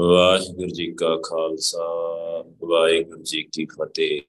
ਵਾਹਿਗੁਰੂ 0.00 0.68
ਜੀ 0.68 0.94
ਕਾ 0.94 1.16
ਖਾਲਸਾ, 1.16 1.84
ਵਾਹਿਗੁਰੂ 2.64 3.22
ਜੀ 3.22 3.42
ਕੀ 3.42 3.66
ਫਤਿਹ। 3.66 4.22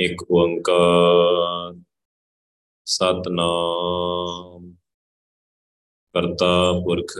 ਇੱਕ 0.00 0.30
ਓੰਕਾਰ, 0.30 1.80
ਸਤਨਾਮ। 2.84 4.76
ਕਰਤਾ 6.14 6.80
ਪੁਰਖ, 6.84 7.18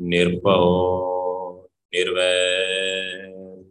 ਨਿਰਭਉ, 0.00 1.64
ਨਿਰਵੈਰ। 1.64 3.64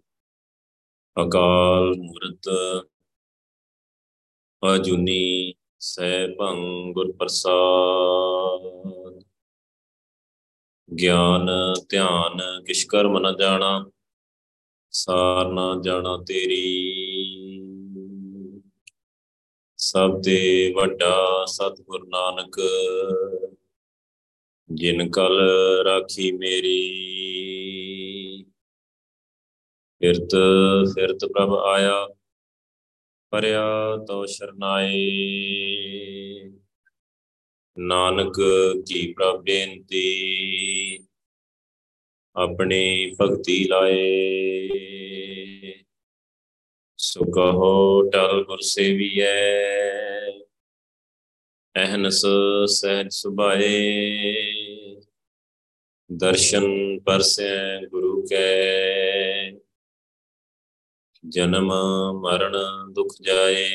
ਅਕਾਲ 1.28 1.94
ਮੂਰਤ, 1.98 2.50
ਅਜੂਨੀ 4.76 5.54
ਸੈਭੰ 5.80 6.94
ਗੁਰ 6.94 7.12
ਪ੍ਰਸਾਦ 7.12 8.97
ਗਿਆਨ, 10.92 11.48
ਧਿਆਨ 11.90 12.64
ਕਿਛ 12.66 12.86
ਕਰਮ 12.86 13.18
ਨ 13.20 13.36
ਜਾਣਾ, 13.40 13.92
ਸਾਰ 14.92 15.52
ਨਾ 15.52 15.82
ਜਾਣਾ 15.86 16.18
ਤੇਰੀ। 16.28 16.64
ਸਭ 19.78 20.22
ਤੇ 20.26 20.74
ਵੱਡਾ 20.76 21.46
ਸਤਿਗੁਰ 21.46 22.08
ਨਾਨਕ, 22.08 22.60
ਜਿਨ 24.72 25.12
ਕਲ 25.12 25.40
ਰਾਖੀ 25.86 26.32
ਮੇਰੀ। 26.32 26.78
ਫਿਰਤ 30.02 30.36
ਫਿਰਤ 30.96 31.26
ਪ੍ਰਭ 31.26 31.54
ਆਇਆ, 31.54 32.08
ਪਰਿਆ 33.32 33.98
ਤੋ 34.08 34.26
ਸ਼ਰਨਾਏ। 34.26 34.98
ਨਾਨਕ 37.80 38.36
ਕੀ 38.88 39.14
ਪ੍ਰਭ 39.14 39.42
ਬੇਨਤੀ, 39.44 40.04
ਆਪਣੀ 42.36 43.16
ਭਗਤੀ 43.22 43.64
ਲਾਏ। 43.64 44.70
ਸੋ 47.00 47.26
ਕਹੋ 47.26 48.10
ਟਲ 48.10 48.44
ਗੁਰ 48.44 48.62
ਸੇਵੀਐ, 48.62 49.28
ਅਹਨਸ 51.76 52.26
ਸਹਿਜ 52.68 53.12
ਸੁਭਾਏ। 53.12 54.34
ਦਰਸ਼ਨ 56.10 57.00
ਪਰਸੈ 57.00 57.82
ਗੁਰੂ 57.86 58.22
ਕੈ, 58.22 59.52
ਜਨਮ 61.24 61.72
ਮਰਨ 62.22 62.58
ਦੁਖ 62.94 63.16
ਜਾਏ। 63.22 63.68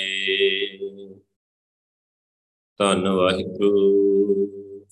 ਧੰਨ 2.78 3.09
ਵਾਹਿਗੁਰੂ। 3.09 4.87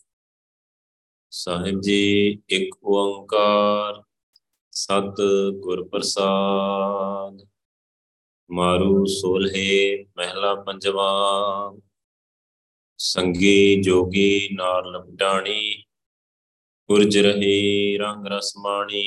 ਸਾਹਿਬ 1.30 1.80
ਜੀ, 1.80 2.30
ਇੱਕ 2.48 2.76
ਓੰਕਾਰ, 2.84 4.02
ਸਤ 4.72 5.16
ਗੁਰ 5.60 5.88
ਪ੍ਰਸਾਦ। 5.88 7.48
ਮਾਰੂ 8.50 9.04
ਸੋਲਹੇ 9.04 10.04
ਮਹਿਲਾ 10.16 10.54
ਪੰਜਵਾ। 10.54 11.10
ਸੰਗੀ 12.98 13.82
ਜੋਗੀ 13.82 14.48
ਨਾਰ 14.52 14.84
ਲਪਟਾਣੀ। 14.84 15.84
ਗੁਰਜ 16.88 17.18
ਰਹੀ 17.18 17.98
ਰੰਗ 17.98 18.26
ਰਸਮਾਣੀ 18.26 19.02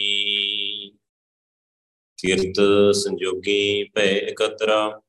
ਕੀਰਤ 2.18 2.56
ਸੰਜੋਗੀ 2.96 3.84
ਭੈ 3.84 4.12
ਇਕਤਰਾ। 4.12 5.03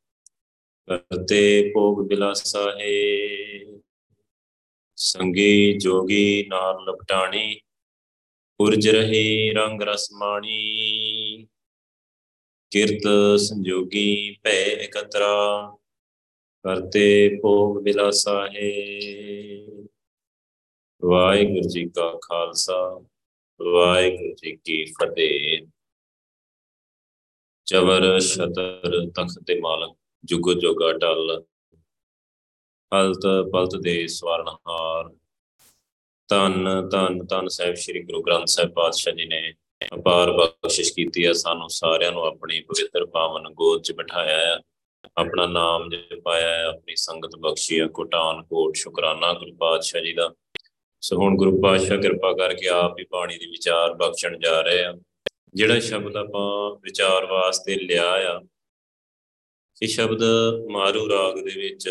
ਕਰਤੇ 0.88 1.72
ਭੋਗ 1.74 2.08
ਬਿਲਾਸਾ 2.08 2.70
ਹੈ। 2.80 3.80
ਸੰਗੀ 4.96 5.78
ਜੋਗੀ 5.78 6.46
ਨਾਰ 6.48 6.80
ਲਪਟਾਣੀ 6.80 7.60
ਉਰਜ 8.60 8.88
ਰਹੀ 8.88 9.50
ਰੰਗ 9.50 9.82
ਰਸਮਾਣੀ 9.82 11.46
ਕੀਰਤ 12.70 13.40
ਸੰਜੋਗੀ 13.40 14.36
ਭੈ 14.42 14.64
ਇਕਤਰਾ, 14.64 15.76
ਕਰਤੇ 16.64 17.38
ਭੋਗ 17.42 17.82
ਬਿਲਾਸਾ 17.82 18.46
ਹੈ। 18.46 18.70
ਵਾਹਿਗੁਰੂ 21.04 21.68
ਜੀ 21.68 21.88
ਕਾ 21.88 22.18
ਖਾਲਸਾ, 22.22 23.04
ਵਾਹਿਗੁਰੂ 23.62 24.34
ਜੀ 24.34 24.56
ਕੀ 24.56 24.84
ਫਤਿਹ। 24.84 25.66
ਚਵਰ, 27.64 28.20
ਛਤਰ, 28.20 29.10
ਤਖਤ 29.10 29.44
ਤੇ 29.46 29.60
ਮਾਲਕ। 29.60 30.03
ਜੁਗ 30.24 30.52
ਜੁਗਾ 30.52 30.92
ਟਲ 30.92 31.44
ਹਲਤ 32.94 33.50
ਪਲਤ 33.52 33.76
ਦੇ 33.82 34.06
ਸਵਰਨਹਾਰ। 34.06 35.10
ਤਨ 36.28 36.88
ਤਨ 36.88 37.26
ਤਨ 37.26 37.48
ਸਾਹਿਬ 37.48 37.74
ਸ੍ਰੀ 37.74 38.02
ਗੁਰੂ 38.02 38.22
ਗ੍ਰੰਥ 38.22 38.46
ਸਾਹਿਬ 38.46 38.70
ਪਾਤਸ਼ਾਹ 38.70 39.14
ਜੀ 39.14 39.24
ਨੇ 39.24 39.54
ਅਪਾਰ 39.94 40.32
ਬਖਸ਼ਿਸ਼ 40.32 40.92
ਕੀਤੀ 40.92 41.26
ਹੈ 41.26 41.32
ਸਾਨੂੰ 41.32 41.68
ਸਾਰਿਆਂ 41.68 42.12
ਨੂੰ 42.12 42.22
ਆਪਣੀ 42.22 42.60
ਪਵਿੱਤਰ 42.60 43.06
ਪਾਵਨ 43.06 43.48
ਗੋਦ 43.52 43.82
'ਚ 43.82 43.92
ਬਿਠਾਇਆ 43.92 44.38
ਹੈ 44.38 44.60
ਆਪਣਾ 45.16 45.46
ਨਾਮ 45.46 45.88
ਜਪਾਇਆ 45.88 46.48
ਹੈ 46.48 46.64
ਆਪਣੀ 46.64 46.96
ਸੰਗਤ 46.96 47.36
ਬਖਸ਼ੀ 47.38 47.80
ਹੈ 47.80 47.86
ਕੋਟਾਨ 47.86 48.42
ਕੋਟ 48.42 48.76
ਸ਼ੁਕਰਾਨਾ 48.76 49.32
ਗੁਰੂ 49.32 49.54
ਪਾਤਸ਼ਾਹ 49.54 50.02
ਜੀ 50.02 50.12
ਦਾ। 50.12 50.34
ਸੋ 51.00 51.16
ਹੁਣ 51.16 51.36
ਗੁਰੂ 51.36 51.62
ਪਾਤਸ਼ਾਹ 51.62 51.98
ਕਿਰਪਾ 51.98 52.32
ਕਰਕੇ 52.32 52.68
ਆਪ 52.68 52.98
ਹੀ 52.98 53.04
ਬਾਣੀ 53.12 53.38
ਦੀ 53.38 53.46
ਵਿਚਾਰ 53.46 53.94
ਬਖਸ਼ਣ 53.94 54.38
ਜਾ 54.38 54.60
ਰਹੇ 54.60 54.84
ਆ। 54.84 54.94
ਜਿਹੜਾ 55.54 55.80
ਸ਼ਬਦ 55.80 56.16
ਆਪਾਂ 56.16 56.76
ਵਿਚਾਰ 56.80 57.26
ਵਾਸਤੇ 57.26 57.74
ਲਿਆ 57.74 58.10
ਆ 58.12 58.40
ਇਹ 59.82 59.88
ਸ਼ਬਦ 59.88 60.22
ਮਾਰੂ 60.70 61.08
ਰਾਗ 61.08 61.34
ਦੇ 61.34 61.60
ਵਿੱਚ 61.60 61.88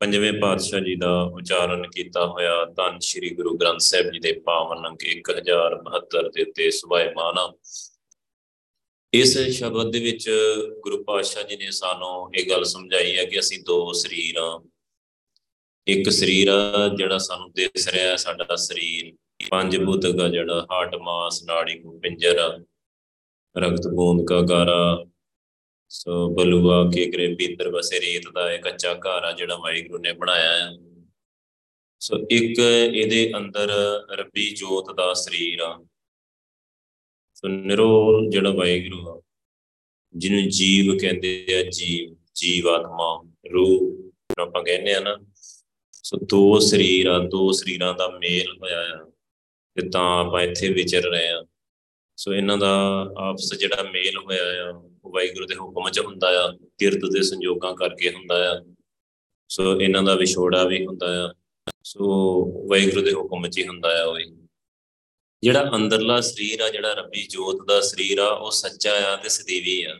ਪੰਜਵੇਂ 0.00 0.32
ਪਾਤਸ਼ਾਹ 0.32 0.80
ਜੀ 0.80 0.94
ਦਾ 0.96 1.22
ਉਚਾਰਨ 1.22 1.88
ਕੀਤਾ 1.88 2.26
ਹੋਇਆ। 2.26 2.64
ਧੰਨ 2.64 2.98
ਸ਼੍ਰੀ 2.98 3.30
ਗੁਰੂ 3.30 3.56
ਗ੍ਰੰਥ 3.56 3.80
ਸਾਹਿਬ 3.80 4.10
ਜੀ 4.10 4.18
ਦੇ 4.18 4.32
ਪਾਵਨ 4.32 4.88
ਅੰਕ 4.88 5.04
1072 5.04 6.28
ਦੇ 6.28 6.42
ਉੱਤੇ 6.42 6.70
ਸੁਭਾਇਮਾਨ 6.70 7.52
ਇਸ 9.14 9.38
ਸ਼ਬਦ 9.38 9.92
ਦੇ 9.92 10.00
ਵਿੱਚ 10.00 10.30
ਗੁਰੂ 10.80 11.04
ਪਾਤਸ਼ਾਹ 11.04 11.42
ਜੀ 11.42 11.56
ਨੇ 11.56 11.70
ਸਾਨੂੰ 11.70 12.30
ਇਹ 12.34 12.50
ਗੱਲ 12.50 12.64
ਸਮਝਾਈ 12.64 13.16
ਹੈ 13.16 13.24
ਕਿ 13.24 13.38
ਅਸੀਂ 13.38 13.58
ਦੋ 13.66 13.92
ਸਰੀਰ 13.92 14.36
ਆ 14.38 14.62
ਇੱਕ 15.86 16.10
ਸਰੀਰ 16.10 16.48
ਆ 16.48 16.88
ਜਿਹੜਾ 16.88 17.18
ਸਾਨੂੰ 17.18 17.52
ਦਿਸ 17.52 17.88
ਰਿਹਾ 17.88 18.16
ਸਾਡਾ 18.16 18.56
ਸਰੀਰ। 18.56 19.16
ਪੰਜ 19.50 19.76
ਭੂਤਕ 19.76 20.20
ਆ 20.20 20.28
ਜਿਹੜਾ 20.28 20.66
ਹਾਰਟ 20.72 20.94
ਮਾਸ, 20.94 21.42
ਨਾੜੀ 21.44 21.82
ਪਿੰਜਰ 22.02 22.64
ਰਕਤ 23.56 23.86
ਬੂੰਦ 23.88 24.26
ਕਾ 24.28 24.40
ਗਾਰਾ 24.40 25.04
ਸੋ 25.90 26.28
ਬਲੂਆ 26.34 26.82
ਕੇ 26.94 27.04
ਗਰੇ 27.06 27.34
ਭੀਤਰ 27.34 27.68
ਵਸੇ 27.68 28.00
ਰੇਤ 28.00 28.22
ਦਾ 28.34 28.52
ਇੱਕ 28.52 28.62
ਕੱਚਾ 28.62 28.94
ਘਰ 28.94 29.24
ਆ 29.24 29.32
ਜਿਹੜਾ 29.32 29.56
ਵਾਹਿਗੁਰੂ 29.56 29.98
ਨੇ 29.98 30.12
ਬਣਾਇਆ 30.12 30.52
ਹੈ। 30.58 30.70
ਸੋ 32.00 32.16
ਇੱਕ 32.30 32.58
ਇਹਦੇ 32.94 33.30
ਅੰਦਰ 33.36 33.70
ਰੱਬੀ 34.12 34.50
ਜੋਤ 34.50 34.94
ਦਾ 34.96 35.12
ਸਰੀਰ 35.14 35.60
ਆ। 35.60 35.72
ਸੋ 37.34 37.48
ਨਿਰੋਲ 37.48 38.28
ਜਿਹੜਾ 38.30 38.50
ਵਾਹਿਗੁਰੂ 38.50 39.08
ਆ, 39.08 39.20
ਜਿਹਨੂੰ 40.14 40.48
ਜੀਵ 40.48 40.96
ਕਹਿੰਦੇ 40.98 41.46
ਆ 41.54 41.62
ਜੀਵ 41.70 42.14
ਜੀਵ 42.34 42.68
ਆਤਮਾ 42.68 43.08
ਰੂਹ 43.52 44.40
ਆਪਾਂ 44.40 44.62
ਕਹਿੰਦੇ 44.62 44.94
ਆ 44.94 45.00
ਨਾ। 45.00 45.16
ਸੋ 45.92 46.16
ਦੋ 46.16 46.58
ਸਰੀਰ 46.58 47.06
ਆ, 47.06 47.18
ਦੋ 47.18 47.52
ਸਰੀਰਾਂ 47.52 47.94
ਦਾ 47.94 48.08
ਮੇਲ 48.18 48.56
ਹੋਇਆ 48.62 48.80
ਆ 48.94 49.04
ਤੇ 49.76 49.88
ਤਾਂ 49.88 50.24
ਆਪਾਂ 50.24 50.42
ਇੱਥੇ 50.42 50.68
ਵਿਚਰ 50.68 51.02
ਰਹੇ 51.02 51.28
ਆ। 51.28 51.44
ਸੋ 52.18 52.34
ਇਹਨਾਂ 52.34 52.58
ਦਾ 52.58 52.70
ਆਪਸ 53.18 53.54
ਜਿਹੜਾ 53.54 53.82
ਮੇਲ 53.82 54.16
ਹੋਇਆ 54.18 54.44
ਆ 54.64 54.70
ਉਹ 54.70 54.90
ਵਾਹਿਗੁਰੂ 55.10 55.46
ਦੇ 55.46 55.54
ਹੁਕਮ 55.54 55.90
'ਚ 55.90 56.00
ਹੁੰਦਾ 56.00 56.28
ਆ, 56.44 56.52
ਕਿਰਤ 56.78 57.00
ਦੇ 57.12 57.22
ਸੰਜੋਗਾਂ 57.22 57.74
ਕਰਕੇ 57.74 58.10
ਹੁੰਦਾ 58.10 58.52
ਆ। 58.52 58.64
ਸੋ 59.48 59.80
ਇਹਨਾਂ 59.80 60.02
ਦਾ 60.02 60.14
ਵਿਛੋੜਾ 60.14 60.64
ਵੀ 60.64 60.86
ਹੁੰਦਾ 60.86 61.06
ਆ। 61.26 61.34
ਸੋ 61.84 62.06
ਵਾਹਿਗੁਰੂ 62.68 63.02
ਦੇ 63.02 63.12
ਹੁਕਮ 63.12 63.48
'ਚ 63.48 63.58
ਹੀ 63.58 63.68
ਹੁੰਦਾ 63.68 64.02
ਆ 64.02 64.04
ਉਹ 64.04 64.18
ਜਿਹੜਾ 65.42 65.70
ਅੰਦਰਲਾ 65.74 66.20
ਸਰੀਰ 66.20 66.60
ਆ, 66.60 66.68
ਜਿਹੜਾ 66.68 66.92
ਰੱਬੀ 66.92 67.26
ਜੋਤ 67.26 67.66
ਦਾ 67.68 67.80
ਸਰੀਰ 67.80 68.18
ਆ, 68.18 68.28
ਉਹ 68.28 68.50
ਸੱਚਾ 68.50 69.12
ਆ 69.12 69.16
ਤੇ 69.16 69.28
ਸਦੀਵੀ 69.28 69.82
ਆ। 69.82 69.98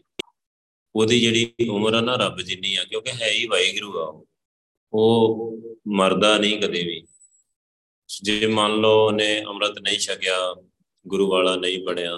ਉਹਦੀ 0.97 1.21
ਜਿਹੜੀ 1.21 1.69
ਉਮਰ 1.69 1.95
ਆ 1.95 2.01
ਨਾ 2.01 2.17
ਰੱਬ 2.17 2.41
ਜਿੰਨੀ 2.41 2.77
ਆ, 2.77 2.85
ਕਿਉਂਕਿ 2.85 3.11
ਹੈ 3.11 3.31
ਹੀ 3.31 3.47
ਵਾਹਿਗੁਰੂ 3.47 3.99
ਆ 3.99 4.25
ਉਹ 4.93 5.59
ਮਰਦਾ 5.89 6.39
ਨਹੀਂ 6.39 6.59
ਕਦੇ 6.61 6.83
ਵੀ। 6.85 7.03
ਜੇ 8.23 8.47
ਮੰਨ 8.47 8.75
ਲਓ 8.75 9.07
ਉਹਨੇ 9.07 9.45
ਅੰਮ੍ਰਿਤ 9.45 9.79
ਨਹੀਂ 9.79 9.99
ਛਕਿਆ, 9.99 10.55
ਗੁਰੂ 11.09 11.31
ਵਾਲਾ 11.31 11.57
ਨਹੀਂ 11.57 11.83
ਬਣਿਆ, 11.85 12.17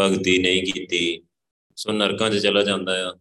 ਭਗਤੀ 0.00 0.38
ਨਹੀਂ 0.38 0.62
ਕੀਤੀ 0.72 1.22
ਸੋ 1.78 1.92
ਨਰਕਾਂ 1.92 2.30
'ਚ 2.30 2.38
ਚਲਾ 2.38 2.62
ਜਾਂਦਾ 2.62 2.92
ਆ, 3.08 3.12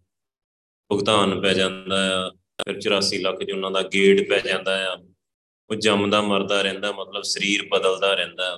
ਭੁਗਤਾਨ 0.92 1.40
ਪੈ 1.42 1.54
ਜਾਂਦਾ 1.54 1.98
ਆ, 2.16 2.30
ਫਿਰ 2.60 2.78
84 2.78 3.18
ਲੱਖ 3.22 3.44
ਜੀ 3.44 3.52
ਉਹਨਾਂ 3.52 3.72
ਦਾ 3.72 3.82
ਗੇੜ 3.94 4.28
ਪੈ 4.30 4.40
ਜਾਂਦਾ 4.40 4.76
ਆ। 4.86 4.96
ਉਹ 5.70 5.76
ਜੰਮਦਾ 5.76 6.22
ਮਰਦਾ 6.22 6.62
ਰਹਿੰਦਾ, 6.62 6.92
ਮਤਲਬ 6.92 7.24
ਸਰੀਰ 7.24 7.68
ਬਦਲਦਾ 7.72 8.14
ਰਹਿੰਦਾ। 8.14 8.58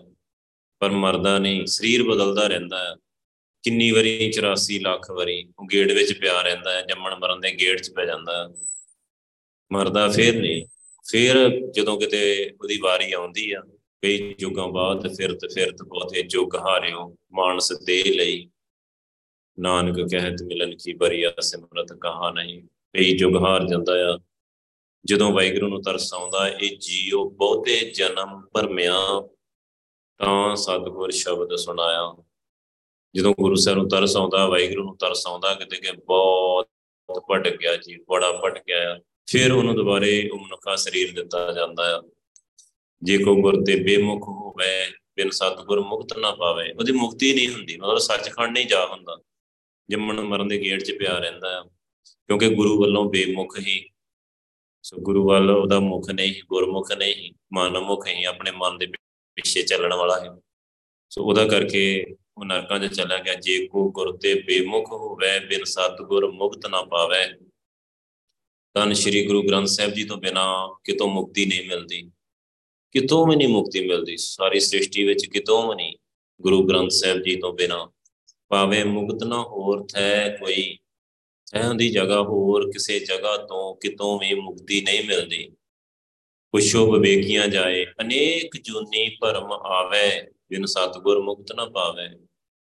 ਪਰ 0.81 0.91
ਮਰਦਾ 0.91 1.37
ਨਹੀਂ, 1.39 1.65
ਸਰੀਰ 1.65 2.03
ਬਦਲਦਾ 2.03 2.45
ਰਹਿੰਦਾ 2.47 2.83
ਹੈ 2.83 2.95
ਕਿੰਨੀ 3.63 3.89
ਵਾਰੀ 3.91 4.11
84 4.29 4.79
ਲੱਖ 4.79 5.09
ਵਾਰੀ 5.11 5.37
ਉਹ 5.59 5.67
ਗੇੜ 5.67 5.91
ਵਿੱਚ 5.91 6.13
ਪਿਆ 6.19 6.41
ਰਹਿੰਦਾ 6.41 6.73
ਹੈ 6.73 6.81
ਜੰਮਣ 6.81 7.15
ਮਰਨ 7.15 7.39
ਦੇ 7.39 7.51
ਗੇੜ 7.51 7.79
'ਚ 7.81 7.91
ਪੈ 7.91 8.05
ਜਾਂਦਾ 8.05 8.35
ਮਰਦਾ 9.71 10.07
ਫੇਰ 10.09 10.35
ਨਹੀਂ, 10.35 10.65
ਫੇਰ 11.05 11.37
ਜਦੋਂ 11.71 11.99
ਕਿਤੇ 11.99 12.21
ਉਹਦੀ 12.61 12.77
ਵਾਰੀ 12.77 13.11
ਆਉਂਦੀ 13.11 13.51
ਆ, 13.51 13.61
ਕਈ 14.03 14.35
ਯੁੱਗਾਂ 14.41 14.67
ਬਾਅਦ 14.67 15.07
ਫਿਰਤ 15.15 15.45
ਫਿਰਤ 15.53 15.83
ਬਹੁਤੇ 15.83 16.21
ਜੁਗ 16.23 16.55
ਹਾਰਿਓ, 16.55 17.03
ਮਾਨਸ 17.31 17.71
ਦੇ 17.83 18.01
ਲਈ। 18.03 18.49
ਨਾਨਕ 19.59 20.09
ਕਹਿਤ 20.11 20.43
ਮਿਲਨ 20.43 20.75
ਕੀ 20.75 20.93
ਬਰੀਆ 20.93 21.33
ਸਿਮਰਤ 21.41 21.93
ਕਹਾ 21.93 22.31
ਨਹੀਂ। 22.31 22.63
ਕਈ 22.63 23.17
ਜੁਗ 23.17 23.35
ਹਾਰ 23.35 23.67
ਜਾਂਦਾ 23.67 23.93
ਆ। 24.15 24.19
ਜਦੋਂ 25.05 25.31
ਵਾਹਿਗੁਰੂ 25.31 25.67
ਨੂੰ 25.67 25.81
ਤਰਸ 25.81 26.13
ਆਉਂਦਾ, 26.13 26.47
ਇਹ 26.47 26.77
ਜੀਉ 26.77 27.29
ਬਹੁਤੇ 27.29 27.91
ਜਨਮ 27.91 28.47
ਭਰਮਿਆ। 28.53 29.27
ਤਾਂ 30.17 30.55
ਸਤਿਗੁਰ 30.55 31.11
ਸ਼ਬਦ 31.11 31.55
ਸੁਣਾਇਆ। 31.55 32.23
ਜਦੋਂ 33.15 33.33
ਗੁਰੂ 33.39 33.55
ਸਾਹਿਬ 33.55 33.79
ਨੂੰ 33.79 33.89
ਤਰਸ 33.89 34.17
ਆਉਂਦਾ, 34.17 34.47
ਵਾਹਿਗੁਰੂ 34.47 34.83
ਨੂੰ 34.83 34.97
ਤਰਸ 34.97 35.27
ਆਉਂਦਾ, 35.27 35.53
ਕਿਤੇ 35.53 35.77
ਕਿ 35.77 35.91
ਬਹੁਤ 35.91 36.69
ਭਟਕ 37.31 37.57
ਗਿਆ 37.57 37.75
ਜੀ, 37.75 37.97
ਬੜਾ 38.09 38.31
ਭਟਕ 38.31 38.61
ਗਿਆ 38.67 38.99
ਫਿਰ 39.25 39.51
ਉਹਨੂੰ 39.51 39.75
ਦੁਬਾਰੇ 39.75 40.29
ਉਹ 40.33 40.39
ਮਨੁੱਖਾ 40.39 40.75
ਸਰੀਰ 40.75 41.11
ਦਿੱਤਾ 41.15 41.51
ਜਾਂਦਾ 41.51 41.99
ਆ। 41.99 42.01
ਜੇ 43.03 43.17
ਕੋ 43.17 43.35
ਗੁਰ 43.35 43.63
ਤੇ 43.65 43.75
ਬੇਮੁਖ 43.75 44.27
ਹੋਵੇ, 44.27 44.91
ਬਿਨ 45.15 45.29
ਸਤਿਗੁਰ 45.29 45.81
ਮੁਕਤ 45.81 46.17
ਨਾ 46.17 46.31
ਪਾਵੇ। 46.31 46.71
ਉਹਦੀ 46.71 46.91
ਮੁਕਤੀ 46.91 47.33
ਨਹੀਂ 47.33 47.49
ਹੁੰਦੀ, 47.49 47.77
ਮਤਲਬ 47.77 47.97
ਸੱਚਖੰਡ 47.97 48.51
ਨਹੀਂ 48.51 48.65
ਜਾ 48.65 48.85
ਹੁੰਦਾ। 48.85 49.17
ਜੰਮਣ 49.89 50.21
ਮਰਨ 50.21 50.47
ਦੇ 50.47 50.57
ਗੇੜ 50.57 50.81
'ਚ 50.83 50.91
ਪਿਆ 50.91 51.17
ਰਹਿੰਦਾ 51.17 51.59
ਆ 51.59 51.63
ਕਿਉਂਕਿ 52.27 52.49
ਗੁਰੂ 52.49 52.79
ਵੱਲੋਂ 52.81 53.09
ਬੇਮੁਖ 53.09 53.59
ਹੀ, 53.59 53.89
ਸੋ 54.83 54.97
ਗੁਰੂ 54.97 55.27
ਵੱਲ 55.27 55.49
ਉਹਦਾ 55.49 55.79
ਮੁਖ 55.79 56.09
ਨਹੀਂ, 56.09 56.33
ਗੁਰਮੁਖ 56.49 56.91
ਨਹੀਂ, 56.91 57.31
ਮਨਮੁਖ 57.53 58.07
ਹੀ, 58.07 58.23
ਆਪਣੇ 58.23 58.51
ਮਨ 58.51 58.77
ਦੇ 58.77 58.87
ਪਿੱਛੇ 58.87 59.61
ਚੱਲਣ 59.61 59.93
ਵਾਲਾ 59.93 60.19
ਹੈ। 60.19 60.29
ਸੋ 61.09 61.23
ਉਹਦਾ 61.23 61.47
ਕਰਕੇ 61.47 62.15
ਉਹ 62.37 62.45
ਨਰਕਾਂ 62.45 62.79
'ਚ 62.79 62.93
ਚਲਾ 62.93 63.17
ਗਿਆ, 63.17 63.33
ਜੇ 63.33 63.67
ਕੋ 63.67 63.91
ਗੁਰ 63.91 64.17
ਤੇ 64.17 64.33
ਬੇਮੁਖ 64.33 64.91
ਹੋਵੇ, 64.91 65.39
ਬਿਨ 65.39 65.63
ਸਤਗੁਰ 65.63 66.31
ਮੁਕਤ 66.31 66.65
ਨਾ 66.65 66.81
ਪਾਵੇ 66.81 67.25
ਤਾਂ 68.75 68.93
ਸ੍ਰੀ 68.93 69.25
ਗੁਰੂ 69.27 69.43
ਗ੍ਰੰਥ 69.43 69.67
ਸਾਹਿਬ 69.67 69.93
ਜੀ 69.93 70.03
ਤੋਂ 70.03 70.17
ਬਿਨਾ 70.17 70.43
ਕਿਤੋਂ 70.83 71.07
ਮੁਕਤੀ 71.07 71.45
ਨਹੀਂ 71.45 71.67
ਮਿਲਦੀ। 71.67 72.11
ਕਿਤੋਂ 72.91 73.27
ਵੀ 73.27 73.35
ਨਹੀਂ 73.35 73.47
ਮੁਕਤੀ 73.47 73.87
ਮਿਲਦੀ, 73.87 74.17
ਸਾਰੀ 74.17 74.59
ਸ੍ਰਿਸ਼ਟੀ 74.59 75.03
ਵਿੱਚ 75.03 75.25
ਕਿਤੋਂ 75.25 75.69
ਵੀ 75.69 75.75
ਨਹੀਂ 75.75 75.97
ਗੁਰੂ 76.41 76.67
ਗ੍ਰੰਥ 76.67 76.91
ਸਾਹਿਬ 76.91 77.21
ਜੀ 77.21 77.35
ਤੋਂ 77.35 77.53
ਬਿਨਾ। 77.53 77.91
ਪਾਵੇ 78.49 78.83
ਮੁਕਤ 78.83 79.23
ਨਾ 79.23 79.41
ਹੋਰ 79.41 79.87
ਥੈ 79.93 80.29
ਕੋਈ 80.29 80.77
ਥੈਂ 81.51 81.73
ਦੀ 81.73 81.89
ਜਗ੍ਹਾ 81.89 82.21
ਹੋਰ 82.21 82.67
ਕਿਸੇ 82.67 82.99
ਜਗ੍ਹਾ 82.99 83.37
ਤੋਂ 83.37 83.75
ਕਿਤੋਂ 83.75 84.19
ਵੀ 84.19 84.33
ਮੁਕਤੀ 84.33 84.81
ਨਹੀਂ 84.81 85.07
ਮਿਲਦੀ। 85.07 85.51
ਪੁੱਛੋ 86.51 86.91
ਵਿਵੇਕੀਆਂ 86.91 87.47
ਜਾਏ, 87.47 87.85
ਅਨੇਕ 87.85 88.61
ਜੁਨੀ 88.61 89.17
ਭਰਮ 89.21 89.51
ਆਵੇ, 89.51 90.21
ਬਿਨ 90.49 90.65
ਸਤਗੁਰ 90.65 91.21
ਮੁਕਤ 91.21 91.51
ਨਾ 91.55 91.65
ਪਾਵੇ। 91.65 92.09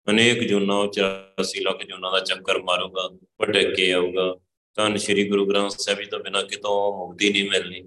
ਅਨੇਕ 0.10 0.44
ਜੁਨਾ 0.44 0.80
84 0.80 1.60
ਲੱਖ 1.62 1.84
ਜੁਨਾ 1.84 2.12
ਦਾ 2.12 2.20
ਚੱਕਰ 2.20 2.62
ਮਾਰੂਗਾ, 2.62 3.10
ਭਟਕ 3.42 3.76
ਕੇ 3.76 3.94
ਆਊਗਾ। 3.94 4.36
ਤਾਂ 4.76 4.98
ਸ੍ਰੀ 4.98 5.30
ਗੁਰੂ 5.30 5.46
ਗ੍ਰੰਥ 5.46 5.72
ਸਾਹਿਬ 5.72 6.00
ਜੀ 6.00 6.06
ਤੋਂ 6.06 6.20
ਬਿਨਾ 6.20 6.44
ਕਿਤੋਂ 6.44 7.08
ਮੁਕਤੀ 7.08 7.32
ਨਹੀਂ 7.32 7.50
ਮਿਲਣੀ। 7.50 7.82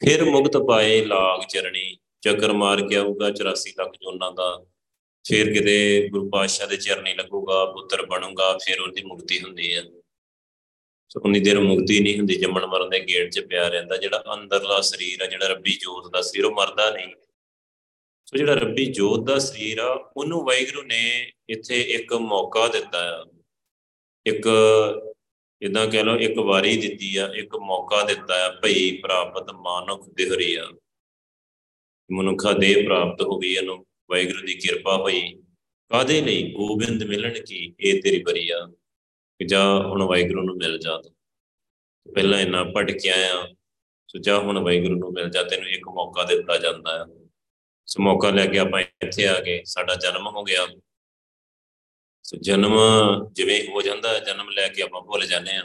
ਫਿਰ 0.00 0.24
ਮੁਕਤ 0.24 0.56
ਪਾਏ 0.56 1.04
ਲਾਗ 1.04 1.40
ਚਰਣੀ, 1.48 1.96
ਚੱਕਰ 2.20 2.52
ਮਾਰ 2.52 2.88
ਕੇ 2.88 2.96
ਆਊਗਾ 2.96 3.30
84 3.30 3.74
ਲੱਖ 3.78 3.92
ਜੁਨਾ 3.94 4.30
ਦਾ। 4.30 4.64
ਫਿਰ 5.28 5.52
ਕਿਤੇ 5.52 6.08
ਗੁਰੂ 6.08 6.28
ਪਾਤਸ਼ਾਹ 6.30 6.68
ਦੇ 6.68 6.76
ਚਰਨੀ 6.76 7.14
ਲੱਗੂਗਾ, 7.14 7.64
ਪੁੱਤਰ 7.64 8.06
ਬਣੂਗਾ, 8.06 8.58
ਫਿਰ 8.58 8.80
ਉਹਦੀ 8.80 9.02
ਮੁਕਤੀ 9.02 9.42
ਹੁੰਦੀ 9.42 9.74
ਹੈ 9.74 9.82
ਸੋ 11.08 11.20
ਉਨੀ 11.20 11.40
ਦੇਰ 11.40 11.60
ਮੁਕਤੀ 11.60 12.00
ਨਹੀਂ 12.00 12.18
ਹੁੰਦੀ, 12.18 12.34
ਜੰਮਣ 12.34 12.66
ਮਰਨ 12.66 12.88
ਦੇ 12.88 13.00
ਗੇੜ 13.00 13.30
'ਚ 13.30 13.40
ਪਿਆ 13.40 13.68
ਰਹਿੰਦਾ। 13.68 13.96
ਜਿਹੜਾ 13.96 14.22
ਅੰਦਰਲਾ 14.34 14.80
ਸਰੀਰ 14.80 15.22
ਆ, 15.22 15.26
ਜਿਹੜਾ 15.26 15.46
ਰੱਬੀ 15.46 15.72
ਜੋਤ 15.72 16.12
ਦਾ 16.12 16.22
ਸਰੀਰ, 16.22 16.44
ਉਹ 16.44 16.52
ਮਰਦਾ 16.52 16.90
ਨਹੀਂ। 16.90 17.14
ਸੋ 18.24 18.36
ਜਿਹੜਾ 18.36 18.54
ਰੱਬੀ 18.54 18.86
ਜੋਤ 18.86 19.26
ਦਾ 19.26 19.38
ਸਰੀਰ 19.38 19.78
ਆ, 19.78 20.12
ਉਹਨੂੰ 20.16 20.44
ਵਾਹਿਗੁਰੂ 20.44 20.82
ਨੇ 20.82 21.32
ਇੱਥੇ 21.48 21.80
ਇੱਕ 21.80 22.14
ਮੌਕਾ 22.14 22.68
ਦਿੱਤਾ। 22.68 22.98
ਆ 22.98 23.26
ਇੱਕ 24.26 24.48
ਇਦਾਂ 25.62 25.86
ਕਹਿ 25.86 26.04
ਲਓ, 26.04 26.16
ਇੱਕ 26.16 26.38
ਵਾਰੀ 26.38 26.76
ਦਿੱਤੀ 26.76 27.16
ਆ, 27.16 27.32
ਇੱਕ 27.34 27.56
ਮੌਕਾ 27.56 28.02
ਦਿੱਤਾ 28.02 28.46
ਆ, 28.46 28.60
ਭਈ 28.62 28.96
ਪ੍ਰਾਪਤ 28.96 29.50
ਮਾਨੁਖ 29.50 30.08
ਦੇਹਰੀਆ 30.08 30.70
ਮਨੁੱਖਾ 32.12 32.52
ਦੇ 32.52 32.82
ਪ੍ਰਾਪਤ 32.82 33.22
ਹੋ 33.22 33.38
ਗਈ 33.38 33.54
ਇਹਨੂੰ। 33.54 33.86
ਵਾਹਿਗੁਰੂ 34.10 34.46
ਦੀ 34.46 34.54
ਕਿਰਪਾ 34.54 34.96
ਹੋਈ 34.96 35.42
ਕਾਦੇ 35.88 36.20
ਲਈ 36.20 36.52
ਗੋਬਿੰਦ 36.52 37.02
ਮਿਲਣ 37.02 37.44
ਕੀ? 37.44 37.74
ਇਹ 37.80 38.02
ਤੇਰੀ 38.02 38.22
ਬਰੀਆ 38.22 38.66
ਕਿ 39.38 39.44
ਜਾ 39.44 39.78
ਹੁਣ 39.78 40.02
ਵਾਹਿਗੁਰੂ 40.02 40.42
ਨੂੰ 40.42 40.56
ਮਿਲ 40.56 40.78
ਜਾ 40.78 41.02
ਤੂੰ। 41.02 41.12
ਪਹਿਲਾਂ 42.14 42.40
ਇੰਨਾ 42.40 42.64
ਭਟਕਿਆ 42.64 43.14
ਆ 43.38 43.54
ਸੋ 44.08 44.18
ਜਾ 44.18 44.38
ਹੁਣ 44.38 44.58
ਵਾਹਿਗੁਰੂ 44.58 44.94
ਨੂੰ 44.94 45.12
ਮਿਲ 45.12 45.30
ਜਾ, 45.30 45.42
ਤੈਨੂੰ 45.42 45.68
ਇੱਕ 45.68 45.88
ਮੌਕਾ 45.88 46.24
ਦਿੱਤਾ 46.24 46.58
ਜਾਂਦਾ 46.58 47.02
ਆ। 47.02 47.28
ਸੋ 47.86 48.02
ਮੌਕਾ 48.02 48.30
ਲੈ 48.30 48.46
ਕੇ 48.46 48.58
ਆਪਾਂ 48.58 48.80
ਇੱਥੇ 48.80 49.26
ਆ 49.26 49.40
ਗਏ, 49.40 49.62
ਸਾਡਾ 49.64 49.94
ਜਨਮ 49.94 50.26
ਹੋ 50.26 50.44
ਗਿਆ। 50.44 50.66
ਸੋ 52.22 52.36
ਜਨਮ 52.36 52.78
ਜਿਵੇਂ 53.32 53.68
ਹੋ 53.68 53.82
ਜਾਂਦਾ, 53.82 54.18
ਜਨਮ 54.18 54.50
ਲੈ 54.50 54.68
ਕੇ 54.68 54.82
ਆਪਾਂ 54.82 55.02
ਭੁੱਲ 55.02 55.26
ਜਾਂਦੇ 55.26 55.56
ਆ 55.56 55.64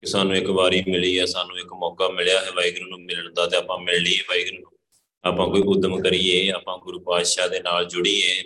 ਕਿ 0.00 0.06
ਸਾਨੂੰ 0.06 0.36
ਇੱਕ 0.36 0.46
ਵਾਰੀ 0.46 0.84
ਮਿਲੀ 0.88 1.18
ਆ, 1.18 1.26
ਸਾਨੂੰ 1.26 1.58
ਇੱਕ 1.58 1.72
ਮੌਕਾ 1.72 2.08
ਮਿਲਿਆ 2.08 2.44
ਹੈ 2.44 2.52
ਵਾਹਿਗੁਰੂ 2.52 2.90
ਨੂੰ 2.90 3.00
ਮਿਲਣ 3.00 3.32
ਦਾ 3.32 3.46
ਤੇ 3.46 3.56
ਆਪਾਂ 3.56 3.78
ਮਿਲ 3.78 4.02
ਲਈਏ 4.02 4.22
ਵਾਹਿਗੁਰੂ 4.28 4.60
ਨੂੰ। 4.60 4.79
ਆਪਾਂ 5.24 5.46
ਕੋਈ 5.46 5.62
ਉਦਮ 5.66 6.00
ਕਰੀਏ, 6.02 6.50
ਆਪਾਂ 6.50 6.78
ਗੁਰੂ 6.78 7.00
ਪਾਤਸ਼ਾਹ 7.00 7.48
ਦੇ 7.48 7.60
ਨਾਲ 7.60 7.84
ਜੁੜੀਏ, 7.84 8.42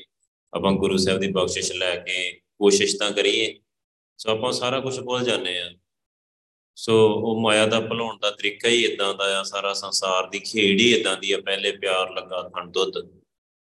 ਆਪਾਂ 0.53 0.73
ਗੁਰੂ 0.73 0.97
ਸਾਹਿਬ 0.97 1.21
ਦੀ 1.21 1.29
ਬਖਸ਼ਿਸ਼ 1.33 1.73
ਲੈ 1.73 1.95
ਕੇ 1.97 2.31
ਕੋਸ਼ਿਸ਼ 2.59 2.97
ਤਾਂ 2.99 3.11
ਕਰੀਏ। 3.11 3.55
ਸੋ 4.19 4.31
ਆਪਾਂ 4.31 4.53
ਸਾਰਾ 4.53 4.81
ਕੁਝ 4.81 4.99
ਭੁੱਲ 5.01 5.25
ਜਾਂਦੇ 5.25 5.59
ਆ 5.61 5.71
ਸੋ 6.77 6.95
ਉਹ 7.09 7.41
ਮਾਇਆ 7.41 7.67
ਦਾ 7.67 7.81
ਭਲਾਉਣ 7.81 8.19
ਦਾ 8.19 8.31
ਤਰੀਕਾ 8.31 8.69
ਹੀ 8.69 8.85
ਇਦਾਂ 8.85 9.15
ਦਾ 9.15 9.25
ਆ, 9.41 9.43
ਸਾਰਾ 9.43 9.73
ਸੰਸਾਰ 9.73 10.29
ਦੀ 10.31 10.39
ਖੇਡ 10.39 10.81
ਹੀ 10.81 10.93
ਇਦਾਂ 10.93 11.17
ਦੀ 11.17 11.33
ਆ, 11.33 11.41
ਪਹਿਲੇ 11.41 11.73
ਪਿਆਰ 11.73 12.11
ਲੱਗਾ 12.11 12.43
ਥਣ 12.49 12.71
ਦੁੱਧ, 12.71 12.99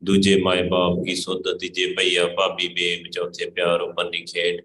ਦੂਜੇ 0.02 0.36
ਮਾਏ 0.42 0.62
ਬਾਪ 0.68 1.04
ਕੀ 1.04 1.14
ਸੁੱਧ, 1.16 1.48
ਤੀਜੇ 1.60 1.86
ਭਈਆ 1.94 2.26
ਭਾਬੀ 2.26 2.68
ਬੇਬ, 2.68 3.10
ਚੌਥੇ 3.10 3.50
ਪਿਆਰ 3.50 3.80
ਉਪੰਨੀ 3.80 4.24
ਖੇਡ, 4.24 4.62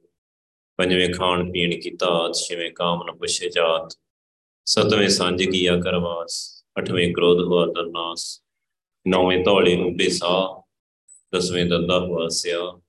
ਪੰਜਵੇਂ 0.79 1.13
ਖਾਣ 1.13 1.51
ਪੀਣ 1.51 1.79
ਕੀ 1.81 1.89
ਤਾਤ, 1.91 2.35
ਛੇਵੇਂ 2.35 2.71
ਕਾਮ 2.71 3.03
ਨ 3.03 3.15
ਪੁੱਛੇ 3.17 3.49
ਜਾਤ, 3.49 3.97
ਸਤਵੇਂ 4.67 5.09
ਸੰਜ 5.09 5.43
ਕੀਆ 5.43 5.79
ਕਰਵਾਸ। 5.79 6.55
ਅਠਵੇਂ 6.80 7.13
ਕ੍ਰੋਧ 7.13 7.39
ਹੁਆ 7.39 7.66
ਦਰਨਾਸ 7.66 8.44
ਨੌਵੇਂ 9.07 9.44
ਧੌਲੇ 9.44 9.75
ਨੂੰ 9.75 9.98
ਬੇਸਾ 9.98 10.63
ਦਸਵੇਂ 11.36 11.66
ਦੰਦਾ 11.66 12.00
ਹੁਆ 12.00 12.27
ਸਿਆ। 12.27 12.80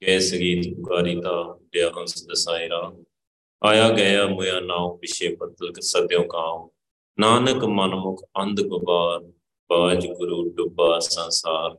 ਕੈ 0.00 0.18
ਸਗੀਤ 0.18 0.76
ਪੁਕਾਰੀ 0.76 1.20
ਤਾ 1.20 1.58
ਦਿਆ 1.72 1.90
ਹੰਸ 1.98 2.26
ਦਸਾਇਰਾ 2.26 2.92
ਆਇਆ 3.62 3.90
ਗਿਆ 3.90 4.26
ਮੁਆ 4.26 4.60
ਨਾਉ 4.60 4.96
ਪਿਛੇ 4.96 5.36
ਬਦਲ 5.36 5.72
ਸਦਿਓ 5.80 6.22
ਕਾਉ। 6.22 6.68
ਨਾਨਕ 7.18 7.64
ਮਨਮੁਖ 7.64 8.24
ਅੰਧ 8.42 8.60
ਗੁਬਾਰ, 8.60 9.32
ਬਾਜ 9.70 10.06
ਗੁਰੂ 10.06 10.54
ਡੁੱਬਾ 10.54 10.98
ਸੰਸਾਰ। 10.98 11.78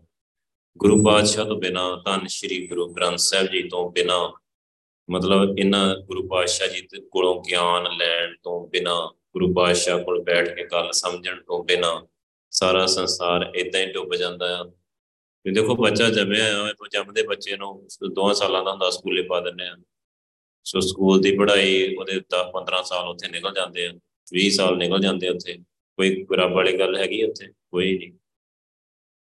ਗੁਰੂ 0.77 1.03
ਪਾਤਸ਼ਾਹ 1.03 1.45
ਤੋਂ 1.45 1.55
ਬਿਨਾ 1.55 2.01
ਧੰਨ 2.05 2.27
ਸ਼੍ਰੀ 2.27 2.67
ਗੁਰੂ 2.67 2.93
ਗ੍ਰੰਥ 2.93 3.17
ਸਾਹਿਬ 3.17 3.47
ਜੀ 3.47 3.63
ਤੋਂ 3.63 3.91
ਬਿਨਾ, 3.91 4.33
ਮਤਲਬ 5.09 5.59
ਇਹਨਾਂ 5.59 5.95
ਗੁਰੂ 5.95 6.27
ਪਾਤਸ਼ਾਹ 6.27 6.67
ਜੀ 6.67 6.87
ਕੋਲੋਂ 7.11 7.43
ਗਿਆਨ 7.49 7.97
ਲੈਣ 7.97 8.35
ਤੋਂ 8.43 8.67
ਬਿਨਾ 8.67 9.13
ਗੁਰੂ 9.37 9.53
ਪਾਤਸ਼ਾਹ 9.53 9.99
ਕੋਲ 9.99 10.23
ਬੈਠ 10.23 10.55
ਕੇ 10.55 10.65
ਗੱਲ 10.65 10.91
ਸਮਝਣ 10.91 11.41
ਤੋਂ 11.41 11.63
ਬਿਨਾ 11.63 12.07
ਸਾਰਾ 12.51 12.85
ਸੰਸਾਰ 12.85 13.51
ਇਦਾਂ 13.55 13.81
ਹੀ 13.81 13.85
ਡੁੱਬ 13.85 14.15
ਜਾਂਦਾ 14.15 14.59
ਆ। 14.59 14.63
ਤੇ 15.43 15.51
ਦੇਖੋ 15.51 15.75
ਬੱਚਾ 15.75 16.09
ਜੰਮਿਆ 16.09 16.61
ਆ 16.61 16.73
ਜੰਮਦੇ 16.93 17.23
ਬੱਚੇ 17.23 17.57
ਨੂੰ 17.57 17.87
2 18.11 18.33
ਸਾਲਾਂ 18.33 18.63
ਦਾ 18.63 18.71
ਹੁੰਦਾ, 18.71 18.89
ਸਕੂਲੇ 18.89 19.21
ਪਾ 19.21 19.41
ਦਿੰਦੇ 19.41 19.67
ਆ। 19.67 19.77
ਸੋ 20.63 20.79
ਸਕੂਲ 20.79 21.21
ਦੀ 21.21 21.37
ਪੜ੍ਹਾਈ 21.37 21.95
ਉਹਦੇ 21.95 22.19
10 22.19 22.51
15 22.53 22.83
ਸਾਲ 22.83 23.07
ਉੱਥੇ 23.07 23.27
ਨਿਕਲ 23.27 23.53
ਜਾਂਦੇ 23.53 23.87
ਆ 23.87 23.93
20 24.33 24.49
ਸਾਲ 24.49 24.77
ਨਿਕਲ 24.77 24.99
ਜਾਂਦੇ 24.99 25.29
ਉੱਥੇ। 25.29 25.53
ਕੋਈ 25.97 26.25
ਰੱਬ 26.35 26.51
ਵਾਲੀ 26.51 26.79
ਗੱਲ 26.79 26.97
ਹੈਗੀ 26.97 27.23
ਉੱਥੇ? 27.23 27.47
ਕੋਈ 27.47 27.97
ਨਹੀਂ। 27.97 28.11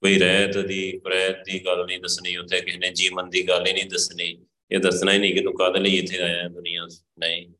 ਕੋਈ 0.01 0.19
ਰਹਿਤ 0.19 0.57
ਦੀ 0.57 0.99
ਪ੍ਰੈਤ 1.03 1.43
ਦੀ 1.45 1.65
ਗੱਲ 1.65 1.85
ਨਹੀਂ 1.85 1.99
ਦੱਸਣੀ, 1.99 2.37
ਉੱਥੇ 2.37 2.61
ਕਿਸੇ 2.61 2.77
ਨੇ 2.77 2.91
ਜੀਵਨ 2.91 3.29
ਦੀ 3.29 3.47
ਗੱਲ 3.47 3.67
ਹੀ 3.67 3.73
ਨਹੀਂ 3.73 3.85
ਦੱਸਣੀ। 3.85 4.45
ਇਹ 4.71 4.79
ਦੱਸਣਾ 4.79 5.13
ਹੀ 5.13 5.19
ਨਹੀਂ 5.19 5.35
ਕਿ 5.35 5.41
ਤੂੰ 5.41 5.57
ਕਾਹਦੇ 5.57 5.79
ਲਈ 5.79 5.97
ਇੱਥੇ 5.97 6.17
ਆਇਆ 6.17 6.47
ਦੁਨੀਆ 6.47 6.87
ਨਹੀਂ। 7.19 7.51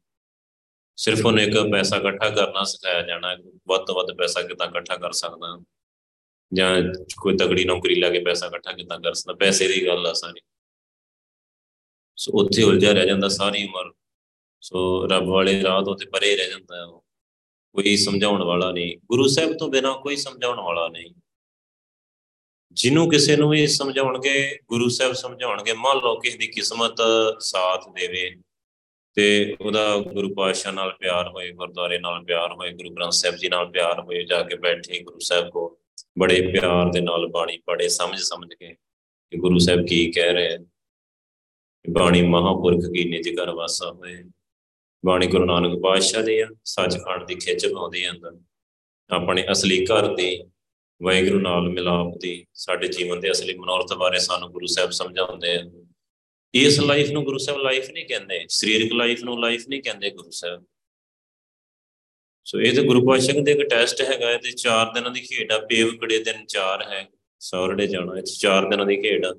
ਸਿਰਫ 1.01 1.25
ਉਹਨੇ 1.25 1.43
ਇੱਕ 1.43 1.71
ਪੈਸਾ 1.71 1.97
ਇਕੱਠਾ 1.97 2.29
ਕਰਨਾ 2.29 2.63
ਸਿਖਾਇਆ 2.63 3.01
ਜਾਣਾ 3.01 3.37
ਵੱਧ 3.67 3.81
ਤੋਂ 3.81 3.95
ਵੱਧ 3.95 4.17
ਪੈਸਾ 4.17 4.41
ਕਿਦਾਂ 4.41 4.67
ਇਕੱਠਾ 4.67 4.97
ਕਰ 4.97 5.11
ਸਕਦਾ? 5.11 5.63
ਜਾਂ 6.53 6.81
ਕੋਈ 7.21 7.37
ਤਗੜੀ 7.37 7.65
ਨੌਕਰੀ 7.65 7.95
ਲਾ 7.95 8.09
ਕੇ 8.09 8.19
ਪੈਸਾ 8.19 8.47
ਇਕੱਠਾ 8.47 8.71
ਕਿਦਾਂ 8.71 8.99
ਕਰ 8.99 9.13
ਸਕਦਾ? 9.13 9.33
ਪੈਸੇ 9.33 9.67
ਦੀ 9.67 9.87
ਗੱਲ 9.87 10.07
ਆ 10.07 10.13
ਸਾਰੀ। 10.13 10.41
ਸੋ 12.17 12.31
ਉੱਥੇ 12.33 12.63
ਉਲਝਿਆ 12.63 12.91
ਰਹਿ 12.91 13.07
ਜਾਂਦਾ 13.07 13.27
ਸਾਰੀ 13.27 13.67
ਉਮਰ। 13.67 13.93
ਸੋ 14.61 15.07
ਰੱਬ 15.07 15.25
ਵਾਲੇ 15.25 15.63
ਰਾਹ 15.63 15.81
ਤੋਂ 15.81 15.95
ਤੇ 15.95 16.05
ਪਰੇ 16.05 16.37
ਰਹਿ 16.37 16.49
ਜਾਂਦਾ 16.49 16.85
ਉਹ। 16.85 17.05
ਕੋਈ 17.73 17.97
ਸਮਝਾਉਣ 17.97 18.43
ਵਾਲਾ 18.43 18.71
ਨਹੀਂ। 18.71 18.97
ਗੁਰੂ 19.05 19.27
ਸਾਹਿਬ 19.27 19.57
ਤੋਂ 19.57 19.67
ਬਿਨਾ 19.67 19.93
ਕੋਈ 19.93 20.15
ਸਮਝਾਉਣ 20.15 20.59
ਵਾਲਾ 20.59 20.87
ਨਹੀਂ। 20.87 21.13
ਜਿਹਨੂੰ 22.71 23.09
ਕਿਸੇ 23.09 23.35
ਨੂੰ 23.35 23.49
ਵੀ 23.49 23.67
ਸਮਝਾਉਣਗੇ 23.67 24.59
ਗੁਰੂ 24.67 24.89
ਸਾਹਿਬ 24.89 25.13
ਸਮਝਾਉਣਗੇ 25.13 25.73
ਮੰਨ 25.73 25.97
ਲਓ 25.97 26.19
ਕਿਸੇ 26.19 26.37
ਦੀ 26.37 26.47
ਕਿਸਮਤ 26.47 26.97
ਸਾਥ 27.39 27.89
ਦੇਵੇ। 27.89 28.35
ਤੇ 29.15 29.57
ਉਹਦਾ 29.61 29.97
ਗੁਰੂ 29.97 30.33
ਪਾਤਸ਼ਾਹ 30.33 30.73
ਨਾਲ 30.73 30.93
ਪਿਆਰ 30.99 31.27
ਹੋਏ, 31.27 31.51
ਗੁਰਦੁਆਰੇ 31.51 31.99
ਨਾਲ 31.99 32.23
ਪਿਆਰ 32.23 32.53
ਹੋਏ, 32.53 32.71
ਗੁਰੂ 32.71 32.89
ਗ੍ਰੰਥ 32.89 33.11
ਸਾਹਿਬ 33.11 33.35
ਜੀ 33.35 33.49
ਨਾਲ 33.49 33.71
ਪਿਆਰ 33.71 33.99
ਹੋਏ, 33.99 34.23
ਜਾ 34.23 34.43
ਕੇ 34.43 34.55
ਬੈਠੇ 34.55 35.03
ਗੁਰੂ 35.03 35.19
ਸਾਹਿਬ 35.19 35.49
ਕੋ, 35.49 35.79
ਬੜੇ 36.19 36.41
ਪਿਆਰ 36.41 36.91
ਦੇ 36.91 37.01
ਨਾਲ 37.01 37.27
ਬਾਣੀ 37.27 37.57
ਪੜੇ 37.65 37.87
ਸਮਝ 37.87 38.19
ਸਮਝ 38.19 38.53
ਕੇ 38.53 38.67
ਕਿ 39.31 39.37
ਗੁਰੂ 39.37 39.59
ਸਾਹਿਬ 39.59 39.85
ਕੀ 39.85 40.11
ਕਹਿ 40.11 40.33
ਰਹੇ 40.33 40.57
ਬਾਣੀ 41.89 42.21
ਮਹਾਪੁਰਖ 42.21 42.79
ਕੀ 42.79 43.09
ਨਿਜ 43.09 43.29
ਘਰ 43.29 43.49
ਵਾਸਾ 43.49 43.91
ਹੋਏ। 43.91 44.23
ਬਾਣੀ 45.05 45.27
ਗੁਰੂ 45.27 45.45
ਨਾਨਕ 45.45 45.81
ਪਾਤਸ਼ਾਹ 45.83 46.23
ਦੀ 46.23 46.39
ਆ, 46.39 46.47
ਸੱਚਖੰਡ 46.65 47.25
ਦੀ 47.25 47.35
ਖਿੱਚ 47.35 47.67
ਪਾਉਂਦੀ 47.67 48.09
ਅੰਦਰ। 48.09 48.39
ਆਪਣੇ 49.09 49.45
ਅਸਲੀ 49.51 49.85
ਘਰ 49.85 50.15
ਦੀ, 50.15 50.43
ਵਾਹਿਗੁਰੂ 51.03 51.39
ਨਾਲ 51.39 51.61
ਮਿਲਾਪ 51.61 52.17
ਦੀ, 52.17 52.45
ਸਾਡੇ 52.53 52.87
ਜੀਵਨ 52.87 53.19
ਦੇ 53.19 53.31
ਅਸਲੀ 53.31 53.57
ਮਨੋਰਥ 53.57 53.93
ਬਾਰੇ 53.93 54.19
ਸਾਨੂੰ 54.19 54.51
ਗੁਰੂ 54.51 54.65
ਸਾਹਿਬ 54.65 54.91
ਸਮਝਾਉਂਦੇ 54.91 55.55
ਆ। 55.55 55.80
ਇਸ 56.53 56.79
ਲਾਈਫ 56.79 57.09
ਨੂੰ 57.09 57.23
ਗੁਰੂ 57.23 57.37
ਸਾਹਿਬ 57.37 57.61
ਲਾਈਫ 57.61 57.89
ਨਹੀਂ 57.89 58.05
ਕਹਿੰਦੇ 58.05 58.45
ਸਰੀਰਕ 58.49 58.93
ਲਾਈਫ 58.93 59.23
ਨੂੰ 59.23 59.41
ਲਾਈਫ 59.41 59.67
ਨਹੀਂ 59.67 59.81
ਕਹਿੰਦੇ 59.83 60.09
ਗੁਰੂ 60.09 60.29
ਸਾਹਿਬ। 60.29 60.65
ਸੋ 62.45 62.61
ਇਹ 62.61 62.75
ਤੇ 62.75 62.83
ਗੁਰੂ 62.83 63.07
ਪਾਤਸ਼ਾਹ 63.07 63.41
ਦੇ 63.43 63.51
ਇੱਕ 63.51 63.61
ਟੈਸਟ 63.61 64.01
ਹੈਗਾ 64.01 64.37
ਤੇ 64.37 64.51
4 64.51 64.93
ਦਿਨਾਂ 64.93 65.11
ਦੀ 65.11 65.21
ਖੇਡ 65.21 65.51
ਆ 65.51 65.59
ਪੇਵ 65.59 65.97
ਕੜੇ 65.97 66.23
ਦਿਨ 66.23 66.45
4 66.45 66.83
ਹੈ 66.83 67.07
ਸੌਰੜੇ 67.39 67.87
ਜਾਣਾ 67.87 68.17
ਇਹ 68.17 68.23
4 68.23 68.69
ਦਿਨਾਂ 68.69 68.85
ਦੀ 68.85 68.95
ਖੇਡ 68.95 69.25
ਆ। 69.25 69.35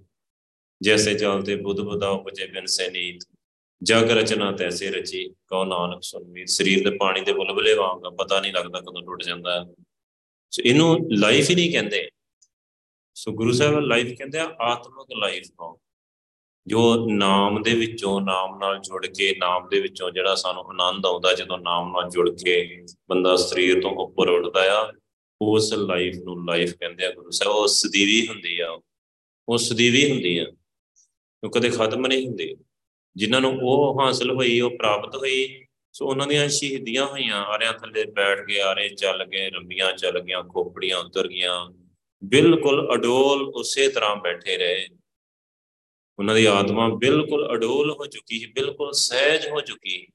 ਜੈਸੇ 0.83 1.15
ਚਲਤੇ 1.15 1.57
ਬੁੱਧ 1.57 1.81
ਬੁਦਾ 1.81 2.09
ਉਪਜੇ 2.09 2.47
ਬਿਨ 2.47 2.67
ਸੇ 2.67 2.91
ਨੀਤ 2.91 3.21
ਜਗ 3.83 4.11
ਰਚਨਾ 4.11 4.53
ਤੈਸੇ 4.53 4.91
ਰਚੀ 4.91 5.29
ਕਉ 5.29 5.65
ਨਾਨਕ 5.65 6.03
ਸੁਨਮੀਤ। 6.03 6.49
ਸਰੀਰ 6.49 6.91
ਦੇ 6.91 6.97
ਪਾਣੀ 6.97 7.21
ਦੇ 7.21 7.33
ਬੁਲਬਲੇ 7.33 7.75
ਵਾਂਗਾ 7.75 8.11
ਪਤਾ 8.11 8.41
ਨਹੀਂ 8.41 8.53
ਲੱਗਦਾ 8.53 8.81
ਕਦੋਂ 8.81 9.03
ਟੁੱਟ 9.03 9.23
ਜਾਂਦਾ। 9.23 9.67
ਸੋ 10.51 10.63
ਇਹਨੂੰ 10.67 11.09
ਲਾਈਫ 11.13 11.51
ਹੀ 11.51 11.55
ਨਹੀਂ 11.55 11.73
ਕਹਿੰਦੇ। 11.73 12.11
ਸੋ 13.15 13.33
ਗੁਰੂ 13.33 13.53
ਸਾਹਿਬ 13.53 13.79
ਲਾਈਫ 13.79 14.19
ਕਹਿੰਦੇ 14.19 14.39
ਆ 14.39 14.55
ਆਤਮਿਕ 14.61 15.19
ਲਾਈਫ 15.19 15.45
ਨੂੰ 15.51 15.82
ਜੋ 16.67 17.07
ਨਾਮ 17.11 17.63
ਦੇ 17.63 17.75
ਵਿੱਚੋਂ, 17.75 18.21
ਨਾਮ 18.21 18.59
ਨਾਲ 18.59 18.79
ਜੁੜ 18.79 19.07
ਕੇ, 19.07 19.35
ਨਾਮ 19.39 19.69
ਦੇ 19.69 19.81
ਵਿੱਚੋਂ 19.81 20.11
ਜਿਹੜਾ 20.11 20.35
ਸਾਨੂੰ 20.35 20.63
ਆਨੰਦ 20.63 21.07
ਆਉਂਦਾ 21.07 21.33
ਜਦੋਂ 21.33 21.59
ਨਾਮ 21.59 21.93
ਨਾਲ 21.93 22.11
ਜੁੜ 22.11 22.31
ਕੇ 22.31 22.83
ਬੰਦਾ 23.09 23.37
ਸਰੀਰ 23.37 23.81
ਤੋਂ 23.81 23.91
ਉੱਪਰ 23.91 24.29
ਉੱਠਦਾ 24.29 24.83
ਆ, 24.83 24.93
ਉਸ 25.43 25.73
ਲਾਈਫ 25.73 26.15
ਨੂੰ 26.25 26.47
ਲਾਈਫ 26.47 26.75
ਕਹਿੰਦੇ 26.75 27.07
ਆ 27.07 27.13
ਗੁਰੂ 27.13 27.31
ਸਾਹਿਬ। 27.31 27.53
ਉਹ 27.53 27.69
ਸਦੀਵੀ 27.69 28.29
ਹੁੰਦੀ 28.29 28.61
ਆ 28.61 28.81
ਉਹ 29.49 29.59
ਸਦੀਵੀ 29.59 30.11
ਹੁੰਦੀ 30.11 30.39
ਆ। 30.39 30.47
ਉਹ 31.45 31.51
ਕਦੇ 31.51 31.71
ਖਤਮ 31.71 32.07
ਨਹੀਂ 32.07 32.27
ਹੁੰਦੀ। 32.27 32.57
ਜਿਨ੍ਹਾਂ 33.17 33.41
ਨੂੰ 33.41 33.59
ਉਹ 33.63 34.03
ਹਾਸਲ 34.03 34.31
ਹੋਈ, 34.31 34.61
ਉਹ 34.61 34.71
ਪ੍ਰਾਪਤ 34.71 35.17
ਹੋਈ, 35.17 35.65
ਸੋ 35.93 36.07
ਉਹਨਾਂ 36.07 36.27
ਦੀਆਂ 36.27 36.49
ਸ਼ਹੀਦੀਆਂ 36.49 37.07
ਹੋਈਆਂ। 37.07 37.37
ਆਰਿਆਂ 37.37 37.73
ਥੱਲੇ 37.73 38.05
ਬੈਠ 38.05 38.47
ਕੇ 38.47 38.61
ਆਰੇ 38.61 38.89
ਚੱਲ 38.89 39.25
ਗਏ, 39.25 39.51
ਰੰਬੀਆਂ 39.51 39.93
ਚੱਲ 39.93 40.21
ਗਈਆਂ, 40.21 40.43
ਖੋਪੜੀਆਂ 40.43 40.99
ਉਤਰ 40.99 41.29
ਗਈਆਂ। 41.29 41.71
ਬਿਲਕੁਲ 42.25 42.95
ਅਡੋਲ 42.95 43.53
ਉਸੇ 43.55 43.89
ਤਰ੍ਹਾਂ 43.89 44.17
ਬੈਠੇ 44.17 44.57
ਰਹੇ। 44.57 44.89
ਉਹਨਾਂ 46.19 46.35
ਦੀ 46.35 46.45
ਆਤਮਾ 46.45 46.89
ਬਿਲਕੁਲ 46.89 47.55
ਅਡੋਲ 47.55 47.91
ਹੋ 47.91 48.07
ਚੁੱਕੀ 48.07 48.39
ਸੀ 48.39 48.47
ਬਿਲਕੁਲ 48.47 48.93
ਸਹਿਜ 48.93 49.49
ਹੋ 49.49 49.61
ਚੁੱਕੀ 49.61 50.07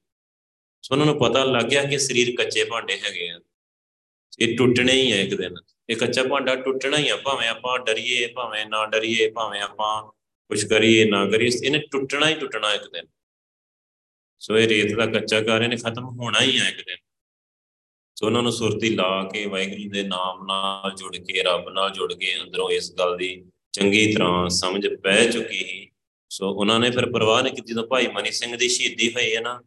ਸੋ। 0.82 0.94
ਉਹਨਾਂ 0.94 1.06
ਨੂੰ 1.06 1.18
ਪਤਾ 1.18 1.44
ਲੱਗ 1.44 1.64
ਗਿਆ 1.64 1.84
ਕਿ 1.84 1.98
ਸਰੀਰ 1.98 2.34
ਕੱਚੇ 2.36 2.64
ਭਾਂਡੇ 2.64 2.98
ਹੈਗੇ 2.98 3.28
ਆ। 3.28 3.40
ਇਹ 4.40 4.56
ਟੁੱਟਣੇ 4.58 4.92
ਹੀ 4.92 5.12
ਹੈ 5.12 5.20
ਇੱਕ 5.20 5.34
ਦਿਨ। 5.34 5.54
ਇਹ 5.90 5.96
ਕੱਚਾ 5.96 6.22
ਭਾਂਡਾ 6.24 6.56
ਟੁੱਟਣਾ 6.56 6.96
ਹੀ 6.96 7.08
ਆ 7.08 7.16
ਭਾਵੇਂ 7.16 7.48
ਆਪਾਂ 7.48 7.78
ਡਰੀਏ 7.78 8.26
ਭਾਵੇਂ 8.26 8.66
ਨਾ 8.66 8.86
ਡਰੀਏ 8.86 9.30
ਭਾਵੇਂ 9.30 9.60
ਆਪਾਂ 9.60 10.12
ਕੁਝ 10.48 10.64
ਕਰੀਏ 10.64 11.04
ਨਾ 11.04 11.30
ਕਰੀਏ 11.30 11.50
ਇਹਨੇ 11.64 11.78
ਟੁੱਟਣਾ 11.78 12.28
ਹੀ 12.28 12.34
ਟੁੱਟਣਾ 12.34 12.74
ਇੱਕ 12.74 12.82
ਦਿਨ। 12.82 13.06
ਸੋ 14.38 14.58
ਇਹ 14.58 14.68
ਰੇਤ 14.68 14.96
ਦਾ 14.96 15.06
ਕੱਚਾ 15.06 15.40
ਘਰ 15.40 15.62
ਇਹਨੇ 15.62 15.76
ਖਤਮ 15.76 16.04
ਹੋਣਾ 16.04 16.40
ਹੀ 16.40 16.58
ਆ 16.58 16.68
ਇੱਕ 16.68 16.76
ਦਿਨ। 16.76 16.96
ਸੋ 18.16 18.26
ਉਹਨਾਂ 18.26 18.42
ਨੂੰ 18.42 18.52
ਸੁਰਤੀ 18.52 18.94
ਲਾ 18.94 19.30
ਕੇ 19.32 19.46
ਵਾਹਿਗੁਰੂ 19.46 19.90
ਦੇ 19.90 20.02
ਨਾਮ 20.02 20.46
ਨਾਲ 20.46 20.94
ਜੁੜ 20.94 21.16
ਕੇ 21.16 21.42
ਰੱਬ 21.42 21.68
ਨਾਲ 21.68 21.90
ਜੁੜ 21.90 22.14
ਕੇ 22.14 22.40
ਅੰਦਰੋਂ 22.42 22.70
ਇਸ 22.70 22.94
ਗੱਲ 22.94 23.16
ਦੀ 23.16 23.44
ਚੰਗੀ 23.78 24.12
ਤਰ੍ਹਾਂ 24.12 24.48
ਸਮਝ 24.48 24.86
ਪੈ 24.86 25.30
ਚੁੱਕੀ 25.30 25.58
ਸੀ। 25.58 25.90
ਸੋ 26.30 26.50
ਉਹਨਾਂ 26.50 26.80
ਨੇ 26.80 26.90
ਫਿਰ 26.90 27.06
ਪਰਵਾਹ 27.10 27.42
ਨਹੀਂ 27.42 27.54
ਕੀਤੀ 27.54 27.72
ਜਦੋਂ 27.72 27.86
ਭਾਈ 27.86 28.06
ਮਨੀ 28.06 28.30
ਸਿੰਘ 28.30 28.56
ਦੀ 28.56 28.68
ਸ਼ਹੀਦੀ 28.68 29.14
ਹੋਈ 29.14 29.36
ਹੈ 29.36 29.40
ਨਾ। 29.40 29.62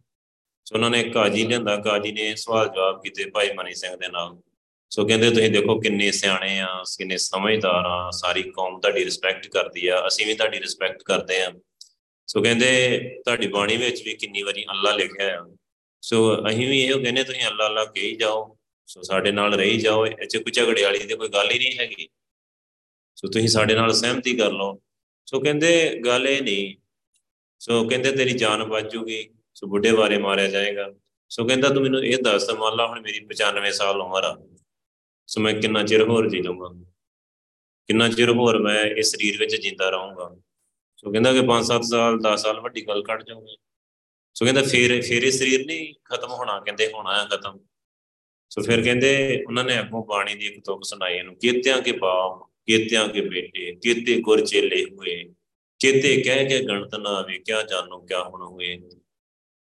ਸੋ 0.65 0.75
ਉਹਨਾਂ 0.75 0.89
ਨੇ 0.89 1.03
ਕਾਜੀ 1.03 1.47
ਲਿਆਂਦਾ। 1.47 1.77
ਕਾਜੀ 1.77 2.11
ਨੇ 2.11 2.35
ਸਵਾਲ 2.35 2.69
ਜਵਾਬ 2.69 3.01
ਕੀਤੇ 3.03 3.25
ਭਾਈ 3.25 3.49
ਮਨੀ 3.53 3.73
ਸਿੰਘ 3.73 3.95
ਦੇ 3.95 4.07
ਨਾਲ। 4.07 4.37
ਸੋ 4.89 5.05
ਕਹਿੰਦੇ, 5.05 5.29
ਤੁਸੀਂ 5.29 5.49
ਦੇਖੋ 5.49 5.79
ਕਿੰਨੇ 5.79 6.11
ਸਿਆਣੇ 6.11 6.59
ਆ, 6.59 6.83
ਕਿੰਨੇ 6.97 7.17
ਸਮਝਦਾਰ 7.17 7.85
ਆ, 7.85 8.11
ਸਾਰੀ 8.11 8.43
ਕੌਮ 8.43 8.79
ਤੁਹਾਡੀ 8.79 9.05
ਰਿਸਪੈਕਟ 9.05 9.47
ਕਰਦੀ 9.47 9.87
ਆ, 9.87 10.07
ਅਸੀਂ 10.07 10.25
ਵੀ 10.25 10.33
ਤੁਹਾਡੀ 10.33 10.59
ਰਿਸਪੈਕਟ 10.59 11.03
ਕਰਦੇ 11.03 11.41
ਆ। 11.41 11.51
ਸੋ 12.27 12.41
ਕਹਿੰਦੇ, 12.41 12.99
ਤੁਹਾਡੀ 13.25 13.47
ਬਾਣੀ 13.47 13.77
ਵਿੱਚ 13.77 14.03
ਵੀ 14.03 14.13
ਕਿੰਨੀ 14.13 14.41
ਵਾਰੀ 14.41 14.63
ਅੱਲਾ 14.63 14.91
ਲਿਖਿਆ 14.91 15.41
ਆ। 15.41 15.55
ਸੋ 16.01 16.35
ਅਸੀਂ 16.49 16.69
ਵੀ 16.69 16.81
ਇਹੋ 16.81 16.99
ਕਹਿੰਦੇ, 16.99 17.23
ਤੁਸੀਂ 17.23 17.47
ਅੱਲਾ 17.47 17.65
ਅੱਲਾ 17.65 17.85
ਕਹੀ 17.85 18.15
ਜਾਓ। 18.15 18.57
ਸੋ 18.87 19.01
ਸਾਡੇ 19.01 19.31
ਨਾਲ 19.31 19.53
ਰਹੀ 19.53 19.77
ਜਾਓ। 19.77 20.05
ਇਹ 20.05 20.27
ਚ 20.27 20.37
ਕੋਈ 20.37 20.51
ਝਗੜੇ 20.51 20.83
ਵਾਲੀ 20.83 20.99
ਤੇ 20.99 21.15
ਕੋਈ 21.15 21.29
ਗੱਲ 21.29 21.51
ਹੀ 21.51 21.57
ਨਹੀਂ 21.57 21.79
ਹੈਗੀ। 21.79 22.09
ਸੋ 23.21 23.27
ਤੁਸੀਂ 23.27 23.47
ਸਾਡੇ 23.47 23.75
ਨਾਲ 23.75 23.93
ਸਹਿਮਤੀ 23.93 24.35
ਕਰ 24.35 24.51
ਲਓ। 24.51 24.81
ਸੋ 25.25 25.39
ਕਹਿੰਦੇ, 25.39 25.99
ਗੱਲ 26.05 26.27
ਇਹ 26.27 26.41
ਨਹੀਂ। 26.41 26.75
ਸੋ 27.59 27.87
ਕਹਿੰਦੇ, 27.87 28.11
ਤੇਰੀ 28.11 28.31
ਜਾਨ 28.31 28.63
ਬਚ 28.63 28.91
ਜੂਗੀ। 28.91 29.29
ਸੋ 29.55 29.67
ਬੁੱਢੇ 29.67 29.91
ਬਾਰੇ 29.91 30.17
ਮਾਰਿਆ 30.17 30.47
ਜਾਏਗਾ। 30.47 30.93
ਸੋ 31.29 31.47
ਕਹਿੰਦਾ, 31.47 31.69
ਤੂੰ 31.69 31.83
ਮੈਨੂੰ 31.83 32.05
ਇਹ 32.05 32.17
ਦੱਸ 32.23 32.49
ਮੰਨ 32.49 32.75
ਲਾ 32.75 32.87
ਹੁਣ 32.87 33.01
ਮੇਰੀ 33.01 33.19
95 33.19 33.71
ਸਾਲ 33.71 34.01
ਉਮਰ 34.01 34.23
ਆ। 34.23 34.47
ਸੋ 35.27 35.41
ਮੈਂ 35.41 35.53
ਕਿੰਨਾ 35.53 35.83
ਚਿਰ 35.83 36.07
ਹੋਰ 36.07 36.29
ਜੀ 36.29 36.41
ਲਵਾਂਗਾ 36.41 36.91
ਕਿੰਨਾ 37.87 38.09
ਚਿਰ 38.09 38.29
ਹੋਰ 38.29 38.59
ਮੈਂ 38.59 38.85
ਇਸ 38.85 39.11
ਸਰੀਰ 39.11 39.37
ਵਿੱਚ 39.39 39.55
ਜਿੰਦਾ 39.55 39.89
ਰਹੂੰਗਾ? 39.89 40.35
ਸੋ 40.97 41.11
ਕਹਿੰਦਾ 41.11 41.33
ਕਿ 41.33 41.41
5-7 41.41 41.83
ਸਾਲ 41.83 42.19
10 42.19 42.41
ਸਾਲ 42.41 42.59
ਵੱਡੀ 42.59 42.87
ਗੱਲ 42.87 43.03
ਕੱਢ 43.03 43.23
ਜਾਊਗਾ। 43.23 43.55
ਸੋ 44.33 44.45
ਕਹਿੰਦਾ, 44.45 44.61
ਫੇਰ 44.61 45.01
ਫੇਰ 45.01 45.23
ਇਹ 45.23 45.31
ਸਰੀਰ 45.31 45.65
ਨਹੀਂ 45.65 45.93
ਖਤਮ 46.05 46.31
ਹੋਣਾ, 46.31 46.59
ਕਹਿੰਦੇ 46.59 46.87
ਹੋਣਾ 46.87 47.23
ਹੈ 47.23 47.27
ਖਤਮ। 47.27 47.59
ਸੋ 48.49 48.61
ਫਿਰ 48.61 48.83
ਕਹਿੰਦੇ, 48.83 49.43
ਉਹਨਾਂ 49.47 49.63
ਨੇ 49.63 49.79
ਅੱਗੋਂ 49.79 50.05
ਬਾਣੀ 50.05 50.35
ਦੀ 50.35 50.45
ਇੱਕ 50.45 50.65
ਤੁਕ 50.65 50.83
ਸੁਣਾਈ, 50.83 51.17
ਇਹਨੂੰ 51.17 51.35
ਕੀਤਿਆਂ 51.35 51.81
ਕੇ 51.81 51.91
ਬਾਪ 51.91 52.50
ਕੀਤਿਆਂ 52.65 53.07
ਕੇ 53.07 53.21
ਬੇਟੇ, 53.21 53.71
ਕੀਤੇ 53.71 54.21
ਗੁਰ 54.21 54.45
ਚੇਲੇ 54.45 54.85
ਹੋਏ, 54.85 55.23
ਕੀਤੇ 55.79 56.21
ਕਹਿ 56.21 56.45
ਕੇ 56.45 56.59
ਗਣਤ 56.59 56.95
ਨਾ 56.95 57.09
ਆਵੇ 57.09 57.39
ਕਿਆ 57.39 57.61
ਜਾਣੋ, 57.61 57.99
ਕਿਆ 57.99 58.23
ਹੁਣ 58.23 58.41
ਹੋਏ 58.41 58.79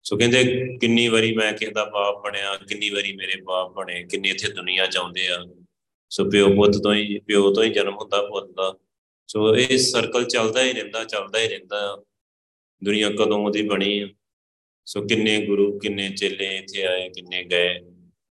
ਸੋ 0.04 0.18
ਕਹਿੰਦੇ, 0.18 0.44
ਕਿੰਨੀ 0.78 1.08
ਵਾਰੀ 1.08 1.36
ਮੈਂ 1.36 1.54
ਕਿਸੇ 1.54 1.72
ਦਾ 1.72 1.86
ਬਾਪ 1.86 2.24
ਬਣਿਆ, 2.24 2.58
ਕਿੰਨੀ 2.58 2.90
ਵਾਰੀ 2.90 3.16
ਮੇਰੇ 3.16 3.42
ਬਾਪ 3.42 3.74
ਬਣੇ, 3.74 4.04
ਕਿੰਨੇ 4.04 4.30
ਇੱਥੇ 4.30 4.54
ਦੁਨੀਆ 4.54 4.86
ਚ 4.86 4.98
ਆਉਂਦੇ 4.98 5.28
ਆ। 5.28 5.46
ਸੋ 6.10 6.30
ਪਿਓ 6.30 6.56
ਪੁੱਤ 6.56 6.72
ਤੋਂ 6.84 6.94
ਹੀ, 6.94 7.20
ਪਿਓ 7.20 7.54
ਤੋਂ 7.54 7.64
ਹੀ 7.64 7.70
ਜਨਮ 7.70 7.96
ਹੁੰਦਾ 7.96 8.22
ਪੁੱਤ 8.22 8.52
ਦਾ। 8.52 8.76
ਸੋ 9.28 9.56
ਇਹ 9.56 9.78
ਸਰਕਲ 9.78 10.26
ਚੱਲਦਾ 10.26 10.64
ਹੀ 10.64 10.74
ਰਹਿੰਦਾ, 10.74 11.04
ਚੱਲਦਾ 11.04 11.40
ਹੀ 11.40 11.48
ਰਹਿੰਦਾ। 11.48 12.04
ਦੁਨੀਆ 12.84 13.10
ਕਦੋਂ 13.10 13.52
ਦੀ 13.52 13.62
ਬਣੀ 13.62 14.16
ਸੋ 14.86 15.08
ਕਿੰਨੇ 15.08 15.46
ਗੁਰੂ, 15.46 15.80
ਕਿੰਨੇ 15.80 16.10
ਚੇਲੇ 16.10 16.58
ਇੱਥੇ 16.58 16.84
ਆਏ, 16.84 17.10
ਕਿੰਨੇ 17.10 17.44
ਗਏ। 17.44 17.80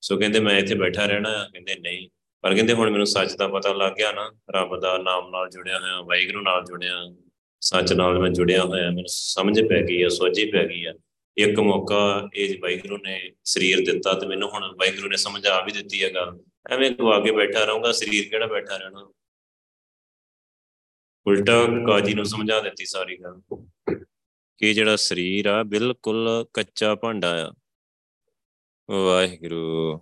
ਸੋ 0.02 0.18
ਕਹਿੰਦੇ, 0.18 0.40
ਮੈਂ 0.40 0.60
ਇੱਥੇ 0.60 0.76
ਬੈਠਾ 0.76 1.06
ਰਹਿਣਾ, 1.06 1.50
ਕਹਿੰਦੇ 1.54 1.76
ਨਹੀਂ। 1.76 2.10
ਪਰ 2.42 2.56
ਕਹਿੰਦੇ 2.56 2.74
ਹੁਣ 2.74 2.90
ਮੈਨੂੰ 2.90 3.06
ਸੱਚ 3.06 3.34
ਦਾ 3.34 3.48
ਪਤਾ 3.48 3.74
ਲੱਗ 3.74 3.94
ਗਿਆ 3.94 4.12
ਨਾ, 4.12 4.32
ਰੱਬ 4.50 4.80
ਦਾ 4.80 4.98
ਨਾਮ 4.98 5.30
ਨਾਲ 5.30 5.50
ਜੁੜਿਆ 5.50 5.80
ਹੋਇਆ, 5.80 6.02
ਵਾਹਿਗੁਰੂ 6.02 6.42
ਨਾਲ 6.42 6.64
ਜੁੜਿਆ, 6.64 7.16
ਸੱਚ 7.62 7.94
ਨਾਲ 7.94 8.20
ਮੈਂ 8.20 8.30
ਜੁੜਿਆ 8.30 8.64
ਹੋਇਆ, 8.64 8.86
ਮੈਨੂੰ 8.86 9.08
ਸਮਝ 9.08 9.62
ਪੈ 9.62 9.82
ਗਈ 9.82 10.02
ਆ, 10.04 10.10
ਸੋਝੀ 10.10 10.52
ਪੈ 10.52 10.68
ਗਈ 10.68 10.86
ਆ। 10.86 10.94
ਇੱਕ 11.38 11.60
ਮੌਕਾ 11.60 12.30
ਇਹ 12.34 12.60
ਵਾਹਿਗੁਰੂ 12.60 12.98
ਨੇ 12.98 13.32
ਸਰੀਰ 13.44 13.78
ਦਿੱਤਾ 13.78 14.14
ਤੇ 14.14 14.28
ਮੈਨੂੰ 14.28 14.50
ਹੁਣ 14.50 14.64
ਵਾਹਿਗੁਰੂ 14.64 15.10
ਨੇ 15.10 15.18
ਸਮਝ 15.18 15.48
ਆ 15.48 15.66
ਵੀ 15.66 15.72
ਦਿੱਤੀ 15.72 16.04
ਹੈ 16.04 16.14
ਗੱਲ। 16.14 16.40
ਐਵੇਂ 16.72 16.92
ਗਵਾ 16.92 17.20
ਕੇ 17.20 17.32
ਬੈਠਾ 17.32 17.64
ਰਹੂੰਗਾ, 17.64 17.92
ਸਰੀਰ 17.92 18.30
ਕਿਹੜਾ 18.30 18.48
ਬੈਠਾ 18.48 18.78
ਰਹਿਣਾ? 18.78 19.12
ਉਲਟਾ 21.28 21.66
ਕਾਜੀ 21.88 22.14
ਨੂੰ 22.14 22.26
ਸਮਝਾ 22.26 22.60
ਦਿੱਤੀ 22.60 22.86
ਸਾਰੀ 22.86 23.18
ਗੱਲ। 23.18 23.66
ਕਿ 24.58 24.74
ਜਿਹੜਾ 24.74 24.96
ਸਰੀਰ 24.96 25.46
ਆ, 25.46 25.64
ਬਿਲਕੁਲ 25.64 26.46
ਕੱਚਾ 26.54 26.96
ਭਾਂਡਾ 26.96 27.50
ਆ। 27.50 27.52
ਵਾਹਿਗੁਰੂ। 28.92 30.02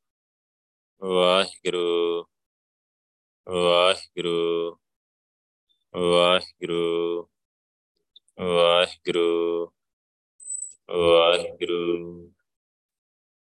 ਵਾਹਿਗੁਰੂ 1.03 2.25
ਵਾਹਿਗੁਰੂ 3.49 4.77
ਵਾਹਿਗੁਰੂ 5.95 7.27
ਵਾਹਿਗੁਰੂ 8.41 9.71
ਵਾਹਿਗੁਰੂ। 10.91 12.33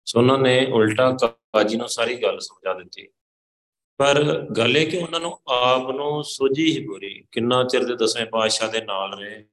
ਸੋ 0.05 0.19
ਉਹਨਾਂ 0.19 0.37
ਨੇ 0.37 0.71
ਉਲਟਾ 0.71 1.11
ਕਾਜੀ 1.21 1.75
ਨੂੰ 1.75 1.89
ਸਾਰੀ 1.89 2.15
ਗੱਲ 2.15 2.39
ਸਮਝਾ 2.39 2.73
ਦਿੱਤੀ। 2.73 3.07
ਪਰ 3.97 4.39
ਗੱਲ 4.57 4.77
ਇਹ 4.77 4.91
ਕਿ 4.91 4.97
ਉਹਨਾਂ 4.97 5.19
ਨੂੰ 5.19 5.39
ਆਪ 5.47 5.89
ਨੂੰ 5.89 6.23
ਸੋਝੀ 6.23 6.77
ਹੀ 6.77 6.87
ਪੂਰੀ। 6.87 7.25
ਕਿੰਨਾ 7.31 7.63
ਚਿਰ 7.63 7.83
ਦੇ 7.85 7.95
ਦਸਵੇਂ 7.95 8.25
ਪਾਤਸ਼ਾਹ 8.25 8.71
ਦੇ 8.71 8.81
ਨਾਲ 8.81 9.19
ਰਹੇ? 9.19 9.45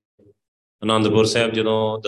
ਆਨੰਦਪੁਰ 0.83 1.25
ਸਾਹਿਬ 1.25 1.51
ਜਦੋਂ 1.51 2.01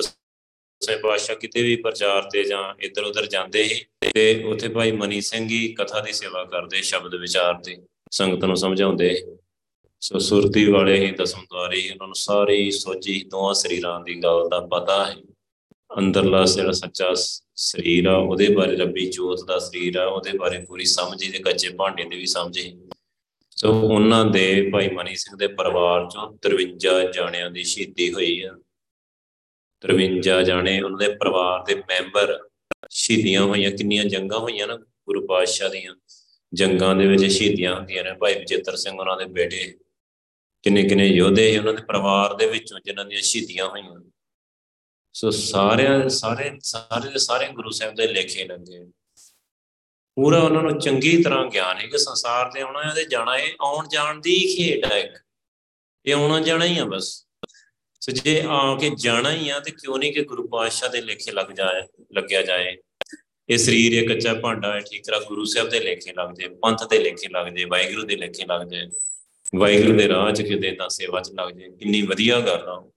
ਦਸਵੇਂ 0.82 0.98
ਪਾਤਸ਼ਾਹ 0.98 1.36
ਕਿਤੇ 1.36 1.62
ਵੀ 1.62 1.76
ਪ੍ਰਚਾਰ 1.76 2.22
ਤੇ 2.22 2.44
ਜਾਂ 2.44 2.74
ਇੱਧਰ 2.80 3.02
ਉੱਧਰ 3.02 3.26
ਜਾਂਦੇ 3.26 3.64
ਸੀ 3.64 3.84
ਤੇ 4.12 4.42
ਉੱਥੇ 4.42 4.68
ਭਾਈ 4.68 4.92
ਮਨੀ 4.92 5.20
ਸਿੰਘ 5.20 5.48
ਹੀ 5.48 5.74
ਕਥਾ 5.74 6.00
ਦੀ 6.00 6.12
ਸੇਵਾ 6.12 6.44
ਕਰਦੇ 6.44 6.82
ਸ਼ਬਦ 6.82 7.14
ਵਿਚਾਰ 7.14 7.54
ਤੇ, 7.54 7.76
ਸੰਗਤ 8.10 8.44
ਨੂੰ 8.44 8.56
ਸਮਝਾਉਂਦੇ 8.56 9.22
ਸੋ। 10.00 10.18
ਸੁਰਤੀ 10.18 10.64
ਵਾਲੇ 10.64 11.06
ਹੀ 11.06 11.10
ਦਸਮ 11.10 11.40
ਦਵਾਰੇ 11.40 11.90
ਉਹਨਾਂ 11.90 12.06
ਨੂੰ 12.06 12.14
ਸਾਰੀ 12.14 12.70
ਸੋਚੀ 12.70 13.24
ਦੋਹਾਂ 13.24 13.54
ਸਰੀਰਾਂ 13.54 14.00
ਦੀ 14.00 14.14
ਗੱਲ 14.14 14.48
ਦਾ 14.48 14.60
ਪਤਾ 14.60 15.04
ਹੈ 15.06 15.16
ਅੰਦਰਲਾ 15.98 16.44
ਜਿਹੜਾ 16.44 16.72
ਸੱਚਾ 16.72 17.14
ਸਰੀਰ 17.56 18.06
ਆ, 18.06 18.16
ਉਹਦੇ 18.16 18.48
ਬਾਰੇ 18.48 18.76
ਰੱਬੀ 18.76 19.10
ਜੋਤ 19.10 19.44
ਦਾ 19.46 19.58
ਸਰੀਰ 19.58 19.96
ਆ, 19.96 20.06
ਉਹਦੇ 20.06 20.38
ਬਾਰੇ 20.38 20.58
ਪੂਰੀ 20.58 20.84
ਸਮਝ 20.84 21.22
ਹੀ 21.22 21.30
ਤੇ 21.30 21.38
ਕੱਚੇ 21.38 21.68
ਭਾਂਡੇ 21.68 22.04
ਦੀ 22.04 22.16
ਵੀ 22.16 22.26
ਸਮਝ 22.26 22.58
ਹੀ। 22.58 22.78
ਸੋ 23.50 23.72
ਉਹਨਾਂ 23.72 24.24
ਦੇ 24.24 24.70
ਭਾਈ 24.72 24.88
ਮਨੀ 24.88 25.14
ਸਿੰਘ 25.14 25.36
ਦੇ 25.36 25.46
ਪਰਿਵਾਰ 25.46 26.08
ਚੋਂ 26.14 26.36
53 26.42 27.12
ਜਾਣਿਆਂ 27.12 27.50
ਦੀ 27.50 27.64
ਸ਼ਹੀਦੀ 27.64 28.12
ਹੋਈ 28.12 28.42
ਆ। 28.42 28.58
53 29.92 30.42
ਜਾਣੇ, 30.42 30.82
ਉਹਨਾਂ 30.82 30.98
ਦੇ 30.98 31.16
ਪਰਿਵਾਰ 31.16 31.64
ਦੇ 31.64 31.74
ਮੈਂਬਰ 31.74 32.48
ਸ਼ਹੀਦੀਆਂ 32.90 33.42
ਹੋਈਆਂ, 33.42 33.70
ਕਿੰਨੀਆਂ 33.70 34.04
ਜੰਗਾਂ 34.04 34.38
ਹੋਈਆਂ 34.38 34.66
ਨਾ 34.66 34.76
ਗੁਰੂ 34.76 35.26
ਪਾਤਸ਼ਾਹ 35.26 35.68
ਦੀਆਂ, 35.68 35.94
ਜੰਗਾਂ 36.54 36.94
ਦੇ 36.94 37.06
ਵਿੱਚ 37.06 37.24
ਸ਼ਹੀਦੀਆਂ 37.24 37.76
ਹੁੰਦੀਆਂ 37.76 38.04
ਨੇ। 38.04 38.12
ਭਾਈ 38.12 38.38
ਵਿਜੇਤਰ 38.38 38.76
ਸਿੰਘ 38.76 38.98
ਉਹਨਾਂ 38.98 39.16
ਦੇ 39.16 39.24
ਬੇਟੇ 39.24 39.78
ਕਿੰਨੇ 40.62 40.82
ਕਿੰਨੇ 40.82 41.06
ਯੋਧੇ 41.06 41.58
ਉਹਨਾਂ 41.58 41.74
ਦੇ 41.74 41.82
ਪਰਿਵਾਰ 41.82 42.34
ਦੇ 42.34 42.46
ਵਿੱਚੋਂ 42.46 42.80
ਜਿਨ੍ਹਾਂ 42.84 43.06
ਦੀਆਂ 43.06 43.20
ਸ਼ਹੀਦੀਆਂ 43.20 43.68
ਹੋਈਆਂ। 43.68 44.10
ਸੋ 45.12 45.30
ਸਾਰਿਆਂ, 45.30 46.08
ਸਾਰੇ 46.08 46.52
ਸਾਰੇ 46.62 47.08
ਦੇ 47.10 47.18
ਸਾਰੇ 47.18 47.48
ਗੁਰੂ 47.48 47.70
ਸਾਹਿਬ 47.70 47.94
ਦੇ 47.94 48.06
ਲੇਖੇ 48.06 48.44
ਲੱਗੇ 48.44 48.84
ਪੂਰਾ 50.16 50.38
ਉਹਨਾਂ 50.38 50.62
ਨੂੰ 50.62 50.78
ਚੰਗੀ 50.78 51.22
ਤਰ੍ਹਾਂ 51.22 51.46
ਗਿਆਨ 51.46 51.76
ਹੈ 51.76 51.86
ਕਿ 51.86 51.98
ਸੰਸਾਰ 51.98 52.50
ਤੇ 52.52 52.60
ਆਉਣਾ 52.60 52.82
ਹੈ 52.82 52.94
ਤੇ 52.94 53.04
ਜਾਣਾ 53.04 53.38
ਹੈ 53.38 53.48
ਆਉਣ 53.60 53.88
ਜਾਣ 53.88 54.20
ਦੀ 54.20 54.56
ਖੇਡ 54.56 54.92
ਹੈ 54.92 54.98
ਇੱਕ। 54.98 55.18
ਇਹ 56.06 56.14
ਆਉਣਾ 56.14 56.40
ਜਾਣਾ 56.40 56.64
ਹੀ 56.64 56.78
ਆ 56.78 56.84
ਬਸ। 56.84 57.28
ਸੋ 58.04 58.12
ਜੇ 58.12 58.42
ਆ 58.48 58.76
ਕੇ 58.80 58.90
ਜਾਣਾ 58.96 59.32
ਹੀ 59.32 59.48
ਆ, 59.48 59.60
ਤੇ 59.60 59.70
ਕਿਉਂ 59.70 59.98
ਨਹੀਂ 59.98 60.12
ਕਿ 60.12 60.22
ਗੁਰੂ 60.22 60.48
ਪਾਤਸ਼ਾਹ 60.48 60.88
ਦੇ 60.88 61.00
ਲੇਖੇ 61.00 61.32
ਲੱਗ 61.32 61.46
ਜਾਏ, 61.46 62.04
ਲੱਗਿਆ 62.12 62.42
ਜਾਏ? 62.42 62.76
ਇਹ 63.48 63.58
ਸਰੀਰ 63.58 64.02
ਇੱਕ 64.02 64.12
ਕੱਚਾ 64.12 64.34
ਭਾਂਡਾ 64.34 64.74
ਹੈ, 64.74 64.80
ਠੀਕ 64.80 65.02
ਤਰ੍ਹਾਂ 65.06 65.20
ਗੁਰੂ 65.20 65.44
ਸਾਹਿਬ 65.44 65.68
ਦੇ 65.68 65.80
ਲੇਖੇ 65.80 66.12
ਲੱਗ 66.12 66.34
ਜਾਏ 66.34 66.48
ਪੰਥ 66.48 66.88
ਦੇ 66.88 66.98
ਲੇਖੇ 66.98 67.28
ਲੱਗ 67.28 67.46
ਜਾਏ 67.46 67.64
ਵਾਹਿਗੁਰੂ 67.64 68.02
ਦੇ 68.02 68.16
ਲੇਖੇ 68.16 68.44
ਲੱਗ 68.46 68.66
ਜਾਏ 68.66 68.88
ਵਾਹਿਗੁਰੂ 69.56 69.98
ਦੇ 69.98 70.08
ਰਾਹ 70.08 70.32
'ਚ 70.32 70.42
ਕਿਤੇ 70.42 70.72
ਤਾਂ 70.72 70.88
ਸੇਵਾ 70.88 71.20
'ਚ 71.20 71.30
ਲੱਗ 71.30 71.52
ਜਾਏ 71.54 71.68
ਕਿੰਨੀ 71.68 72.02
ਵਧੀਆ 72.02 72.40
ਗੱਲ 72.40 72.68
ਆ। 72.68 72.90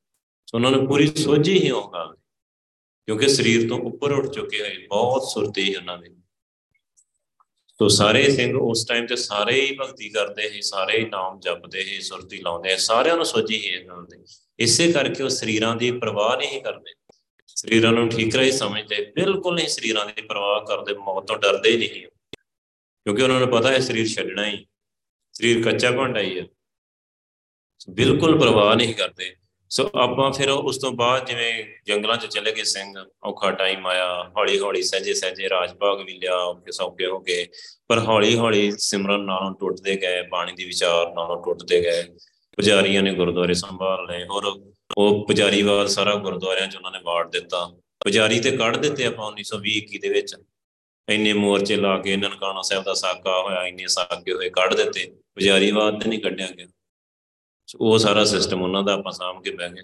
ਸੋ 0.48 0.58
ਉਹਨਾਂ 0.58 0.72
ਨੂੰ 0.72 0.88
ਪੂਰੀ 0.88 1.08
ਸੋਝੀ 1.08 1.60
ਹੀ 1.60 1.72
ਉਹ 1.72 1.92
ਗੱਲ। 1.94 2.16
ਕਿਉਂਕਿ 3.06 3.28
ਸਰੀਰ 3.28 3.70
ਤੋਂ 3.70 3.80
ਉੱਪਰ 3.80 4.12
ਉੱਠ 4.12 4.26
ਚੁੱਕੇ 4.26 4.62
ਹੋਏ, 4.62 4.88
ਬਹੁਤ 4.90 5.32
ਸੁਰਤੀ 5.34 5.76
ਉਹਨਾਂ 5.76 5.98
ਦੀ। 5.98 6.17
ਤੋ 7.78 7.88
ਸਾਰੇ 7.88 8.30
ਸਿੰਘ 8.30 8.58
ਉਸ 8.58 8.86
ਟਾਈਮ 8.86 9.06
ਤੇ 9.08 9.16
ਸਾਰੇ 9.16 9.62
ਹੀ 9.62 9.78
ਭਗਤੀ 9.78 10.10
ਕਰਦੇ 10.10 10.50
ਸੀ 10.50 10.62
ਸਾਰੇ 10.62 10.98
ਹੀ 10.98 11.06
ਨਾਮ 11.06 11.40
ਜਪਦੇ 11.40 11.84
ਸੀ 11.84 12.02
ਸੁਰਤੀ 12.02 12.38
ਲਾਉਂਦੇ 12.38 12.78
ਸਾਰਿਆਂ 12.78 13.16
ਨੂੰ 13.16 13.26
ਸੋਝੀ 13.26 13.58
ਹੀ 13.58 13.68
ਇਹਨਾਂ 13.68 14.02
ਦੇ। 14.04 14.18
ਇਸੇ 14.60 14.92
ਕਰਕੇ 14.92 15.24
ਉਹ 15.24 15.30
ਸਰੀਰਾਂ 15.30 15.76
ਦੀ 15.76 15.92
ਪਰਵਾਹ 15.92 16.38
ਨਹੀਂ 16.38 16.62
ਕਰਦੇ। 16.62 16.94
ਸਰੀਰਾਂ 17.48 17.92
ਨੂੰ 17.92 18.10
ਠੀਕ 18.10 18.36
ਰਹੀ 18.36 18.52
ਸਮਝਦੇ 18.52 19.12
ਬਿਲਕੁਲ 19.16 19.56
ਨਹੀਂ 19.56 19.68
ਸਰੀਰਾਂ 19.68 20.06
ਦੀ 20.06 20.22
ਪਰਵਾਹ 20.22 20.66
ਕਰਦੇ 20.66 20.94
ਮੌਤ 20.94 21.28
ਤੋਂ 21.28 21.38
ਡਰਦੇ 21.38 21.70
ਹੀ 21.70 21.78
ਨਹੀਂ 21.78 21.90
ਕਿਉਂਕਿ 21.90 23.24
ਉਹਨਾਂ 23.24 23.40
ਨੂੰ 23.40 23.50
ਪਤਾ 23.50 23.72
ਹੈ 23.72 23.80
ਸਰੀਰ 23.80 24.08
ਛੱਡਣਾ 24.08 24.46
ਹੀ 24.46 24.66
ਸਰੀਰ 25.34 25.64
ਕੱਚਾ 25.64 25.92
ਭਾਂਡਾ 25.92 26.20
ਹੀ 26.20 26.40
ਹੈ। 26.40 26.48
ਬਿਲਕੁਲ 27.90 28.40
ਪਰਵਾਹ 28.40 28.76
ਨਹੀਂ 28.76 28.96
ਕਰਦੇ। 28.96 29.36
ਸੋ 29.70 29.90
ਆਪਾਂ 29.96 30.32
ਫਿਰ 30.32 30.50
ਉਸ 30.50 30.78
ਤੋਂ 30.78 30.92
ਬਾਅਦ 30.92 31.26
ਜਿਵੇਂ 31.26 31.64
ਜੰਗਲਾਂ 31.86 32.18
'ਚ 32.18 32.26
ਚਲੇ 32.26 32.52
ਗਏ 32.52 32.64
ਸਿੰਘ, 32.64 32.94
ਔਖਾ 33.24 33.52
ਟਾਈਮ 33.52 33.88
ਆਇਆ 33.88 34.32
ਹੌਲੀ 34.38 34.60
ਹੌਲੀ 34.60 34.82
ਸਹਜੇ 34.82 35.14
ਸਹਜੇ 35.14 35.50
ਰਾਜ 35.50 35.74
ਭਾਗ 35.74 36.02
ਵੀ 36.02 36.14
ਲਿਆ 36.14 36.54
ਕਿ 36.54 36.72
ਸੌਕੇ 36.72 37.06
ਹੋ 37.06 37.20
ਗਏ। 37.20 37.48
ਪਰ 37.88 38.00
ਹੌਲੀ 38.00 38.38
ਹੌਲੀ 38.38 38.72
ਸਿਮਰਨ 38.78 39.20
ਨਾਲੋਂ 39.20 39.56
ਟੁੱਟਦੇ 39.60 39.96
ਗਏ, 39.96 40.22
ਬਾਣੀ 40.22 40.52
ਦੀ 40.54 40.66
ਵਿਚਾਰ 40.66 41.14
ਨਾਲੋਂ 41.14 41.44
ਟੁੱਟਦੇ 41.44 41.82
ਗਏ। 41.82 42.04
ਪੁਜਾਰੀਆਂ 42.56 43.04
ਨੇ 43.04 43.14
ਗੁਰਦੁਆਰੇ 43.14 43.54
ਸੰਭਾਲ 43.54 44.06
ਲਏ 44.06 44.26
ਔਰ 44.32 44.44
ਉਹ 44.98 45.28
ਪੁਜਾਰੀਵਾਦ 45.28 45.88
ਸਾਰਾ 45.88 46.16
ਗੁਰਦੁਆਰਿਆਂ 46.16 46.68
'ਚ 46.68 46.76
ਉਹਨਾਂ 46.76 46.92
ਨੇ 46.92 47.00
ਵਾੜ 47.04 47.30
ਦਿੱਤਾ। 47.30 47.66
ਪੁਜਾਰੀ 48.00 48.40
ਤੇ 48.40 48.52
ਕੱਢ 48.58 48.78
ਦਿੱਤੇ 48.78 49.06
ਆਪਾਂ 49.06 49.32
1920 49.32 49.78
21 49.78 49.98
ਦੇ 50.00 50.10
ਵਿੱਚ। 50.10 50.36
ਇੰਨੇ 51.10 51.34
ਮੋਰਚੇ 51.34 51.76
ਲਾ 51.76 51.98
ਕੇ 52.00 52.18
ਨਨਕਾਣਾ 52.18 52.62
ਸਾਹਿਬ 52.62 52.84
ਦਾ 52.84 52.94
ਸਾਕਾ 52.94 53.42
ਹੋਇਆ, 53.42 53.68
ਇੰਨੇ 53.68 53.88
ਸਾਕੇ 53.88 54.34
ਹੋਏ, 54.34 54.50
ਕੱਢ 54.50 54.74
ਦਿੱਤੇ। 54.74 55.12
ਪੁਜਾਰੀਵਾਦ 55.36 56.04
ਤੇ 56.04 56.10
ਨਹੀਂ 56.10 56.20
ਕੱਢਿਆ 56.20 56.48
ਗਿਆ। 56.48 56.68
ਉਹ 57.76 57.98
ਸਾਰਾ 57.98 58.24
ਸਿਸਟਮ 58.24 58.62
ਉਹਨਾਂ 58.62 58.84
ਦਾ 58.84 58.94
ਆਪਾਂ 58.94 59.12
ਸਾਹਮ 59.12 59.42
ਕੇ 59.42 59.52
ਬਹਿ 59.52 59.70
ਗਏ। 59.70 59.82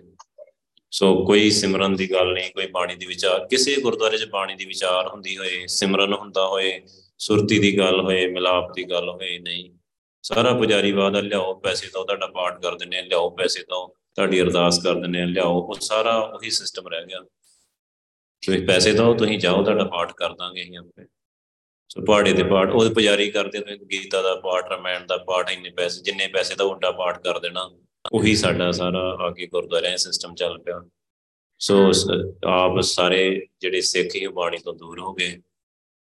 ਸੋ 0.91 1.25
ਕੋਈ 1.25 1.51
ਸਿਮਰਨ 1.51 1.95
ਦੀ 1.95 2.11
ਗੱਲ 2.11 2.33
ਨਹੀਂ, 2.33 2.51
ਕੋਈ 2.51 2.67
ਬਾਣੀ 2.67 2.95
ਦੀ 2.95 3.05
ਵਿਚਾਰ, 3.05 3.47
ਕਿਸੇ 3.47 3.75
ਗੁਰਦੁਆਰੇ 3.81 4.17
'ਚ 4.17 4.25
ਬਾਣੀ 4.25 4.55
ਦੀ 4.55 4.65
ਵਿਚਾਰ 4.65 5.07
ਹੁੰਦੀ 5.07 5.37
ਹੋਏ, 5.37 5.67
ਸਿਮਰਨ 5.67 6.13
ਹੁੰਦਾ 6.13 6.47
ਹੋਏ, 6.47 6.81
ਸੁਰਤੀ 7.17 7.59
ਦੀ 7.59 7.77
ਗੱਲ 7.77 8.01
ਹੋਏ, 8.01 8.27
ਮਿਲਾਪ 8.27 8.73
ਦੀ 8.73 8.83
ਗੱਲ 8.83 9.09
ਹੋਏ, 9.09 9.39
ਨਹੀਂ। 9.39 9.71
ਸਾਰਾ 10.21 10.53
ਪੁਜਾਰੀਵਾਦ 10.53 11.15
ਲਿਆਓ, 11.15 11.53
ਪੈਸੇ 11.53 11.87
ਤੋਂ 11.87 12.05
ਤੁਹਾਡਾ 12.05 12.27
ਪਾਠ 12.27 12.61
ਕਰ 12.61 12.75
ਦਿੰਨੇ 12.75 13.01
ਲਿਆਓ 13.01 13.29
ਪੈਸੇ 13.29 13.63
ਤੋਂ 13.63 13.87
ਤੁਹਾਡੀ 14.15 14.41
ਅਰਦਾਸ 14.41 14.83
ਕਰ 14.83 14.93
ਦਿੰਨੇ 14.93 15.25
ਲਿਆਓ, 15.25 15.61
ਉਹ 15.61 15.75
ਸਾਰਾ 15.79 16.17
ਉਹੀ 16.17 16.49
ਸਿਸਟਮ 16.49 16.87
ਰਹਿ 16.87 17.05
ਗਿਆ। 17.05 17.19
ਤੁਸੀਂ 18.41 18.67
ਪੈਸੇ 18.67 18.93
ਦੋ 18.93 19.13
ਤੁਸੀਂ 19.13 19.39
ਜਾਓ 19.39 19.63
ਤੁਹਾਡਾ 19.63 19.83
ਪਾਠ 19.83 20.11
ਕਰ 20.11 20.33
ਦਾਂਗੇ 20.33 20.61
ਅਸੀਂ 20.61 20.77
ਆਪੇ। 20.77 21.05
ਸੋ 21.89 22.01
ਪਹਾੜੇ 22.05 22.33
ਦੇ 22.33 22.43
ਪਾਠ 22.43 22.69
ਉਹ 22.69 22.89
ਪੁਜਾਰੀ 22.89 23.29
ਕਰਦੇ 23.31 23.59
ਤੇ 23.59 23.77
ਗੀਤਾ 23.91 24.21
ਦਾ 24.21 24.35
ਪਾਠ, 24.35 24.71
ਰਮਾਇਣ 24.71 25.05
ਦਾ 25.05 25.17
ਪਾਠ, 25.17 25.51
ਇੰਨੇ 25.51 25.69
ਪੈਸੇ, 25.69 26.01
ਜਿੰਨੇ 26.01 26.27
ਪੈਸੇ 26.27 26.55
ਦਾ 26.55 26.63
ਉੱਡਾ 26.63 26.91
ਪਾਠ 26.91 27.21
ਕਰ 27.23 27.39
ਦੇਣਾ, 27.39 27.69
ਉਹੀ 28.13 28.35
ਸਾਡਾ 28.35 28.71
ਸਾਰਾ 28.71 29.01
ਆ 29.19 29.29
ਕੇ 29.31 29.47
ਗੁਰਦੁਆਰਿਆਂ 29.47 29.97
ਸਿਸਟਮ 29.97 30.33
ਚੱਲ 30.35 30.57
ਪਿਆ। 30.59 30.81
ਸੋ 31.59 31.91
ਆਪ 32.45 32.79
ਸਾਰੇ 32.81 33.47
ਜਿਹੜੇ 33.61 33.81
ਸਿੱਖ 33.81 34.15
ਹੀ 34.15 34.27
ਬਾਣੀ 34.27 34.57
ਤੋਂ 34.57 34.73
ਦੂਰ 34.73 34.99
ਹੋ 34.99 35.13
ਗਏ, 35.13 35.41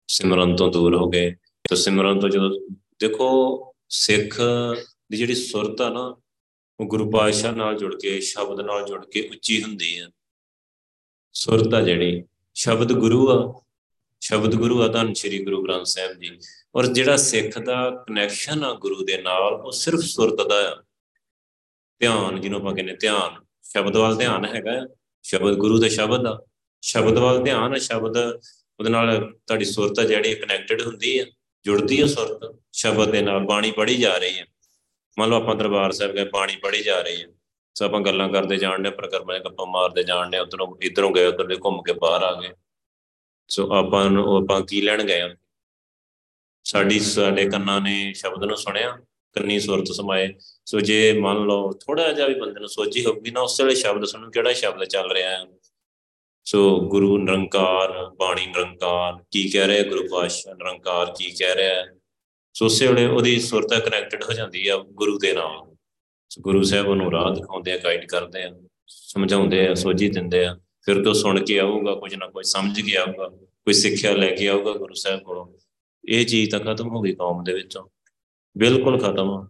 ਸਿਮਰਨ 0.07 0.55
ਤੋਂ 0.55 0.71
ਦੂਰ 0.71 0.95
ਹੋ 0.95 1.09
ਗਏ। 1.09 1.29
ਤੇ 1.69 1.75
ਸਿਮਰਨ 1.75 2.19
ਤੋਂ 2.19 2.29
ਜਦੋਂ, 2.29 2.49
ਦੇਖੋ, 2.99 3.29
ਸਿੱਖ 3.89 4.39
ਦੀ 5.11 5.17
ਜਿਹੜੀ 5.17 5.35
ਸੁਰਤ 5.35 5.81
ਆ 5.81 5.89
ਨਾ, 5.89 6.03
ਉਹ 6.79 6.85
ਗੁਰੂ 6.85 7.09
ਪਾਤਸ਼ਾਹ 7.11 7.53
ਨਾਲ 7.53 7.77
ਜੁੜ 7.77 7.95
ਕੇ, 8.01 8.19
ਸ਼ਬਦ 8.21 8.61
ਨਾਲ 8.61 8.85
ਜੁੜ 8.85 9.05
ਕੇ 9.05 9.27
ਉੱਚੀ 9.29 9.61
ਹੁੰਦੀ 9.63 9.97
ਆ। 9.97 10.09
ਸੁਰਤ 11.33 11.73
ਆ 11.73 11.81
ਜਿਹੜੀ, 11.81 12.23
ਸ਼ਬਦ 12.55 12.93
ਗੁਰੂ 12.93 13.29
ਆ 13.31 13.62
ਸ਼ਬਦ 14.23 14.55
ਗੁਰੂ 14.55 14.81
ਆ, 14.81 14.87
ਧੰਨ 14.87 15.13
ਸ਼੍ਰੀ 15.13 15.43
ਗੁਰੂ 15.43 15.61
ਗ੍ਰੰਥ 15.63 15.85
ਸਾਹਿਬ 15.85 16.11
ਜੀ। 16.19 16.29
ਔਰ 16.75 16.85
ਜਿਹੜਾ 16.87 17.15
ਸਿੱਖ 17.17 17.57
ਦਾ 17.59 17.77
ਕਨੈਕਸ਼ਨ 18.07 18.63
ਆ 18.63 18.71
ਗੁਰੂ 18.81 19.03
ਦੇ 19.05 19.17
ਨਾਲ, 19.21 19.53
ਉਹ 19.53 19.71
ਸਿਰਫ 19.71 19.99
ਸੁਰਤ 20.01 20.47
ਦਾ 20.49 20.59
ਆ 20.69 20.75
ਧਿਆਨ, 22.01 22.39
ਜਿਹਨੂੰ 22.41 22.59
ਆਪਾਂ 22.59 22.73
ਕਹਿੰਦੇ 22.75 22.95
ਧਿਆਨ। 23.01 23.35
ਸ਼ਬਦ 23.71 23.97
ਵੱਲ 23.97 24.15
ਧਿਆਨ 24.17 24.45
ਹੈਗਾ, 24.45 24.85
ਸ਼ਬਦ 25.25 25.57
ਗੁਰੂ 25.57 25.79
ਦੇ 25.79 25.89
ਸ਼ਬਦ 25.89 26.27
ਆ। 26.27 26.37
ਸ਼ਬਦ 26.83 27.17
ਵੱਲ 27.19 27.43
ਧਿਆਨ 27.43 27.77
ਸ਼ਬਦ 27.79 28.17
ਉਹਦੇ 28.17 28.89
ਨਾਲ 28.89 29.19
ਤੁਹਾਡੀ 29.47 29.65
ਸੁਰਤ 29.65 29.99
ਜਿਹੜੀ 30.01 30.33
ਕਨੈਕਟਡ 30.35 30.81
ਹੁੰਦੀ 30.81 31.17
ਆ, 31.19 31.25
ਜੁੜਦੀ 31.65 31.99
ਆ 32.01 32.07
ਸੁਰਤ। 32.07 32.55
ਸ਼ਬਦ 32.73 33.11
ਦੇ 33.11 33.21
ਨਾਲ 33.21 33.45
ਬਾਣੀ 33.45 33.71
ਪੜ੍ਹੀ 33.71 33.95
ਜਾ 33.97 34.17
ਰਹੀ 34.17 34.39
ਹੈ 34.39 34.45
ਮੰਨ 35.17 35.29
ਲਓ 35.29 35.41
ਆਪਾਂ 35.41 35.55
ਦਰਬਾਰ 35.55 35.91
ਸਾਹਿਬ 35.91 36.15
ਗਏ, 36.15 36.23
ਬਾਣੀ 36.33 36.55
ਪੜ੍ਹੀ 36.63 36.83
ਜਾ 36.83 37.01
ਰਹੀ 37.01 37.21
ਹੈ 37.21 37.27
ਸੋ 37.75 37.85
ਆਪਾਂ 37.85 38.01
ਗੱਲਾਂ 38.01 38.29
ਕਰਦੇ 38.29 38.57
ਜਾਣਦੇ 38.57 38.89
ਪ੍ਰਕਰਮਾਂ 38.91 39.35
ਦੇ 39.35 39.43
ਗੱਪਾਂ 39.45 39.65
ਮਾਰਦੇ 39.67 40.03
ਜਾਣਦੇ 40.03 40.39
ਉਧਰੋਂ 40.39 40.75
ਇਧਰੋਂ 40.81 41.11
ਗਏ 41.11 41.25
ਉਧਰਲੇ 41.27 41.55
ਘੁੰਮ 41.65 41.81
ਕੇ 41.81 41.93
ਬਾਹਰ 41.93 42.23
ਆ 42.23 42.33
ਗਏ। 42.41 42.53
ਸੋ 43.47 43.71
ਆਪਾਂ 43.73 44.09
ਨੂੰ, 44.09 44.37
ਆਪਾਂ 44.37 44.61
ਕੀ 44.61 44.81
ਲੈਣ 44.81 45.03
ਗਏ 45.03 45.21
ਆ? 45.21 45.35
ਸਾਡੀ, 46.63 46.99
ਸਾਡੇ 46.99 47.45
ਕੰਨਾਂ 47.49 47.81
ਨੇ 47.81 48.13
ਸ਼ਬਦ 48.13 48.43
ਨੂੰ 48.43 48.57
ਸੁਣਿਆ, 48.57 48.97
ਕੰਨੀ 49.33 49.59
ਸੁਰਤ 49.59 49.87
ਸਮਾਏ। 49.87 50.33
ਸੋ 50.65 50.79
ਜੇ 50.79 51.19
ਮੰਨ 51.19 51.37
ਲਓ 51.37 51.71
ਥੋੜਾ 51.73 52.11
ਜਿਹਾ 52.13 52.27
ਵੀ 52.27 52.33
ਬੰਦੇ 52.33 52.59
ਨੂੰ 52.59 52.69
ਸੋਚੀ 52.69 53.05
ਹੋਊਗੀ 53.05 53.31
ਨਾ, 53.31 53.41
ਉਸ 53.41 53.61
ਵੇਲੇ 53.61 53.75
ਸ਼ਬਦ 53.75 54.05
ਸੁਣਨ 54.05 54.31
ਕਿਹੜਾ 54.31 54.53
ਸ਼ਬਦ 54.53 54.83
ਚੱਲ 54.83 55.11
ਰਿਹਾ 55.11 55.29
ਹੈ? 55.29 55.45
ਸੋ 56.45 56.79
ਗੁਰੂ 56.81 57.17
ਨਿਰੰਕਾਰ, 57.17 58.09
ਬਾਣੀ 58.15 58.45
ਨਿਰੰਕਾਰ, 58.45 59.23
ਕੀ 59.31 59.49
ਕਹਿ 59.49 59.67
ਰਿਹਾ 59.67 59.83
ਗੁਰੂ 59.83 60.07
ਪਾਤਸ਼ਾਹ 60.11 60.55
ਨਿਰੰਕਾਰ 60.55 61.13
ਕੀ 61.17 61.31
ਕਹਿ 61.31 61.55
ਰਿਹਾ 61.55 61.75
ਹੈ? 61.75 61.85
ਸੋ 62.53 62.65
ਉਸੇ 62.65 62.87
ਵੇਲੇ 62.87 63.05
ਉਹਦੀ 63.05 63.39
ਸੁਰਤਾ 63.39 63.79
ਕਨੈਕਟਡ 63.79 64.23
ਹੋ 64.23 64.33
ਜਾਂਦੀ 64.33 64.67
ਆ 64.67 64.77
ਗੁਰੂ 64.77 65.17
ਦੇ 65.19 65.33
ਨਾਲ। 65.33 65.75
ਸੋ 66.29 66.41
ਗੁਰੂ 66.41 66.63
ਸਾਹਿਬ 66.63 66.87
ਉਹਨੂੰ 66.87 67.11
ਰਾਹ 67.11 67.31
ਦਿਖਾਉਂਦੇ 67.31 67.73
ਆ 67.73 67.77
ਗਾਈਡ 67.77 68.05
ਕਰਦੇ 68.05 68.43
ਆ, 68.43 68.51
ਸਮਝਾਉਂਦੇ 68.87 69.67
ਆ, 69.67 69.73
ਸੋਝੀ 69.73 70.09
ਦਿੰਦੇ 70.09 70.45
ਆ। 70.45 70.57
ਫਿਰ 70.83 71.03
ਤੋਂ 71.03 71.13
ਸੁਣ 71.13 71.45
ਕੇ 71.45 71.59
ਆਊਗਾ, 71.59 71.95
ਕੁਝ 71.95 72.15
ਨਾ 72.15 72.27
ਕੁਝ 72.27 72.45
ਸਮਝ 72.45 72.81
ਕੇ 72.81 72.95
ਆਊਗਾ, 72.95 73.27
ਕੋਈ 73.27 73.73
ਸਿੱਖਿਆ 73.73 74.13
ਲੈ 74.13 74.35
ਕੇ 74.35 74.47
ਆਊਗਾ 74.47 74.71
ਗੁਰੂ 74.71 74.93
ਸਾਹਿਬ 74.93 75.19
ਕੋਲੋਂ। 75.19 75.47
ਇਹ 76.09 76.25
ਚੀਜ਼ 76.25 76.51
ਤਾਂ 76.51 76.59
ਖਤਮ 76.59 76.87
ਹੋ 76.87 77.01
ਗਈ 77.01 77.15
ਕੌਮ 77.15 77.43
ਦੇ 77.43 77.53
ਵਿੱਚੋਂ। 77.53 77.89
ਬਿਲਕੁਲ 78.57 78.99
ਖਤਮ। 78.99 79.29
ਆ 79.29 79.49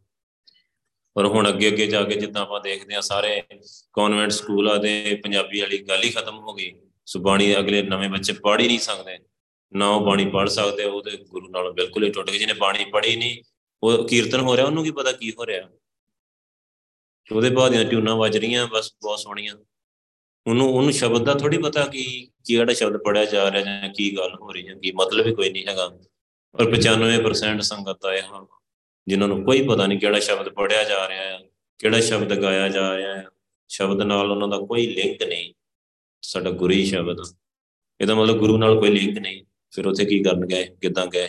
ਪਰ 1.13 1.25
ਹੁਣ 1.25 1.49
ਅੱਗੇ 1.49 1.67
ਅੱਗੇ 1.67 1.87
ਜਾ 1.87 2.03
ਕੇ 2.03 2.15
ਜਿੱਦਾਂ 2.15 2.41
ਆਪਾਂ 2.41 2.61
ਦੇਖਦੇ 2.61 2.95
ਆ 2.95 3.01
ਸਾਰੇ 3.01 3.43
ਕਨਵੈਂਟ 3.93 4.31
ਸਕੂਲਾਂ 4.31 4.79
ਦੇ 4.79 5.19
ਪੰਜਾਬੀ 5.23 5.61
ਵਾਲੀ 5.61 5.77
ਗੱਲ 5.77 6.03
ਹੀ 6.03 6.09
ਖਤਮ 6.09 6.39
ਹੋ 6.39 6.53
ਗਈ। 6.53 6.73
ਸੋ 7.05 7.19
ਬਾਣੀ 7.19 7.59
ਅਗਲੇ 7.59 7.81
ਨਵੇਂ 7.81 8.09
ਬੱਚੇ 8.09 8.33
ਪੜ੍ਹ 8.33 8.61
ਹੀ 8.63 8.67
ਨਹੀਂ 8.67 8.79
ਸਕਦੇ। 8.79 9.19
ਨਾ 9.73 9.89
ਉਹ 9.89 10.05
ਬਾਣੀ 10.05 10.29
ਪੜ੍ਹ 10.29 10.49
ਸਕਦੇ 10.49 10.83
ਉਹਦੇ 10.83 11.17
ਗੁਰੂ 11.17 11.49
ਨਾਲ 11.49 11.71
ਬਿਲਕੁਲ 11.71 12.03
ਹੀ 12.03 12.11
ਟੁੱਟ 12.11 12.29
ਗਏ। 12.29 12.37
ਜਿਹਨੇ 12.37 12.53
ਬਾਣੀ 12.53 12.85
ਪੜ੍ਹੀ 12.85 13.15
ਨਹੀਂ, 13.15 13.43
ਉਹ 13.83 14.07
ਕੀਰਤਨ 14.07 14.39
ਹੋ 14.39 14.57
ਰਿਹਾ, 14.57 14.65
ਉਹਨੂੰ 14.65 14.83
ਕੀ 14.83 14.91
ਪਤਾ 14.91 15.11
ਕੀ 15.11 15.31
ਹੋ 15.31 15.45
ਰਿਹਾ। 15.45 15.69
ਉਹਦੇ 17.31 17.49
ਬਾਅਦ 17.49 17.71
ਦੀਆਂ 17.71 17.85
ਟਿਊਨਾਂ 17.85 18.15
ਵੱਜ 18.15 18.37
ਰਹੀਆਂ, 18.37 18.67
ਬਸ 18.67 18.95
ਬਹੁਤ 19.03 19.19
ਸੋਹਣੀਆਂ। 19.19 19.55
ਉਹਨੂੰ 20.47 20.67
ਉਹਨੂੰ 20.73 20.91
ਸ਼ਬਦ 20.91 21.23
ਦਾ 21.23 21.33
ਥੋੜੀ 21.33 21.57
ਪਤਾ 21.57 21.85
ਕਿ 21.85 22.27
ਕਿਹੜਾ 22.45 22.73
ਸ਼ਬਦ 22.73 22.97
ਪੜਿਆ 22.97 23.25
ਜਾ 23.25 23.51
ਰਿਹਾ 23.51 23.61
ਜਾਂ 23.61 23.89
ਕੀ 23.89 24.17
ਗੱਲ 24.17 24.35
ਹੋ 24.41 24.51
ਰਹੀ 24.51 24.67
ਹੈ, 24.67 24.73
ਕੀ 24.73 24.91
ਮਤਲਬ 24.91 25.27
ਹੀ 25.27 25.35
ਕੋਈ 25.35 25.49
ਨਹੀਂ 25.49 25.65
ਹੈਗਾ। 25.67 25.85
ਔਰ 26.55 26.69
95% 26.71 27.61
ਸੰਗਤ 27.61 28.05
ਆਏ 28.05 28.21
ਹਨ, 28.21 28.45
ਜਿਨ੍ਹਾਂ 29.07 29.29
ਨੂੰ 29.29 29.43
ਕੋਈ 29.43 29.61
ਪਤਾ 29.67 29.87
ਨਹੀਂ 29.87 29.99
ਕਿਹੜਾ 29.99 30.19
ਸ਼ਬਦ 30.19 30.49
ਪੜਿਆ 30.49 30.83
ਜਾ 30.83 31.07
ਰਿਹਾ 31.07 31.21
ਹੈ, 31.21 31.39
ਕਿਹੜਾ 31.79 31.99
ਸ਼ਬਦ 31.99 32.41
ਗਾਇਆ 32.41 32.67
ਜਾ 32.69 32.97
ਰਿਹਾ 32.97 33.15
ਹੈ। 33.15 33.25
ਸ਼ਬਦ 33.67 34.01
ਨਾਲ 34.01 34.31
ਉਹਨਾਂ 34.31 34.47
ਦਾ 34.47 34.57
ਕੋਈ 34.57 34.87
ਲਿੰਕ 34.87 35.23
ਨਹੀਂ, 35.23 35.53
ਸਾਡਾ 36.21 36.49
ਗੁਰੂ 36.51 36.73
ਹੀ 36.73 36.85
ਸ਼ਬਦ। 36.85 37.17
ਇਹਦਾ 38.01 38.15
ਮਤਲਬ 38.15 38.37
ਗੁਰੂ 38.37 38.57
ਨਾਲ 38.57 38.79
ਕੋਈ 38.79 38.89
ਲਿੰਕ 38.89 39.17
ਨਹੀਂ। 39.17 39.43
ਫਿਰ 39.71 39.87
ਉੱਥੇ 39.87 40.05
ਕੀ 40.05 40.23
ਕਰਨ 40.23 40.45
ਗਏ, 40.45 40.63
ਕਿੱਦਾਂ 40.81 41.07
ਗਏ? 41.07 41.27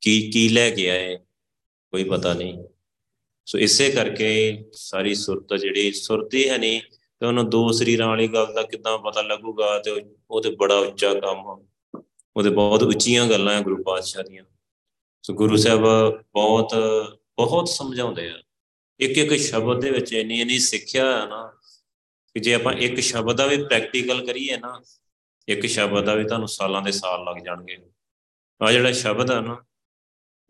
ਕੀ 0.00 0.30
ਕੀ 0.30 0.48
ਲੈ 0.48 0.70
ਕੇ 0.70 0.90
ਆਏ? 0.90 1.16
ਕੋਈ 1.92 2.04
ਪਤਾ 2.04 2.34
ਨਹੀਂ। 2.34 2.64
ਸੋ 3.46 3.58
ਇਸੇ 3.58 3.90
ਕਰਕੇ 3.90 4.64
ਸਾਰੀ 4.72 5.14
ਸੁਰਤ 5.14 5.54
ਜਿਹੜੀ 5.54 5.92
ਸੁਰਤੀ 5.92 6.48
ਹੈ 6.48 6.58
ਨਹੀਂ 6.58 6.80
ਤੇ 7.20 7.26
ਉਹਨਾਂ 7.26 7.44
ਦੋ 7.44 7.72
ਸਰੀਰਾਂ 7.72 8.08
ਵਾਲੀ 8.08 8.28
ਗੱਲ 8.28 8.54
ਦਾ 8.54 8.62
ਕਿਦਾਂ 8.62 8.98
ਪਤਾ 8.98 9.22
ਲੱਗੂਗਾ 9.22 9.78
ਤੇ 9.78 10.04
ਉਹ 10.30 10.42
ਤੇ 10.42 10.50
ਬੜਾ 10.50 10.78
ਉੱਚਾ 10.78 11.14
ਕੰਮ 11.14 11.66
ਉਹਦੇ 12.36 12.50
ਬਹੁਤ 12.50 12.82
ਉੱਚੀਆਂ 12.82 13.26
ਗੱਲਾਂ 13.26 13.58
ਆ 13.58 13.60
ਗੁਰੂ 13.60 13.82
ਪਾਤਸ਼ਾਹ 13.82 14.22
ਦੀਆਂ। 14.22 14.44
ਸੋ 15.22 15.34
ਗੁਰੂ 15.34 15.56
ਸਾਹਿਬ 15.56 15.80
ਬਹੁਤ 16.32 16.74
ਬਹੁਤ 17.36 17.68
ਸਮਝਾਉਂਦੇ 17.68 18.30
ਆ। 18.30 18.42
ਇੱਕ 19.00 19.18
ਇੱਕ 19.18 19.42
ਸ਼ਬਦ 19.42 19.80
ਦੇ 19.80 19.90
ਵਿੱਚ 19.90 20.12
ਇੰਨੀ 20.12 20.40
ਇੰਨੀ 20.40 20.58
ਸਿੱਖਿਆ 20.58 21.20
ਹੈ 21.20 21.26
ਨਾ 21.26 21.46
ਕਿ 22.34 22.40
ਜੇ 22.40 22.54
ਆਪਾਂ 22.54 22.72
ਇੱਕ 22.72 23.00
ਸ਼ਬਦ 23.00 23.36
ਦਾ 23.36 23.46
ਵੀ 23.46 23.64
ਪ੍ਰੈਕਟੀਕਲ 23.64 24.26
ਕਰੀਏ 24.26 24.56
ਨਾ, 24.56 24.82
ਇੱਕ 25.48 25.66
ਸ਼ਬਦ 25.66 26.04
ਦਾ 26.04 26.14
ਵੀ 26.14 26.24
ਤੁਹਾਨੂੰ 26.24 26.48
ਸਾਲਾਂ 26.48 26.82
ਦੇ 26.82 26.92
ਸਾਲ 26.92 27.24
ਲੱਗ 27.24 27.36
ਜਾਣਗੇ। 27.36 27.76
ਆ 28.62 28.72
ਜਿਹੜਾ 28.72 28.92
ਸ਼ਬਦ 28.92 29.30
ਆ 29.30 29.40
ਨਾ, 29.40 29.64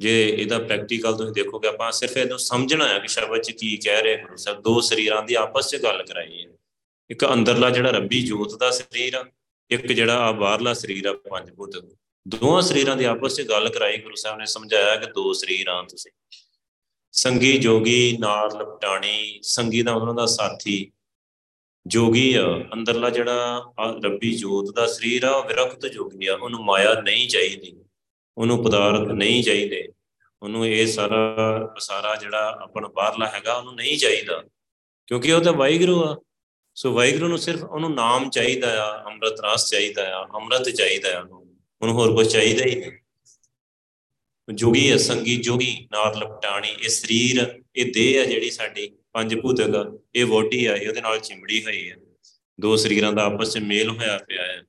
ਜੇ 0.01 0.29
ਇਹਦਾ 0.29 0.59
ਪ੍ਰੈਕਟੀਕਲ 0.59 1.17
ਤੁਸੀਂ 1.17 1.33
ਦੇਖੋਗੇ, 1.33 1.69
ਆਪਾਂ 1.69 1.93
ਸਿਰਫ 1.93 2.17
ਇਹਨੂੰ 2.17 2.39
ਸਮਝਣਾ 2.39 2.89
ਹੈ 2.89 2.99
ਕਿ 2.99 3.09
ਸ਼ਬਦ 3.09 3.41
'ਚ 3.41 3.51
ਕੀ 3.51 3.77
ਕਹਿ 3.77 4.03
ਰਹੇ 4.03 4.17
ਗੁਰੂ 4.23 4.37
ਸਾਹਿਬ। 4.37 4.63
ਦੋ 4.63 4.81
ਸਰੀਰਾਂ 4.81 5.23
ਦੀ 5.23 5.35
ਆਪਸ 5.35 5.71
'ਚ 5.71 5.77
ਗੱਲ 5.77 6.03
ਕਰਾਈ 6.03 6.47
ਹੈ 6.47 6.60
ਇੱਕ 7.11 7.33
ਅੰਦਰਲਾ 7.33 7.70
ਜਿਹੜਾ 7.70 7.90
ਰੱਬੀ 7.90 8.27
ਜੋਤ 8.27 8.59
ਦਾ 8.59 8.70
ਸਰੀਰ 8.70 9.14
ਆ, 9.14 9.25
ਇੱਕ 9.70 9.92
ਜਿਹੜਾ 9.92 10.18
ਆ 10.18 10.33
ਬਾਹਰਲਾ 10.33 10.75
ਸਰੀਰ 10.75 11.07
ਆ, 11.07 11.12
ਪੰਜ 11.12 11.55
ਭੂਤ 11.55 11.96
ਦੋਹਾਂ 12.29 12.62
ਸਰੀਰਾਂ 12.62 12.96
ਦੀ 12.96 13.05
ਆਪਸ 13.05 13.37
'ਚ 13.37 13.42
ਗੱਲ 13.42 13.68
ਕਰਾਈ, 13.68 13.99
ਗੁਰੂ 13.99 14.14
ਸਾਹਿਬ 14.14 14.38
ਨੇ 14.38 14.46
ਸਮਝਾਇਆ 14.46 14.96
ਕਿ 14.96 15.07
ਦੋ 15.07 15.33
ਸਰੀਰ 15.33 15.68
ਆ 15.68 15.83
ਤੁਸੀਂ। 15.83 16.12
ਸੰਗੀ, 17.12 17.59
ਜੋਗੀ 17.59 18.16
ਨਾਰ 18.20 18.61
ਲਪਟਾਣੀ। 18.61 19.40
ਸੰਗੀ 19.42 19.83
ਦਾ 19.83 19.92
ਉਹਨਾਂ 19.92 20.14
ਦਾ 20.14 20.27
ਸਾਥੀ। 20.27 20.92
ਜੋਗੀ 21.87 22.35
ਆ, 22.35 22.64
ਅੰਦਰਲਾ 22.73 23.11
ਜਿਹੜਾ 23.11 23.64
ਰੱਬੀ 24.05 24.37
ਜੋਤ 24.37 24.77
ਦਾ 24.77 24.87
ਸਰੀਰ 24.87 25.23
ਆ, 25.23 25.31
ਉਹ 25.31 25.49
ਵਿਰਕਤ 25.49 25.87
ਜੋਗੀ 25.87 26.27
ਆ। 26.27 26.35
ਉਹਨੂੰ 26.35 26.64
ਮਾਇਆ 26.64 26.94
ਨਹੀਂ 26.94 27.29
ਚਾਹੀਦੀ। 27.29 27.85
ਉਹਨੂੰ 28.38 28.64
ਪਦਾਰਥ 28.64 29.09
ਨਹੀਂ 29.09 29.44
ਚਾਹੀਦੇ। 29.44 29.88
ਉਹਨੂੰ 30.42 30.66
ਇਹ 30.66 30.87
ਸਾਰਾ 30.87 31.37
ਸਾਰਾ 31.79 32.16
ਜਿਹੜਾ 32.16 32.59
ਆਪਣਾ 32.62 32.88
ਬਾਹਰਲਾ 32.88 33.27
ਹੈਗਾ, 33.27 33.55
ਉਹਨੂੰ 33.55 33.75
ਨਹੀਂ 33.75 33.99
ਚਾਹੀਦਾ। 33.99 34.44
ਕਿਉਂਕਿ 35.07 35.33
ਉਹ 35.33 35.40
ਤਾਂ 35.40 35.53
ਵਾਹਿਗੁਰੂ 35.53 36.05
ਆ। 36.05 36.20
ਸੋ 36.77 36.93
ਵਾਹਿਗੁਰੂ 36.93 37.29
ਨੂੰ 37.29 37.39
ਸਿਰਫ 37.39 37.63
ਉਹਨੂੰ 37.63 37.95
ਨਾਮ 37.95 38.29
ਚਾਹੀਦਾ 38.31 38.69
ਆ, 38.85 39.05
ਅੰਮ੍ਰਿਤ 39.07 39.41
ਰਸ 39.45 39.69
ਚਾਹੀਦਾ 39.71 40.03
ਆ, 40.17 40.23
ਅੰਮ੍ਰਿਤ 40.35 40.69
ਚਾਹੀਦਾ 40.69 41.19
ਆ 41.19 41.21
ਉਹਨੂੰ 41.21 41.95
ਹੋਰ 41.95 42.15
ਕੁਝ 42.15 42.27
ਚਾਹੀਦਾ 42.33 42.65
ਹੀ 42.65 42.75
ਨਹੀਂ। 42.75 42.93
ਜੋਗੀ 44.49 44.95
ਅਸੰਗੀ 44.95 45.37
ਜੋਗੀ, 45.37 45.89
ਨਾਰ 45.93 46.17
ਲਪਟਾਣੀ, 46.17 46.69
ਇਹ 46.69 46.89
ਸਰੀਰ, 46.89 47.61
ਇਹ 47.77 47.93
ਦੇਹ 47.93 48.21
ਆ 48.21 48.25
ਜਿਹੜੀ 48.25 48.51
ਸਾਡੀ, 48.51 48.91
ਪੰਜ 49.13 49.35
ਭੂਤਕ, 49.35 50.01
ਇਹ 50.15 50.25
ਵੋਟੀ 50.25 50.65
ਆ 50.67 50.73
ਉਹਦੇ 50.89 51.01
ਨਾਲ 51.01 51.19
ਚਿੰਬੜੀ 51.19 51.65
ਹੋਈ 51.65 51.91
ਹੈ 51.91 51.97
ਦੋ 52.59 52.77
ਸਰੀਰਾਂ 52.77 53.13
ਦਾ 53.13 53.25
ਆਪਸ 53.25 53.55
ਵਿੱਚ 53.57 53.67
ਮੇਲ 53.67 53.91
ਹੋਇਆ 53.91 54.19
ਪਿਆ 54.19 54.43
ਹੈ 54.43 54.63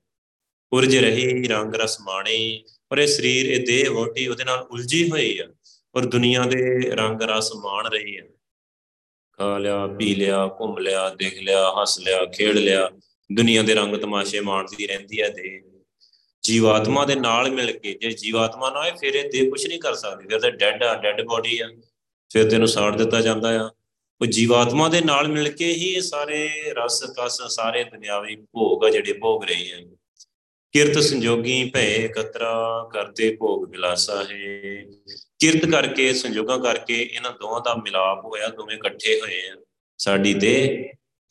ਉਰਜ 0.71 0.95
ਰਹੀ, 0.97 1.47
ਰੰਗ 1.47 1.75
ਰਸ 1.75 1.99
ਮਾਣੇ, 2.01 2.63
ਪਰ 2.89 2.97
ਇਹ 2.97 3.07
ਸਰੀਰ, 3.07 3.51
ਇਹ 3.51 3.65
ਦੇਹ 3.65 3.89
ਵੋਟੀ 3.89 4.27
ਉਹਦੇ 4.27 4.43
ਨਾਲ 4.43 4.67
ਉਲਝੀ 4.71 5.09
ਹੋਈ 5.09 5.37
ਆ, 5.39 5.47
ਔਰ 5.95 6.05
ਦੁਨੀਆ 6.05 6.43
ਦੇ 6.43 6.79
ਰੰਗ 6.95 7.21
ਰਸ 7.21 7.51
ਮਾਣ 7.55 7.87
ਰਹੀ 7.87 8.17
ਹੈ 8.17 8.27
ਖਾ 9.41 9.57
ਲਿਆ, 9.57 9.87
ਪੀ 9.87 10.15
ਲਿਆ, 10.15 10.47
ਘੁੰਮ 10.47 10.77
ਲਿਆ, 10.77 11.09
ਦੇਖ 11.09 11.39
ਲਿਆ, 11.39 11.71
ਹੱਸ 11.81 11.99
ਲਿਆ, 11.99 12.25
ਖੇਡ 12.25 12.55
ਲਿਆ। 12.55 12.89
ਦੁਨੀਆ 13.33 13.61
ਦੇ 13.61 13.73
ਰੰਗ 13.73 13.95
ਤਮਾਸ਼ੇ 13.95 14.39
ਮਾਣਦੀ 14.39 14.87
ਰਹਿੰਦੀ 14.87 15.21
ਹੈ 15.21 15.29
ਦੇ 15.29 15.61
ਜੀਵਾਤਮਾ 16.43 17.05
ਦੇ 17.05 17.15
ਨਾਲ 17.15 17.51
ਮਿਲ 17.51 17.79
ਕੇ, 17.79 17.93
ਜੇ 17.93 18.11
ਜੀਵਾਤਮਾ 18.11 18.69
ਨਾ 18.69 18.79
ਹੋਏ, 18.81 18.91
ਫਿਰ 18.91 19.13
ਇਹ 19.13 19.29
ਦੇਹ 19.29 19.49
ਕੁਝ 19.49 19.67
ਨਹੀਂ 19.67 19.79
ਕਰ 19.79 19.93
ਸਕਦੀ। 19.93 20.27
ਫਿਰ 20.27 20.39
ਤਾਂ 20.39 20.51
ਡੈਡ 20.51 20.83
ਆ 20.83 21.01
ਡੈਡ 21.01 21.21
ਬੋਡੀ 21.21 21.59
ਆ। 21.59 21.69
ਫਿਰ 22.33 22.49
ਤੈਨੂੰ 22.49 22.67
ਸਾੜ 22.67 22.97
ਦਿੱਤਾ 22.97 23.21
ਜਾਂਦਾ 23.21 23.65
ਆ। 23.65 23.69
ਉਹ 24.21 24.25
ਜੀਵਾਤਮਾ 24.25 24.89
ਦੇ 24.89 25.01
ਨਾਲ 25.01 25.27
ਮਿਲ 25.27 25.49
ਕੇ 25.49 25.67
ਹੀ 25.67 25.87
ਇਹ 25.87 26.01
ਸਾਰੇ 26.01 26.49
ਰਸ, 26.67 27.03
ਕਸ, 27.03 27.41
ਸਾਰੇ 27.47 27.83
ਦੁਨਿਆਵੀ 27.83 28.35
ਭੋਗ 28.35 28.85
ਆ 28.85 28.89
ਜਿਹੜੇ 28.89 29.13
ਭੋਗ 29.13 29.43
ਰਹੇ 29.43 29.73
ਆ। 29.73 29.95
ਕਿਰਤ 30.71 30.99
ਸੰਜੋਗੀ 30.99 31.69
ਭੈ 31.69 31.95
ਇਕਤਰਾ 31.95 32.89
ਕਰਤੇ 32.93 33.35
ਭੋਗ 33.35 33.71
ਵਿਲਾਸਾ 33.71 34.23
ਹੈ। 34.23 34.85
ਕਿਰਤ 35.41 35.65
ਕਰਕੇ 35.71 36.11
ਸੰਜੋਗਾਂ 36.13 36.57
ਕਰਕੇ 36.59 36.95
ਇਹਨਾਂ 37.03 37.31
ਦੋਵਾਂ 37.31 37.61
ਦਾ 37.65 37.73
ਮਿਲਾਪ 37.75 38.25
ਹੋਇਆ, 38.25 38.47
ਦੋਵੇਂ 38.47 38.75
ਇਕੱਠੇ 38.75 39.19
ਹੋਏ 39.21 39.39
ਆ, 39.49 39.55
ਸਾਡੀ 39.99 40.33
ਤੇ 40.33 40.51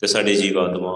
ਤੇ 0.01 0.07
ਸਾਡੇ 0.07 0.33
ਜੀਵਾਤਮਾ। 0.35 0.93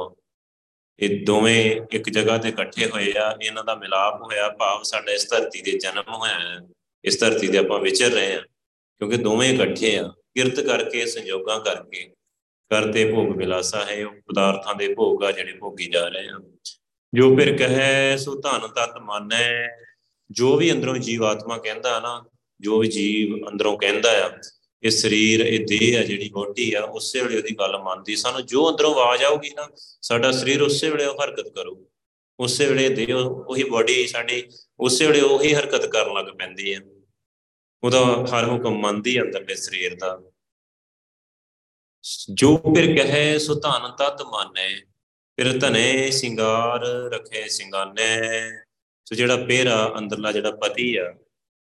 ਇਹ 1.00 1.24
ਦੋਵੇਂ 1.26 1.60
ਇੱਕ 1.92 2.10
ਜਗ੍ਹਾ 2.10 2.38
ਤੇ 2.38 2.50
ਇਕੱਠੇ 2.50 2.86
ਹੋਏ 2.90 3.14
ਆ, 3.18 3.30
ਇਹਨਾਂ 3.42 3.64
ਦਾ 3.64 3.76
ਮਿਲਾਪ 3.76 4.22
ਹੋਇਆ, 4.22 4.50
ਭਾਵ 4.50 4.84
ਸਾਡਾ 4.84 5.12
ਇਸ 5.12 5.30
ਧਰਤੀ 5.30 5.62
ਦੇ 5.62 5.78
ਜਨਮ 5.80 6.14
ਹੋਇਆ 6.14 6.40
ਹੈ 6.40 6.60
ਇਸ 7.04 7.20
ਧਰਤੀ 7.20 7.48
ਤੇ 7.48 7.58
ਆਪਾਂ 7.58 7.80
ਵਿਚਰ 7.80 8.12
ਰਹੇ 8.12 8.36
ਆ, 8.36 8.42
ਕਿਉਂਕਿ 9.02 9.18
ਦੋਵੇਂ 9.18 9.50
ਇਕੱਠੇ 9.54 9.98
ਆ। 9.98 10.08
ਕਿਰਤ 10.36 10.60
ਕਰਕੇ 10.60 11.06
ਸੰਜੋਗਾਂ 11.06 11.60
ਕਰਕੇ 11.62 12.08
ਕਰਤੇ 12.72 13.10
ਭੋਗ 13.12 13.36
ਵਿਲਾਸਾ 13.38 13.84
ਹੈ, 13.86 14.06
ਉਹ 14.06 14.14
ਪਦਾਰਥਾਂ 14.28 14.76
ਦੇ 14.76 14.94
ਭੋਗ 14.94 15.24
ਆ 15.24 15.32
ਜਿਹੜੇ 15.32 15.54
ਭੋਗੀ 15.54 15.90
ਜਾ 15.90 16.08
ਰਹੇ 16.08 16.28
ਆ। 16.30 16.40
ਜੋ 17.14 17.36
ਫਿਰ 17.36 17.56
ਕਹੈ, 17.58 18.16
ਸੋ 18.18 18.36
ਧਨ 18.42 18.68
ਤਤ 18.70 18.98
ਮਾਨੈ, 19.02 19.68
ਜੋ 20.30 20.56
ਵੀ 20.58 20.72
ਅੰਦਰੋਂ 20.72 20.98
ਜੀਵਾਤਮਾ 21.00 21.58
ਕਹਿੰਦਾ 21.58 22.00
ਨਾ 22.00 22.24
ਜੋ 22.62 22.80
ਵੀ 22.80 22.88
ਜੀਵ 22.88 23.48
ਅੰਦਰੋਂ 23.50 23.78
ਕਹਿੰਦਾ 23.78 24.12
ਆ, 24.26 24.30
ਇਹ 24.84 24.90
ਸਰੀਰ, 24.90 25.40
ਇਹ 25.40 25.66
ਦੇਹ 25.66 26.00
ਆ, 26.00 26.04
ਜਿਹੜੀ 26.04 26.30
ਬੋਡੀ 26.30 26.74
ਆ, 26.74 26.82
ਉਸੇ 26.84 27.22
ਵੇਲੇ 27.22 27.38
ਉਹਦੀ 27.38 27.56
ਗੱਲ 27.60 27.78
ਮੰਨਦੀ। 27.78 28.16
ਸਾਨੂੰ 28.16 28.46
ਜੋ 28.46 28.70
ਅੰਦਰੋਂ 28.72 28.94
ਆਵਾਜ਼ 28.94 29.24
ਆਊਗੀ 29.24 29.50
ਨਾ, 29.50 29.68
ਸਾਡਾ 30.02 30.32
ਸਰੀਰ 30.32 30.62
ਉਸੇ 30.62 30.90
ਵੇਲੇ 30.90 31.06
ਉਹ 31.06 31.24
ਹਰਕਤ 31.24 31.48
ਕਰੂ 31.50 31.86
ਉਸੇ 32.40 32.66
ਵੇਲੇ 32.66 32.90
ਦੇਹ 32.90 33.16
ਉਹੀ 33.16 33.64
ਬੋਡੀ 33.64 34.08
ਸਾਡੀ, 34.08 34.44
ਉਸੇ 34.80 35.08
ਵੇਲੇ 35.08 35.22
ਉਹੀ 35.22 35.54
ਹਰਕਤ 35.54 35.86
ਕਰਨ 35.86 36.14
ਲੱਗ 36.14 36.34
ਪੈਂਦੀ 36.38 36.74
ਹੈ 36.74 36.80
ਉਹਦਾ 37.84 38.00
ਹਰ 38.32 38.48
ਹੁਕਮ 38.50 38.80
ਮੰਨਦੀ 38.80 39.20
ਅੰਦਰਲੇ 39.22 39.56
ਸਰੀਰ 39.56 39.96
ਦਾ। 39.96 40.22
ਜੋ 42.34 42.56
ਫਿਰ 42.58 42.86
ਕਹੇ, 42.96 43.38
ਸੋ 43.40 43.56
ਧਨ 43.56 43.92
ਤਤ 44.00 44.22
ਮਾਨੈ, 44.22 44.70
ਫਿਰ 45.38 45.52
ਧਨੇ 45.60 46.12
ਸਿੰਗਾਰ 46.12 46.86
ਰਖੇ 47.14 47.48
ਸਿੰਗਾਨੇ। 47.50 48.08
ਸੋ 49.06 49.16
ਜਿਹੜਾ 49.16 49.36
ਪਹਿਰਾ 49.38 49.94
ਅੰਦਰਲਾ 49.98 50.32
ਜਿਹੜਾ 50.32 50.52
ਪਤੀ 50.52 50.96
ਆ 50.96 51.14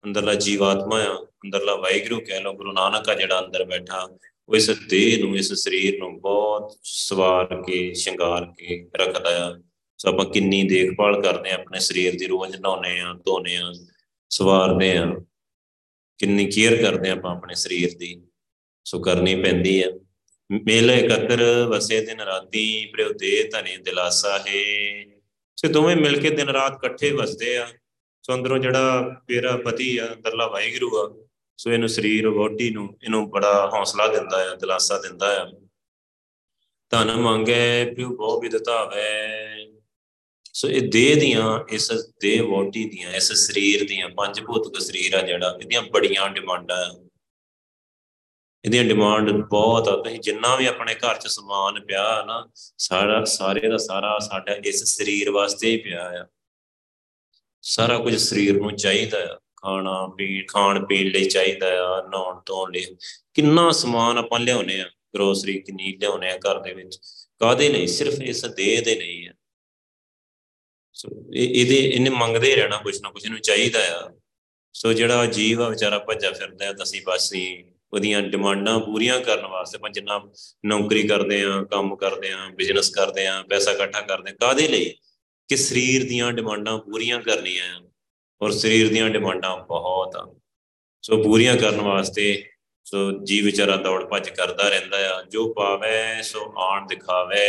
ਅੰਦਰਲਾ 0.05 0.33
ਜੀਵਾਤਮਾ 0.33 1.03
ਆ, 1.03 1.25
ਅੰਦਰਲਾ 1.45 1.75
ਵਾਹਿਗੁਰੂ 1.75 2.21
ਕਹਿ 2.21 2.41
ਲੋ 2.41 2.53
ਗੁਰੂ 2.53 2.71
ਨਾਨਕ 2.71 3.09
ਆ 3.09 3.13
ਜਿਹੜਾ 3.13 3.45
ਅੰਦਰ 3.45 3.63
ਬੈਠਾ, 3.63 4.17
ਉਹ 4.49 4.55
ਇਸ 4.55 4.69
ਦੇਹ 4.69 5.23
ਨੂੰ, 5.23 5.37
ਇਸ 5.37 5.53
ਸਰੀਰ 5.53 5.99
ਨੂੰ 5.99 6.21
ਬਹੁਤ 6.21 6.79
ਸਵਾਰ 6.83 7.63
ਕੇ, 7.67 7.93
ਸ਼ਿੰਗਾਰ 7.93 8.45
ਕੇ 8.45 8.89
ਰੱਖਦਾ 8.95 9.47
ਆ। 9.47 9.61
ਸੋ 9.97 10.09
ਆਪਾਂ 10.09 10.25
ਕਿੰਨੀ 10.25 10.63
ਦੇਖਭਾਲ 10.63 11.21
ਕਰਦੇ 11.21 11.51
ਆ, 11.51 11.53
ਆਪਣੇ 11.53 11.79
ਸਰੀਰ 11.79 12.19
ਦੀ 12.19 12.25
ਰੋਜ਼ 12.25 12.55
ਨਹਾਉਨੇ 12.55 12.99
ਆ 12.99 13.13
ਧੋਨੇ 13.13 13.57
ਆ, 13.57 13.73
ਸਵਾਰਦੇ 14.29 14.97
ਆ। 14.97 15.05
ਕਿੰਨੀ 16.17 16.45
ਕੇਅਰ 16.45 16.75
ਕਰਦੇ 16.75 17.09
ਆ 17.09 17.11
ਆਪਾਂ 17.11 17.35
ਆਪਣੇ 17.35 17.55
ਸਰੀਰ 17.55 17.97
ਦੀ। 17.97 18.21
ਸੋ 18.85 18.99
ਕਰਨੀ 18.99 19.35
ਪੈਂਦੀ 19.35 19.83
ਆ। 19.83 19.85
ਮੇਲ 20.51 20.91
ਇਕੱਤਰ, 20.91 21.65
ਵਸੇ 21.69 22.05
ਦਿਨ 22.05 22.21
ਰਾਤੀ 22.21 22.85
ਪ੍ਰੇਉ 22.85 23.13
ਦੇ 23.13 23.49
ਧਨੇ 23.51 23.77
ਦਿਲਾਸਾ 23.77 24.39
ਹੈ। 24.39 25.05
ਸੇ 25.55 25.67
ਦੋਵੇਂ 25.67 25.95
ਮਿਲ 25.95 26.19
ਕੇ 26.19 26.29
ਦਿਨ 26.29 26.49
ਰਾਤ 26.49 26.73
ਇਕੱਠੇ 26.73 27.11
ਵਸਦੇ 27.11 27.57
ਆ। 27.57 27.67
ਸੋ 28.23 28.33
ਅੰਦਰੋਂ 28.33 28.57
ਜਿਹੜਾ 28.59 29.15
ਤੇਰਾ 29.27 29.57
ਪਤੀ 29.57 29.97
ਆ, 29.97 30.13
ਅੰਦਰਲਾ 30.13 30.47
ਵਾਹਿਗੁਰੂ 30.47 30.97
ਆ, 30.97 31.25
ਸੋ 31.57 31.71
ਇਹਨੂੰ 31.71 31.89
ਸਰੀਰ 31.89 32.27
ਵੋਟੀ 32.27 32.69
ਨੂੰ, 32.69 32.97
ਇਹਨੂੰ 33.03 33.29
ਬੜਾ 33.29 33.69
ਹੌਸਲਾ 33.73 34.07
ਦਿੰਦਾ 34.07 34.51
ਆ, 34.51 34.55
ਦਿਲਾਸਾ 34.55 34.97
ਦਿੰਦਾ 34.97 35.41
ਆ। 35.41 35.51
ਧਨ 36.89 37.15
ਮੰਗੇ, 37.15 37.93
ਪਿਉ 37.95 38.15
ਬਹੁ 38.15 38.41
ਵਿਦਤਾਵੇ 38.41 39.03
ਸੋ 40.53 40.69
ਇਹ 40.69 40.81
ਦੇਹ 40.81 41.15
ਦੀਆਂ, 41.19 41.59
ਇਸ 41.69 41.91
ਦੇਹ 42.21 42.43
ਵੋਟੀ 42.43 42.89
ਦੀਆਂ, 42.89 43.13
ਇਸ 43.13 43.31
ਸਰੀਰ 43.33 43.87
ਦੀਆਂ, 43.87 44.09
ਪੰਜ 44.09 44.41
ਭੂਤਕ 44.41 44.79
ਸਰੀਰ 44.79 45.13
ਆ 45.13 45.21
ਜਿਹੜਾ, 45.21 45.57
ਇਹਦੀਆਂ 45.61 45.81
ਬੜੀਆਂ 45.81 46.29
ਡਿਮਾਂਡਾਂ 46.29 46.93
ਇਹਦੀਆਂ 48.65 48.83
ਡਿਮਾਂਡ 48.83 49.31
ਬਹੁਤ 49.31 49.87
ਆ, 49.87 49.95
ਤੁਸੀਂ 49.95 50.19
ਜਿੰਨਾ 50.19 50.55
ਵੀ 50.55 50.65
ਆਪਣੇ 50.65 50.95
ਘਰ 50.95 51.17
'ਚ 51.17 51.27
ਸਮਾਨ 51.27 51.85
ਪਿਆ 51.85 52.23
ਨਾ, 52.25 52.49
ਸਾਰਾ, 52.77 53.23
ਸਾਰੇ 53.23 53.69
ਦਾ 53.69 53.77
ਸਾਰਾ 53.77 54.19
ਸਾਡਾ 54.19 54.53
ਇਸ 54.53 54.83
ਸਰੀਰ 54.83 55.31
ਵਾਸਤੇ 55.31 55.71
ਹੀ 55.71 55.77
ਪਿਆ 55.77 56.21
ਆ। 56.21 56.27
ਸਾਰਾ 57.65 57.97
ਕੁਝ 57.97 58.15
ਸਰੀਰ 58.15 58.57
ਨੂੰ 58.57 58.75
ਚਾਹੀਦਾ 58.75 59.17
ਆ, 59.33 59.35
ਖਾਣਾ 59.35 60.07
ਪੀ, 60.17 60.43
ਖਾਣ 60.43 60.85
ਪੀਣ 60.85 61.11
ਲਈ 61.11 61.25
ਚਾਹੀਦਾ 61.25 61.67
ਆ, 61.67 62.01
ਨਹਾਉਣ 62.09 62.41
ਧੋਣ 62.45 62.71
ਲਈ। 62.71 62.85
ਕਿੰਨਾ 63.33 63.71
ਸਮਾਨ 63.71 64.17
ਆਪਾਂ 64.17 64.39
ਲਿਆਉਨੇ 64.39 64.81
ਆ 64.81 64.89
ਗਰੋਸਰੀ 65.15 65.59
ਕਿੰਨੀ 65.59 65.97
ਲਿਆਉਨੇ 65.97 66.31
ਆ 66.31 66.37
ਘਰ 66.37 66.59
ਦੇ 66.59 66.73
ਵਿੱਚ 66.73 66.99
ਕਾਦੇ 67.39 67.69
ਲਈ? 67.69 67.87
ਸਿਰਫ 67.87 68.21
ਇਸ 68.21 68.45
ਦੇਹ 68.45 68.81
ਦੇ 68.81 68.95
ਲਈ 68.95 69.27
ਆ। 69.27 69.33
ਸੋ 70.93 71.09
ਇਹਦੇ, 71.33 71.75
ਇਹਨੇ 71.75 72.09
ਮੰਗਦੇ 72.09 72.55
ਰਹਿਣਾ 72.55 72.77
ਕੁਝ 72.77 73.01
ਨਾ 73.01 73.11
ਕੁਝ 73.11 73.25
ਇਹਨੂੰ 73.25 73.39
ਚਾਹੀਦਾ 73.39 73.79
ਆ। 73.99 74.11
ਸੋ 74.73 74.93
ਜਿਹੜਾ 74.93 75.25
ਜੀਵ 75.25 75.61
ਆ, 75.61 75.69
ਵਿਚਾਰਾ 75.69 75.99
ਭੱਜਾ 75.99 76.31
ਫਿਰਦਾ 76.31 76.65
ਹੈ 76.65 76.73
ਦਸੀ 76.73 76.99
ਬਾਸੀ, 76.99 77.65
ਉਹਦੀਆਂ 77.93 78.21
ਡਿਮਾਂਡਾਂ 78.21 78.79
ਪੂਰੀਆਂ 78.79 79.19
ਕਰਨ 79.21 79.45
ਵਾਸਤੇ 79.45 79.77
ਆਪਾਂ 79.77 79.89
ਜਿੰਨਾ 79.89 80.31
ਨੌਕਰੀ 80.65 81.07
ਕਰਦੇ 81.07 81.43
ਆ, 81.43 81.63
ਕੰਮ 81.63 81.95
ਕਰਦੇ 81.95 82.31
ਆ 82.31 82.49
ਬਿਜ਼ਨਸ 82.55 82.89
ਕਰਦੇ 82.89 83.27
ਆ, 83.27 83.43
ਪੈਸਾ 83.43 83.71
ਇਕੱਠਾ 83.71 84.01
ਕਰਦੇ 84.01 84.31
ਆ 84.31 84.33
ਕਾਦੇ 84.33 84.67
ਲਈ? 84.67 84.95
ਕਿ 85.49 85.55
ਸਰੀਰ 85.55 86.03
ਦੀਆਂ 86.03 86.31
ਡਿਮਾਂਡਾਂ 86.31 86.77
ਪੂਰੀਆਂ 86.77 87.19
ਕਰਨੀਆਂ 87.21 87.73
ਆ 87.75 87.81
ਔਰ 88.41 88.51
ਸਰੀਰ 88.51 88.89
ਦੀਆਂ 88.89 89.09
ਡਿਮਾਂਡਾਂ 89.09 89.57
ਬਹੁਤ 89.57 90.15
ਆ 90.15 90.25
ਸੋ 91.03 91.23
ਪੂਰੀਆਂ 91.23 91.55
ਕਰਨ 91.57 91.81
ਵਾਸਤੇ 91.81 92.43
ਸੋ 92.85 93.11
ਜੀ 93.23 93.39
ਵਿਚਾਰਾ 93.41 93.75
ਦੌੜ 93.75 94.03
ਭੱਜ 94.03 94.29
ਕਰਦਾ 94.29 94.67
ਰਹਿੰਦਾ 94.69 94.97
ਆ, 95.09 95.21
ਜੋ 95.23 95.53
ਪਾਵੇ 95.53 96.21
ਸੋ 96.23 96.53
ਆਣ 96.59 96.87
ਦਿਖਾਵੇ। 96.87 97.43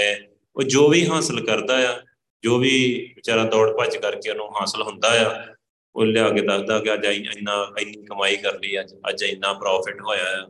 ਉਹ 0.56 0.62
ਜੋ 0.62 0.88
ਵੀ 0.88 1.06
ਹਾਸਲ 1.06 1.44
ਕਰਦਾ 1.46 1.76
ਆ, 1.90 2.00
ਜੋ 2.44 2.58
ਵੀ 2.58 2.72
ਵਿਚਾਰਾ 3.16 3.44
ਦੌੜ 3.44 3.70
ਭੱਜ 3.78 3.96
ਕਰਕੇ 3.96 4.30
ਉਹਨੂੰ 4.30 4.48
ਹਾਸਲ 4.60 4.82
ਹੁੰਦਾ 4.82 5.08
ਆ, 5.20 5.54
ਉਹ 5.94 6.04
ਲਿਆ 6.04 6.28
ਕੇ 6.28 6.40
ਦੱਸਦਾ 6.40 6.78
ਕਿ 6.78 6.92
ਅੱਜ 6.94 7.06
ਇੰਨਾ 7.06 7.56
ਇੰਨੀ 7.80 8.04
ਕਮਾਈ 8.06 8.36
ਕਰ 8.36 8.58
ਲਈ, 8.60 8.80
ਅੱਜ 8.80 8.94
ਅੱਜ 9.08 9.22
ਇੰਨਾ 9.22 9.52
ਪ੍ਰੋਫਿਟ 9.52 10.00
ਹੋਇਆ 10.00 10.24
ਹੈ 10.24 10.44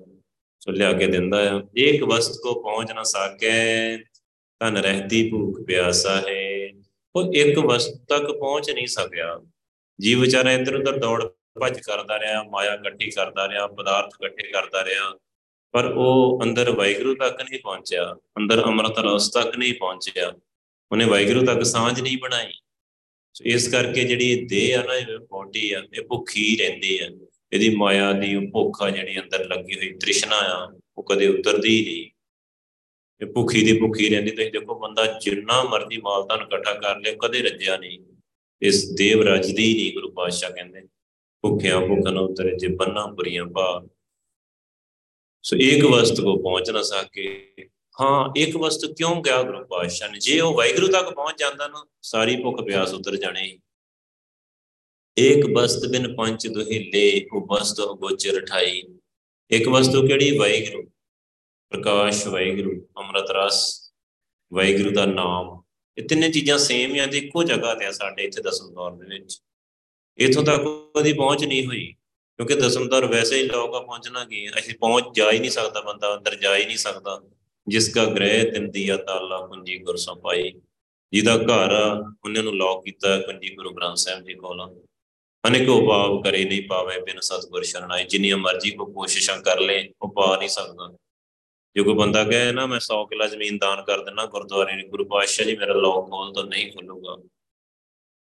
ਸੋ 0.63 0.73
ਲਿਆ 0.73 0.93
ਕੇ 0.93 1.07
ਦਿੰਦਾ 1.07 1.43
ਹੈ 1.45 1.61
ਇੱਕ 1.87 2.03
ਵਸਤ 2.05 2.41
ਕੋ 2.43 2.55
ਪਹੁੰਚ 2.63 2.93
ਨਾ 2.93 3.03
ਸਕੇ 3.03 3.97
ਤਨ 4.61 4.77
ਰਹਿਤੀ 4.77 5.29
ਭੂਖ 5.31 5.61
ਪਿਆਸਾ 5.67 6.17
ਹੈ 6.29 6.71
ਉਹ 7.17 7.35
ਇੱਕ 7.35 7.59
ਵਸਤ 7.59 7.99
ਤੱਕ 8.09 8.27
ਪਹੁੰਚ 8.33 8.71
ਨਹੀਂ 8.71 8.87
ਸਕਿਆ। 8.87 9.41
ਜੀ 10.01 10.15
ਵਿਚਾਰਾ 10.15 10.53
ਇੱਧਰ 10.53 10.75
ਉੱਧਰ 10.75 10.97
ਦੌੜ 10.99 11.25
ਭੱਜ 11.61 11.79
ਕਰਦਾ 11.81 12.19
ਰਿਹਾ, 12.21 12.43
ਮਾਇਆ 12.43 12.75
ਇਕੱਠੀ 12.75 13.11
ਕਰਦਾ 13.11 13.49
ਰਿਹਾ, 13.49 13.67
ਪਦਾਰਥ 13.67 14.15
ਇਕੱਠੇ 14.15 14.51
ਕਰਦਾ 14.51 14.85
ਰਿਹਾ, 14.85 15.19
ਪਰ 15.73 15.85
ਉਹ 15.85 16.41
ਅੰਦਰ 16.43 16.71
ਵਾਹਿਗੁਰੂ 16.71 17.15
ਤੱਕ 17.15 17.41
ਨਹੀਂ 17.43 17.61
ਪਹੁੰਚਿਆ, 17.61 18.17
ਅੰਦਰ 18.39 18.63
ਅੰਮ੍ਰਿਤ 18.63 18.99
ਰਸ 18.99 19.29
ਤੱਕ 19.29 19.57
ਨਹੀਂ 19.57 19.75
ਪਹੁੰਚਿਆ। 19.75 20.33
ਉਹਨੇ 20.93 21.05
ਵਾਹਿਗੁਰੂ 21.05 21.45
ਤੱਕ 21.47 21.63
ਸਾਂਝ 21.63 22.01
ਨਹੀਂ 22.01 22.19
ਬਣਾਈ। 22.19 22.53
ਸੋ 23.35 23.45
ਇਸ 23.45 23.69
ਕਰਕੇ 23.69 24.05
ਜਿਹੜੀ 24.05 24.45
ਦੇਹ 24.45 24.79
ਆ 24.79 24.83
ਨਾ, 24.83 24.95
ਇਹ 24.95 25.19
ਬੋਡੀ 25.19 25.73
ਆ, 25.73 25.83
ਇਹ 25.95 26.03
ਭੁੱਖੀ 26.03 26.57
ਰਹਿੰਦੀ 26.57 26.99
ਆ। 26.99 27.07
ਇਹਦੀ 27.53 27.69
ਮਾਇਆ 27.77 28.13
ਦੀ 28.13 28.47
ਭੁੱਖ 28.47 28.83
ਆ 28.83 28.91
ਜਿਹੜੀ 28.91 29.19
ਅੰਦਰ 29.19 29.47
ਲੱਗੀ 29.47 29.75
ਹੋਈ, 29.75 29.93
ਤ੍ਰਿਸ਼ਨਾ 29.93 30.37
ਆ 30.37 30.73
ਉਹ 30.97 31.05
ਉਹ 31.05 31.15
ਕਦੇ 31.15 31.29
ਉਤਰਦੀ 31.29 31.69
ਹੀ 31.69 31.85
ਨਹੀਂ। 31.85 32.14
ਇਹ 33.23 33.27
ਭੁੱਖੀ 33.27 33.65
ਦੀ 33.65 33.79
ਭੁੱਖੀ 33.81 34.09
ਰਹਿੰਦੀ, 34.09 34.31
ਤੁਸੀਂ 34.31 34.53
ਦੇਖੋ 34.53 34.79
ਬੰਦਾ 34.79 35.05
ਜਿੰਨਾ 35.19 35.63
ਮਰਜ਼ੀ 35.65 35.99
ਮਾਲ 35.99 36.23
ਤਾਂ 36.23 36.37
ਇਕੱਠਾ 36.39 36.73
ਕਰ 36.75 37.01
ਲਿਆ 37.01 37.15
ਕਦੇ 37.23 37.43
ਰੱਜਿਆ 37.43 37.77
ਨਹੀਂ। 37.77 37.99
ਇਸ 38.63 38.85
ਦੇਵ 38.91 39.23
ਰਜਦੀ 39.23 39.75
ਨਹੀਂ 39.75 39.93
ਗੁਰੂ 39.93 40.11
ਪਾਤਸ਼ਾਹ 40.11 40.51
ਕਹਿੰਦੇ, 40.51 40.83
ਭੁੱਖਿਆ 41.45 41.79
ਭੁੱਖ 41.81 42.09
ਨਾ 42.09 42.21
ਉਤਰੇ 42.21 42.57
ਜੇ 42.57 42.69
ਬੰਨਾ 42.69 43.07
ਬੁਰੀਆਂ 43.07 43.45
ਭਾ 43.47 43.87
ਸੋ 45.45 45.57
ਇੱਕ 45.57 45.85
ਵਸਤ 45.85 46.21
ਕੋ 46.21 46.37
ਪਹੁੰਚ 46.37 46.71
ਨਾ 46.71 46.83
ਸਕੇ। 46.83 47.55
ਹਾਂ, 48.01 48.33
ਇੱਕ 48.37 48.57
ਵਸਤ 48.57 48.87
ਕਿਉਂ 48.97 49.23
ਗਿਆ 49.23 49.43
ਗੁਰੂ 49.43 49.65
ਪਾਤਸ਼ਾਹ 49.65 50.09
ਨੇ? 50.11 50.19
ਜੇ 50.19 50.41
ਉਹ 50.41 50.55
ਵਾਹਿਗੁਰੂ 50.55 50.89
ਤੱਕ 50.89 51.15
ਪਹੁੰਚ 51.15 51.39
ਜਾਂਦਾ 51.41 51.69
ਨਾ, 51.69 51.85
ਸਾਰੀ 52.03 52.37
ਭੁੱਖ 52.43 52.63
ਪਿਆਸ 52.63 52.95
ਉਤਰ 52.95 53.17
ਜਾਣੀ। 53.17 53.59
ਇੱਕ 55.17 55.47
ਵਸਤ 55.57 55.89
ਬਿਨ 55.89 56.15
ਪੰਜ 56.17 56.47
ਦੁਹਿਲੇ 56.47 57.27
ਉਹ 57.33 57.47
ਵਸਤ 57.51 57.81
ਗੋਚਰ 57.81 58.47
ਠਾਈ। 58.47 58.83
ਇੱਕ 59.51 59.69
ਵਸਤੂ 59.69 60.07
ਕਿਹੜੀ? 60.07 60.39
ਵਾਹਿਗੁਰੂ। 60.39 60.91
ਪ੍ਰਕਾਸ਼, 61.75 62.27
ਵਾਹਿਗੁਰੂ 62.29 62.73
ਅੰਮ੍ਰਿਤ 62.99 63.31
ਰਸ 63.31 63.57
ਵਾਹਿਗੁਰੂ 64.53 64.91
ਦਾ 64.91 65.05
ਨਾਮ। 65.07 65.47
ਇਹ 65.99 66.07
ਤਿੰਨੇ 66.09 66.29
ਚੀਜ਼ਾਂ 66.31 66.59
ਸੇਮ 66.59 66.95
ਹੀ 66.95 66.99
ਆ 66.99 67.07
ਤੇ 67.07 67.19
ਇੱਕੋ 67.19 67.43
ਜਗ੍ਹਾ 67.45 67.75
ਤੇ 67.75 67.87
ਆ 67.87 67.91
ਸਾਡੇ 67.93 68.25
ਇੱਥੇ 68.25 68.43
ਦਸਮ 68.43 68.73
ਦੌਰ 68.75 68.93
ਦੇ 68.93 69.07
ਵਿੱਚ। 69.09 69.39
ਇਥੋਂ 70.19 70.43
ਤੱਕ 70.45 70.67
ਉਹਦੀ 70.67 71.13
ਪਹੁੰਚ 71.13 71.45
ਨਹੀਂ 71.45 71.67
ਹੋਈ, 71.67 71.85
ਕਿਉਂਕਿ 72.39 72.55
ਦਸਮ 72.55 72.89
ਦੌਰ 72.89 73.07
ਵੈਸੇ 73.07 73.37
ਹੀ 73.39 73.43
ਲੋਕਾਂ 73.43 73.81
ਪਹੁੰਚਣਾ 73.81 74.25
ਕੀ 74.25 74.47
ਅਸੀਂ 74.59 74.75
ਪਹੁੰਚ 74.75 75.17
ਜਾ 75.17 75.31
ਹੀ 75.33 75.39
ਨਹੀਂ 75.39 75.51
ਸਕਦਾ 75.51 75.81
ਬੰਦਾ, 75.81 76.15
ਅੰਦਰ 76.17 76.35
ਜਾ 76.35 76.57
ਹੀ 76.57 76.65
ਨਹੀਂ 76.65 76.77
ਸਕਦਾ। 76.77 77.21
ਜਿਸ 77.67 77.93
ਦਾ 77.95 78.05
ਗ੍ਰਹਿ 78.07 78.51
ਤਿੰਨ 78.51 78.71
ਦੀਆ 78.71 78.97
ਤਾਲਾ 78.97 79.47
ਕੁੰਜੀ 79.47 79.79
ਗੁਰ 79.79 79.97
ਪਾਈ। 80.23 80.51
ਜਿਹਦਾ 81.13 81.37
ਘਰ 81.39 81.73
ਉਹਨੇ 82.25 82.43
ਨੂੰ 82.43 82.57
ਲੌਕ 82.57 82.85
ਕੀਤਾ 82.85 83.17
ਕੁੰਜੀ 83.19 83.55
ਗੁਰੂ 83.55 83.71
ਗ੍ਰੰਥ 83.75 83.97
ਸਾਹਿਬ 83.97 84.25
ਜੀ 84.25 84.35
ਕੋਲ। 84.35 84.67
ਅਨੇਕੋ 85.45 85.81
ਭਾਵ 85.87 86.21
ਕਰੇ 86.23 86.45
ਨਹੀਂ, 86.45 86.63
ਪਾਵੇ 86.69 87.01
ਬਿਨ 87.01 87.21
ਸਤਗੁਰ 87.21 87.63
ਸ਼ਰਣਾਈ। 87.65 88.05
ਜਿੰਨੀਆਂ 88.05 88.37
ਮਰਜ਼ੀ 88.39 88.71
ਕੋ 88.71 88.87
ਕੋਸ਼ਿਸ਼ਾਂ 88.87 89.41
ਕਰ 89.43 89.61
ਲੇ 89.61 89.79
ਉਹ 90.03 90.13
ਪਾ 90.13 90.37
ਨਹੀਂ 90.37 90.49
ਸਕਦਾ। 90.49 90.95
ਜੇ 91.77 91.83
ਕੋਈ 91.83 91.95
ਬੰਦਾ 91.95 92.25
ਕਹੇ 92.25 92.53
ਨਾ, 92.53 92.67
ਮੈਂ 92.67 92.81
100 92.81 93.05
ਕਿਲਾ 93.05 93.27
ਜ਼ਮੀਨ 93.27 93.59
ਦਾਨ 93.59 93.85
ਕਰ 93.85 94.05
ਦਿੰਨਾ 94.05 94.27
ਗੁਰਦੁਆਰੇ 94.27 94.77
ਨੂੰ, 94.77 94.89
ਗੁਰੂ 94.89 95.05
ਪਾਤਸ਼ਾਹ 95.05 95.47
ਜੀ, 95.47 95.57
ਮੇਰਾ 95.57 95.75
ਲੌਕ 95.75 96.11
ਖੋਲ 96.11 96.33
ਤਾਂ 96.33 96.45
ਨਹੀਂ 96.45 96.73
ਖੁੱਲੂਗਾ। 96.73 97.17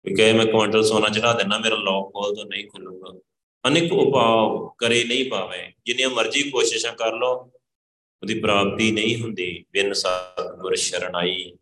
ਕੋਈ 0.05 0.15
ਕਹੇ, 0.15 0.33
ਮੈਂ 0.33 0.47
ਕੁਆਂਟਲ 0.47 0.83
ਸੋਨਾ 0.83 1.09
ਚੜਾ 1.09 1.33
ਦੇਣਾ 1.33 1.59
ਮੇਰਾ 1.59 1.77
ਲੌਕ 1.77 2.13
ਖੋਲ 2.13 2.37
ਤਾਂ 2.37 2.45
ਨਹੀਂ 2.45 2.69
ਖੁੱਲੂਗਾ। 2.69 3.21
ਅਨੇਕ 3.69 3.93
ਉਪਾਅ 3.93 4.75
ਕਰੇ 4.79 5.05
ਨਹੀਂ 5.05 5.31
ਪਾਵੇ 5.31 5.73
ਜਿੰਨੀਆਂ 5.87 6.11
ਮਰਜ਼ੀ 6.11 6.51
ਕੋਸ਼ਿਸ਼ਾਂ 6.51 6.93
ਕਰ 6.93 7.13
ਲੋ 7.13 7.33
ਉਹਦੀ 8.23 8.41
ਪ੍ਰਾਪਤੀ 8.41 8.93
ਨਹੀਂ 8.93 9.23
ਹੁੰਦੀ। 9.23 9.65
ਬਿਨ 9.73 9.93
ਸਤਗੁਰ 9.93 10.75
ਸ਼ਰਣਾਈ 10.75 11.57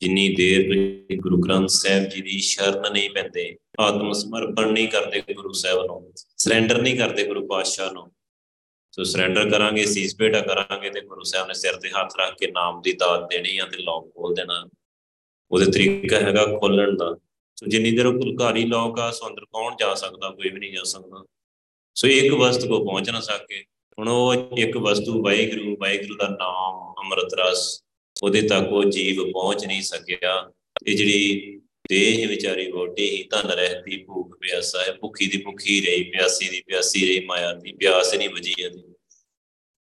ਜਿੰਨੀ 0.00 0.34
ਦੇਰ 0.34 0.62
ਤੁਸੀਂ 0.62 1.18
ਗੁਰੂ 1.18 1.38
ਗ੍ਰੰਥ 1.38 1.68
ਸਾਹਿਬ 1.68 2.08
ਜੀ 2.08 2.20
ਦੀ 2.22 2.38
ਸ਼ਰਨ 2.38 2.92
ਨਹੀਂ 2.92 3.10
ਪੈਂਦੇ 3.10 3.56
ਆਤਮ 3.80 4.12
ਸਮਰਪਣ 4.12 4.72
ਨਹੀਂ 4.72 4.88
ਕਰਦੇ 4.88 5.34
ਗੁਰੂ 5.34 5.52
ਸਾਹਿਬ 5.52 5.86
ਨੂੰ 5.86 6.12
ਸਰੈਂਡਰ 6.36 6.82
ਨਹੀਂ 6.82 6.98
ਕਰਦੇ 6.98 7.24
ਗੁਰੂ 7.24 7.46
ਪਾਤਸ਼ਾਹ 7.46 7.92
ਨੂੰ 7.92 8.12
ਸੋ 8.96 9.04
ਸਰੈਂਡਰ 9.04 9.50
ਕਰਾਂਗੇ, 9.50 9.86
ਸੀਸ 9.86 10.16
ਪੇਟਾ 10.16 10.40
ਕਰਾਂਗੇ 10.40 10.90
ਤੇ 10.90 11.00
ਗੁਰੂ 11.00 11.22
ਸਾਹਿਬ 11.22 11.48
ਨੇ 11.48 11.54
ਸਿਰ 11.54 11.76
ਤੇ 11.76 11.88
ਹੱਥ 11.88 12.10
ਰੱਖ 12.18 12.34
ਕੇ 12.38 12.50
ਨਾਮ 12.50 12.80
ਦੀ 12.82 12.92
ਦਾਤ 12.92 13.30
ਦੇਣੀ 13.30 13.58
ਆ 13.58 13.66
ਤੇ 13.66 13.76
ਲੋਕ 13.76 14.14
ਖੋਲ 14.14 14.34
ਦੇਣਾ। 14.34 14.68
ਉਹਦੇ 15.50 15.64
ਤਰੀਕਾ 15.64 16.16
ਹੈਗਾ 16.16 16.46
ਖੋਲਣ 16.46 16.96
ਦਾ। 16.96 17.16
ਸੋ 17.56 17.66
ਜਿੰਨੀ 17.66 17.90
ਦੇਰ 17.90 18.06
ਉਹ 18.06 18.12
ਕੁਲਕਾਰੀ 18.12 18.64
ਲੋਕ 18.64 18.98
ਆ, 18.98 19.10
ਸੋ 19.10 19.28
ਅੰਦਰ 19.28 19.44
ਕੌਣ 19.44 19.76
ਜਾ 19.80 19.94
ਸਕਦਾ? 19.94 20.30
ਕੋਈ 20.30 20.50
ਵੀ 20.50 20.60
ਨਹੀਂ 20.60 20.72
ਜਾ 20.72 20.82
ਸਕਦਾ। 20.84 21.24
ਸੋ 21.94 22.08
ਇੱਕ 22.08 22.34
ਵਸਤ 22.34 22.68
ਕੋ 22.68 22.84
ਪਹੁੰਚ 22.84 23.10
ਨਾ 23.10 23.20
ਸਕੇ। 23.20 23.64
ਹੁਣ 23.98 24.08
ਉਹ 24.08 24.34
ਇੱਕ 24.58 24.76
ਵਸਤੂ 24.76 25.24
ਵਾਹਿਗੁਰੂ 25.24 25.76
ਵਾਹਿਗੁਰੂ 25.80 26.16
ਦਾ 26.16 26.28
ਨਾਮ, 26.28 26.94
ਅੰਮ੍ਰਿਤ 26.98 27.34
ਰਸ, 27.34 27.84
ਉਹਦੇ 28.22 28.42
ਤੱਕ 28.42 28.72
ਉਹ 28.72 28.84
ਜੀਵ 28.84 29.32
ਪਹੁੰਚ 29.32 29.66
ਨਹੀਂ 29.66 29.82
ਸਕਿਆ। 29.82 30.50
ਇਹ 30.86 30.96
ਜਿਹੜੀ 30.96 31.60
ਦੇਹ 31.88 32.28
ਵਿਚਾਰੀ 32.28 32.72
ਬੋਟੀ 32.72 33.10
ਹੀ 33.10 33.28
ਧਨ 33.30 33.48
ਰਹਿਤੀ 33.50 34.04
ਭੂਖ 34.04 34.36
ਪਿਆਸਾ 34.36 34.84
ਹੈ, 34.84 34.92
ਭੁੱਖੀ 34.92 35.26
ਦੀ 35.26 35.38
ਭੁੱਖੀ 35.38 35.86
ਰਹੀ, 35.86 36.02
ਪਿਆਸੀ 36.02 36.48
ਦੀ 36.48 36.60
ਪਿਆਸੀ 36.66 37.06
ਰਹੀ 37.06 37.26
ਮਾਇਆ 37.26 37.52
ਦੀ, 37.52 37.72
ਪਿਆਸ 37.72 38.14
ਨਹੀਂ 38.14 38.28
ਬੁਝੀ 38.28 38.54
ਇਹਦੀ। 38.58 38.82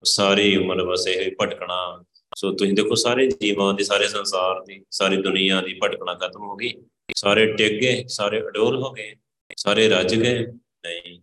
ਸਾਰੀ 0.03 0.55
ਉਮਰ 0.57 0.83
ਬਸ 0.83 1.07
ਇਹ 1.07 1.31
ਭਟਕਣਾ। 1.41 2.03
ਸੋ 2.35 2.51
ਤੁਸੀਂ 2.53 2.73
ਦੇਖੋ, 2.73 2.95
ਸਾਰੇ 2.95 3.27
ਜੀਵਾਂ 3.27 3.73
ਦੀ, 3.73 3.83
ਸਾਰੇ 3.83 4.07
ਸੰਸਾਰ 4.07 4.63
ਦੀ, 4.63 4.85
ਸਾਰੀ 4.91 5.17
ਦੁਨੀਆ 5.17 5.61
ਦੀ 5.61 5.79
ਭਟਕਣਾ 5.83 6.13
ਖਤਮ 6.13 6.41
ਹੋ 6.41 6.55
ਗਈ। 6.55 6.73
ਸਾਰੇ 7.15 7.53
ਟਿਕ 7.53 7.81
ਗਏ, 7.81 8.03
ਸਾਰੇ 8.07 8.41
ਅਡੋਲ 8.41 8.77
ਹੋ 8.77 8.91
ਗਏ, 8.91 9.15
ਸਾਰੇ 9.57 9.89
ਰੱਜ 9.89 10.15
ਗਏ। 10.15 10.39
ਨਹੀਂ 10.45 11.19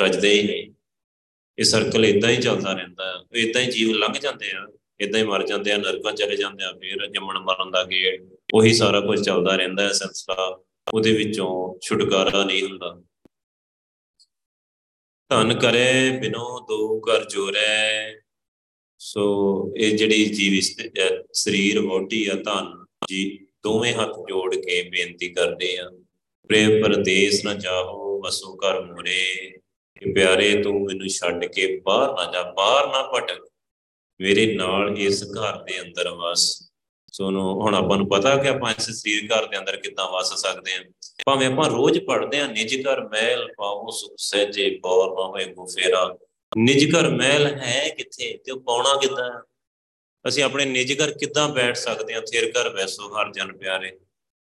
ਰੱਜਦੇ 0.00 0.30
ਹੀ 0.30 0.42
ਨਹੀਂ। 0.42 0.72
ਇਹ 1.58 1.64
ਸਰਕਲ 1.64 2.06
ਇਦਾਂ 2.06 2.30
ਹੀ 2.30 2.36
ਚੱਲਦਾ 2.36 2.72
ਰਹਿੰਦਾ। 2.72 3.04
ਹੈ 3.06 3.40
ਇਦਾਂ 3.40 3.62
ਹੀ 3.62 3.70
ਜੀਵ 3.70 3.94
ਲੰਘ 3.94 4.12
ਜਾਂਦੇ 4.12 4.50
ਆ 4.54 4.66
ਇਦਾਂ 5.00 5.20
ਹੀ 5.20 5.26
ਮਰ 5.26 5.46
ਜਾਂਦੇ 5.46 5.72
ਆ, 5.72 5.76
ਨਰਕਾਂ 5.76 6.12
ਚਲੇ 6.12 6.36
ਜਾਂਦੇ 6.36 6.64
ਆ, 6.64 6.72
ਫਿਰ 6.72 7.06
ਜੰਮਣ 7.06 7.38
ਮਰਨ 7.38 7.70
ਦਾ 7.70 7.84
ਗੇੜ। 7.84 8.33
ਉਹੀ 8.48 8.72
ਸਾਰਾ 8.74 9.00
ਕੁਝ 9.00 9.20
ਚੱਲਦਾ 9.24 9.56
ਰਹਿੰਦਾ 9.56 9.82
ਹੈ 9.82 9.92
ਸੰਸਥਾ, 9.92 10.64
ਉਹਦੇ 10.94 11.12
ਵਿੱਚੋਂ 11.12 11.78
ਛੁਟਕਾਰਾ 11.82 12.44
ਨਹੀਂ 12.44 12.62
ਹੁੰਦਾ। 12.62 13.02
ਧਨ 15.30 15.58
ਕਰੇ 15.58 16.10
ਬਿਨੋ, 16.20 16.60
ਦੋ 16.60 17.00
ਕਰ 17.00 17.24
ਜੋਰੈ 17.24 18.14
ਸੋ 19.00 19.24
ਇਹ 19.76 19.96
ਜਿਹੜੀ 19.98 20.24
ਜੀਵ 20.24 20.60
ਸਰੀਰ 21.32 21.80
ਮੋਢੀ 21.80 22.26
ਆ, 22.28 22.34
ਧਨ 22.34 22.84
ਜੀ, 23.08 23.46
ਦੋਵੇਂ 23.62 23.94
ਹੱਥ 23.94 24.14
ਜੋੜ 24.28 24.54
ਕੇ 24.54 24.82
ਬੇਨਤੀ 24.90 25.28
ਕਰਦੇ 25.28 25.76
ਆ 25.78 25.90
ਪ੍ਰੇਮ 26.48 26.82
ਪਰਦੇਸ 26.82 27.44
ਨਾ 27.44 27.54
ਜਾਹੋ, 27.54 28.20
ਵਸੋ 28.22 28.54
ਕਰ 28.56 28.80
ਮੋਰੇ। 28.80 29.50
ਕਿ 29.96 30.12
ਪਿਆਰੇ, 30.12 30.62
ਤੂੰ 30.62 30.84
ਮੈਨੂੰ 30.84 31.08
ਛੱਡ 31.08 31.44
ਕੇ 31.44 31.80
ਬਾਹਰ 31.80 32.12
ਨਾ 32.14 32.32
ਜਾ, 32.32 32.42
ਬਾਹਰ 32.52 32.86
ਨਾ 32.86 33.02
ਭਟਕ। 33.14 33.48
ਮੇਰੇ 34.20 34.54
ਨਾਲ 34.54 34.98
ਇਸ 34.98 35.22
ਘਰ 35.24 35.62
ਦੇ 35.62 35.80
ਅੰਦਰ 35.80 36.10
ਵਸ। 36.10 36.72
ਸੋ 37.14 37.30
ਹੁਣ 37.60 37.74
ਆਪਾਂ 37.74 37.96
ਨੂੰ 37.96 38.08
ਪਤਾ 38.08 38.36
ਕਿ 38.36 38.48
ਆਪਾਂ 38.48 38.70
ਇਸ 38.70 38.90
ਸਰੀਰ 38.90 39.28
ਘਰ 39.32 39.46
ਦੇ 39.46 39.58
ਅੰਦਰ 39.58 39.76
ਕਿੱਦਾਂ 39.76 40.10
ਵਸ 40.10 40.34
ਸਕਦੇ 40.34 40.72
ਹਾਂ। 40.72 40.84
ਭਾਵੇਂ 41.26 41.46
ਆਪਾਂ 41.46 41.70
ਰੋਜ਼ 41.70 41.98
ਪੜਦੇ 41.98 42.40
ਆ 42.40 42.46
ਨਿਜ 42.46 42.86
ਘਰ 42.88 43.08
ਮਹਿਲ 43.08 43.52
ਪਾਉ 43.56 43.90
ਸੁਖ 43.90 44.14
ਸਹਿਜੇ 44.18 44.80
ਬੌਰ 44.82 45.10
ਨਾ 45.10 45.26
ਹੋਏ 45.26 45.44
ਗੁਫੇਰਾ। 45.44 46.16
ਨਿਜ 46.58 46.96
ਘਰ 46.96 47.08
ਮਹਿਲ 47.08 47.46
ਹੈ 47.46 47.88
ਕਿੱਥੇ 47.88 48.40
ਤੇ 48.44 48.52
ਉਹ 48.52 48.60
ਪਾਉਣਾ 48.60 48.96
ਕਿੱਦਾਂ? 49.00 49.42
ਅਸੀਂ 50.28 50.42
ਆਪਣੇ 50.42 50.64
ਨਿਜ 50.64 51.02
ਘਰ 51.02 51.10
ਕਿੱਦਾਂ 51.10 51.48
ਬੈਠ 51.48 51.76
ਸਕਦੇ 51.76 52.14
ਹਾਂ? 52.14 52.20
ਥਿਰ 52.20 52.52
ਘਰ 52.60 52.68
ਵੈਸੋ 52.68 53.20
ਹਰ 53.20 53.32
ਜਨ 53.32 53.56
ਪਿਆਰੇ। 53.56 53.98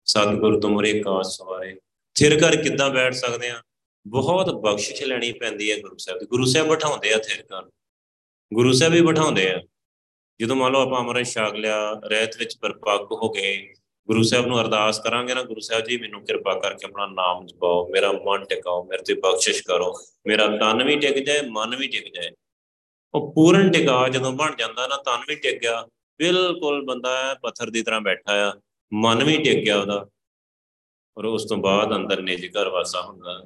ਸਤਿਗੁਰ 0.05 0.61
ਤੁਮਰੇ 0.61 0.99
ਕਾਸ 0.99 1.37
ਸਵਾਰੇ। 1.37 1.77
ਥਿਰ 2.15 2.47
ਘਰ 2.47 2.55
ਕਿੱਦਾਂ 2.55 2.89
ਬੈਠ 2.89 3.13
ਸਕਦੇ 3.13 3.51
ਹਾਂ? 3.51 3.61
ਬਹੁਤ 4.07 4.49
ਬਖਸ਼ਿਸ਼ 4.49 5.03
ਲੈਣੀ 5.03 5.31
ਪੈਂਦੀ 5.31 5.71
ਹੈ 5.71 5.77
ਗੁਰੂ 5.79 5.97
ਸਾਹਿਬ 5.97 6.19
ਦੀ। 6.19 6.25
ਗੁਰੂ 6.25 6.45
ਸਾਹਿਬ 6.45 6.67
ਬਿਠਾਉਂਦੇ 6.67 7.13
ਆ 7.13 7.17
ਥਿਰ 7.17 7.43
ਘਰ। 7.43 7.69
ਗੁਰੂ 8.53 8.71
ਸਾਹਿਬ 8.71 8.93
ਵੀ 8.93 9.01
ਬਿਠਾਉਂਦੇ 9.01 9.51
ਆ। 9.51 9.61
ਜਦੋਂ 10.41 10.55
ਮੰਨ 10.55 10.73
ਲਓ 10.73 10.81
ਆਪਾਂ 10.81 11.01
ਅਮਰ 11.01 11.23
ਛਾਗ 11.23 11.55
ਲਿਆ, 11.55 12.01
ਰਹਿਤ 12.05 12.37
ਵਿੱਚ 12.37 12.57
ਪਰਪੱਕ 12.57 13.11
ਹੋ 13.11 13.29
ਗਏ, 13.29 13.73
ਗੁਰੂ 14.07 14.23
ਸਾਹਿਬ 14.23 14.45
ਨੂੰ 14.45 14.61
ਅਰਦਾਸ 14.61 14.99
ਕਰਾਂਗੇ 14.99 15.33
ਨਾ, 15.33 15.43
ਗੁਰੂ 15.43 15.59
ਸਾਹਿਬ 15.59 15.85
ਜੀ 15.85 15.97
ਮੈਨੂੰ 15.97 16.25
ਕਿਰਪਾ 16.25 16.59
ਕਰਕੇ 16.59 16.85
ਆਪਣਾ 16.85 17.07
ਨਾਮ 17.07 17.45
ਜਪਾਓ, 17.45 17.89
ਮੇਰਾ 17.89 18.11
ਮਨ 18.11 18.45
ਟਿਕਾਓ, 18.45 18.83
ਮੇਰੇ 18.83 19.03
ਤੇ 19.03 19.13
ਬਖਸ਼ਿਸ਼ 19.13 19.63
ਕਰੋ, 19.63 19.93
ਮੇਰਾ 20.27 20.47
ਤਨ 20.47 20.83
ਵੀ 20.83 20.95
ਟਿਕ 20.95 21.25
ਜਾਏ, 21.25 21.41
ਮਨ 21.49 21.75
ਵੀ 21.75 21.87
ਟਿਕ 21.87 22.13
ਜਾਏ। 22.15 22.31
ਉਹ 23.13 23.33
ਪੂਰਨ 23.33 23.71
ਟਿਕਾ 23.71 24.07
ਜਦੋਂ 24.07 24.31
ਬਣ 24.31 24.55
ਜਾਂਦਾ 24.55 24.87
ਨਾ, 24.87 24.97
ਤਨ 24.97 25.23
ਵੀ 25.27 25.35
ਟਿਕ 25.35 25.61
ਗਿਆ, 25.61 25.87
ਬਿਲਕੁਲ 26.19 26.85
ਬੰਦਾ 26.85 27.33
ਪੱਥਰ 27.33 27.69
ਦੀ 27.69 27.81
ਤਰ੍ਹਾਂ 27.81 28.01
ਬੈਠਾ 28.01 28.49
ਆ, 28.49 28.53
ਮਨ 28.93 29.23
ਵੀ 29.23 29.37
ਟਿਕ 29.37 29.63
ਗਿਆ 29.63 29.79
ਉਹਦਾ। 29.79 30.07
ਔਰ 31.17 31.25
ਉਸ 31.25 31.45
ਤੋਂ 31.45 31.57
ਬਾਅਦ 31.57 31.95
ਅੰਦਰ 31.95 32.21
ਨਿਜ 32.21 32.57
ਘਰ 32.57 32.69
ਵਾਸਾ 32.69 33.01
ਹੁੰਦਾ। 33.01 33.39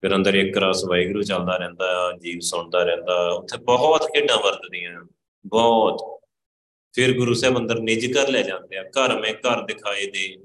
ਫਿਰ 0.00 0.14
ਅੰਦਰ 0.14 0.34
ਇੱਕ 0.34 0.58
ਰਸ 0.58 0.84
ਵਾਹਿਗੁਰੂ 0.84 1.22
ਚੱਲਦਾ 1.22 1.56
ਰਹਿੰਦਾ 1.56 1.84
ਆ, 1.84 2.12
ਜੀਵ 2.12 2.38
ਸੁਣਦਾ 2.40 2.84
ਰਹਿੰਦਾ 2.84 3.30
ਉੱਥੇ 3.30 3.58
ਬਹੁਤ 3.58 4.06
ਖੇਡਾਂ 4.06 4.38
ਵਰਤਦੀਆਂ। 4.38 5.06
ਬਹੁਤ। 5.46 6.20
ਫਿਰ 6.92 7.16
ਗੁਰੂ 7.16 7.34
ਸਾਹਿਬ 7.34 7.58
ਅੰਦਰ 7.58 7.80
ਨਿਜ 7.80 8.12
ਕਰ 8.12 8.28
ਲੈ 8.28 8.42
ਜਾਂਦੇ 8.42 8.76
ਆ। 8.76 8.82
ਘਰ 8.82 9.20
ਮੈਂ 9.20 9.32
ਘਰ 9.32 9.64
ਦਿਖਾਏ 9.66 10.06
ਦੇ। 10.06 10.36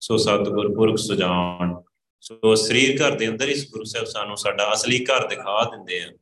ਸੋ 0.00 0.16
ਸਤਿਗੁਰ 0.16 0.74
ਪੁਰਖ 0.74 0.98
ਸੁਜਾਨ। 0.98 1.82
ਸੋ 2.20 2.54
ਸਰੀਰ 2.54 3.06
ਘਰ 3.06 3.10
ਦੇ 3.10 3.28
ਅੰਦਰ 3.28 3.48
ਹੀ 3.48 3.54
ਗੁਰੂ 3.70 3.84
ਸਾਹਿਬ 3.84 4.06
ਸਾਨੂੰ 4.06 4.36
ਸਾਡਾ 4.36 4.72
ਅਸਲੀ 4.72 5.04
ਘਰ 5.04 5.28
ਦਿਖਾ 5.28 5.64
ਦਿੰਦੇ 5.64 6.02
ਆ। 6.02 6.12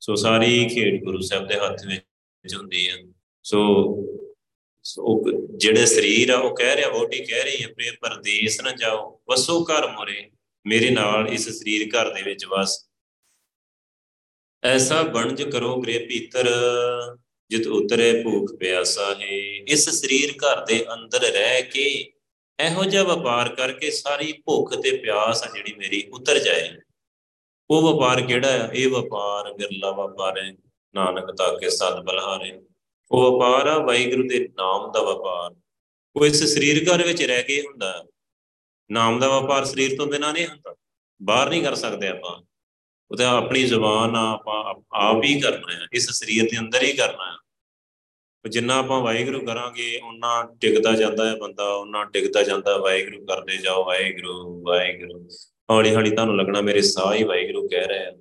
ਸੋ 0.00 0.14
ਸਾਰੀ 0.14 0.68
ਖੇਡ 0.68 1.04
ਗੁਰੂ 1.04 1.20
ਸਾਹਿਬ 1.20 1.46
ਦੇ 1.46 1.54
ਹੱਥ 1.54 1.86
ਵਿੱਚ 1.86 2.54
ਹੁੰਦੀ 2.54 2.88
ਆ। 2.88 2.92
ਸੋ 3.42 3.86
ਉਹ 4.98 5.30
ਜਿਹੜੇ 5.56 5.86
ਸਰੀਰ 5.86 6.30
ਆ, 6.30 6.38
ਉਹ 6.38 6.56
ਕਹਿ 6.56 6.76
ਰਿਹਾ 6.76 6.88
ਬੋਡੀ 6.88 7.24
ਕਹਿ 7.24 7.44
ਰਹੀ 7.44 7.62
ਹੈ 7.62 7.68
ਪ੍ਰੇਮ 7.68 7.94
ਪਰਦੇਸ 8.00 8.60
ਨਾ 8.60 8.72
ਜਾਓ, 8.72 9.20
ਵਸੋ 9.30 9.64
ਘਰ 9.64 9.92
ਮੋਰੇ, 9.92 10.30
ਮੇਰੇ 10.66 10.90
ਨਾਲ 10.90 11.28
ਇਸ 11.28 11.48
ਸਰੀਰ 11.48 11.88
ਘਰ 11.88 12.14
ਦੇ 12.14 12.22
ਵਿੱਚ 12.22 12.46
ਵਸ। 12.46 12.90
ਐਸਾ 14.64 15.02
ਬਣਜ 15.02 15.42
ਕਰੋ 15.42 15.80
ਗ੍ਰੇ 15.80 15.98
ਭੀਤਰ 15.98 16.50
ਜਿਤ 17.52 17.66
ਉਤਰੇ 17.68 18.12
ਭੂਖ 18.22 18.52
ਪਿਆਸਾ 18.58 19.06
ਹੈ। 19.14 19.38
ਇਸ 19.68 19.88
ਸਰੀਰ 19.90 20.32
ਘਰ 20.36 20.64
ਦੇ 20.64 20.84
ਅੰਦਰ 20.94 21.20
ਰਹਿ 21.20 21.62
ਕੇ 21.62 21.84
ਇਹੋ 22.58 22.84
ਜਿਹਾ 22.84 23.02
ਵਪਾਰ 23.02 23.48
ਕਰਕੇ 23.54 23.90
ਸਾਰੀ 23.90 24.32
ਭੁੱਖ 24.44 24.74
ਤੇ 24.74 24.96
ਪਿਆਸ 24.96 25.42
ਆ 25.42 25.50
ਜਿਹੜੀ 25.54 25.74
ਮੇਰੀ 25.78 26.02
ਉਤਰ 26.12 26.38
ਜਾਏ। 26.38 26.70
ਉਹ 27.70 27.82
ਵਪਾਰ 27.82 28.20
ਕਿਹੜਾ 28.20 28.50
ਹੈ 28.50 28.70
ਇਹ 28.74 28.88
ਵਪਾਰ 28.88 29.52
ਬਿਰਲਾ 29.52 29.90
ਵਪਾਰ 29.90 30.38
ਹੈ 30.38 30.52
ਨਾਨਕ 30.94 31.30
ਤਾਂ 31.38 31.52
ਕੇ 31.58 31.70
ਸਦ 31.70 32.00
ਬਲਹਾਰੇ। 32.04 32.52
ਉਹ 33.10 33.22
ਵਪਾਰ 33.24 33.66
ਆ 33.66 33.78
ਵਾਹਿਗੁਰੂ 33.78 34.28
ਦੇ 34.28 34.38
ਨਾਮ 34.56 34.90
ਦਾ 34.92 35.02
ਵਪਾਰ। 35.02 35.54
ਉਹ 36.16 36.26
ਇਸ 36.26 36.42
ਸਰੀਰ 36.44 36.82
ਘਰ 36.88 37.06
ਵਿੱਚ 37.06 37.22
ਰਹਿ 37.22 37.42
ਕੇ 37.42 37.60
ਹੁੰਦਾ 37.60 37.92
ਨਾਮ 38.90 39.18
ਦਾ 39.20 39.28
ਵਪਾਰ 39.28 39.64
ਸਰੀਰ 39.64 39.96
ਤੋਂ 39.96 40.06
ਬਿਨਾ 40.06 40.32
ਨਹੀਂ 40.32 40.46
ਹੁੰਦਾ। 40.46 40.74
ਬਾਹਰ 41.20 41.50
ਨਹੀਂ 41.50 41.62
ਕਰ 41.62 41.74
ਸਕਦੇ 41.74 42.08
ਆਪਾਂ। 42.08 42.40
ਉਹ 43.10 43.16
ਤਾਂ 43.16 43.26
ਆਪਣੀ 43.26 43.62
ਜ਼ੁਬਾਨ 43.64 44.16
ਆ 44.16 44.32
ਆਪਾਂ 44.32 44.74
ਆਪ 45.00 45.24
ਹੀ 45.24 45.40
ਕਰਨਾ 45.40 45.72
ਹੈ 45.72 45.86
ਇਸ 45.92 46.10
ਸਰੀਰ 46.10 46.44
ਦੇ 46.44 46.58
ਅੰਦਰ 46.58 46.82
ਹੀ 46.82 46.92
ਕਰਨਾ 46.92 47.30
ਹੈ 47.32 47.41
ਜਿੰਨਾ 48.48 48.76
ਆਪਾਂ 48.76 49.00
ਵਾਹਿਗੁਰੂ 49.00 49.46
ਕਰਾਂਗੇ 49.46 50.00
ਉਹਨਾਂ 50.04 50.44
ਟਿਕਦਾ 50.60 50.92
ਜਾਂਦਾ 50.92 51.30
ਹੈ 51.30 51.36
ਬੰਦਾ 51.36 51.74
ਉਹਨਾਂ 51.74 52.06
ਟਿਕਦਾ 52.06 52.42
ਜਾਂਦਾ 52.42 52.76
ਵਾਹਿਗੁਰੂ 52.76 53.26
ਕਰਦੇ 53.26 53.56
ਜਾਓ, 53.56 53.84
ਵਾਹਿਗੁਰੂ 53.84 54.62
ਵਾਹਿਗੁਰੂ। 54.62 55.28
ਹੌਲੀ 55.70 55.94
ਹੌਲੀ 55.94 56.10
ਤੁਹਾਨੂੰ 56.10 56.36
ਲੱਗਣਾ 56.36 56.60
ਮੇਰੇ 56.60 56.80
ਸਾਹ 56.80 57.14
ਹੀ 57.14 57.24
ਵਾਹਿਗੁਰੂ 57.24 57.68
ਕਹਿ 57.68 57.86
ਰਹੇ 57.86 58.06
ਆ 58.06 58.12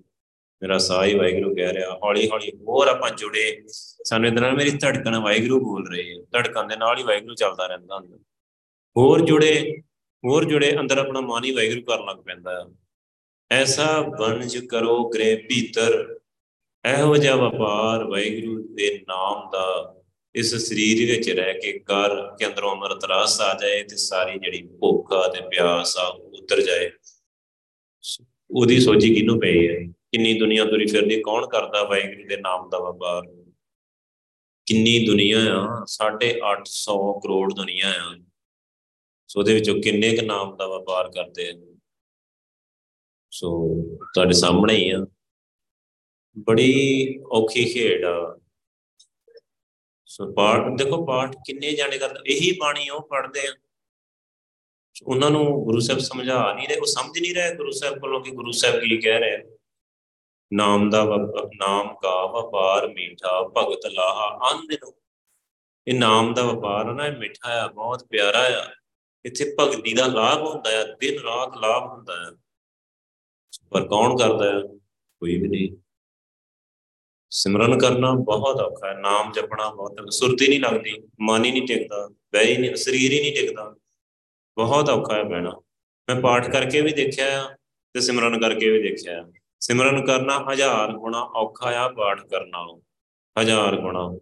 ਮੇਰਾ 0.61 0.77
ਸਾਹ 0.77 1.05
ਹੀ 1.05 1.15
ਵਾਹਿਗੁਰੂ 1.15 1.55
ਕਹਿ 1.55 1.73
ਰਿਹਾ। 1.73 1.99
ਹੌਲੀ 2.03 2.29
ਹੌਲੀ 2.29 2.51
ਹੋਰ 2.67 2.87
ਆਪਾਂ 2.87 3.09
ਜੁੜੇ। 3.09 3.61
ਸਾਨੂੰ 4.03 4.29
ਇਹਦੇ 4.29 4.41
ਨਾਲ 4.41 4.55
ਮੇਰੀ 4.55 4.69
ਧੜਕਣ 4.69 5.17
ਵਾਹਿਗੁਰੂ 5.17 5.59
ਬੋਲ 5.59 5.89
ਰਹੀ 5.89 6.19
ਹੈ। 6.19 6.23
ਧੜਕਣ 6.31 6.67
ਦੇ 6.67 6.75
ਨਾਲ 6.75 6.97
ਹੀ 6.97 7.03
ਵਾਹਿਗੁਰੂ 7.03 7.35
ਚੱਲਦਾ 7.35 7.67
ਰਹਿੰਦਾ 7.67 7.97
ਅੰਦਰ 7.97 8.17
ਹੋਰ 8.97 9.21
ਜੁੜੇ 9.21 9.77
ਹੋਰ 10.25 10.45
ਜੁੜੇ, 10.45 10.77
ਅੰਦਰ 10.79 10.97
ਆਪਣਾ 10.97 11.21
ਮਨ 11.21 11.43
ਹੀ 11.43 11.51
ਵਾਹਿਗੁਰੂ 11.51 11.81
ਕਰਨ 11.81 12.05
ਲੱਗ 12.05 12.17
ਪੈਂਦਾ। 12.17 12.59
ਹੈ 12.59 12.65
ਐਸਾ 13.51 14.01
ਵਣਜ 14.19 14.57
ਕਰੋ 14.57 15.09
ਗ੍ਰੇ 15.09 15.35
ਭੀਤਰ। 15.35 16.19
ਇਹੋ 16.97 17.17
ਜਿਹਾ 17.17 17.35
ਵਪਾਰ 17.35 18.03
ਵਾਹਿਗੁਰੂ 18.03 18.75
ਦੇ 18.75 19.03
ਨਾਮ 19.07 19.49
ਦਾ 19.49 19.95
ਇਸ 20.35 20.55
ਸਰੀਰ 20.55 21.15
ਵਿੱਚ 21.15 21.29
ਰਹਿ 21.29 21.59
ਕੇ 21.59 21.79
ਕਰ 21.79 22.35
ਕੇ 22.37 22.47
ਅੰਦਰੋਂ 22.47 22.75
ਅਮਰਤ 22.75 23.05
ਰਸ 23.05 23.41
ਆ 23.41 23.57
ਜਾਏ 23.61 23.83
ਤੇ 23.83 23.95
ਸਾਰੀ 23.95 24.39
ਜਿਹੜੀ 24.39 24.67
ਭੁੱਖ 24.67 25.13
ਆ 25.13 25.27
ਤੇ 25.27 25.41
ਪਿਆਸ 25.41 25.97
ਆ 25.97 26.07
ਉਤਰ 26.07 26.61
ਜਾਏ। 26.61 26.91
ਉਹਦੀ 28.51 28.79
ਸੋਚੀ 28.79 29.15
ਕਿਨੂੰ 29.15 29.39
ਪਈ 29.39 29.67
ਹੈ? 29.67 29.75
ਕਿੰਨੀ 29.83 30.39
ਦੁਨੀਆ 30.39 30.65
ਤੁਰੀ 30.65 30.85
ਫਿਰਦੀ, 30.85 31.21
ਕੌਣ 31.21 31.47
ਕਰਦਾ 31.47 31.83
ਵਾਹਿਗੁਰੂ 31.83 32.27
ਦੇ 32.27 32.37
ਨਾਮ 32.37 32.69
ਦਾ 32.69 32.79
ਵਪਾਰ? 32.79 33.43
ਕਿੰਨੀ 34.65 35.05
ਦੁਨੀਆ 35.05 35.37
ਆ 35.55 35.85
850 35.85 37.19
ਕਰੋੜ 37.19 37.53
ਦੁਨੀਆ 37.53 37.89
ਆ। 37.89 38.17
ਸੋ 39.27 39.39
ਉਹਦੇ 39.39 39.53
ਵਿੱਚੋਂ 39.53 39.81
ਕਿੰਨੇ 39.81 40.15
ਕ 40.15 40.19
ਨਾਮ 40.19 40.55
ਦਾ 40.55 40.67
ਵਪਾਰ 40.67 41.09
ਕਰਦੇ 41.09 41.49
ਆ? 41.49 41.77
ਸੋ 43.31 43.69
ਤੁਹਾਡੇ 44.13 44.33
ਸਾਹਮਣੇ 44.33 44.75
ਹੀ 44.75 44.91
ਆ। 44.91 45.05
ਬੜੀ 46.37 47.19
ਔਖੀ 47.31 47.65
ਖੇਡ 47.73 48.05
ਆ। 48.05 48.40
ਸੋ 50.11 50.31
ਪਾਠ, 50.33 50.61
ਦੇਖੋ 50.77 51.05
ਪਾਠ 51.05 51.35
ਕਿੰਨੇ 51.35 51.71
ਜਾਣੇ 51.71 51.97
ਕਰਦੇ, 51.97 52.33
ਇਹੀ 52.33 52.57
ਬਾਣੀ 52.59 52.89
ਉਹ 52.89 53.01
ਪੜਦੇ 53.01 53.47
ਆ। 53.47 53.53
ਉਹਨਾਂ 55.07 55.29
ਨੂੰ 55.29 55.63
ਗੁਰੂ 55.63 55.79
ਸਾਹਿਬ 55.79 55.99
ਸਮਝਾ 55.99 56.53
ਨਹੀਂ 56.53 56.67
ਰਹੇ, 56.67 56.77
ਉਹ 56.77 56.85
ਸਮਝ 56.85 57.19
ਨਹੀਂ 57.19 57.35
ਰਹੇ 57.35 57.55
ਗੁਰੂ 57.55 57.71
ਸਾਹਿਬ 57.71 57.99
ਕੋਲੋਂ 57.99 58.21
ਕਿ 58.21 58.31
ਗੁਰੂ 58.31 58.51
ਸਾਹਿਬ 58.51 58.79
ਕੀ 58.79 58.97
ਕਹਿ 59.01 59.19
ਰਹੇ 59.19 59.37
ਨਾਮ 60.53 60.89
ਦਾ 60.89 61.03
ਨਾਮ 61.55 61.95
ਕਾ 61.95 62.25
ਵਪਾਰ 62.25 62.87
ਮੀਠਾ, 62.87 63.41
ਭਗਤ 63.57 63.85
ਲਾਹਾ, 63.85 64.51
ਅੰਧ 64.51 64.73
ਨੂੰ। 64.73 64.93
ਇਹ 65.87 65.99
ਨਾਮ 65.99 66.33
ਦਾ 66.33 66.43
ਵਪਾਰ 66.43 66.85
ਨਾ, 66.85 67.07
ਇਹ 67.07 67.17
ਮਿੱਠਾ 67.17 67.63
ਆ, 67.63 67.67
ਬਹੁਤ 67.67 68.03
ਪਿਆਰਾ 68.03 68.39
ਆ। 68.39 68.71
ਇੱਥੇ 69.25 69.55
ਭਗਤੀ 69.59 69.93
ਦਾ 69.93 70.07
ਲਾਭ 70.07 70.41
ਹੁੰਦਾ 70.41 70.81
ਆ, 70.81 70.83
ਦਿਨ 70.83 71.19
ਰਾਤ 71.19 71.57
ਲਾਭ 71.57 71.91
ਹੁੰਦਾ 71.91 72.13
ਆ। 72.13 72.37
ਪਰ 73.71 73.87
ਕੌਣ 73.87 74.17
ਕਰਦਾ 74.17 74.45
ਹੈ 74.45 74.61
ਕੋਈ 75.19 75.41
ਵੀ 75.41 75.47
ਨਹੀਂ। 75.47 75.80
ਸਿਮਰਨ 77.31 77.79
ਕਰਨਾ 77.79 78.11
ਬਹੁਤ 78.11 78.61
ਔਖਾ 78.61 78.87
ਹੈ। 78.87 78.93
ਨਾਮ 78.93 79.31
ਜਪਣਾ 79.31 79.69
ਬਹੁਤ 79.69 80.13
ਸੁਰਤੀ 80.13 80.47
ਨਹੀਂ 80.47 80.59
ਲੱਗਦੀ, 80.59 81.03
ਮਨ 81.21 81.45
ਹੀ 81.45 81.51
ਨਹੀਂ 81.51 81.67
ਟਿਕਦਾ 81.67 82.09
ਬੈ 82.33 82.43
ਹੀ 82.43 82.57
ਨਹੀਂ, 82.57 82.75
ਸਰੀਰ 82.75 83.11
ਹੀ 83.11 83.21
ਨਹੀਂ 83.21 83.35
ਟਿਕਦਾ। 83.35 83.75
ਬਹੁਤ 84.55 84.89
ਔਖਾ 84.89 85.15
ਹੈ 85.15 85.23
ਬਹਿਣਾ। 85.23 85.61
ਮੈਂ 86.09 86.21
ਪਾਠ 86.21 86.51
ਕਰਕੇ 86.51 86.81
ਵੀ 86.81 86.93
ਦੇਖਿਆ 86.93 87.55
ਤੇ 87.93 88.01
ਸਿਮਰਨ 88.01 88.41
ਕਰਕੇ 88.41 88.69
ਵੀ 88.69 88.83
ਦੇਖਿਆ 88.83 89.31
ਸਿਮਰਨ 89.59 90.05
ਕਰਨਾ 90.05 90.45
ਹਜ਼ਾਰ 90.51 90.91
ਗੁਣਾ 90.91 91.21
ਔਖਾ 91.21 91.79
ਆ 91.79 91.87
ਪਾਠ 91.87 92.21
ਕਰਨਾ 92.27 92.79
ਹਜ਼ਾਰ 93.41 93.75
ਗੁਣਾ। 93.75 94.19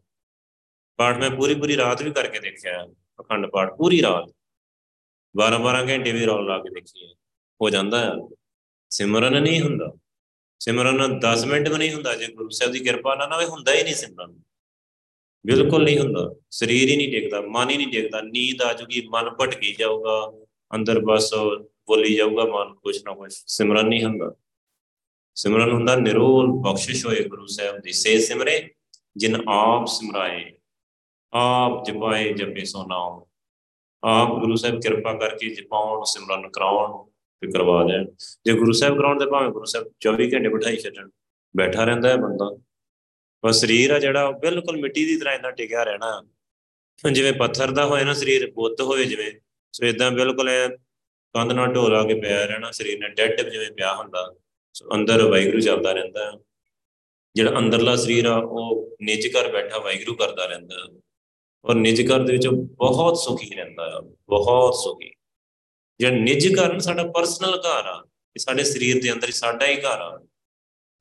ਪਾਠ 0.98 1.18
ਮੈਂ 1.18 1.32
ਪੂਰੀ 1.32 1.56
ਪੂਰੀ 1.56 1.78
ਰਾਤ 1.78 2.02
ਵੀ 2.02 2.12
ਕਰਕੇ 2.12 2.40
ਦੇਖਿਆ 2.40 2.86
ਅਖੰਡ 3.20 3.48
ਪਾਠ 3.48 3.74
ਪੂਰੀ 3.74 4.02
ਰਾਤ। 4.02 4.32
12 5.38 5.58
12 5.58 5.90
ਘੰਟੇ 5.90 6.12
ਵੀ 6.12 6.26
ਰੌਲ 6.26 6.46
ਲਾ 6.46 6.58
ਕੇ 6.58 6.70
ਦੇਖੀ 6.70 7.14
ਹੋ 7.62 7.70
ਜਾਂਦਾ 7.70 8.00
ਹੈ 8.00 8.12
ਸਿਮਰਨ 8.90 9.44
ਨਹੀਂ 9.44 9.62
ਹੁੰਦਾ। 9.62 9.92
ਸਿਮਰਨ 10.60 11.20
10 11.20 11.46
ਮਿੰਟ 11.46 11.70
ਵੀ 11.70 11.78
ਨਹੀਂ 11.78 11.94
ਹੁੰਦਾ, 11.94 12.16
ਜੇ 12.16 12.28
ਗੁਰੂ 12.28 12.50
ਸਾਹਿਬ 12.50 12.74
ਦੀ 12.74 12.80
ਕਿਰਪਾ 12.80 13.16
ਨਾਲ 13.16 13.30
ਨਾ 13.30 13.36
ਹੋਵੇ, 13.36 13.46
ਹੁੰਦਾ 13.46 13.74
ਹੀ 13.74 13.84
ਨਹੀਂ 13.84 13.96
ਸਿਮਰਨ। 13.96 14.40
ਬਿਲਕੁਲ 15.46 15.84
ਨਹੀਂ 15.84 16.00
ਹੁੰਦਾ। 16.00 16.36
ਸਰੀਰ 16.50 16.90
ਹੀ 16.90 16.96
ਨਹੀਂ 16.96 17.12
ਟਿਕਦਾ, 17.12 17.42
ਮਨ 17.42 17.70
ਹੀ 17.70 17.78
ਨਹੀਂ 17.78 17.88
ਟਿਕਦਾ। 17.88 18.22
ਨੀਂਦ 18.22 18.62
ਆ 18.62 18.74
ਜੂਗੀ, 18.74 19.08
ਮਨ 19.08 19.30
ਭਟਕੀ 19.30 19.74
ਜਾਊਗਾ, 19.74 20.32
ਅੰਦਰ 20.76 21.00
ਬਸ 21.00 21.34
ਬੋਲੀ 21.88 22.16
ਜਾਊਗਾ 22.16 22.46
ਮਨ, 22.46 22.74
ਕੁਛ 22.74 23.04
ਨਾ 23.06 23.14
ਕੁਛ। 23.14 23.44
ਸਿਮਰਨ 23.48 23.88
ਨਹੀਂ 23.88 24.04
ਹੁੰਦਾ। 24.04 24.36
ਸਿਮਰਨ 25.36 25.72
ਹੁੰਦਾ 25.72 25.96
ਨਿਰੋਲ 25.96 26.48
ਬਖਸ਼ਿਸ਼ 26.48 27.06
ਹੋਏ 27.06 27.24
ਗੁਰੂ 27.24 27.46
ਸਾਹਿਬ 27.46 27.78
ਦੀ। 27.78 27.92
ਸੇ 27.92 28.20
ਸਿਮਰੇ, 28.20 28.76
ਜਿਨ 29.18 29.44
ਆਪ 29.50 29.86
ਸਿਮਰਾਏ, 29.86 30.54
ਆਪ 31.34 31.86
ਜਪਾਏ 31.86 32.34
ਜਪੇ 32.34 32.66
ਸੋ 32.66 32.86
ਨਾਮ। 32.88 33.22
ਆਪ 34.04 34.40
ਗੁਰੂ 34.40 34.56
ਸਾਹਿਬ 34.56 34.82
ਕਿਰਪਾ 34.82 35.14
ਕਰਕੇ 35.14 35.50
ਜਪਾਉਣ, 35.50 36.04
ਸਿਮਰਨ 36.04 36.50
ਕਰਾਉਣ। 36.50 37.10
ਤੇ 37.42 37.52
ਕਰਵਾ 37.52 37.84
ਦੇਣ। 37.84 38.06
ਜੇ 38.46 38.54
ਗੁਰੂ 38.54 38.72
ਸਾਹਿਬ 38.72 38.98
ਕਰਾਉਣ 38.98 39.20
ਦੇ 39.20 39.26
ਭਾਵੇਂ 39.26 39.50
ਗੁਰੂ 39.50 39.66
ਸਾਹਿਬ 39.66 39.92
24 40.00 40.34
ਘੰਟੇ 40.34 40.50
ਬਿਠਾਈ 40.50 40.76
ਛੱਡਣ, 40.76 41.10
ਬੈਠਾ 41.58 41.84
ਰਹਿੰਦਾ 41.84 42.10
ਹੈ 42.10 42.16
ਬੰਦਾ। 42.16 42.58
ਪਰ 43.42 43.52
ਸਰੀਰ 43.52 43.92
ਆ 43.92 44.00
ਜਿਹੜਾ 44.00 44.32
ਬਿਲਕੁਲ 44.32 44.78
ਮਿੱਟੀ 44.78 45.06
ਦੀ 45.06 45.18
ਤਰ੍ਹਾਂ 45.18 45.36
ਇਦਾਂ 45.36 45.52
ਟਿਕਿਆ 45.52 45.84
ਰਹਿਣਾ। 45.84 46.24
ਜਿਵੇਂ 47.12 47.34
ਪੱਥਰ 47.34 47.72
ਦਾ 47.72 47.86
ਹੋਏ 47.86 48.04
ਨਾ 48.04 48.14
ਸਰੀਰ 48.14 48.52
ਬੁੱਧ 48.52 48.82
ਹੋਵੇ 48.82 49.06
ਜਿਵੇਂ, 49.06 49.32
ਸੋ 49.72 49.86
ਇਦਾਂ 49.86 50.12
ਬਿਲਕੁਲ 50.12 50.50
ਐ 50.50 50.68
ਕੰਧ 51.34 51.52
ਨਾਲ 51.52 51.68
ਢੋਲਾ 51.68 52.04
ਕੇ 52.04 52.14
ਪਿਆ 52.14 52.46
ਰਹਿਣਾ, 52.46 52.72
ਸਰੀਰ 52.72 53.00
ਨੇ 53.00 53.10
ਡੈਡ 53.10 53.50
ਜਿਵੇਂ 53.50 53.72
ਪਿਆ 53.72 53.96
ਹੁੰਦਾ। 53.96 54.36
ਸੋ 54.74 54.90
ਅੰਦਰ 54.94 55.22
ਵਾਹਿਗੁਰੂ 55.22 55.60
ਚੱਲਦਾ 55.60 55.92
ਰਹਿੰਦਾ। 55.92 56.40
ਜਿਹੜਾ 57.36 57.60
ਅੰਦਰਲਾ 57.60 57.96
ਸਰੀਰ 57.96 58.26
ਆ, 58.26 58.36
ਉਹ 58.36 58.96
ਨਿਜ 59.02 59.28
ਕਰ 59.28 59.52
ਬੈਠਾ 59.52 59.80
ਵਾਹਿਗੁਰੂ 59.80 60.16
ਕਰਦਾ 60.16 60.46
ਰਹਿੰਦਾ। 60.46 61.02
ਔਰ 61.66 61.76
ਨਿਜ 61.76 62.12
ਘਰ 62.12 62.24
ਦੇ 62.24 62.34
ਵਿੱਚ 62.34 62.48
ਬਹੁਤ 62.48 63.18
ਸੁਖੀ 63.18 63.56
ਰਹਿੰਦਾ 63.56 63.84
ਆ। 63.84 64.02
ਬਹੁਤ 64.30 64.74
ਸੁਖੀ। 64.74 65.12
ਜਿਹੜਾ 66.00 66.18
ਨਿਜ 66.18 66.48
ਘਰ 66.60 66.80
ਸਾਡਾ 66.80 67.04
ਪਰਸਨਲ 67.12 67.58
ਘਰ 67.60 67.88
ਆ, 67.88 68.04
ਇਹ 68.36 68.40
ਸਾਡੇ 68.40 68.64
ਸਰੀਰ 68.64 69.02
ਦੇ 69.02 69.12
ਅੰਦਰ 69.12 69.28
ਹੀ 69.28 69.34
ਸਾਡਾ 69.34 69.66
ਹੀ 69.68 69.76
ਘਰ 69.76 70.02
ਆ। 70.02 70.18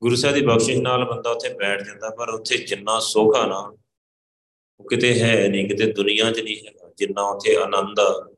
ਗੁਰੂ 0.03 0.17
ਸਾਹਿਬ 0.17 0.37
ਦੀ 0.37 0.43
ਬਖਸ਼ਿਸ਼ 0.47 0.79
ਨਾਲ 0.79 1.05
ਬੰਦਾ 1.05 1.31
ਉੱਥੇ 1.31 1.49
ਬੈਠ 1.55 1.83
ਜਾਂਦਾ, 1.83 2.11
ਪਰ 2.11 2.29
ਉੱਥੇ 2.29 2.57
ਜਿੰਨਾ 2.59 2.99
ਸੁੱਖ 3.01 3.37
ਆ 3.37 3.47
ਨਾ, 3.47 3.61
ਉਹ 4.81 4.89
ਕਿਤੇ 4.89 5.19
ਹੈ 5.21 5.49
ਨਹੀਂ, 5.49 5.69
ਕਿਤੇ 5.69 5.93
ਦੁਨੀਆ 5.93 6.31
'ਚ 6.33 6.41
ਨਹੀਂ 6.41 6.57
ਹੈਗਾ। 6.67 6.91
ਜਿੰਨਾ 6.97 7.23
ਉੱਥੇ 7.23 7.57
ਆਨੰਦ 7.57 8.01
ਆ, 8.01 8.31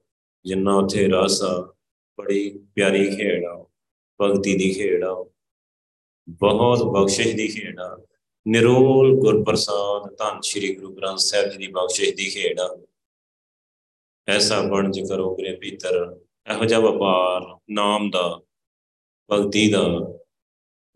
ਜਿੰਨਾ 0.45 0.75
ਉੱਥੇ 0.75 1.09
ਰਸ 1.09 1.43
ਆ, 1.43 1.75
ਬੜੀ 2.19 2.49
ਪਿਆਰੀ 2.75 3.07
ਖੇਡ 3.17 3.45
ਆ, 3.45 3.65
ਭਗਤੀ 4.21 4.57
ਦੀ 4.59 4.73
ਖੇਡ 4.75 5.05
ਆ, 5.05 5.15
ਬਹੁਤ 6.29 6.83
ਬਖਸ਼ਿਸ਼ 6.83 7.35
ਦੀ 7.37 7.49
ਖੇਡ 7.49 7.81
ਆ। 7.81 7.97
ਨਿਰੋਲ 8.47 9.15
ਗੁਰਪ੍ਰਸਾਦ 9.17 10.15
ਧੰਨ 10.17 10.41
ਸ਼੍ਰੀ 10.41 10.75
ਗੁਰੂ 10.75 10.95
ਗ੍ਰੰਥ 10.95 11.19
ਸਾਹਿਬ 11.19 11.51
ਜੀ 11.51 11.59
ਦੀ 11.59 11.67
ਬਖਸ਼ਿਸ਼ 11.67 12.15
ਦੀ 12.15 12.31
ਖੇਡ 12.31 12.61
ਆ। 12.61 12.77
ਐਸਾ 14.29 14.61
ਬਣਜ 14.63 15.01
ਕਰੋ 15.01 15.35
ਗਰੇ 15.37 15.57
ਭੀਤਰ। 15.57 16.21
ਇਹੋ 16.51 16.65
ਜਿਹਾ 16.65 16.81
ਵਪਾਰ, 16.81 17.59
ਨਾਮ 17.71 18.11
ਦਾ, 18.11 18.41
ਭਗਤੀ 19.33 19.71
ਦਾ 19.73 19.85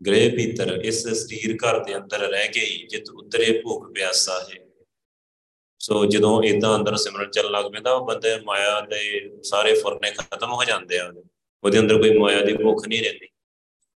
ਗ੍ਰਹਿ 0.05 0.29
ਭੀਤਰ 0.29 0.81
ਇਸ 0.85 1.07
ਸਰੀਰ 1.07 1.55
ਘਰ 1.55 1.83
ਦੇ 1.83 1.97
ਅੰਦਰ 1.97 2.19
ਰਹਿ 2.19 2.47
ਕੇ 2.47 2.59
ਹੀ 2.59 2.87
ਜਿਤ 2.87 3.09
ਉਤਰੇ 3.09 3.61
ਭੁੱਖ 3.61 3.91
ਪਿਆਸਾ 3.91 4.47
ਹੈ। 4.49 4.65
ਸੋ 5.79 6.05
ਜਦੋਂ 6.05 6.43
ਇਦਾਂ 6.43 6.75
ਅੰਦਰ 6.75 6.95
ਸਿਮਰਨ 6.95 7.31
ਚੱਲਣ 7.31 7.51
ਲੱਗ 7.51 7.65
ਪੈਂਦਾ, 7.65 7.93
ਉਹ 7.93 8.07
ਬੰਦੇ 8.07 8.39
ਮਾਇਆ 8.39 8.81
ਦੇ 8.81 9.31
ਸਾਰੇ 9.43 9.73
ਫੁਰਨੇ 9.73 10.11
ਖਤਮ 10.11 10.53
ਹੋ 10.53 10.63
ਜਾਂਦੇ 10.63 10.99
ਆ। 10.99 11.13
ਉਹਦੇ 11.63 11.79
ਅੰਦਰ 11.79 11.97
ਕੋਈ 11.97 12.17
ਮਾਇਆ 12.17 12.41
ਦੀ 12.41 12.57
ਭੁੱਖ 12.57 12.87
ਨਹੀਂ 12.87 13.03
ਰਹਿੰਦੀ। 13.03 13.27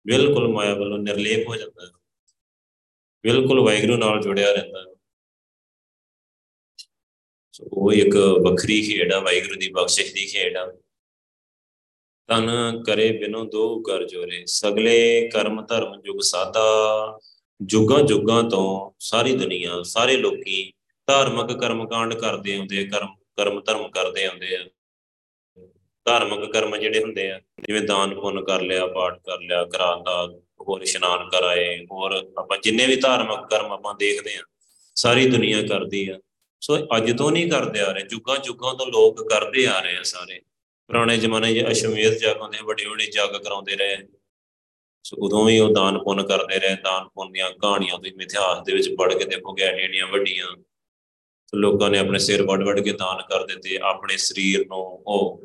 ਬਿਲਕੁਲ 0.08 0.48
ਮਾਇਆ 0.48 0.74
ਵੱਲੋਂ 0.74 0.98
ਨਿਰਲੇਪ 0.98 1.48
ਹੋ 1.48 1.56
ਜਾਂਦਾ 1.56 1.86
ਹੈ। 1.86 1.91
ਬਿਲਕੁਲ 3.24 3.60
ਵਾਹਿਗੁਰੂ 3.60 3.98
ਨਾਲ 3.98 4.22
ਜੁੜਿਆ 4.22 4.52
ਰਹਿੰਦਾ 4.52 4.80
ਹੈ। 4.80 4.96
ਸੋ 7.52 7.65
ਉਹ 7.74 7.93
ਇੱਕ 7.93 8.15
ਵੱਖਰੀ 8.15 8.82
ਖੇਡ 8.82 9.13
ਆ, 9.13 9.20
ਵਾਹਿਗੁਰੂ 9.20 9.60
ਦੀ 9.60 9.70
ਬਖਸ਼ਿਸ਼ 9.70 10.13
ਦੀ 10.13 10.26
ਖੇਡ 10.26 10.58
ਆ। 10.58 10.78
ਤਨ 12.30 12.50
ਕਰੇ 12.84 13.12
ਬਿਨੋ 13.18 13.44
ਦੋ 13.46 13.80
ਕਰ 13.82 14.04
ਜੋਰੇ। 14.06 14.44
ਸਗਲੇ 14.48 15.28
ਕਰਮ 15.30 15.66
ਧਰਮ 15.66 16.02
ਜੁਗ 16.02 16.20
ਸਾਦਾ 16.22 16.63
ਜੁਗਾਂ 17.60 18.02
ਜੁਗਾਂ 18.04 18.42
ਤੋਂ 18.44 18.92
ਸਾਰੀ 19.02 19.36
ਦੁਨੀਆ, 19.36 19.82
ਸਾਰੇ 19.86 20.18
ਲੋਕੀ 20.18 20.72
ਧਾਰਮਿਕ 21.08 21.58
ਕਰਮ 21.60 21.88
ਕਾਂਡ 21.88 22.13
ਕਰਦੇ 22.13 22.56
ਆਉਂਦੇ 22.56 22.84
ਕਰਮ 22.86 23.13
ਕਰਮ 23.38 23.60
ਧਰਮ 23.62 23.88
ਕਰਦੇ 23.90 24.26
ਆਉਂਦੇ 24.26 24.56
ਆ। 24.56 24.63
ਧਾਰਮਿਕ 26.06 26.52
ਕਰਮ 26.52 26.76
ਜਿਹੜੇ 26.78 27.02
ਹੁੰਦੇ 27.02 27.30
ਆ, 27.32 27.40
ਜਿਵੇਂ 27.66 27.82
ਦਾਨ 27.82 28.13
ਪੁੰਨ 28.16 28.44
ਕਰ 28.44 28.62
ਲਿਆ, 28.62 28.86
ਪਾਠ 28.88 29.18
ਕਰ 29.20 29.40
ਲਿਆ, 29.40 29.63
ਕਰਾਨ 29.66 30.04
ਦਾ 30.04 30.28
ਹੋਰ 30.62 30.82
ਇਸ਼ਨਾਨ 30.82 31.28
ਕਰਾਏ, 31.30 31.86
ਹੋਰ 31.92 32.13
ਆਪਾਂ 32.38 32.58
ਜਿੰਨੇ 32.63 32.86
ਵੀ 32.86 32.96
ਧਾਰਮਿਕ 32.96 33.48
ਕਰਮ 33.50 33.72
ਆਪਾਂ 33.72 33.94
ਦੇਖਦੇ 34.00 34.36
ਆ, 34.36 34.44
ਸਾਰੀ 34.96 35.30
ਦੁਨੀਆ 35.30 35.62
ਕਰਦੀ 35.68 36.08
ਆ। 36.10 36.20
ਸੋ 36.62 36.78
ਅੱਜ 36.98 37.12
ਤੋਂ 37.18 37.32
ਨਹੀਂ 37.32 37.50
ਕਰਦੇ 37.52 37.82
ਆ 37.82 37.92
ਰਹੇ, 37.92 38.04
ਜੁਗਾਂ 38.04 38.38
ਜੁਗਾਂ 38.38 38.74
ਤੋਂ 38.74 38.88
ਲੋਕ 38.88 39.28
ਕਰਦੇ 39.30 39.66
ਆ 39.68 39.80
ਰਹੇ 39.80 39.98
ਆ 39.98 40.04
ਸਾਰੇ। 40.04 40.40
ਪੁਰਾਣੇ 40.89 41.17
ਜ਼ਮਾਨੇ 41.17 41.54
'ਚ 41.54 41.65
ਅਸ਼ਮੇਧ 41.71 42.13
ਜਗ 42.13 42.41
ਹੁੰਦੇ, 42.41 42.58
ਵੱਡੇ 42.63 42.86
ਵੱਡੇ 42.86 43.06
ਜਗ 43.06 43.36
ਕਰਾਉਂਦੇ 43.43 43.76
ਰਹੇ। 43.76 43.97
ਸੋ 45.04 45.17
ਉਦੋਂ 45.26 45.43
ਵੀ 45.45 45.60
ਉਹ 45.60 45.73
ਦਾਨ 45.73 45.97
ਪੁੰਨ 46.04 46.23
ਕਰਦੇ 46.28 46.60
ਰਹੇ, 46.60 46.76
ਦਾਨ 46.76 47.08
ਪੁੰਨ 47.08 47.32
ਦੀਆਂ 47.32 47.50
ਕਹਾਣੀਆਂ 47.52 47.97
ਤੁਸੀਂ 47.97 48.21
ਇਤਿਹਾਸ 48.21 48.63
ਦੇ 48.65 48.73
ਵਿੱਚ 48.73 48.89
ਪੜ੍ਹ 48.95 49.16
ਕੇ 49.16 49.26
ਦੇਖੋਗੇ 49.26 49.64
ਐਡੀਆਂ 49.64 50.07
ਵੱਡੀਆਂ। 50.07 50.47
ਸੋ 51.47 51.57
ਲੋਕਾਂ 51.57 51.89
ਨੇ 51.89 51.99
ਆਪਣੇ 51.99 52.20
ਸਿਰ 52.20 52.43
ਵੱਡ 52.43 52.64
ਵੱਡ 52.64 52.80
ਕੇ 52.80 52.91
ਦਾਨ 52.91 53.22
ਕਰ 53.30 53.45
ਦਿੱਤੇ, 53.45 53.78
ਆਪਣੇ 53.78 54.18
ਸਰੀਰ 54.18 54.66
ਨੂੰ 54.68 54.80
ਉਹ 55.07 55.43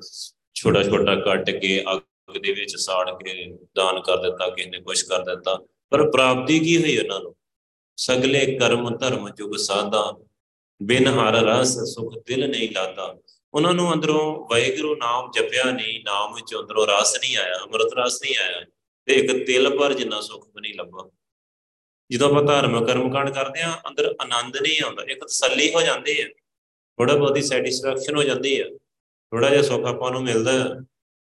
ਛੋਟਾ 0.55 0.83
ਛੋਟਾ 0.83 1.15
ਕੱਟ 1.15 1.51
ਕੇ, 1.51 1.85
ਅੱਗ 1.93 2.39
ਦੇ 2.43 2.53
ਵਿੱਚ 2.53 2.77
ਸਾੜ 2.77 3.11
ਕੇ 3.11 3.45
ਦਾਨ 3.77 4.01
ਕਰ 4.01 4.17
ਦਿੱਤਾ, 4.17 4.49
ਕਿਸੇ 4.49 4.71
ਨੇ 4.71 4.79
ਕੁਝ 4.79 5.03
ਕਰ 5.03 5.25
ਦਿੱਤਾ। 5.25 5.59
ਪਰ 5.91 6.11
ਪ੍ਰਾਪਤੀ 6.11 6.59
ਕੀ 6.59 6.83
ਹੋਈ 6.83 6.99
ਉਹਨਾਂ 6.99 7.21
ਨੂੰ? 7.21 7.35
ਸਗਲੇ 7.99 8.47
ਕਰਮ 8.59 8.97
ਧਰਮ 8.99 9.29
ਜੁਗ 9.31 9.57
ਸਾਦਾ 9.57 10.11
ਬਿਨ 10.81 11.07
ਹਰ 11.09 11.35
ਰਸ 11.45 11.79
ਸੁਖ 11.95 12.15
ਦਿਲ 12.27 12.49
ਨਹੀਂ 12.51 12.69
ਲਾਦਾ 12.71 13.15
ਉਹਨਾਂ 13.55 13.73
ਨੂੰ 13.75 13.93
ਅੰਦਰੋਂ 13.93 14.49
ਵਾਹਿਗੁਰੂ 14.51 14.95
ਨਾਮ 14.97 15.31
ਜਪਿਆ 15.31 15.65
ਨਹੀਂ, 15.65 16.01
ਨਾਮ 16.05 16.35
ਵਿੱਚ 16.35 16.55
ਅੰਦਰੋਂ 16.55 16.87
ਰਸ 16.87 17.17
ਨਹੀਂ 17.17 17.37
ਆਇਆ, 17.37 17.55
ਅੰਮ੍ਰਿਤ 17.55 17.95
ਰਸ 17.99 18.23
ਨਹੀਂ 18.23 18.37
ਆਇਆ 18.37 18.61
ਤੇ 19.07 19.15
ਇੱਕ 19.15 19.47
ਤਿਲ 19.47 19.79
ਪਰ 19.79 19.93
ਜਿੰਨਾ 19.93 20.21
ਸੁਖ 20.21 20.47
ਵੀ 20.47 20.61
ਨਹੀਂ 20.61 20.75
ਲੱਭਾ। 20.75 21.09
ਜਦੋਂ 22.11 22.29
ਆਪਾਂ 22.31 22.43
ਧਰਮ 22.43 22.85
ਕਰਮ 22.85 23.13
ਕਾਂਡ 23.13 23.31
ਕਰਦੇ 23.31 23.61
ਆ 23.61 23.81
ਅੰਦਰ 23.89 24.15
ਆਨੰਦ 24.21 24.57
ਨਹੀਂ 24.57 24.85
ਆਉਂਦਾ, 24.85 25.03
ਇੱਕ 25.03 25.25
ਤਸੱਲੀ 25.25 25.75
ਹੋ 25.75 25.83
ਜਾਂਦੀ 25.83 26.21
ਹੈ 26.21 26.29
ਥੋੜਾ 26.99 27.15
ਬਹੁਤੀ 27.17 27.43
ਸੈਟੀਸਫੈਕਸ਼ਨ 27.43 28.17
ਹੋ 28.17 28.23
ਜਾਂਦੀ 28.23 28.61
ਹੈ 28.61 28.69
ਥੋੜਾ 29.33 29.51
ਜਿਹਾ 29.51 29.63
ਸੁੱਖ 29.63 29.85
ਆਪਾਂ 29.85 30.11
ਨੂੰ 30.11 30.23
ਮਿਲਦਾ 30.23 30.53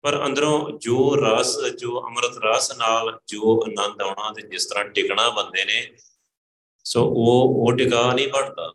ਪਰ 0.02 0.26
ਅੰਦਰੋਂ 0.26 0.78
ਜੋ 0.78 1.16
ਰਸ, 1.16 1.58
ਜੋ 1.78 2.00
ਅੰਮ੍ਰਿਤ 2.06 2.32
ਰਸ 2.44 2.72
ਨਾਲ 2.76 3.18
ਜੋ 3.26 3.62
ਆਨੰਦ 3.62 4.02
ਆਉਣਾ 4.02 4.32
ਤੇ 4.32 4.48
ਜਿਸ 4.48 4.66
ਤਰ੍ਹਾਂ 4.66 4.84
ਟਿਕਣਾ 4.84 5.28
ਬੰਦੇ 5.30 5.64
ਨੇ, 5.64 5.96
ਸੋ 6.84 7.04
ਉਹ 7.04 7.54
ਉਹ 7.56 7.76
ਟਿਕਾ 7.76 8.12
ਨਹੀਂ 8.14 8.28
ਬਣਦਾ। 8.28 8.72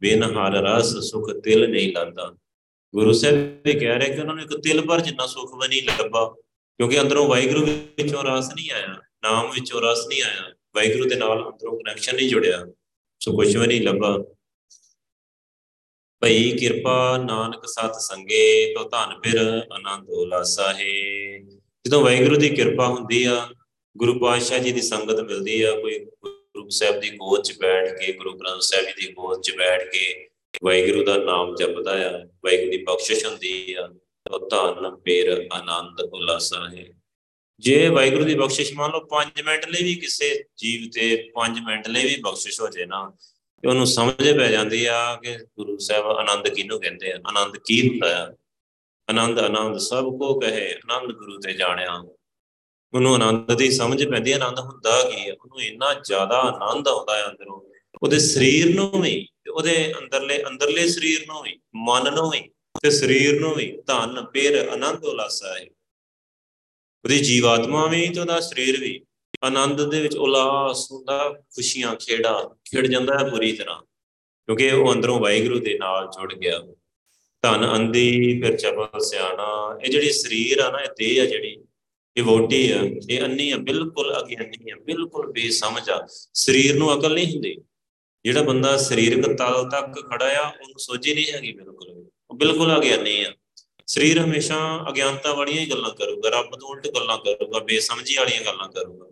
ਬਿਨ 0.00 0.22
ਹਰ 0.22 0.52
ਰਸ 0.52 0.96
ਸੁਖ 0.96 1.30
ਤਿਲ 1.44 1.70
ਨਹੀਂ 1.70 1.92
ਲਾਂਦਾ। 1.92 2.34
ਗੁਰੂ 2.94 3.12
ਸਾਹਿਬ 3.12 3.36
ਵੀ 3.64 3.72
ਕਹਿ 3.72 3.98
ਰਹੇ 3.98 4.14
ਕਿ 4.14 4.20
ਉਹਨਾਂ 4.20 4.34
ਨੂੰ 4.34 4.44
ਇੱਕ 4.44 4.54
ਤਿਲ 4.62 4.80
ਭਰ 4.86 5.00
ਜਿੰਨਾ 5.00 5.26
ਸੁਖ 5.26 5.54
ਵੀ 5.54 5.68
ਨਹੀਂ 5.68 5.82
ਲੱਭਾ, 5.82 6.24
ਕਿਉਂਕਿ 6.80 7.00
ਅੰਦਰੋਂ 7.00 7.26
ਵਾਹਿਗੁਰੂ 7.28 7.64
ਵਿੱਚੋਂ 7.66 8.22
ਰਸ 8.24 8.48
ਨਹੀਂ 8.54 8.70
ਆਇਆ, 8.70 8.96
ਨਾਮ 9.22 9.50
ਵਿੱਚੋਂ 9.50 9.80
ਰਸ 9.80 10.06
ਨਹੀਂ 10.08 10.22
ਆਇਆ, 10.22 10.50
ਵਾਹਿਗੁਰੂ 10.74 11.08
ਦੇ 11.08 11.16
ਨਾਲ 11.16 11.42
ਅੰਦਰੋਂ 11.48 11.76
ਕਨੈਕਸ਼ਨ 11.78 12.16
ਨਹੀਂ 12.16 12.28
ਜੁੜਿਆ, 12.28 12.64
ਸੋ 13.20 13.36
ਕੁਝ 13.36 13.56
ਵੀ 13.56 13.66
ਨਹੀਂ 13.66 13.80
ਲੱਭਾ। 13.80 14.16
ਭਈ 16.22 16.50
ਕਿਰਪਾ 16.58 17.16
ਨਾਨਕ 17.18 17.66
ਸਤ 17.66 18.00
ਸੰਗੇ 18.00 18.74
ਤੋ 18.74 18.82
ਧਨ 18.84 19.20
ਫਿਰ 19.20 19.38
ਆਨੰਦ 19.72 20.08
ਉਲਾਸਾ 20.10 20.72
ਹੈ। 20.72 21.38
ਜਦੋਂ 21.84 22.02
ਵਾਹਿਗੁਰੂ 22.02 22.36
ਦੀ 22.36 22.48
ਕਿਰਪਾ 22.48 22.86
ਹੁੰਦੀ 22.86 23.22
ਆ, 23.24 23.48
ਗੁਰੂ 23.96 24.18
ਪਾਤਸ਼ਾਹ 24.18 24.58
ਜੀ 24.58 24.72
ਦੀ 24.72 24.82
ਸੰਗਤ 24.82 25.20
ਮਿਲਦੀ 25.20 25.62
ਆ, 25.62 25.72
ਕੋਈ 25.80 25.98
ਗੁਰੂ 25.98 26.68
ਸਾਹਿਬ 26.70 27.00
ਦੀ 27.00 27.10
ਗੋਦ 27.10 27.42
'ਚ 27.42 27.56
ਬੈਠ 27.60 27.88
ਕੇ, 27.98 28.12
ਗੁਰੂ 28.12 28.32
ਗ੍ਰੰਥ 28.32 28.62
ਸਾਹਿਬ 28.62 28.86
ਜੀ 28.86 29.06
ਦੀ 29.06 29.12
ਗੋਦ 29.12 29.40
'ਚ 29.42 29.56
ਬੈਠ 29.56 29.88
ਕੇ 29.92 30.28
ਵਾਹਿਗੁਰੂ 30.64 31.04
ਦਾ 31.04 31.16
ਨਾਮ 31.16 31.54
ਜਪਦਾ 31.54 31.92
ਆ, 32.08 32.24
ਵਾਹਿਗੁਰੂ 32.44 32.70
ਦੀ 32.70 32.84
ਬਖਸ਼ਿਸ਼ 32.84 33.26
ਹੁੰਦੀ 33.26 33.74
ਆ 33.74 33.86
ਤੋ 34.30 34.48
ਧਨ 34.48 34.96
ਫਿਰ 34.96 35.48
ਆਨੰਦ, 35.52 36.00
ਉਲਾਸਾ 36.00 36.68
ਹੈ। 36.68 36.86
ਜੇ 37.58 37.88
ਵਾਹਿਗੁਰੂ 37.88 38.24
ਦੀ 38.24 38.34
ਬਖਸ਼ਿਸ਼ 38.34 38.72
ਮੰਨ 38.74 38.92
ਲਓ 38.92 39.00
5 39.00 39.42
ਮਿੰਟ 39.44 39.68
ਲਈ 39.68 39.84
ਵੀ 39.84 39.94
ਕਿਸੇ 39.94 40.44
ਜੀਵ 40.56 40.90
ਤੇ 40.94 41.30
5 41.34 41.60
ਮਿੰਟ 41.60 41.88
ਲਈ 41.88 42.04
ਵੀ 42.04 42.16
ਬਖਸ਼ਿਸ਼ 42.20 42.60
ਹੋ 42.60 42.68
ਜੇ 42.68 42.86
ਨਾ, 42.86 43.12
ਤੇ 43.62 43.68
ਉਹਨੂੰ 43.68 43.86
ਸਮਝ 43.86 44.38
ਪੈ 44.38 44.50
ਜਾਂਦੀ 44.50 44.86
ਆ 44.86 45.16
ਕਿ 45.16 45.36
ਗੁਰੂ 45.36 45.78
ਸਾਹਿਬ 45.78 46.06
ਆਨੰਦ 46.06 46.48
ਕਿਹਨੂੰ 46.48 46.80
ਕਹਿੰਦੇ 46.80 47.12
ਆ? 47.12 47.16
ਆਨੰਦ 47.26 47.56
ਕੀ 47.56 47.88
ਹੁੰਦਾ 47.88 48.24
ਆ? 48.24 48.32
ਆਨੰਦ 49.10 49.38
ਆਨੰਦ 49.38 49.78
ਸਭ 49.78 50.04
ਕੋ 50.04 50.40
ਕਹੇ, 50.40 50.74
ਆਨੰਦ 50.74 51.12
ਗੁਰੂ 51.12 51.38
ਤੇ 51.38 51.52
ਜਾਣਿਆ। 51.52 52.04
ਉਹਨੂੰ 52.94 53.14
ਆਨੰਦ 53.14 53.54
ਦੀ 53.54 53.70
ਸਮਝ 53.70 54.08
ਪੈਂਦੀ, 54.08 54.32
ਆਨੰਦ 54.32 54.58
ਹੁੰਦਾ 54.58 55.10
ਕੀ 55.10 55.28
ਆ? 55.28 55.32
ਉਹਨੂੰ 55.32 55.62
ਇੰਨਾ 55.62 55.94
ਜ਼ਿਆਦਾ 55.94 56.40
ਆਨੰਦ 56.40 56.88
ਆਉਂਦਾ 56.88 57.16
ਹੈ 57.16 57.26
ਅੰਦਰੋਂ। 57.26 57.60
ਉਹਦੇ 58.02 58.18
ਸਰੀਰ 58.18 58.74
ਨੂੰ 58.74 59.02
ਵੀ 59.02 59.28
ਉਹਦੇ 59.50 59.94
ਅੰਦਰਲੇ 59.98 60.42
ਅੰਦਰਲੇ 60.42 60.88
ਸਰੀਰ 60.88 61.26
ਨੂੰ 61.26 61.42
ਵੀ, 61.42 61.60
ਮਨ 61.74 62.14
ਨੂੰ 62.14 62.30
ਵੀ, 62.30 62.50
ਤੇ 62.82 62.90
ਸਰੀਰ 62.90 63.40
ਨੂੰ 63.40 63.54
ਵੀ 63.54 63.78
ਧਨ, 63.86 64.24
ਪੇਰ, 64.24 64.68
ਆਨੰਦ, 64.68 65.04
ਉਲਾਸਾ 65.04 65.58
ਹੈ। 65.58 65.66
ਉਹਦੀ 67.04 67.18
ਜੀਵਾਤਮਾ 67.18 67.86
ਵੀ 67.86 68.08
ਤੇ 68.08 68.20
ਉਹਦਾ 68.20 68.40
ਸਰੀਰ 68.40 68.80
ਵੀ 68.80 69.04
ਆਨੰਦ 69.44 69.90
ਦੇ 69.90 70.00
ਵਿੱਚ 70.00 70.16
ਉਲਾਸ 70.16 70.92
ਹੁੰਦਾ, 70.92 71.28
ਖੁਸ਼ੀਆਂ 71.28 71.96
ਖੇੜਾ 71.96 72.56
ਖਿੜ 72.64 72.86
ਜਾਂਦਾ 72.86 73.18
ਹੈ 73.18 73.30
ਪੂਰੀ 73.30 73.52
ਤਰ੍ਹਾਂ। 73.52 73.82
ਕਿਉਂਕਿ 74.46 74.70
ਉਹ 74.70 74.94
ਅੰਦਰੋਂ 74.94 75.20
ਵਾਹਿਗੁਰੂ 75.20 75.58
ਦੇ 75.58 75.78
ਨਾਲ 75.78 76.06
ਜੁੜ 76.06 76.34
ਗਿਆ। 76.34 76.58
ਧਨ 77.42 77.76
ਅੰਦੀ 77.76 78.40
ਫਿਰ 78.42 78.56
ਚਪਲ 78.56 79.00
ਸਿਆਣਾ, 79.00 79.78
ਇਹ 79.84 79.90
ਜਿਹੜੀ 79.90 80.12
ਸਰੀਰ 80.12 80.58
ਆ 80.58 80.70
ਨਾ, 80.70 80.78
ਇਹ 80.78 80.88
ਦੇਹ 80.98 81.22
ਆ 81.22 81.24
ਜਿਹੜੀ, 81.24 81.58
ਇਹ 82.16 82.22
ਵੋਟੀ 82.22 82.70
ਆ, 82.70 82.80
ਇਹ 83.10 83.22
ਅੰਨੀ 83.22 83.50
ਆ, 83.50 83.56
ਬਿਲਕੁਲ 83.56 84.20
ਅਗਿਆਨੀ 84.20 84.70
ਆ, 84.70 84.76
ਬਿਲਕੁਲ 84.76 85.32
ਬੇਸਮਝ 85.32 85.90
ਆ। 85.90 86.06
ਸਰੀਰ 86.34 86.74
ਨੂੰ 86.74 87.00
ਅਕਲ 87.00 87.14
ਨਹੀਂ 87.14 87.32
ਹੁੰਦੀ। 87.32 87.56
ਜਿਹੜਾ 88.24 88.42
ਬੰਦਾ 88.42 88.76
ਸਰੀਰਕ 88.76 89.36
ਤਲ 89.36 89.68
ਤੱਕ 89.70 90.10
ਖੜਾ 90.10 90.44
ਆ, 90.44 90.48
ਉਹਨੂੰ 90.48 90.78
ਸੋਝੀ 90.78 91.14
ਨਹੀਂ 91.14 91.32
ਹੈਗੀ 91.32 91.52
ਬਿਲਕੁਲ 91.52 92.08
ਉਹ 92.30 92.36
ਬਿਲਕੁਲ 92.36 92.78
ਅਗਿਆਨੀ 92.78 93.24
ਆ। 93.24 93.32
ਸਰੀਰ 93.86 94.20
ਹਮੇਸ਼ਾ 94.20 94.84
ਅਗਿਆਨਤਾ 94.88 95.34
ਵਾਲੀਆਂ 95.34 95.62
ਹੀ 95.62 95.70
ਗੱਲਾਂ 95.70 95.90
ਕਰੂਗਾ, 95.90 96.28
ਰੱਬ 96.28 96.56
ਤੋਂ 96.60 96.68
ਉਲਟ 96.68 96.88
ਗੱਲਾਂ 96.88 97.18
ਕਰੂਗਾ, 97.18 97.58
ਬੇਸਮਝੀ 97.58 98.16
ਵਾਲੀਆਂ 98.16 98.42
ਗੱਲਾਂ 98.42 98.68
ਕਰੂਗਾ। 98.68 99.06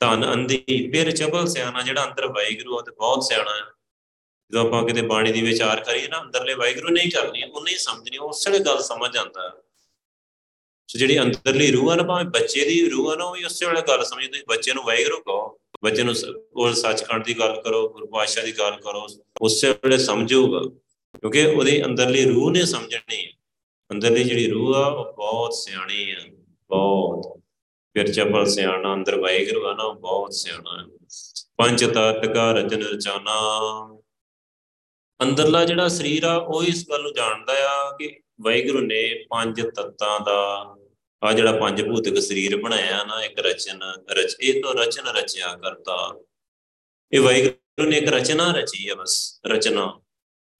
ਧਨ, 0.00 0.32
ਅੰਧੀ, 0.32 0.90
ਫਿਰ 0.92 1.10
ਚਬਲ 1.10 1.46
ਸਿਆਣਾ 1.46 1.82
ਜਿਹੜਾ 1.82 2.04
ਅੰਦਰ 2.04 2.26
ਵਾਹਿਗੁਰੂ 2.26 2.78
ਆ 2.78 2.82
ਤੇ 2.82 2.90
ਬਹੁਤ 2.90 3.24
ਸਿਆਣਾ 3.24 3.56
ਹੈ 3.56 3.62
ਜਦੋਂ 4.50 4.66
ਆਪਾਂ 4.66 4.86
ਕਿਤੇ 4.86 5.02
ਬਾਣੀ 5.02 5.32
ਦੀ 5.32 5.42
ਵਿਚਾਰ 5.42 5.80
ਕਰੀਏ 5.80 6.08
ਨਾ, 6.08 6.20
ਅੰਦਰਲੇ 6.20 6.54
ਵਾਹਿਗੁਰੂ 6.54 6.88
ਨਹੀਂ 6.88 7.10
ਕਰਨੀ 7.10 7.42
ਉਹਨੇ 7.42 7.72
ਹੀ 7.72 7.76
ਸਮਝਣੀ 7.76 8.18
ਉਸ 8.18 8.48
ਵੇਲੇ 8.48 8.64
ਗੱਲ 8.64 8.82
ਸਮਝ 8.82 9.14
ਜਾਂਦਾ। 9.14 9.62
ਸੋ 10.88 10.98
ਜਿਹੜੀ 10.98 11.18
ਅੰਦਰਲੀ 11.18 11.70
ਰੂਹ 11.72 11.90
ਆ 11.90 11.94
ਨਾ, 11.94 12.02
ਭਾਵੇਂ 12.02 12.24
ਬੱਚੇ 12.24 12.64
ਦੀ 12.64 12.90
ਰੂਹ 12.90 13.12
ਆ 13.12 13.16
ਨਾ, 13.16 13.24
ਉਹ 13.24 13.34
ਵੀ 13.34 13.44
ਉਸੇ 13.44 13.66
ਵੇਲੇ 13.66 13.82
ਗੱਲ 13.88 14.04
ਸਮਝਦੇ 14.04 14.28
ਤੁਸੀਂ 14.28 14.44
ਬੱਚੇ 14.48 14.72
ਨੂੰ 14.72 14.84
ਵਾਹਿਗੁਰੂ 14.84 15.20
ਕਹੋ। 15.20 15.60
ਬੱਚੇ 15.82 16.02
ਨੂੰ 16.02 16.14
ਉਹ 16.56 16.72
ਸੱਚਖੰਡ 16.72 17.24
ਦੀ 17.24 17.38
ਗੱਲ 17.38 17.60
ਕਰੋ, 17.60 17.88
ਗੁਰੂ 17.88 18.06
ਪਾਤਸ਼ਾਹ 18.06 18.44
ਦੀ 18.44 18.52
ਗੱਲ 18.52 18.70
ਕਰੋ, 18.70 19.06
ਉਸੇ 19.42 19.72
ਵੇਲੇ 19.72 19.98
ਸਮਝੂਗਾ, 19.98 20.60
ਕਿਉਂਕਿ 21.18 21.46
ਉਹਦੀ 21.46 21.84
ਅੰਦਰਲੀ 21.84 22.24
ਰੂਹ 22.24 22.50
ਨੇ 22.50 22.64
ਸਮਝਣੀ 22.64 23.24
ਹੈ। 23.24 23.30
ਅੰਦਰਲੀ 23.92 24.24
ਜਿਹੜੀ 24.24 24.50
ਰੂਹ 24.50 24.74
ਆ, 24.74 24.86
ਉਹ 24.86 25.12
ਬਹੁਤ 25.12 25.54
ਸਿਆਣੀ 25.54 26.10
ਆ, 26.10 26.16
ਬਹੁਤ। 26.68 27.40
ਫਿਰ 27.94 28.12
ਚਪਲ 28.12 28.46
ਸਿਆਣਾ 28.46 28.94
ਅੰਦਰ 28.94 29.20
ਵਾਹਿਗੁਰੂ 29.20 29.66
ਆ 29.66 29.74
ਨਾ, 29.74 29.84
ਉਹ 29.84 29.94
ਬਹੁਤ 29.94 30.34
ਸਿਆਣਾ 30.34 30.82
ਹੈ। 30.82 30.84
ਪੰਜ 31.56 31.84
ਤਤ 31.84 32.26
ਕਾ 32.34 32.52
ਰਚਨ 32.52 32.82
ਰਚਾਨਾ 32.82 33.36
ਅੰਦਰਲਾ 35.22 35.64
ਜਿਹੜਾ 35.64 35.88
ਸਰੀਰ 35.88 36.24
ਆ, 36.24 36.36
ਉਹ 36.36 36.64
ਇਸ 36.64 36.88
ਗੱਲ 36.90 37.02
ਨੂੰ 37.02 37.14
ਜਾਣਦਾ 37.14 37.52
ਆ 37.70 37.96
ਕਿ 37.96 38.20
ਵਾਹਿਗੁਰੂ 38.40 38.80
ਨੇ 38.80 39.26
ਪੰਜ 39.30 39.62
ਤੱਤਾਂ 39.76 40.20
ਦਾ 40.20 40.76
ਆ 41.22 41.32
ਜਿਹੜਾ 41.32 41.52
ਪੰਜ 41.52 41.82
ਭੂਤਿਕ 41.82 42.20
ਸਰੀਰ 42.20 42.56
ਬਣਾਇਆ 42.56 43.04
ਨਾ, 43.04 43.24
ਇੱਕ 43.24 43.38
ਰਚਨ, 43.38 43.80
ਰਚ, 44.10 44.36
ਇਹ 44.40 44.62
ਤੋਂ 44.62 44.74
ਰਚਨ 44.74 45.06
ਰਚਿਆ 45.06 45.56
ਕਰਤਾ। 45.56 46.20
ਇਹ 47.12 47.20
ਵਾਹਿਗੁਰੂ 47.20 47.90
ਨੇ 47.90 47.96
ਇੱਕ 47.96 48.08
ਰਚਨਾ 48.08 48.52
ਰਚੀ 48.52 48.88
ਹੈ 48.88 48.94
ਬਸ, 48.94 49.40
ਰਚਨਾ। 49.46 50.00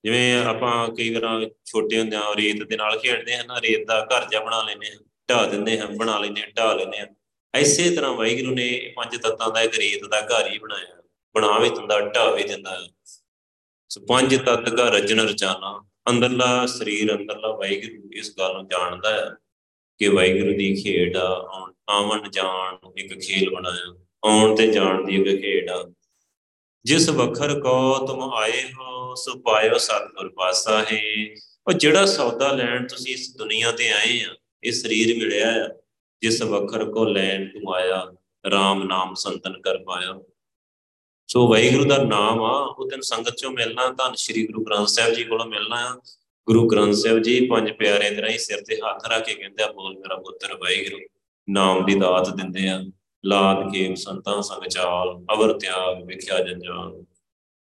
ਜਿਵੇਂ 0.04 0.44
ਆਪਾਂ 0.44 0.88
ਕਈ 0.88 1.14
ਵਾਰ 1.14 1.50
ਛੋਟੇ 1.64 2.00
ਹੁੰਦੇ 2.00 2.16
ਆ 2.16 2.34
ਰੇਤ 2.36 2.62
ਦੇ 2.62 2.76
ਨਾਲ 2.76 2.98
ਖੇਡਦੇ 2.98 3.36
ਹਾਂ 3.36 3.44
ਨਾ, 3.44 3.61
ਰੇਤ 3.61 3.86
ਦਾ 3.86 4.04
ਘਰ 4.04 4.28
ਜਿਹਾ 4.28 4.44
ਬਣਾ 4.44 4.62
ਲੈਨੇ 4.62 4.86
ਆ 4.88 4.98
ਢਾ 5.30 5.46
ਦਿੰਦੇ 5.46 5.80
ਹਾਂ, 5.80 5.86
ਬਣਾ 5.86 6.18
ਲੈਨੇ 6.18 6.42
ਆ 6.42 6.46
ਢਾ 6.58 6.74
ਲੈਨੇ 6.74 6.98
ਆ 6.98 7.06
ਐਸੇ 7.54 7.96
ਤਰ੍ਹਾਂ 7.96 8.12
ਵਾਹਿਗੁਰੂ 8.12 8.54
ਨੇ 8.54 8.92
ਪੰਜ 8.96 9.16
ਤੱਤਾਂ 9.16 9.50
ਦਾ 9.50 9.61
ਇੱਕ 9.61 9.78
ਰੇਤ 9.78 10.04
ਦਾ 10.04 10.20
ਘਰ 10.20 10.52
ਹੀ 10.52 10.58
ਬਣਾਇਆ। 10.58 11.02
ਬਣਾ 11.34 11.58
ਵੀ 11.58 11.68
ਦਿੰਦਾ 11.68 12.00
ਢਾ 12.00 12.30
ਵੀ 12.30 12.44
ਦਿੰਦਾ। 12.44 12.88
ਸੋ 13.88 14.00
ਪੰਜ 14.08 14.36
ਤੱਤ 14.36 14.68
ਦਾ 14.68 14.88
ਰਚਨ 14.88 15.20
ਰਚਾਨਾ 15.20 15.88
ਅੰਦਰਲਾ 16.08 16.66
ਸਰੀਰ, 16.66 17.16
ਅੰਦਰਲਾ 17.16 17.48
ਵਾਹਿਗੁਰੂ 17.48 18.11
ਇਸ 18.12 18.38
ਗੱਲ 18.38 18.52
ਨੂੰ 18.52 18.68
ਜਾਣਦਾ 18.68 19.12
ਹੈ। 19.12 19.30
ਕਿ 20.01 20.09
ਵਾਹਿਗੁਰੂ 20.09 20.53
ਦੀ 20.53 20.74
ਖੇਡ 20.74 21.16
ਆ 21.16 21.72
ਆਵਣ 21.88 22.30
ਜਾਣ 22.30 22.76
ਇੱਕ 22.98 23.18
ਖੇਲ 23.18 23.51
ਬਣਾਇਆ, 23.51 23.94
ਆਉਣ 24.24 24.55
ਤੇ 24.57 24.66
ਜਾਣ 24.66 25.05
ਦੀ 25.05 25.16
ਇੱਕ 25.16 25.40
ਖੇਡ 25.40 25.70
ਆ। 25.70 25.90
ਜਿਸ 26.84 27.09
ਵਖਰ 27.11 27.61
ਕੋ 27.61 28.07
ਤੁਮ 28.07 28.22
ਆਏ 28.34 28.62
ਹੋ, 28.72 29.14
ਸੋ 29.14 29.34
ਪਾਇਓ 29.38 29.78
ਸਤਿਗੁਰ 29.78 30.28
ਪਾਸਾ 30.28 30.78
ਹੈ। 30.82 31.01
ਉਹ 31.66 31.72
ਜਿਹੜਾ 31.72 32.05
ਸੌਦਾ 32.07 32.51
ਲੈਣ 32.53 32.86
ਤੁਸੀਂ 32.86 33.12
ਇਸ 33.14 33.34
ਦੁਨੀਆ 33.36 33.72
ਤੇ 33.72 33.90
ਆਏ 33.90 34.20
ਆ, 34.20 34.34
ਇਹ 34.64 34.72
ਸਰੀਰ 34.72 35.16
ਮਿਲਿਆ 35.18 35.51
ਆ। 35.64 35.68
ਜਿਸ 36.22 36.42
ਵਖਰ 36.42 36.84
ਕੋ 36.90 37.05
ਲੈਣ 37.05 37.46
ਤੁਮ 37.48 37.72
ਆਇਆ 37.72 38.01
RAM 38.44 38.86
ਨਾਮ 38.86 39.14
ਸੰਤਨ 39.14 39.61
ਕਰ 39.61 39.78
ਪਾਇਆ। 39.84 40.18
ਸੋ 41.28 41.46
ਵਾਹਿਗੁਰੂ 41.48 41.84
ਦਾ 41.84 41.96
ਨਾਮ 41.98 42.42
ਆ, 42.42 42.57
ਉਹ 42.78 42.88
ਤੈਨੂੰ 42.90 43.03
ਸੰਗਤ 43.03 43.36
ਚੋਂ 43.36 43.51
ਮਿਲਣਾ 43.51 43.88
ਤਾਂ 43.92 44.14
ਸ੍ਰੀ 44.16 44.46
ਗੁਰੂ 44.46 44.64
ਗ੍ਰੰਥ 44.64 44.88
ਸਾਹਿਬ 44.88 45.14
ਜੀ 45.14 45.24
ਕੋਲੋਂ 45.24 45.46
ਮਿਲਣਾ 45.46 45.76
ਆ। 45.76 46.01
ਗੁਰੂ 46.47 46.66
ਗ੍ਰੰਥ 46.68 46.95
ਸਾਹਿਬ 46.95 47.18
ਜੀ, 47.18 47.47
ਪੰਜ 47.47 47.70
ਪਿਆਰੇ 47.70 48.09
ਦੇ 48.11 48.22
ਰਾਹੀਂ 48.22 48.38
ਸਿਰ 48.38 48.61
ਤੇ 48.61 48.76
ਹੱਥ 48.76 49.07
ਰੱਖ 49.11 49.24
ਕੇ 49.26 49.34
ਕਹਿੰਦੇ 49.34 49.62
ਆ, 49.62 49.66
ਬੋਲ 49.72 49.95
ਮੇਰਾ 49.95 50.16
ਪੁੱਤਰ 50.16 50.57
ਵਾਹਿਗੁਰੂ, 50.57 50.99
ਨਾਮ 51.49 51.84
ਦੀ 51.86 51.95
ਦਾਤ 51.95 52.28
ਦਿੰਦੇ 52.36 52.68
ਆ 52.68 52.80
ਲਾਦ 53.24 53.72
ਕੇ 53.72 53.95
ਸੰਤਾਂ 53.97 54.41
ਸੰਗ 54.43 54.64
ਚਾਲ, 54.64 55.14
ਅਵਰ 55.34 55.53
ਤਿਆਗ 55.59 56.03
ਵਿਖਿਆ 56.07 56.38
ਜੰਜਾਲ। 56.38 56.91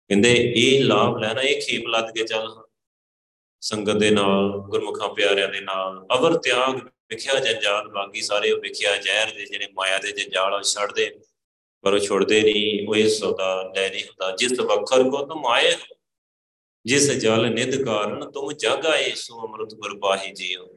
ਕਹਿੰਦੇ 0.09 0.33
ਇਹ 0.55 0.83
ਲਾਭ 0.83 1.17
ਲੈਣਾ, 1.17 1.41
ਇਹ 1.41 1.61
ਖੇਪ 1.61 1.87
ਲੱਦ 1.87 2.11
ਕੇ 2.11 2.23
ਚੱਲ 2.23 2.49
ਸੰਗਤ 3.61 3.97
ਦੇ 3.97 4.09
ਨਾਲ, 4.11 4.51
ਗੁਰਮੁਖਾਂ 4.69 5.09
ਪਿਆਰਿਆਂ 5.09 5.47
ਦੇ 5.47 5.61
ਨਾਲ, 5.61 6.05
ਅਵਰ 6.13 6.37
ਤਿਆਗ 6.37 6.75
ਵਿਖਿਆ 7.09 7.39
ਜੰਜਾਲ 7.39 7.87
ਬਾਕੀ 7.87 8.21
ਸਾਰੇ 8.21 8.51
ਉਹ 8.51 8.59
ਵਿਖਿਆ 8.59 8.95
ਜ਼ਹਿਰ 8.97 9.33
ਦੇ, 9.33 9.45
ਜਿਹੜੇ 9.45 9.67
ਮਾਇਆ 9.73 9.97
ਦੇ 9.97 10.11
ਜੰਜਾਲ 10.11 10.61
ਛੱਡਦੇ। 10.63 11.09
ਪਰ 11.83 11.93
ਉਹ 11.93 11.99
ਛੋੜਦੇ 11.99 12.41
ਨਹੀਂ, 12.41 12.87
ਉਹ 12.87 12.95
ਇਸ 12.95 13.19
ਸੌਦਾ 13.19 13.71
ਲੈ 13.75 13.89
ਨਹੀਂ 13.89 14.03
ਹੁੰਦਾ। 14.03 14.35
ਜਿਸ 14.35 14.59
ਵਖਰ 14.59 15.03
ਕੋ 15.03 15.25
ਤੁਮ 15.25 15.45
ਆਏ 15.45 15.75
ਜਿਸ 16.85 17.11
ਜਲ 17.11 17.49
ਨਿਧ 17.49 17.83
ਕਾਰਨ 17.83 18.31
ਤੁਮ 18.31 18.51
ਜਗ 18.51 18.85
ਆਏ 18.85 19.11
ਸੋ 19.15 19.45
ਅਮਰਤ 19.45 19.73
ਗੁਰ 19.73 19.99
ਪਾਹੀ 19.99 20.31
ਜੀਓ। 20.31 20.67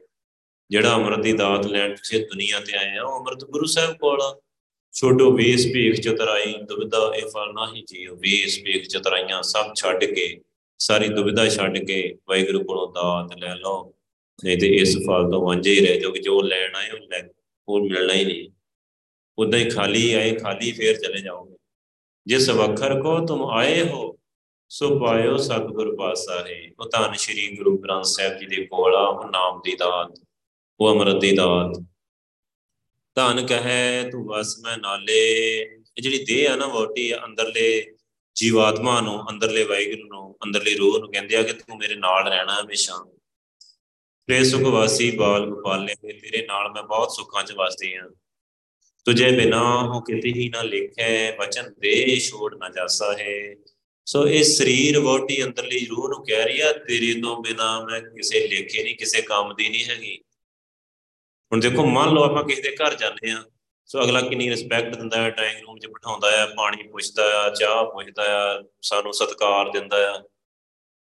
ਜਿਹੜਾ 0.69 0.95
ਅਮਰਤ 0.95 1.19
ਦੀ 1.19 1.33
ਦਾਤ 1.33 1.65
ਲੈਣ 1.65 1.95
ਤੁਸੀਂ 1.95 2.19
ਦੁਨੀਆ 2.19 2.59
ਤੇ 2.59 2.77
ਆਏ 2.77 2.97
ਆ 2.97 3.03
ਉਹ 3.03 3.19
ਅਮਰਤ 3.19 3.43
ਗੁਰੂ 3.45 3.65
ਸਾਹਿਬ 3.65 3.97
ਕੋਲ 3.97 4.19
ਛੋਟੋ 4.93 5.31
ਵੇਸ 5.31 5.65
ਭੇਖ 5.73 5.95
ਚਤਰਾਈ, 5.95 6.53
ਦੁਬਿਧਾ 6.53 7.13
ਇਹ 7.15 7.21
ਫਲ 7.21 7.53
ਨਾਹੀ 7.53 7.81
ਜੀਓ। 7.81 8.15
ਵੇਸ 8.15 8.59
ਭੇਖ 8.63 8.87
ਚਤਰਾਈਆਂ 8.87 9.41
ਸਭ 9.41 9.73
ਛੱਡ 9.75 10.05
ਕੇ, 10.05 10.41
ਸਾਰੀ 10.79 11.07
ਦੁਬਿਧਾ 11.07 11.49
ਛੱਡ 11.49 11.77
ਕੇ 11.77 12.17
ਵਾਹਿਗੁਰੂ 12.27 12.63
ਕੋਲੋਂ 12.63 12.93
ਦਾਤ 12.93 13.37
ਲੈ 13.37 13.55
ਲਓ। 13.55 13.93
ਨਹੀਂ 14.43 14.57
ਤੇ 14.57 14.67
ਇਸ 14.67 14.97
ਫਲ 14.97 15.31
ਤੋਂ 15.31 15.45
ਵਾਂਝੇ 15.45 15.71
ਹੀ 15.71 15.85
ਰਹਿ 15.85 15.99
ਜਾਓਗੇ 15.99 16.19
ਜੋ 16.19 16.41
ਲੈਣ 16.41 16.75
ਆਏ, 16.75 16.89
ਉਹ 16.91 16.97
ਲੈ 16.97 17.23
ਉਹ 17.67 17.79
ਮਿਲਣਾ 17.79 18.13
ਹੀ 18.13 18.25
ਨਹੀਂ। 18.25 18.49
ਉਦਾਂ 19.37 19.59
ਹੀ 19.59 19.69
ਖਾਲੀ 19.69 20.13
ਆਏ, 20.13 20.35
ਖਾਲੀ 20.35 20.71
ਫੇਰ 20.71 20.97
ਚਲੇ 20.97 21.21
ਜਾਓਗੇ। 21.21 21.57
ਜਿਸ 22.27 22.49
ਵਖਰ 22.49 23.01
ਕੋ 23.01 23.25
ਤੁਮ 23.25 23.49
ਆਏ 23.49 23.89
ਹੋ 23.89 24.16
ਸੋ 24.69 24.99
ਪਾਇਓ 24.99 25.37
ਸਤਿਗੁਰ 25.37 25.95
ਪਾਸਾ 25.95 26.45
ਹੈ। 26.47 26.71
ਉਹ 26.79 26.89
ਤਾਂ 26.89 27.13
ਸ਼੍ਰੀ 27.13 27.57
ਗੁਰੂ 27.57 27.77
ਗ੍ਰੰਥ 27.77 28.05
ਸਾਹਿਬ 28.05 28.37
ਜੀ 28.37 28.45
ਦੇ 28.45 28.65
ਕੋਲ 28.65 28.95
ਆ, 28.95 29.07
ਉਹ 29.07 29.29
ਨਾਮ 29.29 29.61
ਦੀ 29.65 29.75
ਦਾਤ, 29.75 30.21
ਉਹ 30.79 30.93
ਅਮਰਤ 30.93 31.21
ਦੀ 31.21 31.31
ਦਾਤ। 31.35 31.83
ਧਨ 33.15 33.45
ਕਹੈ 33.45 34.09
ਤੂੰ 34.09 34.25
ਵਸ 34.25 34.59
ਮੈਂ 34.59 34.77
ਨਾਲੇ। 34.77 35.21
ਇਹ 35.97 36.01
ਜਿਹੜੀ 36.01 36.23
ਦੇਹ 36.23 36.49
ਆ 36.49 36.55
ਨਾ 36.55 36.67
ਵੋਟੀ 36.67 37.11
ਆ 37.11 37.25
ਅੰਦਰਲੇ 37.25 37.95
ਜੀਵਾਤਮਾ 38.35 39.01
ਨੂੰ, 39.01 39.29
ਅੰਦਰਲੇ 39.29 39.63
ਵਾਹਿਗੁਰੂ 39.63 40.07
ਨੂੰ, 40.07 40.37
ਅੰਦਰਲੀ 40.45 40.75
ਰੂਹ 40.75 40.99
ਨੂੰ 40.99 41.11
ਕਹਿੰਦੇ 41.11 41.35
ਆ 41.35 41.43
ਕਿ 41.43 41.53
ਤੂੰ 41.53 41.77
ਮੇਰੇ 41.77 41.95
ਨਾਲ 41.95 42.29
ਰਹਿਣਾ 42.29 42.61
ਹਮੇਸ਼ਾ। 42.61 43.11
ਤੇ 44.27 44.43
ਸੁਖ 44.43 44.61
ਵਾਸੀ 44.61 45.11
ਬਾਲ 45.11 45.45
ਗੋਪਾਲੇ 45.45 45.95
ਤੇਰੇ 45.95 46.45
ਨਾਲ 46.45 46.71
ਮੈਂ 46.71 46.83
ਬਹੁਤ 46.83 47.11
ਸੁੱਖਾਂ 47.11 47.43
'ਚ 47.43 47.51
ਵਸਦੀ 47.51 47.93
ਆ। 47.93 48.09
ਤੁਝੇ 49.05 49.31
ਬਿਨਾ 49.31 49.83
ਹੋ 49.83 50.01
ਕਿਤੇ 50.01 50.29
ਹੀ 50.29 50.49
ਨਾ 50.49 50.61
ਲਿਖੇ 50.61 51.37
ਬਚਨ 51.37 51.73
ਦੇ 51.79 52.19
ਛੋੜ 52.19 52.57
ਨਾ 52.57 52.69
ਜਾਸਾ 52.69 53.17
ਹੈ। 53.17 53.55
ਸੋ 54.07 54.27
ਇਹ 54.27 54.43
ਸਰੀਰ 54.43 54.99
ਵੋਟੀ 54.99 55.43
ਅੰਦਰਲੀ 55.43 55.85
ਰੂਹ 55.85 56.07
ਨੂੰ 56.09 56.23
ਕਹਿ 56.25 56.43
ਰਹੀ 56.45 56.59
ਆ, 56.61 56.71
ਤੇਰੇ 56.71 57.13
ਤੋਂ 57.21 57.35
ਬਿਨਾ 57.43 57.79
ਮੈਂ 57.85 57.99
ਕਿਸੇ 58.01 58.47
ਲੇਖੇ 58.47 58.83
ਨਹੀਂ 58.83 58.95
ਕਿਸੇ 58.97 59.21
ਕੰਮ 59.21 59.53
ਦੀ 59.55 59.67
ਨਹੀਂ 59.69 59.83
ਹੈਗੀ। 59.85 60.17
ਹੁਣ 61.51 61.59
ਦੇਖੋ, 61.59 61.85
ਮੰਨ 61.85 62.13
ਲਓ 62.13 62.23
ਆਪਾਂ 62.23 62.43
ਕਿਸੇ 62.43 62.61
ਦੇ 62.61 62.75
ਘਰ 62.75 62.95
ਜਾਂਦੇ 62.95 63.31
ਆ, 63.31 63.43
ਸੋ 63.89 64.03
ਅਗਲਾ 64.03 64.21
ਕਿੰਨੀ 64.21 64.49
ਰਿਸਪੈਕਟ 64.49 64.95
ਦਿੰਦਾ 64.95 65.21
ਹੈ 65.23 65.29
ਡਰਾਇੰਗ 65.29 65.61
ਰੂਮ 65.63 65.77
'ਚ 65.79 65.87
ਬਿਠਾਉਂਦਾ 65.87 66.29
ਆ 66.41 66.45
ਪਾਣੀ 66.57 66.87
ਪੁੱਛਦਾ 66.87 67.23
ਆ 67.41 67.49
ਚਾਹ 67.55 67.83
ਪੁੱਛਦਾ 67.91 68.23
ਆ 68.37 68.63
ਸਾਨੂੰ 68.81 69.13
ਸਤਿਕਾਰ 69.13 69.71
ਦਿੰਦਾ 69.71 69.97
ਆ 70.13 70.23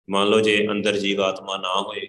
ਮੰਨ 0.08 0.28
ਲਓ 0.28 0.40
ਜੇ 0.40 0.56
ਅੰਦਰ 0.70 0.96
ਜੀਵਾਤਮਾ 0.98 1.56
ਨਾ 1.56 1.74
ਹੋਏ, 1.80 2.08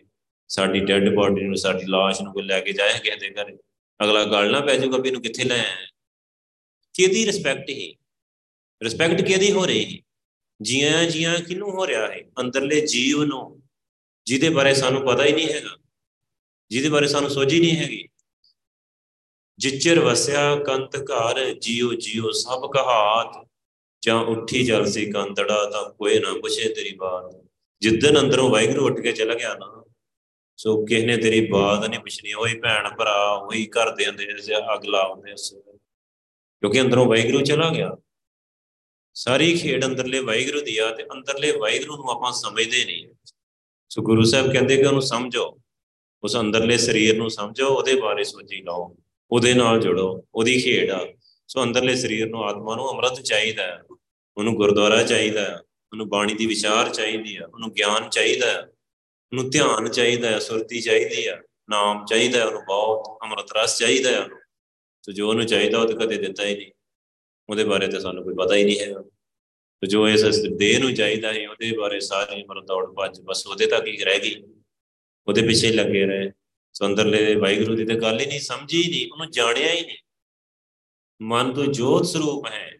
ਸਾਡੀ 0.49 0.79
ਡੈੱਡ 0.85 1.09
ਬਾਡੀ 1.15 1.43
ਨੂੰ, 1.43 1.55
ਸਾਡੀ 1.57 1.85
লাশ 1.93 2.23
ਨੂੰ 2.23 2.33
ਕੋਈ 2.33 2.43
ਲੈ 2.43 2.59
ਕੇ 2.61 2.71
ਜਾਏ 2.73 2.99
ਕਿਸੇ 2.99 3.15
ਦੇ 3.19 3.29
ਘਰ, 3.33 3.55
ਅਗਲਾ 3.99 4.23
ਗੱਲ 4.31 4.51
ਨਾ 4.51 4.59
ਪੈ 4.59 4.75
ਜਾਊਗਾ 4.77 4.97
ਵੀ 4.97 5.07
ਇਹਨੂੰ 5.09 5.21
ਕਿੱਥੇ 5.21 5.43
ਲੈ 5.43 5.59
ਆਏ 5.59 5.85
ਕਿਹਦੀ 6.95 7.25
ਰਿਸਪੈਕਟ 7.25 7.69
ਹੀ 7.69 7.95
ਰਿਸਪੈਕਟ 8.81 9.21
ਕਿਹਦੀ 9.21 9.51
ਹੋ 9.51 9.65
ਰਹੀ 9.65 9.85
ਹੈ 9.85 10.01
ਜੀਆਂ 10.61 11.03
ਜੀਆਂ 11.05 11.39
ਕਿਨੂੰ 11.39 11.71
ਹੋ 11.71 11.87
ਰਿਹਾ 11.87 12.07
ਹੈ? 12.07 12.21
ਅੰਦਰਲੇ 12.39 12.81
ਜੀਵ 12.81 13.23
ਨੂੰ। 13.23 13.61
ਜਿਹਦੇ 14.25 14.49
ਬਾਰੇ 14.49 14.73
ਸਾਨੂੰ 14.73 15.05
ਪਤਾ 15.05 15.25
ਹੀ 15.25 15.31
ਨਹੀਂ 15.31 15.53
ਹੈਗਾ। 15.53 15.77
ਜਿਹਦੇ 16.69 16.89
ਬਾਰੇ 16.89 17.07
ਸਾਨੂੰ 17.07 17.29
ਸੋਝ 17.29 17.53
ਹੀ 17.53 17.59
ਨਹੀਂ 17.59 17.77
ਹੈਗੀ। 17.77 18.07
ਜਿਚਰ 19.57 19.99
ਵਸਿਆ 19.99 20.55
ਕੰਤ 20.55 20.97
ਘਰ 20.97 21.53
ਜੀਉ 21.53 21.93
ਜੀਉ 21.93 22.31
ਸਭ 22.31 22.61
ਕਹਾਤ। 22.73 23.47
ਜਾਂ 24.05 24.15
ਉੱਠੀ 24.15 24.63
ਜਲ 24.65 24.85
ਸੀ 24.85 25.11
ਕੰਦੜਾ 25.11 25.69
ਤਾਂ 25.69 25.89
ਕੋਈ 25.89 26.19
ਨਾ 26.19 26.33
ਪੁੱਛੇ 26.33 26.73
ਤੇਰੀ 26.73 26.95
ਬਾਤ। 26.95 27.45
ਜਿੱਦਨ 27.81 28.19
ਅੰਦਰੋਂ 28.19 28.49
ਵਾਹਿਗੁਰੂ 28.49 28.85
ਉੱਠ 28.85 28.99
ਕੇ 28.99 29.11
ਚਲਾ 29.11 29.33
ਗਿਆ 29.33 29.53
ਨਾ, 29.53 29.83
ਸੋ 30.57 30.85
ਕਿਸ 30.85 31.03
ਨੇ 31.03 31.17
ਤੇਰੀ 31.17 31.45
ਬਾਤ 31.51 31.85
ਨਹੀਂ 31.85 31.99
ਪੁੱਛਣੀ। 31.99 32.33
ਉਹੀ 32.33 32.59
ਭੈਣ 32.59 32.89
ਭਰਾ, 32.95 33.31
ਉਹੀ 33.33 33.65
ਘਰ 33.67 33.95
ਦੇ 33.95 34.09
ਅੰਦਰ 34.09 34.39
ਅਗ 34.75 34.85
ਲਾਉਂਦੇ 34.85 35.35
ਸੀ 35.35 35.61
ਕਿਉਂਕਿ 36.61 36.81
ਅੰਦਰੋਂ 36.81 37.05
ਵਾਹਿਗੁਰੂ 37.05 37.43
ਚਲਾ 37.43 37.69
ਗਿਆ। 37.69 37.91
ਸਾਰੀ 39.15 39.57
ਖੇਡ 39.57 39.85
ਅੰਦਰਲੇ 39.85 40.19
ਵਾਹਿਗੁਰੂ 40.19 40.61
ਦੀ 40.61 40.77
ਆ 40.77 40.91
ਤੇ 40.91 41.03
ਅੰਦਰਲੇ 41.03 41.51
ਵਾਹਿਗੁਰੂ 41.51 41.95
ਨੂੰ 41.95 42.09
ਆਪਾਂ 42.09 42.31
ਸਮਝਦੇ 42.31 42.85
ਨਹੀਂ। 42.85 43.07
ਸੋ 43.89 44.01
ਗੁਰੂ 44.01 44.23
ਸਾਹਿਬ 44.23 44.53
ਕਹਿੰਦੇ 44.53 44.77
ਕਿ 44.77 44.83
ਉਹਨੂੰ 44.83 45.01
ਸਮਝੋ, 45.01 45.59
ਉਸ 46.23 46.37
ਅੰਦਰਲੇ 46.37 46.77
ਸਰੀਰ 46.77 47.17
ਨੂੰ 47.17 47.29
ਸਮਝੋ, 47.29 47.67
ਉਹਦੇ 47.67 47.95
ਬਾਰੇ 47.95 48.23
ਸੋਚੀ 48.23 48.61
ਲਾਓ, 48.61 48.95
ਉਹਦੇ 49.31 49.53
ਨਾਲ 49.53 49.79
ਜੁੜੋ, 49.79 50.23
ਉਹਦੀ 50.35 50.61
ਖੇਡ 50.61 50.91
ਆ। 50.91 51.07
ਸੋ 51.47 51.63
ਅੰਦਰਲੇ 51.63 51.95
ਸਰੀਰ 51.95 52.29
ਨੂੰ, 52.29 52.43
ਆਤਮਾ 52.43 52.75
ਨੂੰ 52.75 52.91
ਅੰਮ੍ਰਿਤ 52.91 53.21
ਚਾਹੀਦਾ 53.21 53.63
ਹੈ, 53.63 53.81
ਉਹਨੂੰ 54.37 54.55
ਗੁਰਦੁਆਰਾ 54.55 55.03
ਚਾਹੀਦਾ 55.03 55.41
ਹੈ, 55.41 55.55
ਉਹਨੂੰ 55.91 56.09
ਬਾਣੀ 56.09 56.33
ਦੀ 56.33 56.45
ਵਿਚਾਰ 56.45 56.89
ਚਾਹੀਦੀ 56.89 57.35
ਆ 57.35 57.45
ਉਹਨੂੰ 57.53 57.71
ਗਿਆਨ 57.71 58.09
ਚਾਹੀਦਾ 58.09 58.51
ਹੈ, 58.51 58.61
ਉਹਨੂੰ 58.61 59.49
ਧਿਆਨ 59.49 59.89
ਚਾਹੀਦਾ 59.89 60.29
ਹੈ, 60.29 60.39
ਸੁਰਤੀ 60.39 60.81
ਚਾਹੀਦੀ 60.81 61.27
ਆ 61.27 61.41
ਨਾਮ 61.69 62.05
ਚਾਹੀਦਾ 62.05 62.39
ਹੈ, 62.39 62.45
ਉਹਨੂੰ 62.45 62.61
ਬਹੁਤ 62.67 63.17
ਅੰਮ੍ਰਿਤ 63.23 63.47
ਰਸ 63.57 63.77
ਚਾਹੀਦਾ 63.77 64.11
ਹੈ 64.11 64.19
ਉਹਨੂੰ। 64.19 64.37
ਸੋ 65.01 65.11
ਜੋ 65.11 65.29
ਉਹਨੂੰ 65.29 65.45
ਚਾਹੀਦਾ 65.45 65.79
ਉਹ 65.79 65.87
ਕਦੇ 65.87 66.17
ਦਿੱਤਾ 66.17 66.45
ਹੀ 66.45 66.55
ਨਹੀਂ। 66.55 66.71
ਉਹਦੇ 67.49 67.63
ਬਾਰੇ 67.63 67.87
ਤਾਂ 67.87 67.99
ਸਾਨੂੰ 67.99 68.23
ਕੋਈ 68.23 68.33
ਪਤਾ 68.33 68.55
ਹੀ 68.55 68.63
ਨਹੀਂ 68.63 68.79
ਹੈਗਾ। 68.79 69.01
ਤੇ 69.81 69.87
ਜੋ 69.87 70.09
ਇਸ 70.09 70.21
ਦੇਹ 70.57 70.79
ਨੂੰ 70.79 70.93
ਚਾਹੀਦਾ 70.93 71.33
ਹੈ 71.33 71.49
ਉਹਦੇ 71.49 71.77
ਬਾਰੇ 71.77 71.99
ਸਾਰੀ 71.99 72.43
ਉਮਰ 72.43 72.61
ਦੌੜ 72.61 72.93
ਭੱਜ, 72.93 73.21
ਬਸ 73.21 73.47
ਉਹਦੇ 73.47 73.67
ਤੱਕ 73.67 73.87
ਹੀ 73.87 73.97
ਰਹਿ 73.97 74.19
ਗਈ। 74.19 74.43
ਉਹਦੇ 75.27 75.41
ਪਿੱਛੇ 75.41 75.71
ਲੱਗੇ 75.71 76.05
ਰਹੇ। 76.05 76.31
ਸੰਦਰਲੇ 76.73 77.35
ਵਾਹਿਗੁਰੂ 77.35 77.75
ਦੀ 77.75 77.85
ਤੇ 77.85 77.95
ਗੱਲ 77.95 78.19
ਹੀ 78.19 78.25
ਨਹੀਂ, 78.25 78.39
ਸਮਝੀ 78.39 78.89
ਨਹੀਂ, 78.89 79.11
ਉਹਨੂੰ 79.11 79.31
ਜਾਣਿਆ 79.31 79.73
ਹੀ 79.73 79.85
ਨਹੀਂ। 79.85 79.97
ਮਨ 81.21 81.53
ਤੋਂ 81.53 81.65
ਜੋਤ 81.65 82.05
ਸਰੂਪ 82.05 82.45
ਹੈ। 82.45 82.77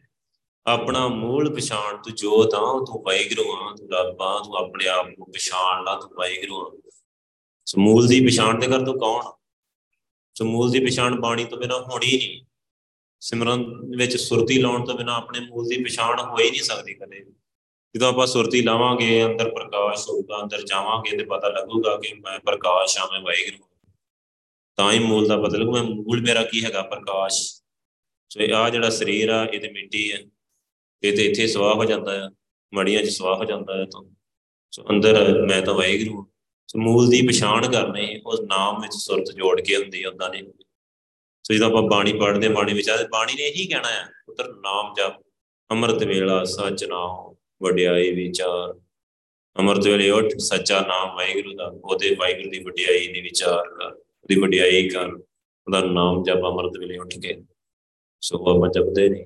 ਆਪਣਾ 0.65 1.07
ਮੂਲ 1.07 1.55
ਪਛਾਣ 1.55 1.97
ਤੂੰ 1.97 2.15
ਜੋਤ 2.15 2.53
ਆ, 2.53 2.85
ਤੂੰ 2.87 3.03
ਵਾਹਿਗੁਰੂ 3.03 3.51
ਆ, 3.51 3.75
ਤੂੰ 3.75 3.91
ਰੱਬ 3.91 4.21
ਆ, 4.21 4.41
ਤੂੰ 4.45 4.55
ਆਪਣੇ 4.55 4.87
ਆਪ 4.87 5.07
ਨੂੰ 5.07 5.27
ਪਛਾਣ 5.31 5.83
ਲਾ, 5.83 5.99
ਤੂੰ 5.99 6.11
ਵਾਹਿਗੁਰੂ 6.17 6.55
ਆ। 6.55 6.81
ਸਮੂਲ 7.65 8.07
ਦੀ 8.07 8.27
ਪਛਾਣ 8.27 8.59
ਤੇ 8.59 8.67
ਕਰ 8.67 8.85
ਤੂੰ 8.85 8.99
ਕੌਣ 8.99 9.23
ਸਮੂਲ 10.33 10.71
ਦੀ 10.71 10.85
ਪਛਾਣ 10.85 11.21
ਬਾਣੀ 11.21 11.45
ਤੋਂ 11.45 11.57
ਬਿਨਾ 11.57 11.79
ਹੋਣੀ 11.79 12.17
ਨਹੀਂ। 12.17 12.44
ਸਿਮਰਨ 13.25 13.63
ਵਿੱਚ 13.97 14.17
ਸੁਰਤੀ 14.17 14.57
ਲਾਉਣ 14.61 14.85
ਤੋਂ 14.85 14.95
ਬਿਨਾ 14.95 15.15
ਆਪਣੇ 15.15 15.39
ਮੂਲ 15.39 15.67
ਦੀ 15.67 15.83
ਪਛਾਣ 15.83 16.19
ਹੋ 16.19 16.37
ਹੀ 16.39 16.49
ਨਹੀਂ 16.51 16.61
ਸਕਦੀ 16.61 16.93
ਕਦੇ 16.93 17.23
ਜਦੋਂ 17.95 18.07
ਆਪਾਂ 18.09 18.27
ਸੁਰਤੀ 18.27 18.61
ਲਾਵਾਂਗੇ, 18.61 19.25
ਅੰਦਰ 19.25 19.49
ਪ੍ਰਕਾਸ਼ 19.51 20.09
ਹੋਊਗਾ, 20.09 20.41
ਅੰਦਰ 20.43 20.61
ਜਾਵਾਂਗੇ 20.61 21.17
ਤੇ 21.17 21.23
ਪਤਾ 21.25 21.49
ਲੱਗੂਗਾ 21.49 21.95
ਕਿ 21.97 22.13
ਮੈਂ 22.13 22.39
ਪ੍ਰਕਾਸ਼ 22.39 22.97
ਆ 22.97 23.07
ਮੈਂ 23.11 23.21
ਵਾਹਿਗੁਰੂ 23.21 23.63
ਤਾਂ 24.77 24.91
ਹੀ 24.91 24.99
ਮੂਲ 24.99 25.27
ਦਾ 25.27 25.37
ਪਤਾ 25.37 25.57
ਲੱਗੂ 25.57 25.77
ਮੂਲ 25.77 26.21
ਮੇਰਾ 26.21 26.43
ਕੀ 26.43 26.63
ਹੈਗਾ? 26.65 26.81
ਪ੍ਰਕਾਸ਼। 26.81 27.41
ਸੋ 28.29 28.55
ਆ 28.55 28.69
ਜਿਹੜਾ 28.69 28.89
ਸਰੀਰ 28.89 29.29
ਆ, 29.29 29.45
ਇਹ 29.45 29.59
ਤੇ 29.59 29.71
ਮਿੱਟੀ 29.71 30.11
ਹੈ 30.11 30.17
ਇਹ 31.03 31.15
ਤੇ 31.17 31.25
ਇੱਥੇ 31.25 31.47
ਸਵਾਹ 31.47 31.75
ਹੋ 31.75 31.85
ਜਾਂਦਾ 31.85 32.11
ਹੈ 32.11 32.29
ਮੜੀਆਂ 32.73 33.03
'ਚ 33.03 33.09
ਸਵਾਹ 33.09 33.35
ਹੋ 33.35 33.45
ਜਾਂਦਾ 33.45 33.77
ਹੈ 33.77 33.85
ਤਾਂ। 33.85 34.03
ਸੋ 34.71 34.85
ਅੰਦਰ 34.89 35.45
ਮੈਂ 35.45 35.61
ਤਾਂ 35.61 35.73
ਵਾਹਿਗੁਰੂ 35.73 36.25
ਸੋ 36.67 36.79
ਮੂਲ 36.79 37.09
ਦੀ 37.09 37.27
ਪਛਾਣ 37.27 37.71
ਕਰਨੀ, 37.71 38.21
ਉਸ 38.25 38.39
ਨਾਮ 38.41 38.81
ਵਿੱਚ 38.81 38.93
ਸੁਰਤ 38.93 39.31
ਜੋੜ 39.35 39.61
ਕੇ 39.61 39.75
ਹੁੰਦੀ 39.75 40.03
ਹੈ 40.03 40.09
ਉਦਾਂ 40.09 40.29
ਨਹੀਂ 40.29 40.43
ਸੋ 41.45 41.53
ਜਦੋਂ 41.53 41.67
ਆਪਾਂ 41.67 41.81
ਬਾਣੀ 41.81 42.13
ਪੜ੍ਹਦੇ 42.13 42.47
ਬਾਣੀ 42.47 42.73
ਵਿੱਚ 42.73 42.89
ਆ, 42.89 42.95
ਬਾਣੀ 43.11 43.33
ਨੇ 43.33 43.43
ਇਹੀ 43.43 43.65
ਕਹਿਣਾ 43.67 43.89
ਹੈ, 43.89 44.05
ਪੁੱਤਰ 44.25 44.47
ਨਾਮ 44.53 44.93
ਜਪ, 44.93 45.21
ਅੰਮ੍ਰਿਤ 45.71 46.03
ਵੇਲਾ, 46.03 46.43
ਸੱਚ 46.43 46.83
ਨਾਮ, 46.83 47.35
ਵਡਿਆਈ 47.63 48.11
ਵਿਚਾਰ। 48.11 48.73
ਅੰਮ੍ਰਿਤ 49.55 49.87
ਵੇਲੇ 49.87 50.09
ਉੱਠ, 50.09 50.31
ਸੱਚਾ 50.37 50.79
ਨਾਮ 50.81 51.15
ਵਾਹਿਗੁਰੂ 51.15 51.53
ਦਾ, 51.53 51.67
ਉਹਦੇ 51.83 52.15
ਵਾਹਿਗੁਰੂ 52.19 52.49
ਦੀ 52.49 52.59
ਵਡਿਆਈ 52.59 53.07
ਦੀ 53.13 53.21
ਵਿਚਾਰ 53.21 53.69
ਕਰ, 53.69 53.91
ਉਹਦੀ 53.91 54.39
ਵਡਿਆਈ 54.41 54.89
ਕਰ, 54.89 55.11
ਉਹਦਾ 55.67 55.81
ਨਾਮ 55.85 56.23
ਜਪ 56.23 56.45
ਅੰਮ੍ਰਿਤ 56.45 56.79
ਵੇਲੇ 56.79 56.97
ਉੱਠ 56.97 57.17
ਕੇ। 57.19 57.35
ਸੋ 58.21 58.37
ਉਹ 58.37 58.49
ਆਪਾਂ 58.55 58.69
ਜਪਦੇ 58.69 59.07
ਨਹੀਂ 59.09 59.25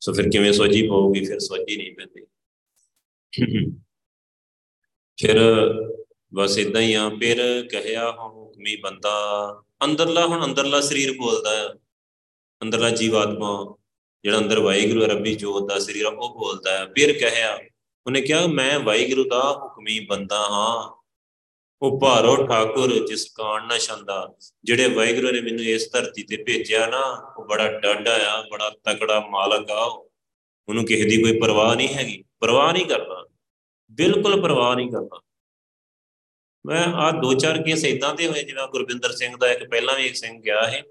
ਸੋ 0.00 0.12
ਫਿਰ 0.12 0.28
ਕਿਵੇਂ 0.30 0.52
ਸੋਝੀ 0.52 0.86
ਪਾਉਗੀ 0.88 1.24
ਫਿਰ 1.24 1.38
ਸੋਝੀ 1.38 1.76
ਨਹੀਂ 1.76 1.94
ਪੈਂਦੀ। 1.94 2.24
ਫਿਰ 5.18 5.38
ਬਸ 6.34 6.58
ਇਦਾਂ 6.58 6.80
ਹੀ 6.80 6.94
ਆ, 6.94 7.08
ਫਿਰ 7.08 7.68
ਕਹਿਆ 7.70 8.10
ਹੁਕਮੀ 8.10 8.76
ਬੰਦਾ, 8.76 9.14
ਅੰਦਰਲਾ 9.84 10.26
ਹੁਣ 10.26 10.44
ਅੰਦਰਲਾ 10.44 10.80
ਸਰੀਰ 10.80 11.12
ਬੋਲਦਾ 11.12 11.56
ਹੈ 11.56 11.68
ਅੰਦਰਲਾ 12.62 12.90
ਜੀਵਾਤਮਾ, 12.90 13.76
ਜਿਹੜਾ 14.24 14.38
ਅੰਦਰ 14.38 14.60
ਵਾਹਿਗੁਰੂ 14.60 15.06
ਰੱਬੀ 15.06 15.34
ਜੋਤ 15.34 15.68
ਦਾ 15.68 15.78
ਸਰੀਰ 15.78 16.06
ਉਹ 16.06 16.34
ਬੋਲਦਾ 16.34 16.78
ਹੈ 16.78 16.86
ਫਿਰ 16.86 17.18
ਕਹਿਆ, 17.18 17.58
ਉਹਨੇ 18.06 18.20
ਕਿਹਾ, 18.20 18.46
ਮੈਂ 18.46 18.80
ਵਾਹਿਗੁਰੂ 18.80 19.28
ਦਾ 19.28 19.52
ਹੁਕਮੀ 19.52 20.00
ਬੰਦਾ 20.00 20.38
ਹਾਂ। 20.38 21.04
ਉਹ 21.82 22.00
ਭਾਰੋ 22.00 22.46
ਠਾਕੁਰ, 22.46 23.06
ਜਿਸ 23.06 23.30
ਕਾਣ 23.34 23.66
ਨਾ 23.66 23.78
ਛੰਦਾ। 23.78 24.34
ਜਿਹੜੇ 24.64 24.88
ਵਾਹਿਗੁਰੂ 24.88 25.30
ਨੇ 25.30 25.40
ਮੈਨੂੰ 25.40 25.64
ਇਸ 25.64 25.92
ਧਰਤੀ 25.92 26.22
ਤੇ 26.22 26.36
ਭੇਜਿਆ 26.36 26.86
ਨਾ, 26.86 27.34
ਉਹ 27.38 27.44
ਬੜਾ 27.44 27.80
ਡਾਡਾ 27.80 28.32
ਆ, 28.32 28.42
ਬੜਾ 28.42 28.70
ਤਕੜਾ 28.84 29.20
ਮਾਲਕ 29.20 29.70
ਆ 29.70 30.04
ਉਹਨੂੰ 30.68 30.86
ਕਿਸੇ 30.86 31.04
ਦੀ 31.04 31.22
ਕੋਈ 31.22 31.40
ਪਰਵਾਹ 31.40 31.76
ਨਹੀਂ 31.76 31.88
ਹੈਗੀ। 31.88 32.24
ਪਰਵਾਹ 32.40 32.72
ਨਹੀਂ 32.72 32.86
ਕਰਦਾ। 32.86 33.26
ਬਿਲਕੁਲ 33.90 34.42
ਪਰਵਾਹ 34.42 34.76
ਨਹੀਂ 34.76 34.92
ਕਰਦਾ। 34.92 35.20
ਮੈਂ 36.66 36.84
ਆ 36.84 37.10
ਦੋ 37.10 37.34
ਚਾਰ 37.34 37.62
ਕੇਸ 37.62 37.84
ਇਦਾਂ 37.84 38.14
ਦੇ 38.14 38.26
ਹੋਏ 38.26 38.42
ਜਿਵੇਂ 38.42 38.68
ਗੁਰਵਿੰਦਰ 38.68 39.12
ਸਿੰਘ 39.12 39.36
ਦਾ 39.36 39.52
ਇੱਕ 39.52 39.70
ਪਹਿਲਾਂ 39.70 39.96
ਵੀ 39.96 40.06
ਇੱਕ 40.06 40.16
ਸਿੰਘ 40.16 40.42
ਗਿਆ 40.42 40.66
ਹੈ 40.66 40.82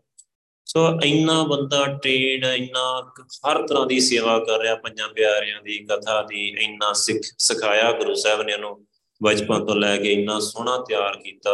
ਸੋ 0.65 0.99
ਇੰਨਾ 1.03 1.43
ਬੰਦਾ 1.43 1.85
ਟ੍ਰੇਨ 1.85 2.43
ਇੰਨਾ 2.43 3.13
ਹਰ 3.49 3.67
ਤਰ੍ਹਾਂ 3.67 3.85
ਦੀ 3.85 3.99
ਸੇਵਾ 3.99 4.39
ਕਰ 4.39 4.59
ਰਿਹਾ, 4.59 4.75
ਪੰਜਾਂ 4.75 5.09
ਪਿਆਰਿਆਂ 5.09 5.61
ਦੀ, 5.61 5.79
ਕਥਾ 5.79 6.21
ਦੀ, 6.21 6.55
ਇੰਨਾ 6.59 6.93
ਸਿੱਖ 6.93 7.19
ਸਿਖਾਇਆ 7.37 7.91
ਗੁਰੂ 7.91 8.15
ਸਾਹਿਬ 8.15 8.41
ਨੇ 8.41 8.53
ਉਹਨੂੰ 8.53 8.85
ਬਚਪਨ 9.23 9.65
ਤੋਂ 9.65 9.75
ਲੈ 9.75 9.97
ਕੇ, 9.97 10.13
ਇੰਨਾ 10.13 10.39
ਸੋਹਣਾ 10.39 10.77
ਤਿਆਰ 10.77 11.17
ਕੀਤਾ 11.17 11.51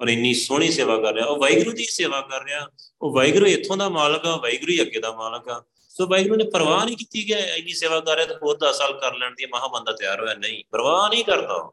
ਔਰ 0.00 0.08
ਇੰਨੀ 0.08 0.34
ਸੋਹਣੀ 0.34 0.70
ਸੇਵਾ 0.70 0.96
ਕਰ 0.96 1.14
ਰਿਹਾ। 1.14 1.26
ਉਹ 1.26 1.36
ਵਾਹਿਗੁਰੂ 1.36 1.72
ਦੀ 1.72 1.84
ਸੇਵਾ 1.84 2.20
ਕਰ 2.20 2.44
ਰਿਹਾ। 2.44 2.66
ਉਹ 3.02 3.14
ਵਾਹਿਗੁਰੂ 3.14 3.46
ਇੱਥੋਂ 3.46 3.76
ਦਾ 3.76 3.88
ਮਾਲਕ 3.88 4.26
ਆ, 4.26 4.36
ਵਾਹਿਗੁਰੂ 4.36 4.72
ਹੀ 4.72 4.82
ਅੱਗੇ 4.82 5.00
ਦਾ 5.00 5.12
ਮਾਲਕ 5.12 5.48
ਆ। 5.48 5.64
ਸੋ 5.88 6.06
ਵਾਹਿਗੁਰੂ 6.06 6.36
ਨੇ 6.36 6.44
ਪਰਵਾਹ 6.44 6.84
ਨਹੀਂ 6.84 6.96
ਕੀਤੀ 6.96 7.22
ਕਿ 7.22 7.32
ਇੰਨੀ 7.32 7.72
ਸੇਵਾ 7.72 8.00
ਕਰ 8.00 8.16
ਰਿਹਾ 8.16 8.26
ਤਾਂ 8.26 8.36
ਹੋਰ 8.42 8.56
10 8.56 8.78
ਸਾਲ 8.78 9.00
ਕਰ 9.00 9.14
ਲੈਣ 9.14 9.30
ਦੀ। 9.30 9.46
ਮਹਾ 9.46 9.68
ਬੰਦਾ 9.68 9.92
ਤਿਆਰ 9.92 10.20
ਹੋਇਆ, 10.20 10.34
ਨਹੀਂ, 10.34 10.64
ਪਰਵਾਹ 10.70 11.10
ਨਹੀਂ 11.10 11.24
ਕਰਦਾ 11.24 11.70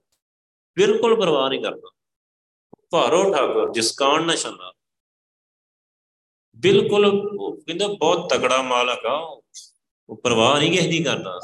ਬਿਲਕੁਲ 0.77 1.19
ਪਰਵਾਹ 1.19 1.49
ਨਹੀਂ 1.49 1.61
ਕਰਦਾ। 1.61 1.91
ਭਾਰੋ 2.91 3.33
ਠਾਕੁਰ 3.33 3.73
ਜਿਸ 3.73 3.91
ਕਾਣ 3.91 4.23
ਨਾ 4.23 4.35
ਛੰਦਾ 4.35 4.73
ਬਿਲਕੁਲ 6.55 7.09
ਕਹਿੰਦਾ 7.59 7.87
ਬਹੁਤ 7.87 8.33
ਤਕੜਾ 8.33 8.61
ਮਾਲਕ 8.61 9.05
ਆ 9.05 9.13
ਉਹ। 9.13 9.43
ਪਰਵਾਹ 10.23 10.59
ਨਹੀਂ 10.59 10.71
ਕਿਸੇ 10.71 10.87
ਦੀ 10.87 11.03
ਕਰਦਾ। 11.03 11.39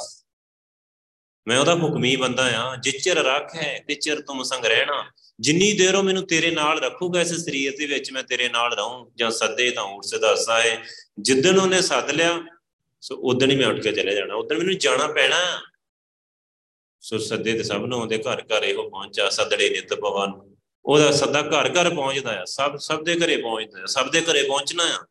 ਮੈਂ 1.47 1.59
ਉਹਦਾ 1.59 1.75
ਹੁਕਮੀ 1.75 2.15
ਬੰਦਾ 2.15 2.61
ਆ। 2.61 2.75
ਜਿਚਰ 2.75 3.15
ਰੱਖ 3.15 3.55
ਹੈ 3.55 3.83
ਤੇ 3.87 3.95
ਚਿਰ 3.95 4.21
ਤੁਮ 4.21 4.43
ਸੰਗ 4.43 4.65
ਰਹਿਣਾ। 4.65 5.11
ਜਿੰਨੀ 5.39 5.73
ਦੇਰ 5.73 5.95
ਉਹ 5.95 6.03
ਮੈਨੂੰ 6.03 6.27
ਤੇਰੇ 6.27 6.51
ਨਾਲ 6.51 6.79
ਰੱਖੂਗਾ 6.79 7.21
ਇਸ 7.21 7.33
ਸਰੀਰ 7.33 7.77
ਦੇ 7.77 7.85
ਵਿੱਚ, 7.85 8.11
ਮੈਂ 8.11 8.23
ਤੇਰੇ 8.23 8.49
ਨਾਲ 8.49 8.73
ਰਹੂੰ। 8.73 9.11
ਜਾਂ 9.15 9.31
ਸੱਦੇ 9.31 9.71
ਤਾਂ 9.71 9.83
ਉਠ 9.83 10.03
ਸਦਾਸਾ 10.03 10.61
ਹੈ 10.61 10.83
ਜਿੱਦਣ 11.19 11.59
ਉਹਨੇ 11.59 11.81
ਸੱਦ 11.81 12.11
ਲਿਆ, 12.11 12.43
ਸੋ 13.01 13.15
ਉਦੋਂ 13.15 13.47
ਹੀ 13.47 13.55
ਮੈਂ 13.55 13.67
ਉੱਠ 13.67 13.77
ਕੇ 13.77 13.91
ਚਲੇ 13.91 14.15
ਜਾਣਾ। 14.15 14.35
ਉਦੋਂ 14.35 14.57
ਮੈਨੂੰ 14.57 14.77
ਜਾਣਾ 14.77 15.07
ਪੈਣਾ। 15.07 15.61
ਸੋ 17.03 17.17
ਸੱਦੇ 17.17 17.53
ਤੇ 17.53 17.63
ਸਭ 17.63 17.85
ਨੂੰ 17.85 18.01
ਉਹਦੇ 18.01 18.17
ਘਰ 18.17 18.41
ਘਰ 18.41 18.63
ਇਹੋ 18.63 18.89
ਪਹੁੰਚਾ 18.89 19.29
ਸੱਦੜੇ 19.29 19.69
ਨਿਤ 19.69 19.93
ਪਵਨ 19.93 20.55
ਉਹਦਾ 20.85 21.11
ਸੱਦਾ 21.11 21.41
ਘਰ 21.41 21.69
ਘਰ 21.69 21.95
ਪਹੁੰਚਦਾ 21.95 22.41
ਆ, 22.41 22.45
ਸਭ 22.45 22.75
ਸਭ 22.75 23.03
ਦੇ 23.03 23.15
ਘਰੇ 23.15 23.37
ਪਹੁੰਚਦਾ 23.37 23.81
ਆ, 23.81 23.85
ਸਭ 23.85 24.11
ਦੇ 24.11 24.21
ਘਰੇ 24.21 24.43
ਪਹੁੰਚਣਾ 24.43 24.83
ਆ। 24.83 25.05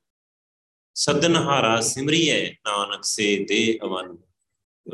ਸੱਦਨ 0.94 1.36
ਹਾਰਾ 1.36 1.80
ਸਿਮਰੀਏ 1.80 2.54
ਨਾਨਕ 2.66 3.04
ਸੇ 3.04 3.44
ਦੇ 3.48 3.78
ਅਵਨ। 3.82 4.16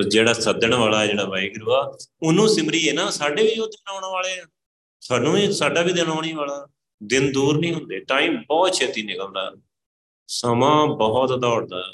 ਜਿਹੜਾ 0.09 0.32
ਸੱਦਣ 0.32 0.74
ਵਾਲਾ, 0.74 1.07
ਜਿਹੜਾ 1.07 1.24
ਵਾਹਿਗੁਰੂ 1.24 1.72
ਆ, 1.72 1.99
ਉਹਨੂੰ 2.22 2.49
ਸਿਮਰੀਏ 2.49 2.92
ਨਾ, 2.92 3.11
ਸਾਡੇ 3.11 3.42
ਵੀ 3.42 3.61
ਉਹ 3.61 3.66
ਦਿਨ 3.66 3.92
ਆਉਣ 3.92 4.03
ਵਾਲੇ 4.12 4.40
ਆ। 4.40 4.44
ਸਾਨੂੰ 5.01 5.32
ਵੀ, 5.32 5.53
ਸਾਡਾ 5.53 5.82
ਵੀ 5.82 5.92
ਦਿਨ 5.92 6.09
ਆਉਣੀ 6.09 6.32
ਵਾਲਾ। 6.32 6.66
ਦਿਨ 7.03 7.32
ਦੂਰ 7.32 7.59
ਨਹੀਂ 7.59 7.74
ਹੁੰਦੇ 7.74 8.01
ਟਾਈਮ 8.01 8.42
ਬਹੁਤ 8.49 8.72
ਛੇਤੀ 8.72 9.03
ਨਿਕਲਦਾ। 9.03 9.57
ਸਮਾਂ 10.28 10.86
ਬਹੁਤ 10.86 11.40
ਦੌੜਦਾ। 11.40 11.92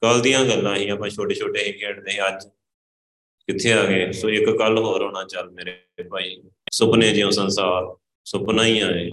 ਕੱਲ 0.00 0.20
ਦੀਆਂ 0.20 0.44
ਗੱਲਾਂ 0.44 0.76
ਹੀ 0.76 0.88
ਆਪਾਂ 0.88 1.10
ਛੋਟੇ 1.10 1.34
ਛੋਟੇ 1.34 1.64
ਹੀ 1.64 1.72
ਖੇਡਦੇ 1.72 2.28
ਅੱਜ 2.28 2.48
ਕਿੱਥੇ 3.46 3.72
ਆ 3.72 3.84
ਗਏ? 3.84 4.12
ਸੋ 4.12 4.30
ਇੱਕ 4.30 4.50
ਕੱਲ 4.50 4.78
ਹੋਰ 4.78 5.02
ਹੋਣਾ 5.02 5.24
ਚੱਲ 5.24 5.50
ਮੇਰੇ 5.50 5.82
ਭਾਈ। 6.10 6.42
ਸੁਪਨੇ 6.72 7.12
ਜਿਉ 7.12 7.30
ਸੰਸਾਰ, 7.30 7.96
ਸੁਪਨਾ 8.24 8.64
ਹੀ 8.64 8.80
ਆਏ 8.80 9.10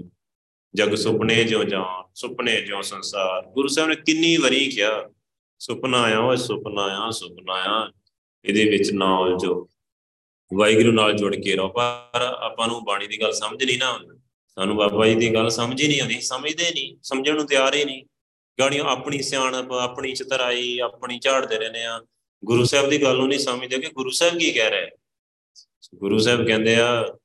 ਜਗ 0.75 0.95
ਸੁਪਨੇ 0.95 1.43
ਜਿਉ 1.43 1.63
ਜਾਣ, 1.63 2.03
ਸੁਪਨੇ 2.15 2.61
ਜਿਉ 2.61 2.81
ਸੰਸਾਰ। 2.81 3.45
ਗੁਰੂ 3.45 3.67
ਸਾਹਿਬ 3.67 3.89
ਨੇ 3.89 3.95
ਕਿੰਨੀ 3.95 4.37
ਵਾਰੀ 4.37 4.69
ਕਿਹਾ, 4.69 5.09
ਸੁਪਨਾ 5.59 6.01
ਆਇਆ 6.01 6.19
ਓਏ, 6.19 6.37
ਸੁਪਨਾ 6.37 6.81
ਆਇਆ 6.81 7.11
ਸੁਪਨਾ 7.11 7.53
ਆਇਆ। 7.53 7.91
ਇਹਦੇ 8.45 8.65
ਵਿੱਚ 8.65 8.91
ਨਾਲ 8.91 9.37
ਜੋ 9.37 9.69
ਵਾਹਿਗੁਰੂ 10.53 10.91
ਨਾਲ 10.91 11.13
ਜੁੜ 11.13 11.35
ਕੇ 11.35 11.55
ਰਹੋ। 11.55 11.69
ਪਰ 11.69 12.21
ਆਪਾਂ 12.21 12.67
ਨੂੰ 12.67 12.83
ਬਾਣੀ 12.83 13.07
ਦੀ 13.07 13.21
ਗੱਲ 13.21 13.31
ਸਮਝ 13.31 13.63
ਨਹੀਂ 13.63 13.79
ਨਾ 13.79 13.85
ਆਉਂਦੀ। 13.85 14.19
ਸਾਨੂੰ 14.55 14.75
ਬਾਬਾ 14.75 15.07
ਜੀ 15.07 15.15
ਦੀ 15.15 15.33
ਗੱਲ 15.33 15.49
ਸਮਝ 15.49 15.81
ਹੀ 15.81 15.87
ਨਹੀਂ 15.87 16.01
ਆਉਂਦੀ। 16.01 16.21
ਸਮਝਦੇ 16.21 16.71
ਨਹੀਂ। 16.71 16.97
ਸਮਝਣ 17.03 17.35
ਨੂੰ 17.35 17.47
ਤਿਆਰ 17.47 17.75
ਹੀ 17.75 17.85
ਨਹੀਂ। 17.85 18.05
ਗਾੜੀਆਂ 18.59 18.83
ਆਪਣੀ 18.83 19.21
ਸਿਆਣਪ, 19.21 19.71
ਆਪਣੀ 19.71 20.13
ਚਤਰਾਈ, 20.13 20.79
ਆਪਣੀ 20.79 21.19
ਝਾੜਦੇ 21.19 21.59
ਰਹਿੰਦੇ 21.59 21.83
ਆ 21.83 22.01
ਗੁਰੂ 22.45 22.63
ਸਾਹਿਬ 22.63 22.89
ਦੀ 22.89 23.01
ਗੱਲ 23.01 23.17
ਨੂੰ 23.17 23.27
ਨਹੀਂ 23.27 23.39
ਸਮਝਦੇ 23.39 23.77
ਕਿ 23.77 23.89
ਗੁਰੂ 23.89 24.09
ਸਾਹਿਬ 24.09 24.37
ਕੀ 24.37 24.51
ਕਹਿ 24.51 24.71
ਰਿਹਾ? 24.71 24.87
ਗੁਰੂ 25.95 26.19
ਸਾਹਿਬ 26.19 26.47
ਕਹਿੰਦੇ 26.47 26.75
ਆ, 26.75 27.17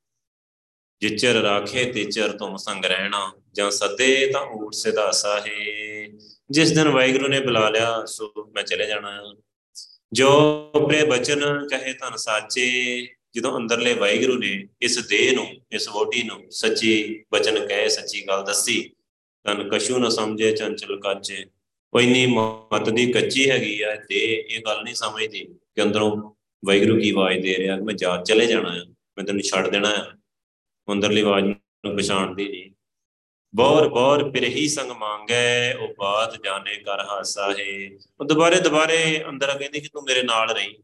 ਜਿਚਰ 1.01 1.35
ਰਾਖੇ 1.35 1.93
ਤੇਚਰ 1.93 2.33
ਤੁਮ 2.39 2.57
ਸੰਗ 2.57 2.85
ਰਹਿਣਾ, 2.85 3.33
ਜਾਂ 3.53 3.71
ਸੱਦੇ 3.71 4.31
ਤਾਂ 4.33 4.47
ਊਟ 4.47 4.75
ਸਿਦਾ 4.75 5.11
ਸਾਹੇ। 5.11 6.13
ਜਿਸ 6.51 6.71
ਦਿਨ 6.71 6.89
ਵਾਹਿਗੁਰੂ 6.89 7.29
ਨੇ 7.29 7.41
ਬੁਲਾ 7.41 7.71
ਲਿਆ, 7.71 8.05
ਸੋ 8.05 8.33
ਮੈਂ 8.55 8.63
ਚਲੇ 8.63 8.87
ਜਾਣਾ। 8.87 9.35
ਜੋ 10.13 10.29
ਆਪਣੇ 10.75 11.05
ਬਚਨ 11.05 11.69
ਕਹੇ 11.69 11.93
ਤਨ 11.93 12.17
ਸਾਚੇ, 12.17 13.09
ਜਦੋਂ 13.37 13.59
ਅੰਦਰਲੇ 13.59 13.95
ਵਾਹਿਗੁਰੂ 13.95 14.39
ਨੇ 14.39 14.69
ਇਸ 14.83 14.99
ਦੇਹ 14.99 15.35
ਨੂੰ, 15.35 15.47
ਇਸ 15.73 15.89
ਬੋਡੀ 15.89 16.23
ਨੂੰ 16.23 16.47
ਸੱਚੀ 16.51 17.25
ਬਚਨ 17.33 17.67
ਕਹੇ, 17.67 17.89
ਸੱਚੀ 17.89 18.29
ਗੱਲ 18.29 18.45
ਦੱਸੀ 18.45 18.91
ਤਨ 19.45 19.69
ਕਸ਼ੂ 19.69 19.99
ਨਾ 19.99 20.09
ਸਮਝੇ, 20.09 20.53
ਚੰਚਲ 20.53 21.01
ਕਾਚੇ। 21.01 21.47
ਕੋਈ 21.95 22.07
ਨਹੀਂ 22.07 22.29
ਮਤ 22.29 22.89
ਦੀ 22.89 23.13
ਕੱਚੀ 23.13 23.51
ਹੈਗੀ 23.51 23.83
ਆ 23.83 23.95
ਦੇ 23.95 24.47
ਇਹ 24.51 24.63
ਗੱਲ 24.63 24.83
ਨਹੀਂ 24.83 24.95
ਸਮਝਦੀ 24.95 25.39
ਕਿ 25.75 25.83
ਅੰਦਰੋਂ 25.83 26.35
ਵਾਹਿਗੁਰੂ 26.65 27.01
ਕੀ 27.01 27.11
ਆਵਾਜ਼ 27.11 27.39
ਦੇ 27.39 27.59
ਰਿਹਾ 27.59 27.77
ਕਿ 27.77 27.83
ਮੈਂ 27.83 27.95
ਜਾ 27.95 28.23
ਚਲੇ 28.27 28.47
ਜਾਣਾ 28.47 28.69
ਆ, 28.69 28.85
ਮੈਂ 29.19 29.25
ਤੈਨੂੰ 29.25 29.43
ਛੱਡ 29.43 29.69
ਦੇਣਾ 29.69 29.89
ਆ। 29.89 30.13
ਅੰਦਰਲੀ 30.93 31.21
ਆਵਾਜ਼ 31.21 31.45
ਨੂੰ 31.45 31.97
ਪਛਾਣਦੀ 31.97 32.49
ਨਹੀਂ। 32.49 32.71
ਬੌਰ 33.57 33.89
ਬੌਰ 33.89 34.31
ਫਿਰ 34.31 34.45
ਹੀ 34.45 34.69
ਸੰਗ 34.69 34.91
ਮੰਗੇ, 34.91 35.75
ਉਹ 35.83 35.95
ਬਾਤ 35.99 36.45
ਜਾਣੇ 36.45 36.77
ਕਰ 36.77 37.01
ਹਾਸਾ 37.01 37.51
ਹੈ। 37.51 37.91
ਉਹ 38.21 38.25
ਦੁਬਾਰੇ 38.25 38.61
ਦੁਬਾਰੇ 38.61 39.25
ਅੰਦਰ 39.29 39.59
ਕਹਿੰਦੀ 39.59 39.81
ਕਿ 39.81 39.89
ਤੂੰ 39.89 40.03
ਮੇਰੇ 40.03 40.23
ਨਾਲ 40.23 40.51
ਰਹੀ। 40.51 40.77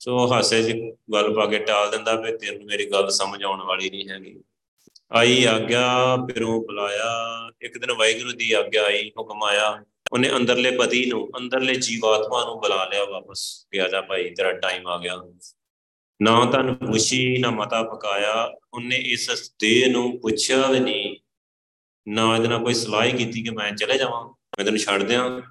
ਸੋ 0.00 0.32
ਹਾਸੇ 0.32 0.62
'ਚ 0.62 0.96
ਗੱਲ 1.12 1.34
ਪਾ 1.34 1.46
ਕੇ 1.46 1.58
ਟਾਲ 1.58 1.90
ਦਿੰਦਾ 1.90 2.14
ਵੀ 2.14 2.38
ਤੈਨੂੰ 2.38 2.66
ਮੇਰੀ 2.66 2.86
ਗੱਲ 2.86 3.10
ਸਮਝ 3.10 3.44
ਆਉਣ 3.44 3.62
ਵਾਲੀ 3.62 3.90
ਨਹੀਂ 3.90 4.08
ਹੈਗੀ। 4.08 4.40
ਆਈ 5.12 5.44
ਆਗਿਆ 5.44 6.16
ਫਿਰੋਂ 6.16 6.62
ਬੁਲਾਇਆ। 6.62 7.14
ਇੱਕ 7.62 7.78
ਦਿਨ 7.78 7.92
ਵਾਹਿਗੁਰੂ 7.92 8.32
ਦੀ 8.32 8.52
ਆਗਿਆ 8.52 8.84
ਆਈ, 8.84 9.12
ਹੁਕਮ 9.18 9.42
ਆਇਆ। 9.42 9.84
ਉਹਨੇ 10.12 10.30
ਅੰਦਰਲੇ 10.36 10.70
ਪਤੀ 10.70 11.04
ਨੂੰ, 11.06 11.28
ਅੰਦਰਲੇ 11.38 11.74
ਜੀਵਾਤਮਾ 11.74 12.44
ਨੂੰ 12.44 12.56
ਬੁਲਾ 12.56 12.84
ਲਿਆ 12.84 13.04
ਵਾਪਸ 13.04 13.66
ਕਿ 13.70 13.80
ਆ 13.80 13.88
ਜਾ 13.88 14.00
ਭਾਈ, 14.00 14.30
ਤੇਰਾ 14.30 14.52
ਟਾਈਮ 14.52 14.86
ਆ 14.86 14.98
ਗਿਆ। 14.98 15.16
ਨਾ 16.22 16.44
ਤਾਂ 16.44 16.62
ਪੁੱਛੀ, 16.64 17.38
ਨਾ 17.38 17.50
ਮਤਾ 17.50 17.82
ਪਕਾਇਆ, 17.82 18.52
ਉਹਨੇ 18.74 18.96
ਇਸ 18.96 19.52
ਦੇਹ 19.60 19.90
ਨੂੰ 19.90 20.20
ਪੁੱਛਿਆ 20.20 20.66
ਵੀ 20.66 20.80
ਨਹੀਂ। 20.80 21.16
ਨਾ 22.08 22.36
ਇਹਦੇ 22.36 22.48
ਨਾਲ 22.48 22.58
ਕੋਈ 22.58 22.74
ਸਲਾਹ 22.74 23.10
ਕੀਤੀ 23.10 23.42
ਕਿ 23.42 23.50
ਮੈਂ 23.50 23.72
ਚਲੇ 23.72 23.98
ਜਾਵਾਂ, 23.98 24.24
ਮੈਂ 24.24 24.64
ਤੈਨੂੰ 24.64 24.80
ਛੱਡ 24.80 25.02
ਦਿਆਂ। 25.02 25.42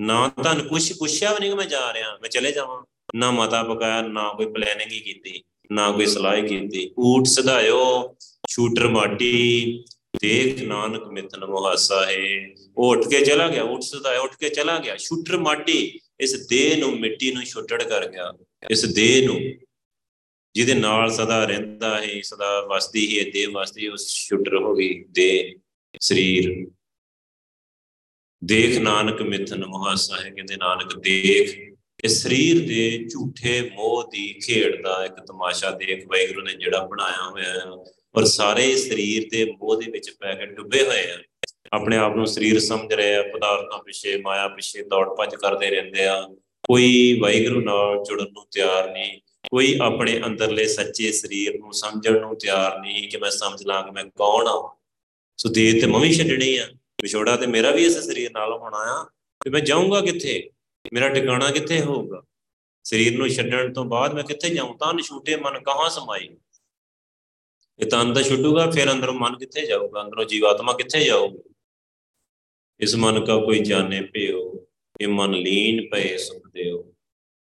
ਨਾ 0.00 0.28
ਤਾਂ 0.44 0.54
ਕੁਛ 0.54 0.92
ਪੁੱਛਿਆ 0.92 1.32
ਵੀ 1.32 1.40
ਨਹੀਂ 1.40 1.50
ਕਿ 1.50 1.56
ਮੈਂ 1.56 1.66
ਜਾ 1.66 1.92
ਰਿਹਾ, 1.94 2.18
ਮੈਂ 2.22 2.28
ਚਲੇ 2.28 2.52
ਜਾਵਾਂ। 2.52 2.82
ਨਾ 3.14 3.30
ਮਤਾ 3.30 3.62
ਪਕਾਇਆ, 3.62 4.02
ਨਾ 4.02 4.32
ਕੋਈ 4.32 4.46
ਪਲੈਨਿੰਗ 4.46 4.92
ਹੀ 4.92 5.00
ਕੀਤੀ, 5.00 5.42
ਨਾ 5.72 5.90
ਕੋਈ 5.92 6.06
ਸਲਾਹ 6.06 6.40
ਕੀਤੀ। 6.42 6.90
ਊਟ 6.98 7.26
ਸਦਾਇਓ 7.26 8.16
ਸ਼ੂਟਰ 8.48 8.88
ਮਾਟੀ 8.88 9.84
ਦੇਖ 10.22 10.62
ਨਾਨਕ 10.62 11.02
ਮਿੱਤਨ 11.04 11.44
ਮੁਹਾਸਾ 11.44 12.06
ਹੈ 12.06 12.54
ਉਹ 12.76 12.96
ਉੱਠ 12.96 13.08
ਕੇ 13.08 13.24
ਚਲਾ 13.24 13.48
ਗਿਆ 13.48 13.62
ਊਟ 13.62 13.82
ਸਦਾਇਓ 13.82 14.22
ਉੱਠ 14.22 14.36
ਕੇ 14.36 14.48
ਚਲਾ 14.48 14.78
ਗਿਆ। 14.78 14.96
ਸ਼ੂਟਰ 14.96 15.36
ਮਾਟੀ, 15.36 16.00
ਇਸ 16.20 16.46
ਦੇਹ 16.46 16.76
ਨੂੰ 16.76 17.00
ਮਿੱਟੀ 17.00 17.32
ਨੂੰ 17.32 17.44
ਛੁੱਟੜ 17.44 17.82
ਕਰ 17.82 18.08
ਗਿਆ। 18.08 18.32
ਇਸ 18.70 18.84
ਦੇਹ 18.84 19.26
ਨੂੰ 19.26 19.40
ਜਿਹਦੇ 20.54 20.74
ਨਾਲ 20.74 21.10
ਸਦਾ 21.10 21.44
ਰਹਿੰਦਾ 21.44 22.00
ਹੈ, 22.00 22.20
ਸਦਾ 22.22 22.60
ਵਸਦੀ 22.60 23.18
ਹੈ, 23.18 23.24
ਦੇਹ 23.30 23.48
ਵਸਦੀ 23.48 23.88
ਉਸ 23.88 24.06
ਸ਼ੁੱਟਰ 24.08 24.56
ਹੋ 24.56 24.74
ਗਈ 24.74 25.04
ਦੇਹ 25.10 25.54
ਸਰੀਰ। 26.00 26.66
ਦੇਖ 28.44 28.78
ਨਾਨਕ 28.78 29.22
ਮਿੱਥਨ 29.22 29.66
ਮੁਹਾਸਾ 29.66 30.20
ਹੈ 30.24 30.30
ਕਹਿੰਦੇ 30.30 30.56
ਨਾਨਕ 30.56 30.98
ਦੇਖ 30.98 31.74
ਇਸ 32.04 32.22
ਸਰੀਰ 32.22 32.68
ਦੇ 32.68 33.08
ਝੂਠੇ 33.12 33.70
ਮੋਹ 33.74 34.10
ਦੀ 34.10 34.32
ਖੇਡ 34.32 34.82
ਦਾ 34.82 35.04
ਇੱਕ 35.04 35.14
ਤਮਾਸ਼ਾ 35.14 35.70
ਦੇਖ 35.70 36.06
ਵੈਗਰੂ 36.06 36.42
ਨੇ 36.42 36.54
ਜਿਹੜਾ 36.54 36.86
ਬਣਾਇਆ 36.86 37.30
ਹੋਇਆ 37.30 37.84
ਹੈ 38.18 38.22
ਔਰ 38.22 38.26
ਸਾਰੇ 38.26 38.76
ਸਰੀਰ 38.76 39.28
ਦੇ 39.30 39.44
ਮੋਹ 39.44 39.82
ਦੇ 39.82 39.90
ਵਿੱਚ 39.90 40.10
ਪੈ 40.10 40.34
ਕੇ 40.34 40.46
ਡੁੱਬੇ 40.46 40.84
ਹੋਏ 40.84 41.10
ਆ। 41.10 41.18
ਆਪਣੇ 41.72 41.96
ਆਪ 41.96 42.16
ਨੂੰ 42.16 42.26
ਸਰੀਰ 42.26 42.60
ਸਮਝ 42.60 42.92
ਰਹੇ 42.92 43.16
ਆ, 43.16 43.22
ਪਦਾਰਥਾਂ 43.22 43.78
ਪਿੱਛੇ, 43.78 44.16
ਮਾਇਆ 44.16 44.48
ਪਿੱਛੇ 44.48 44.82
ਦੌੜ 44.82 45.08
ਭੱਜ 45.08 45.34
ਕਰਦੇ 45.34 45.70
ਰਹਿੰਦੇ 45.70 46.06
ਆ। 46.06 46.28
ਕੋਈ 46.68 47.20
ਵੈਗਰੂ 47.22 47.60
ਨਾਲ 47.60 48.04
ਜੁੜਨ 48.04 48.24
ਨੂੰ 48.24 48.46
ਤਿਆਰ 48.52 48.90
ਨਹੀਂ, 48.90 49.20
ਕੋਈ 49.50 49.78
ਆਪਣੇ 49.82 50.20
ਅੰਦਰਲੇ 50.26 50.66
ਸੱਚੇ 50.66 51.12
ਸਰੀਰ 51.12 51.58
ਨੂੰ 51.58 51.72
ਸਮਝਣ 51.72 52.20
ਨੂੰ 52.20 52.38
ਤਿਆਰ 52.38 52.80
ਨਹੀਂ 52.80 53.08
ਕਿ 53.08 53.16
ਮੈਂ 53.16 53.30
ਸਮਝ 53.30 53.66
ਲਾਂ 53.66 53.82
ਕਿ 53.82 53.90
ਮੈਂ 53.90 54.04
ਕੌਣ 54.04 54.46
ਆ। 54.46 54.76
ਸੋ 55.36 55.48
ਦੇਹ 55.48 55.80
ਤੇ 55.80 55.86
ਮੈਂ 55.86 56.00
ਵੀ 56.00 56.12
ਛੱਡਣੀ 56.12 56.56
ਆ। 56.56 56.68
ਵਿਛੋੜਾ 57.02 57.36
ਤੇ 57.36 57.46
ਮੇਰਾ 57.46 57.70
ਵੀ 57.70 57.84
ਇਸ 57.84 57.98
ਸਰੀਰ 57.98 58.30
ਨਾਲ 58.30 58.52
ਹੋਣਾ 58.52 58.78
ਆ 58.78 59.04
ਤੇ 59.44 59.50
ਮੈਂ 59.50 59.60
ਜਾਊਂਗਾ 59.60 60.00
ਕਿੱਥੇ? 60.00 60.50
ਮੇਰਾ 60.92 61.08
ਟਿਕਾਣਾ 61.08 61.50
ਕਿੱਥੇ 61.50 61.80
ਹੋਊਗਾ? 61.80 62.22
ਸਰੀਰ 62.84 63.18
ਨੂੰ 63.18 63.28
ਛੱਡਣ 63.28 63.72
ਤੋਂ 63.72 63.84
ਬਾਅਦ 63.84 64.14
ਮੈਂ 64.14 64.24
ਕਿੱਥੇ 64.24 64.48
ਜਾਊਂ? 64.48 64.74
ਤਾਂ 64.74 64.94
ਛੂਟੇ 65.02 65.36
ਮਨ 65.36 65.58
ਕਹਾਂ 65.58 65.90
ਸਮਾਈ? 65.90 66.28
ਇਹ 67.80 67.86
ਤਾਂ 67.86 68.02
ਅੰਦਰ 68.02 68.22
ਛੁੱਟੂਗਾ 68.22 68.70
ਫਿਰ 68.70 68.92
ਅੰਦਰੋਂ 68.92 69.14
ਮਨ 69.14 69.38
ਕਿੱਥੇ 69.38 69.66
ਜਾਊਗਾ? 69.66 70.02
ਅੰਦਰੋਂ 70.02 70.24
ਜੀਵਾਤਮਾ 70.24 70.72
ਕਿੱਥੇ 70.72 71.04
ਜਾਊਗਾ? 71.04 71.54
ਇਸ 72.80 72.96
ਮਨ 72.96 73.24
ਕਾ 73.24 73.36
ਕੋਈ 73.36 73.58
ਜਾਣੇ 73.58 74.00
ਪਿਓ 74.00 74.66
ਇਹ 75.00 75.08
ਮਨ 75.08 75.30
ਲੀਨ 75.30 75.88
ਪਏ 75.88 76.16
ਸੁਖ 76.16 76.48
ਦਿਓ। 76.48 76.94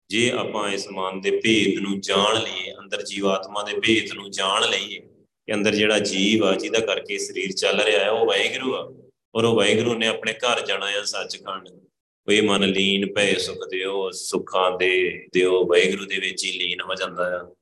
ਜੇ 0.10 0.32
ਆਪਾਂ 0.32 0.72
ਇਸ 0.72 0.88
ਮਨ 0.92 1.22
ਦੇ 1.22 1.32
ਭੇਦ 1.32 1.80
ਨੂੰ 1.80 2.02
ਜਾਣ 2.02 2.36
ਲਈਏ, 2.36 2.74
ਅੰਦਰ 2.80 3.02
ਜੀਵਾਤਮਾ 3.02 3.64
ਦੇ 3.64 3.80
ਭੇਦ 3.80 4.14
ਨੂੰ 4.14 4.32
ਜਾਣ 4.32 4.70
ਲਈਏ, 4.70 5.00
ਕਿ 5.00 5.54
ਅੰਦਰ 5.54 5.76
ਜਿਹੜਾ 5.76 6.00
ਜੀਵ 6.00 6.46
ਆ, 6.46 6.56
ਜਿਹਦਾ 6.56 6.80
ਕਰਕੇ 6.80 7.18
ਸਰੀਰ 7.18 7.52
ਚੱਲ 7.52 7.82
ਰਿਹਾ 7.82 8.00
ਹੈ, 8.00 8.10
ਉਹ 8.10 8.26
ਵਾਹਿਗੁਰੂ 8.26 8.76
ਆ, 8.76 8.94
ਔਰ 9.36 9.44
ਉਹ 9.44 9.56
ਵਾਹਿਗੁਰੂ 9.56 9.94
ਨੇ 9.94 10.08
ਆਪਣੇ 10.08 10.34
ਘਰ 10.34 10.66
ਜਾਣਾ 10.66 10.86
ਆ 10.86 11.04
ਸੱਚਖੰਡ 11.04 11.70
ਕੋਈ 11.70 12.42
ਮਨ 12.42 12.66
ਲੀਨ 12.66 13.14
ਭੈ 13.14 13.34
ਸੁਖ 13.34 13.68
ਦਿਓ, 13.70 14.10
ਸੁੱਖਾਂ 14.12 14.78
ਦੇ 14.78 15.28
ਦਿਓ, 15.34 15.66
ਵਾਹਿਗੁਰੂ 15.66 16.06
ਦੇ 16.06 16.20
ਵਿੱਚ 16.20 16.46
ਹੀ 16.46 16.52
ਲੀਨ 16.52 16.82
ਹੋ 16.82 16.96
ਜਾਂਦਾ 16.96 17.24
ਆ। 17.24 17.56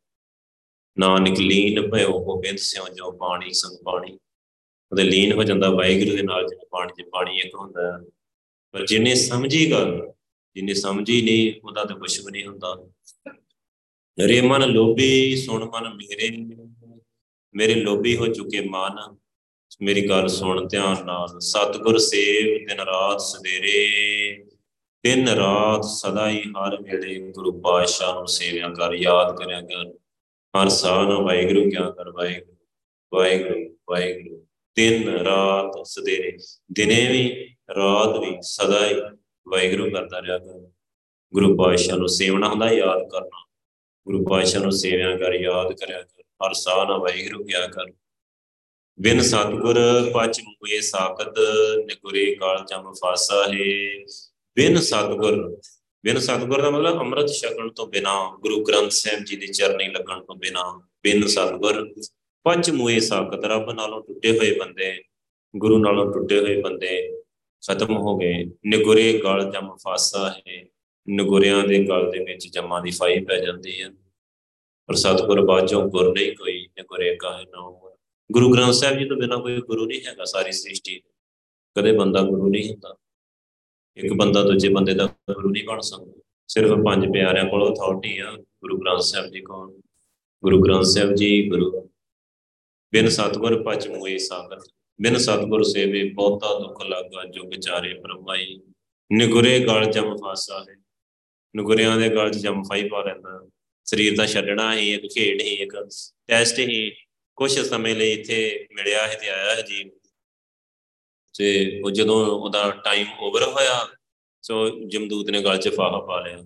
ਨਾਨਕ 1.00 1.40
ਲੀਨ 1.40 1.92
ਭਇਓ 1.92 2.20
ਗੋਬਿੰਦ 2.20 2.58
ਸਿਉ 2.58 2.88
ਜੋ 2.94 3.12
ਪਾਣੀ 3.12 3.54
ਸੰਗ 3.54 3.78
ਪਾਣੀ 3.84 4.20
ਉਹਦੇ 4.92 5.04
ਲੀਨ 5.04 5.32
ਹੋ 5.32 5.44
ਜਾਂਦਾ, 5.44 5.70
ਵਾਹਿਗੁਰੂ 5.70 6.18
ਦੇ 6.18 6.24
ਨਾਲ 6.24 6.48
ਜਿਵੇਂ 6.48 6.68
ਪਾਣੀ 6.72 7.04
'ਚ 7.04 7.08
ਪਾਣੀ 7.12 7.40
ਇੱਕ 7.40 7.56
ਹੁੰਦਾ। 7.56 8.04
ਪਰ 8.72 8.86
ਜਿਹਨੇ 8.86 9.16
ਸਮਝੀ 9.16 9.72
ਗੱਲ, 9.72 10.14
ਜਿਹਨੇ 10.56 10.74
ਸਮਝੀ 10.74 11.22
ਨਹੀਂ, 11.22 11.68
ਉਹਦਾ 11.68 11.86
ਤਾਂ 11.86 11.96
ਕੁਝ 11.96 12.20
ਵੀ 12.20 12.32
ਨਹੀਂ 12.32 12.46
ਹੁੰਦਾ। 12.46 12.88
ਰੇ 14.26 14.42
ਮਨ 14.42 14.66
ਲੋਭੀ, 14.66 15.36
ਸੁਣ 15.36 15.66
ਮਨ 15.66 15.94
ਮੇਰੇ। 15.94 16.38
ਮੇਰੇ 17.56 17.76
ਲੋਭੀ 17.76 18.18
ਹੋ 18.18 18.28
ਚੁੱਕੇ 18.28 18.62
ਮਨ। 18.62 19.18
ਮੇਰੀ 19.82 20.10
ਗੱਲ 20.10 20.28
ਸੁਣ, 20.28 20.68
ਧਿਆਨ 20.68 21.06
ਨਾਲ। 21.06 21.40
ਸਤਿਗੁਰ 21.40 21.98
ਸੇਵ 21.98 22.68
ਦਿਨ 22.68 22.80
ਰਾਤ 22.80 23.22
ਸਵੇਰੇ। 23.22 24.44
ਦਿਨ 25.04 25.28
ਰਾਤ 25.28 25.84
ਸਦਾ 25.84 26.30
ਹੀ 26.30 26.42
ਹਰ 26.42 26.82
ਵੇਲੇ 26.82 27.32
ਗੁਰੂ 27.32 27.62
ਪਾਤਸ਼ਾਹ 27.62 28.14
ਨੂੰ 28.14 28.28
ਸੇਵਿਆ 28.28 28.70
ਕਰ, 28.70 28.94
ਯਾਦ 28.94 29.38
ਕਰਿਆ 29.38 29.62
ਕਰ। 29.62 29.94
ਹਰ 30.48 30.70
ਸਾਹ 30.70 31.04
ਨਾਲ 31.04 31.18
ਵਾਹਿਗੁਰੂ, 31.18 31.70
ਕਿਆ 31.70 31.90
ਕਰ 31.90 32.10
ਵਾਹਿਗੁਰੂ? 32.10 32.58
ਵਾਹਿਗੁਰੂ 33.14 33.78
ਵਾਹਿਗੁਰੂ। 33.90 34.48
ਦਿਨ 34.76 35.10
ਰਾਤ 35.10 35.88
ਸਵੇਰੇ 35.88 36.38
ਦਿਨੇ 36.72 37.12
ਵੀ, 37.12 37.56
ਰਾਤ 37.76 38.18
ਵੀ 38.20 38.38
ਸਦਾ 38.42 38.88
ਹੀ 38.88 38.94
ਵਾਹਿਗੁਰੂ 39.48 39.92
ਕਰਦਾ 39.92 40.22
ਰਿਹਾ 40.22 40.38
ਕਰ। 40.38 40.70
ਗੁਰੂ 41.34 41.58
ਪਾਤਸ਼ਾਹ 41.58 41.98
ਨੂੰ 41.98 42.10
ਸੇਵਣਾ 42.10 42.50
ਹੁੰਦਾ, 42.50 42.72
ਯਾਦ 42.72 43.10
ਕਰਨਾ। 43.10 43.48
ਗੁਰੂ 44.06 44.26
ਪਾਤਸ਼ਾਹ 44.30 44.62
ਨੂੰ 44.62 44.72
ਸੇਵਿਆ 44.72 45.18
ਕਰ, 45.18 45.34
ਯਾਦ 45.34 45.74
ਕਰਿਆ 45.74 46.02
ਕਰ। 46.02 46.22
ਹਰ 46.22 46.54
ਸਾਹ 46.54 46.86
ਨਾਲ 46.86 47.00
ਵਾਹਿਗੁਰੂ, 47.00 47.44
ਕਿਆ 47.44 47.68
ਕਰ। 47.68 47.86
ਬਿਨ 49.00 49.22
ਸਤਗੁਰ 49.22 49.76
ਪਚ 50.14 50.42
ਮੁਏ 50.42 50.80
ਸਾਖਤ, 50.80 51.36
ਨਿਗੁਰੇ 51.86 52.36
ਕਾਲ 52.36 52.66
ਜਮ 52.66 52.94
ਫਾਸਾ 52.94 53.44
ਹੈ। 53.44 54.04
ਬਿਨ 54.56 54.80
ਸਤਗੁਰ 54.80 55.60
ਬਿਨ 56.08 56.20
ਸਤਗੁਰ 56.20 56.62
ਦਾ 56.62 56.70
ਮਤਲਬ 56.70 57.00
ਅੰਮ੍ਰਿਤ 57.00 57.28
ਛਕਣ 57.28 57.70
ਤੋਂ 57.70 57.88
ਬਿਨਾ, 57.88 58.38
ਗੁਰੂ 58.40 58.64
ਗ੍ਰੰਥ 58.64 58.92
ਸਾਹਿਬ 58.92 59.24
ਜੀ 59.24 59.36
ਦੇ 59.36 59.48
ਚਰਨੀ 59.48 59.88
ਲੱਗਣ 59.88 60.24
ਤੋਂ 60.24 60.36
ਬਿਨਾ, 60.36 60.88
ਬਿਨ 61.04 61.28
ਸਤਗੁਰ 61.28 61.94
ਪਚ 62.44 62.70
ਮੁਏ 62.70 63.00
ਸਾਖਤ 63.00 63.46
ਰੱਬ 63.46 63.72
ਨਾਲੋਂ 63.72 64.04
ਟੁੱਟੇ 64.04 64.38
ਹੋਏ 64.38 64.60
ਬੰਦੇ, 64.60 65.04
ਗੁਰੂ 65.56 65.78
ਨਾਲੋਂ 65.78 66.14
ਟੁੱਟੇ 66.14 66.40
ਹੋਏ 66.40 66.62
ਬੰਦੇ 66.62 67.22
ਖਤਮ 67.68 67.98
ਹੋ 67.98 68.18
ਗਏ। 68.18 68.46
ਨਿਗੁਰੇ 68.66 69.22
ਗਲ 69.24 69.52
ਜਮ 69.52 69.76
ਫਾਸਾ 69.76 70.30
ਹੈ, 70.30 70.66
ਨਿਗੁਰਿਆਂ 71.10 71.64
ਦੇ 71.64 71.84
ਗਲ 71.84 72.12
ਦੇ 72.12 72.20
ਵਿੱਚ 72.20 72.48
ਜਮਾਂ 72.48 72.82
ਦੀ 72.82 72.92
ਫਾਈ 72.92 73.20
ਪੈ 73.20 73.40
ਜਾਂਦੀ 73.40 73.82
ਹੈ। 73.82 73.90
ਪਰ 74.88 74.94
ਸਤਗੁਰ 74.94 75.42
ਬਾਝੋਂ 75.46 75.90
ਗੁਰ 75.90 76.14
ਨਹੀਂ 76.14 76.36
ਕੋਈ, 76.36 76.68
ਨਿਗੁਰੇ 76.78 77.16
ਕਾਹ 77.16 77.42
ਨਾ 77.42 77.92
ਗੁਰੂ 78.32 78.54
ਗ੍ਰੰਥ 78.54 78.74
ਸਾਹਿਬ 78.74 78.98
ਜੀ 78.98 79.06
ਤੋਂ 79.06 79.18
ਬਿਨਾ 79.18 79.38
ਕੋਈ 79.38 79.62
ਗੁਰੂ 79.62 79.86
ਨਹੀਂ 79.86 80.02
ਹੈਗਾ 80.08 80.26
ਸਾਰੀ 80.26 80.52
ਸ੍ਰਿਸ਼ਟੀ। 80.52 81.02
ਕਦੇ 81.78 81.92
ਬੰਦਾ 81.92 82.22
ਗੁਰੂ 82.22 82.50
ਨਹੀਂ 82.50 82.70
ਹੁੰਦਾ। 82.70 82.96
ਇੱਕ 84.04 84.14
ਬੰਦਾ 84.14 84.44
ਦੂਜੇ 84.44 84.70
ਬੰਦੇ 84.70 84.94
ਦਾ 84.94 85.06
ਗੁਰੂ 85.06 85.50
ਨਹੀਂ 85.50 85.64
ਬਣ 85.64 85.80
ਸਕਦਾ। 85.80 86.22
ਸਿਰਫ 86.48 86.72
ਪੰਜ 86.86 87.06
ਪਿਆਰਿਆਂ 87.06 87.46
ਕੋਲ 87.46 87.74
ਅਥਾਰਟੀ 87.74 88.20
ਆ, 88.20 88.32
ਗੁਰੂ 88.32 88.78
ਗ੍ਰੰਥ 88.78 89.00
ਸਾਹਿਬ 89.00 89.32
ਜੀ 89.32 89.42
ਕੋਲ। 89.42 89.82
ਗੁਰੂ 90.44 90.62
ਗ੍ਰੰਥ 90.62 90.84
ਸਾਹਿਬ 90.84 91.14
ਜੀ, 91.14 91.50
ਗੁਰੂ 91.50 91.90
ਬਿਨ 92.92 93.10
ਸਤਗੁਰ 93.10 93.64
ਪਚ 93.64 93.88
ਮੋਏ 93.88 94.18
ਸਾਗਰ। 94.18 94.60
ਬਿਨ 95.02 95.18
ਸਤਗੁਰ 95.18 95.64
ਸੇਵੇ 95.64 96.10
ਬਹੁਤਾ 96.10 96.60
ਦੁੱਖ 96.60 96.86
ਲਾਗਾ 96.86 97.26
ਜੋ 97.26 97.44
ਵਿਚਾਰੇ 97.44 97.94
ਪਰਮਾਈ 97.94 98.60
ਨਿਗੁਰੇ 99.12 99.60
ਗਲ 99.60 99.86
ਜਮ 99.86 100.16
ਫਾਸਾ 100.16 100.66
ਹੈ। 100.70 100.76
ਨਿਗੁਰਿਆਂ 101.56 101.98
ਦੇ 101.98 102.10
ਗਲ 102.10 102.32
'ਚ 102.32 102.38
ਜਮ 102.38 102.64
ਫਾਈ 102.64 102.90
ਪਾ 102.90 103.04
ਲੈਂਦਾ। 103.04 103.50
ਸਰੀਰ 103.86 104.16
ਦਾ 104.16 104.26
ਛੱਡਣਾ 104.26 104.78
ਹੀ 104.78 104.94
ਇੱਕ 104.94 105.08
ਖੇਡ 105.08 105.42
ਹੀ 105.42 105.48
ਇੱਕ 105.48 105.88
ਟੈਸਟ 106.28 106.60
ਹੀ 106.60 106.92
ਕੁਝ 107.36 107.60
ਸਮੇਂ 107.60 107.96
ਲਈ 107.96 108.12
ਇੱਥੇ 108.12 108.68
ਮਿਲਿਆ 108.72 109.08
ਹੈ 109.08 109.14
ਤੇ 109.14 109.30
ਆਇਆ 109.30 109.56
ਹੈ 109.56 109.62
ਜੀ 109.62 109.92
ਤੇ 111.40 111.82
ਉਹ 111.86 111.92
ਜਦੋਂ 111.92 112.26
ਉਹਦਾ 112.26 112.72
ਟਾਈਮ 112.72 113.08
ਓਵਰ 113.20 113.44
ਹੋਇਆ, 113.44 113.88
ਸੋ 114.42 114.70
ਜਮਦੂਤ 114.70 115.30
ਨੇ 115.30 115.42
ਗਲ 115.42 115.58
'ਚ 115.58 115.70
ਫਾਹਾ 115.70 116.00
ਪਾ 116.00 116.20
ਲਿਆ। 116.20 116.44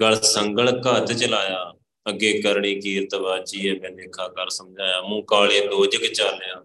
ਗਲ 0.00 0.14
ਸੰਗਲ 0.14 0.82
ਘੱਤ 0.86 1.12
ਚਲਾਇਆ 1.12 1.72
ਅੱਗੇ 2.08 2.40
ਕਰਨੀ 2.40 2.80
ਕੀਰਤ 2.80 3.14
ਵਾਚੀਏ 3.14 3.78
ਮੈਂ 3.80 3.90
ਦੇਖਾ 3.90 4.28
ਕਰ 4.28 4.48
ਸਮਝਾਇਆ, 4.48 5.00
ਮੂੰਹ 5.02 5.24
ਕਾਲੇ 5.24 5.66
ਦੋਜਗ 5.66 6.12
ਚਾਲਿਆ, 6.12 6.64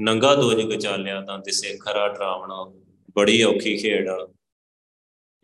ਨੰਗਾ 0.00 0.34
ਦੋਜਗ 0.34 0.78
ਚਾਲਿਆ, 0.78 1.20
ਤਾਂ 1.20 1.38
ਤਿਸੇ 1.38 1.78
ਖਰਾ 1.78 2.08
ਡਰਾਵਣਾ 2.08 2.72
ਬੜੀ 3.16 3.42
ਔਖੀ 3.42 3.76
ਖੇਡ 3.76 4.08
ਆ। 4.08 4.28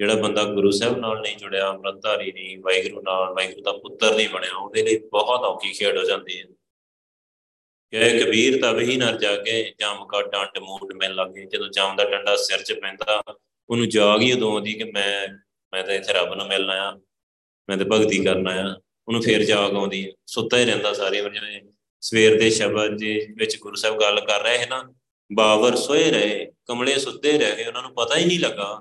ਜਿਹੜਾ 0.01 0.15
ਬੰਦਾ 0.15 0.45
ਗੁਰੂ 0.45 0.71
ਸਾਹਿਬ 0.71 0.99
ਨਾਲ 0.99 1.21
ਨਹੀਂ 1.21 1.37
ਜੁੜਿਆ, 1.37 1.71
ਅੰਮ੍ਰਿਤਧਾਰੀ 1.71 2.33
ਨਹੀਂ, 2.33 2.59
ਵਾਹਿਗੁਰੂ 2.59 3.03
ਨਾਲ, 3.03 3.35
ਵਾਹਿਗੁਰੂ 3.35 3.63
ਦਾ 3.63 3.73
ਪੁੱਤਰ 3.73 4.15
ਨਹੀਂ 4.15 4.29
ਬਣਿਆ, 4.29 4.57
ਉਹਦੇ 4.57 4.83
ਲਈ 4.83 4.99
ਬਹੁਤ 4.99 5.41
ਔਖੀ 5.41 5.73
ਖੇਡ 5.73 5.99
ਹੋ 5.99 6.05
ਜਾਂਦੀ 6.05 6.41
ਹੈ। 6.41 6.45
ਕਿ 7.93 8.19
ਕਬੀਰ 8.19 8.61
ਤਾਂ 8.61 8.73
ਵਹੀ 8.75 8.97
ਨਰ 8.97 9.19
ਜਾ 9.19 9.37
ਕੇ 9.37 9.63
ਜਮ 9.81 10.05
ਕਾ 10.07 10.23
ਡੰਡ 10.23 10.59
ਮੂਡ 10.59 10.93
ਮੈਂ 10.93 11.11
ਲੱਗੇ। 11.11 11.45
ਜਦੋਂ 11.45 11.69
ਜਮ 11.69 11.97
ਦਾ 11.97 12.05
ਡੰਡਾ 12.05 12.37
ਸਿਰ 12.37 12.63
'ਚ 12.63 12.73
ਪੈਂਦਾ, 12.73 13.23
ਉਹਨੂੰ 13.71 13.89
ਜਾਗ 13.89 14.23
ਹੀ 14.23 14.33
ਉਦੋਂ 14.33 14.53
ਆਉਂਦੀ 14.53 14.73
ਕਿ 14.73 14.85
ਮੈਂ 14.85 15.29
ਮੈਂ 15.73 15.83
ਤਾਂ 15.85 15.95
ਇੱਥੇ 15.95 16.13
ਰੱਬ 16.13 16.35
ਨੂੰ 16.35 16.47
ਮਿਲਣਾ 16.47 16.75
ਆ 16.89 16.93
ਮੈਂ 17.69 17.77
ਤਾਂ 17.77 17.87
ਭਗਤੀ 17.87 18.25
ਕਰਨਾ 18.25 18.51
ਆ 18.51 18.75
ਉਹਨੂੰ 19.09 19.23
ਫੇਰ 19.23 19.43
ਜਾਗ 19.45 19.75
ਆਉਂਦੀ 19.75 20.05
ਹੈ। 20.07 20.13
ਸੁੱਤਾ 20.27 20.59
ਹੀ 20.59 20.65
ਰਹਿੰਦਾ 20.65 20.93
ਸਾਰੇ 20.95 21.21
ਵਾਰ 21.21 21.33
ਜਿਵੇਂ 21.33 21.61
ਸਵੇਰ 22.03 22.39
ਦੇ 22.39 22.51
ਸ਼ਬਦ 22.51 22.97
ਦੇ 22.99 23.27
ਵਿੱਚ 23.37 23.57
ਗੁਰੂ 23.57 23.77
ਸਾਹਿਬ 23.77 24.01
ਗੱਲ 24.01 24.21
ਕਰ 24.21 24.43
ਰਹੇ 24.43 24.59
ਹੈ 24.59 24.67
ਨਾ 24.71 24.83
ਬਾਵਰ 25.31 25.77
ਸੋਏ 25.77 26.11
ਰਹੇ, 26.11 26.47
ਕਮਲੇ 26.67 26.99
ਸੁੱਤੇ 26.99 27.39
ਰਹੇ 27.39 27.67
ਉਹਨਾਂ 27.67 27.83
ਨੂੰ 27.83 27.95
ਪਤਾ 27.95 28.17
ਹੀ 28.17 28.25
ਨਹੀਂ 28.25 28.41
ਲੱਗਾ 28.41 28.75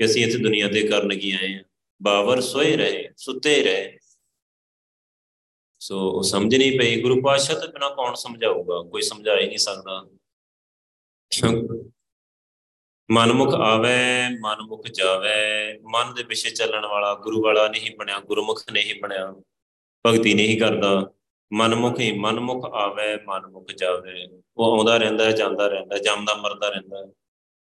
ਕਿ 0.00 0.04
ਅਸੀਂ 0.04 0.26
ਇਸ 0.26 0.36
ਦੁਨੀਆ 0.36 0.68
ਤੇ 0.68 0.82
ਕਰਨ 0.82 1.18
ਕੀ 1.18 1.32
ਆਏ 1.32 1.54
ਆ 1.54 1.62
ਬਾਵਰ 2.02 2.40
ਸੋਏ 2.40 2.76
ਰਹੇ, 2.76 3.08
ਸੁੱਤੇ 3.16 3.62
ਰਹੇ। 3.62 3.98
ਸੋ 5.80 6.10
ਉਹ 6.10 6.22
ਸਮਝ 6.22 6.56
ਨਹੀਂ 6.56 6.78
ਪਈ 6.78 7.00
ਗੁਰੂ 7.00 7.22
ਪਾਤਸ਼ਾਹ 7.22 7.60
ਤੋਂ 7.60 7.68
ਬਿਨਾ 7.68 7.88
ਕੌਣ 7.88 8.14
ਸਮਝਾਊਗਾ? 8.14 8.82
ਕੋਈ 8.82 9.02
ਸਮਝਾ 9.02 9.38
ਹੀ 9.38 9.46
ਨਹੀਂ 9.46 9.58
ਸਕਦਾ। 9.58 10.06
ਮਨਮੁਖ 13.10 13.54
ਆਵੇ 13.54 14.28
ਮਨਮੁਖ 14.40 14.86
ਜਾਵੇ 14.86 15.78
ਮਨ 15.90 16.14
ਦੇ 16.14 16.24
ਪਿੱਛੇ 16.24 16.50
ਚੱਲਣ 16.50 16.86
ਵਾਲਾ 16.86 17.14
ਗੁਰੂ 17.14 17.42
ਵਾਲਾ 17.42 17.68
ਨਹੀਂ 17.68 17.96
ਬਣਿਆ 17.96 18.20
ਗੁਰਮੁਖ 18.20 18.62
ਨਹੀਂ 18.72 19.00
ਬਣਿਆ 19.02 19.34
ਭਗਤੀ 20.06 20.34
ਨਹੀਂ 20.34 20.60
ਕਰਦਾ। 20.60 21.10
ਮਨਮੁਖ 21.52 22.00
ਹੀ 22.00 22.12
ਮਨਮੁਖ 22.12 22.64
ਆਵੇ 22.64 23.16
ਮਨਮੁਖ 23.16 23.70
ਜਾਵੇ। 23.70 24.28
ਉਹ 24.56 24.78
ਆਉਂਦਾ 24.78 24.96
ਰਹਿੰਦਾ 24.96 25.30
ਜਾਂਦਾ 25.30 25.68
ਰਹਿੰਦਾ 25.68 25.98
ਜੰਮਦਾ 25.98 26.34
ਮਰਦਾ 26.34 26.68
ਰਹਿੰਦਾ। 26.68 27.12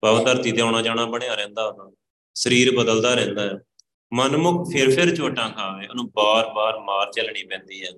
ਪਵ 0.01 0.25
ਧਰਤੀ 0.25 0.53
ਤੇ 0.53 0.61
ਆਉਣਾ 0.61 0.83
ਜਾਣਾ 0.83 1.05
ਬਣਿਆ 1.05 1.35
ਰਹਿੰਦਾ 1.35 1.67
ਉਹਦਾ। 1.67 1.91
ਸਰੀਰ 2.35 2.77
ਬਦਲਦਾ 2.77 3.15
ਰਹਿੰਦਾ। 3.15 3.43
ਹੈ 3.43 3.59
ਮਨਮੁਖ 4.13 4.73
ਫਿਰ 4.73 4.95
ਫਿਰ 4.95 5.17
ਚੋਟਾਂ 5.17 5.51
ਖਾਵੇ, 5.51 5.87
ਉਹਨੂੰ 5.87 6.11
ਬਾਰ-ਬਾਰ 6.11 6.79
ਮਾਰ 6.79 7.13
ਚੱਲਣੀ 7.13 7.43
ਪੈਂਦੀ 7.43 7.85
ਹੈ। 7.85 7.89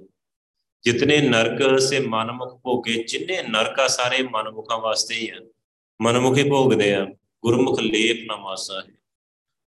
ਜਿਤਨੇ 0.82 1.20
ਨਰਕ 1.20 1.80
ਸੇ 1.80 2.00
ਮਨਮੁਖ 2.00 2.60
ਭੋਗੇ, 2.60 3.04
ਜਿੰਨੇ 3.04 3.42
ਨਰਕਾ 3.42 3.88
ਸਾਰੇ 3.88 4.22
ਮਨਮੁਖਾਂ 4.22 4.78
ਵਾਸਤੇ 4.78 5.14
ਹੀ 5.14 5.28
ਆ 5.28 5.40
ਮਨਮੁਖੀ 6.02 6.50
ਭੋਗਦੇ 6.50 6.94
ਆ, 6.94 7.04
ਗੁਰਮੁਖ 7.42 7.80
ਲੇਪ 7.80 8.16
ਨਾ 8.26 8.36
ਮਾਸਾ 8.36 8.80
ਹੈ। 8.80 8.94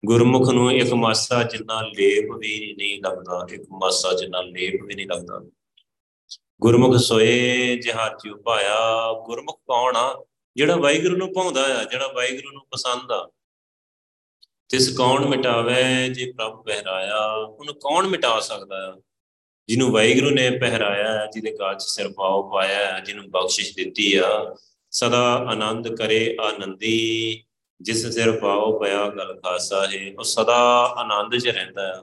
ਗੁਰਮੁਖ 0.07 0.51
ਨੂੰ 0.51 0.73
ਇੱਕ 0.73 0.93
ਮਾਸਾ 0.93 1.43
ਜਿੰਨਾ 1.43 1.83
ਲੇਪ 1.83 2.31
ਵੀ 2.39 2.75
ਨਹੀਂ 2.79 3.03
ਲੱਗਦਾ, 3.03 3.47
ਇੱਕ 3.53 3.63
ਮਾਸਾ 3.71 4.13
ਜਿੰਨਾ 4.13 4.41
ਲੇਪ 4.41 4.83
ਵੀ 4.85 4.95
ਨਹੀਂ 4.95 5.07
ਲੱਗਦਾ। 5.07 5.43
ਗੁਰਮੁਖ 6.61 6.97
ਸੋਏ 6.97 7.77
ਜਹਾਰ 7.77 8.17
ਚ 8.17 8.29
ਉਪਾਇਆ 8.29 8.77
ਗੁਰਮੁਖ 9.27 9.57
ਕੌਣ 9.57 9.97
ਆ? 9.97 10.25
ਜਿਹੜਾ 10.57 10.77
ਵਾਹਿਗੁਰੂ 10.77 11.17
ਨੂੰ 11.17 11.35
ਪਾਉਂਦਾ 11.35 11.81
ਆ, 11.81 11.85
ਜਿਹੜਾ 11.85 12.07
ਵਾਹਿਗੁਰੂ 12.07 12.53
ਨੂੰ 12.53 12.63
ਪਸੰਦ 12.71 13.13
ਆ। 13.13 13.31
ਤਿਸ 14.69 14.97
ਕੌਣ 14.97 15.27
ਮਿਟਾਵੇ, 15.27 16.09
ਜੇ 16.09 16.33
ਪ੍ਰਭ 16.33 16.65
ਪਹਿਰਾਇਆ 16.65 17.27
ਉਹਨੂੰ 17.35 17.75
ਕੌਣ 17.75 18.07
ਮਿਟਾ 18.07 18.41
ਸਕਦਾ? 18.41 18.87
ਹੈ 18.87 19.03
ਜਿਹਨੂੰ 19.69 19.93
ਵਾਹਿਗੁਰੂ 19.93 20.31
ਨੇ 20.31 20.51
ਪਹਿਰਾਇਆ 20.51 21.13
ਹੈ 21.13 21.27
ਜਿਹਦੇ 21.27 21.57
ਗਾਲ 21.59 21.75
'ਚ 21.75 21.83
ਸਿਰ 21.83 22.13
ਪਾਉ 22.13 22.51
ਪਾਇਆ 22.51 22.93
ਹੈ 22.93 23.01
ਜਿਹਨੂੰ 23.01 23.31
ਬਖਸ਼ਿਸ਼ 23.31 23.77
ਦਿੱਤੀ 23.77 24.17
ਆ, 24.17 24.57
ਸਦਾ 24.91 25.35
ਆਨੰਦ 25.35 25.97
ਕਰੇ 25.97 26.37
ਆਨੰਦੀ। 26.41 27.43
ਜਿਸ 27.81 28.07
ਸਿਰ 28.07 28.33
ਪਾਉ 28.33 28.79
ਪਿਆ 28.79 29.09
ਗਲ 29.09 29.41
ਖਾਸਾ 29.41 29.87
ਹੈ, 29.87 30.13
ਉਹ 30.19 30.25
ਸਦਾ 30.25 30.85
ਆਨੰਦ 30.97 31.37
'ਚ 31.37 31.49
ਰਹਿੰਦਾ 31.49 31.87
ਹੈ। 31.87 32.01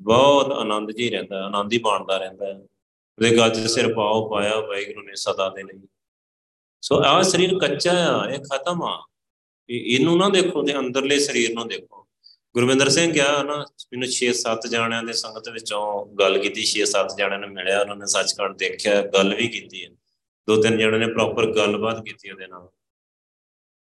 ਬਹੁਤ 0.00 0.52
ਆਨੰਦ 0.52 0.92
'ਚ 0.92 0.98
ਹੀ 0.98 1.10
ਰਹਿੰਦਾ 1.10 1.36
ਹੈ 1.36 1.42
ਆਨੰਦ 1.42 1.72
ਹੀ 1.72 1.80
ਮਾਣਦਾ 1.84 2.16
ਰਹਿੰਦਾ 2.16 2.46
ਹੈ। 2.46 2.54
ਉਹਦੇ 2.54 3.36
ਗਾਲ 3.36 3.50
'ਚ 3.50 3.58
ਸਿਰ 3.58 3.94
ਪਾਉ 3.94 4.30
ਪਾਇਆ, 4.30 4.60
ਵਾਹਿਗੁਰੂ 4.60 5.02
ਨੇ 5.02 5.14
ਸਦਾ 5.14 5.48
ਦੇ 5.48 5.62
ਲਈ। 5.62 5.80
ਸੋ 6.82 7.02
ਆ 7.04 7.22
ਸਰੀਰ 7.22 7.58
ਕੱਚਾ 7.58 7.92
ਆ, 7.92 8.28
ਇਹ 8.28 8.38
ਖਤਮ 8.38 8.82
ਆ। 8.82 9.06
ਇਹਨੂੰ 9.70 10.18
ਨਾ 10.18 10.28
ਦੇਖੋ 10.28 10.62
ਤੇ 10.62 10.78
ਅੰਦਰਲੇ 10.78 11.18
ਸਰੀਰ 11.18 11.52
ਨੂੰ 11.52 11.68
ਦੇਖੋ। 11.68 12.06
ਗੁਰਵਿੰਦਰ 12.54 12.88
ਸਿੰਘ 12.88 13.12
ਗਿਆ 13.12 13.42
ਨਾ, 13.42 13.56
ਮੈਨੂੰ 13.62 14.08
6-7 14.08 14.66
ਜਾਣਿਆਂ 14.66 15.02
ਦੇ 15.02 15.12
ਸੰਗਤ 15.12 15.48
ਵਿੱਚੋਂ 15.48 16.06
ਗੱਲ 16.06 16.38
ਕੀਤੀ 16.38 16.64
6-7 16.64 17.16
ਜਾਣਿਆਂ 17.18 17.40
ਨੇ 17.40 17.46
ਮਿਲਿਆ, 17.46 17.80
ਉਹਨਾਂ 17.80 17.96
ਨੇ 17.96 18.06
ਸੱਚਖੰਡ 18.06 18.56
ਦੇਖਿਆ, 18.56 19.02
ਗੱਲ 19.02 19.34
ਵੀ 19.34 19.48
ਕੀਤੀ 19.48 19.84
ਹੈ। 19.84 19.90
ਦੋ 20.48 20.62
ਤਿੰਨ 20.62 20.78
ਜਣਿਆਂ 20.78 20.98
ਨੇ 20.98 21.06
ਪ੍ਰੋਪਰ 21.06 21.52
ਗੱਲਬਾਤ 21.52 22.04
ਕੀਤੀ 22.04 22.30
ਉਹਦੇ 22.30 22.46
ਨਾਲ। 22.46 22.68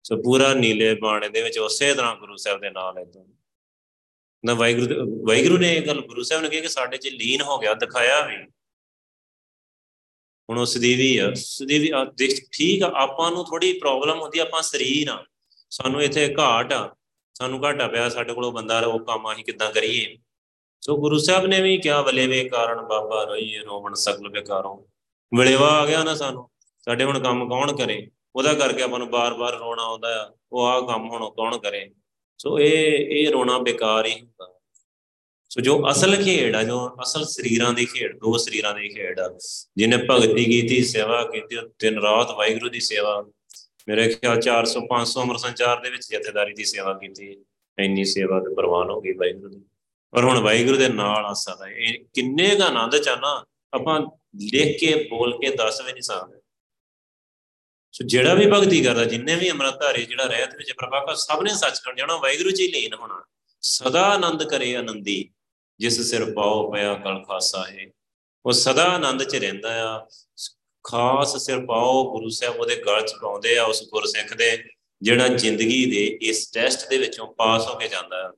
ਸੋ 0.03 0.21
ਪੂਰਾ 0.21 0.53
ਨੀਲੇ 0.53 0.95
ਬਾਣੇ 0.95 1.29
ਦੇ 1.29 1.41
ਵਿੱਚ 1.41 1.59
ਉਸੇ 1.59 1.93
ਤਰ੍ਹਾਂ 1.93 2.15
ਗੁਰੂ 2.15 2.35
ਸਾਹਿਬ 2.35 2.61
ਦੇ 2.61 2.69
ਨਾਲ 2.69 2.97
ਹੈ 2.97 3.05
ਤੋਂ। 3.05 3.25
ਨਾ 4.45 4.53
ਵਾਹਿਗੁਰੂ 4.53 5.23
ਵਾਹਿਗੁਰੂ 5.27 5.57
ਨੇ 5.57 5.75
ਇਹ 5.75 5.87
ਗੱਲ, 5.87 6.01
ਗੁਰੂ 6.01 6.23
ਸਾਹਿਬ 6.23 6.43
ਨੇ 6.43 6.49
ਕਿਹਾ 6.49 6.61
ਕਿ 6.61 6.67
ਸਾਡੇ 6.67 6.97
'ਚ 6.97 7.07
ਲੀਨ 7.07 7.41
ਹੋ 7.41 7.57
ਗਿਆ, 7.57 7.73
ਦਿਖਾਇਆ 7.73 8.27
ਵੀ। 8.27 8.35
ਹੁਣ 10.49 10.59
ਉਸ 10.59 10.77
ਦੀ 10.77 10.95
ਵੀ 10.95 11.17
ਆ 11.17 11.27
ਉਸ 11.27 11.63
ਦੀ 11.67 11.79
ਵੀ 11.79 11.91
ਠੀਕ 12.51 12.83
ਆ, 12.83 12.91
ਆਪਾਂ 12.95 13.31
ਨੂੰ 13.31 13.45
ਥੋੜੀ 13.45 13.73
ਪ੍ਰੋਬਲਮ 13.73 14.21
ਹੁੰਦੀ 14.21 14.39
ਆਪਾਂ 14.39 14.61
ਸਰੀਰ 14.61 15.09
ਆ। 15.09 15.25
ਸਾਨੂੰ 15.71 16.03
ਇੱਥੇ 16.03 16.35
ਘਾਟ 16.39 16.73
ਆ, 16.73 16.95
ਸਾਨੂੰ 17.33 17.63
ਘਾਟਾ 17.63 17.87
ਪਿਆ 17.87 18.09
ਸਾਡੇ 18.09 18.33
ਕੋਲੋਂ 18.33 18.51
ਬੰਦਾ 18.51 18.79
ਉਹ 18.79 18.99
ਕੰਮ 18.99 19.31
ਅਸੀਂ 19.33 19.43
ਕਿੱਦਾਂ 19.43 19.71
ਕਰੀਏ? 19.71 20.17
ਸੋ 20.81 20.97
ਗੁਰੂ 20.97 21.17
ਸਾਹਿਬ 21.17 21.45
ਨੇ 21.45 21.61
ਵੀ 21.61 21.77
ਕਿਹਾ 21.77 22.01
ਵਲੇਵੇ 22.01 22.49
ਕਾਰਨ 22.49 22.81
ਬਾਬਾ 22.81 23.23
ਰੋਈਏ 23.23 23.59
ਰੋਵਣ 23.59 23.93
ਸਗਲ 23.93 24.29
ਵਿਕਾਰੋਂ। 24.29 24.77
ਵਲੇਵਾ 25.31 25.67
ਆ 25.67 25.85
ਗਿਆ 25.85 26.03
ਨਾ 26.03 26.15
ਸਾਨੂੰ, 26.15 26.49
ਸਾਡੇ 26.85 27.03
ਹੁਣ 27.03 27.19
ਕੰਮ 27.19 27.49
ਕੌਣ 27.49 27.75
ਕਰੇ? 27.77 28.07
ਉਹਦਾ 28.35 28.53
ਕਰਕੇ 28.53 28.81
ਆਪਾਂ 28.81 28.99
ਨੂੰ 28.99 29.09
ਬਾਰ-ਬਾਰ 29.09 29.57
ਰੋਣਾ 29.57 29.83
ਆਉਂਦਾ 29.83 30.23
ਆ, 30.23 30.31
ਉਹ 30.51 30.65
ਆ 30.65 30.79
ਕੰਮ 30.81 31.09
ਹੁਣ 31.09 31.29
ਕੌਣ 31.29 31.57
ਕਰੇ? 31.57 31.89
ਸੋ 32.37 32.59
ਇਹ 32.59 33.07
ਇਹ 33.17 33.31
ਰੋਣਾ 33.31 33.57
ਬੇਕਾਰ 33.57 34.05
ਹੀ 34.05 34.19
ਹੁੰਦਾ। 34.21 34.59
ਸੋ 35.49 35.61
ਜੋ 35.61 35.91
ਅਸਲ 35.91 36.23
ਖੇਡ 36.23 36.55
ਆ, 36.55 36.63
ਜੋ 36.63 36.89
ਅਸਲ 37.03 37.25
ਸਰੀਰਾਂ 37.25 37.73
ਦੀ 37.73 37.85
ਖੇਡ, 37.85 38.17
ਦੋ 38.19 38.37
ਸਰੀਰਾਂ 38.37 38.73
ਦੀ 38.73 38.89
ਖੇਡ 38.89 39.19
ਆ, 39.19 39.37
ਜਿਹਨੇ 39.77 39.97
ਭਗਤੀ 40.09 40.45
ਕੀਤੀ, 40.45 40.83
ਸੇਵਾ 40.83 41.23
ਕੀਤੀ 41.23 41.57
ਦਿਨ 41.79 41.99
ਰਾਤ 41.99 42.31
ਵਾਹਿਗੁਰੂ 42.31 42.69
ਦੀ 42.69 42.79
ਸੇਵਾ 42.79 43.21
ਮੇਰੇ 43.91 44.13
ਖਿਆਲ 44.13 44.39
400 44.39 44.81
500 44.81 45.21
ਅਮਰ 45.21 45.37
ਸੰਚਾਰ 45.37 45.79
ਦੇ 45.79 45.89
ਵਿੱਚ 45.89 46.07
ਜਥੇਦਾਰੀ 46.11 46.53
ਦੀ 46.53 46.63
ਸੇਵਾ 46.63 46.93
ਕੀਤੀ 46.93 47.45
ਇੰਨੀ 47.79 48.05
ਸੇਵਾ 48.05 48.39
ਤੇ 48.39 48.55
ਪ੍ਰਵਾਨ 48.55 48.89
ਹੋ 48.89 49.01
ਗਈ 49.01 49.11
ਵਾਹਿਗੁਰੂ 49.11 49.49
ਦੀ। 49.49 49.61
ਔਰ 50.13 50.23
ਹੁਣ 50.23 50.39
ਵਾਹਿਗੁਰੂ 50.39 50.77
ਦੇ 50.77 50.89
ਨਾਲ 50.89 51.25
ਆ 51.25 51.33
ਸਦਾ 51.33 51.67
ਇਹ 51.67 52.05
ਕਿੰਨੇ 52.13 52.55
ਦਾ 52.55 52.65
ਆਨੰਦ 52.67 52.97
ਚਾਹਨਾ 52.97 53.45
ਆਪਾਂ 53.73 54.01
ਲਿਖ 54.53 54.79
ਕੇ, 54.79 55.07
ਬੋਲ 55.09 55.37
ਕੇ 55.37 55.55
ਦੱਸ 55.55 55.81
ਵੀ 55.81 55.91
ਨਹੀਂ 55.91 56.01
ਸਕਦੇ। 56.01 56.41
ਸੋ 57.91 58.05
ਜਿਹੜਾ 58.05 58.33
ਵੀ 58.33 58.45
ਭਗਤੀ 58.45 58.83
ਕਰਦਾ, 58.83 59.03
ਜਿੰਨੇ 59.03 59.35
ਵੀ 59.35 59.51
ਅੰਮ੍ਰਿਤਧਾਰੀ 59.51 60.05
ਜਿਹੜਾ 60.05 60.23
ਰਹਿਤ 60.23 60.55
ਵਿੱਚ 60.55 60.71
ਪ੍ਰਭਾਕਰ 60.71 61.15
ਸਭ 61.15 61.41
ਨੇ 61.41 61.53
ਸੱਚ 61.53 61.79
ਕਰ 61.79 61.93
ਜਾਣਾ, 61.95 62.17
ਵਾਹਿਗੁਰੂ 62.17 62.51
ਜੀ 62.51 62.67
ਲੀਨ 62.67 62.93
ਹੋਣਾ। 62.93 63.25
ਸਦਾ 63.61 64.01
ਆਨੰਦ 64.01 64.43
ਕਰੇ 64.43 64.75
ਆਨੰਦੀ, 64.75 65.29
ਜਿਸ 65.79 66.01
ਸਿਰ 66.01 66.33
ਪਾਉ 66.33 66.71
ਪਿਆ 66.71 66.93
ਕਲ 66.93 67.23
ਖਾਸਾ 67.23 67.65
ਹੈ। 67.67 67.87
ਉਹ 68.45 68.51
ਸਦਾ 68.51 68.83
ਆਨੰਦ 68.83 69.23
ਚ 69.23 69.35
ਰਹਿੰਦਾ 69.35 69.95
ਆ। 69.95 70.07
ਖਾਸ 70.83 71.35
ਸਿਰ 71.37 71.65
ਪਾਉ 71.65 72.11
ਗੁਰੂ 72.11 72.29
ਸਾਹਿਬ 72.29 72.59
ਉਹਦੇ 72.59 72.75
ਗਲ 72.75 73.01
ਚ 73.01 73.13
ਪਾਉਂਦੇ 73.21 73.57
ਆ, 73.57 73.63
ਉਸ 73.63 73.83
ਗੁਰਸਿੱਖ 73.89 74.33
ਦੇ 74.33 74.57
ਜਿਹੜਾ 75.01 75.27
ਜ਼ਿੰਦਗੀ 75.27 75.85
ਦੇ 75.91 76.05
ਇਸ 76.21 76.49
ਟੈਸਟ 76.51 76.89
ਦੇ 76.89 76.97
ਵਿੱਚੋਂ 76.97 77.27
ਪਾਸ 77.33 77.67
ਹੋ 77.67 77.75
ਕੇ 77.75 77.87
ਜਾਂਦਾ। 77.87 78.31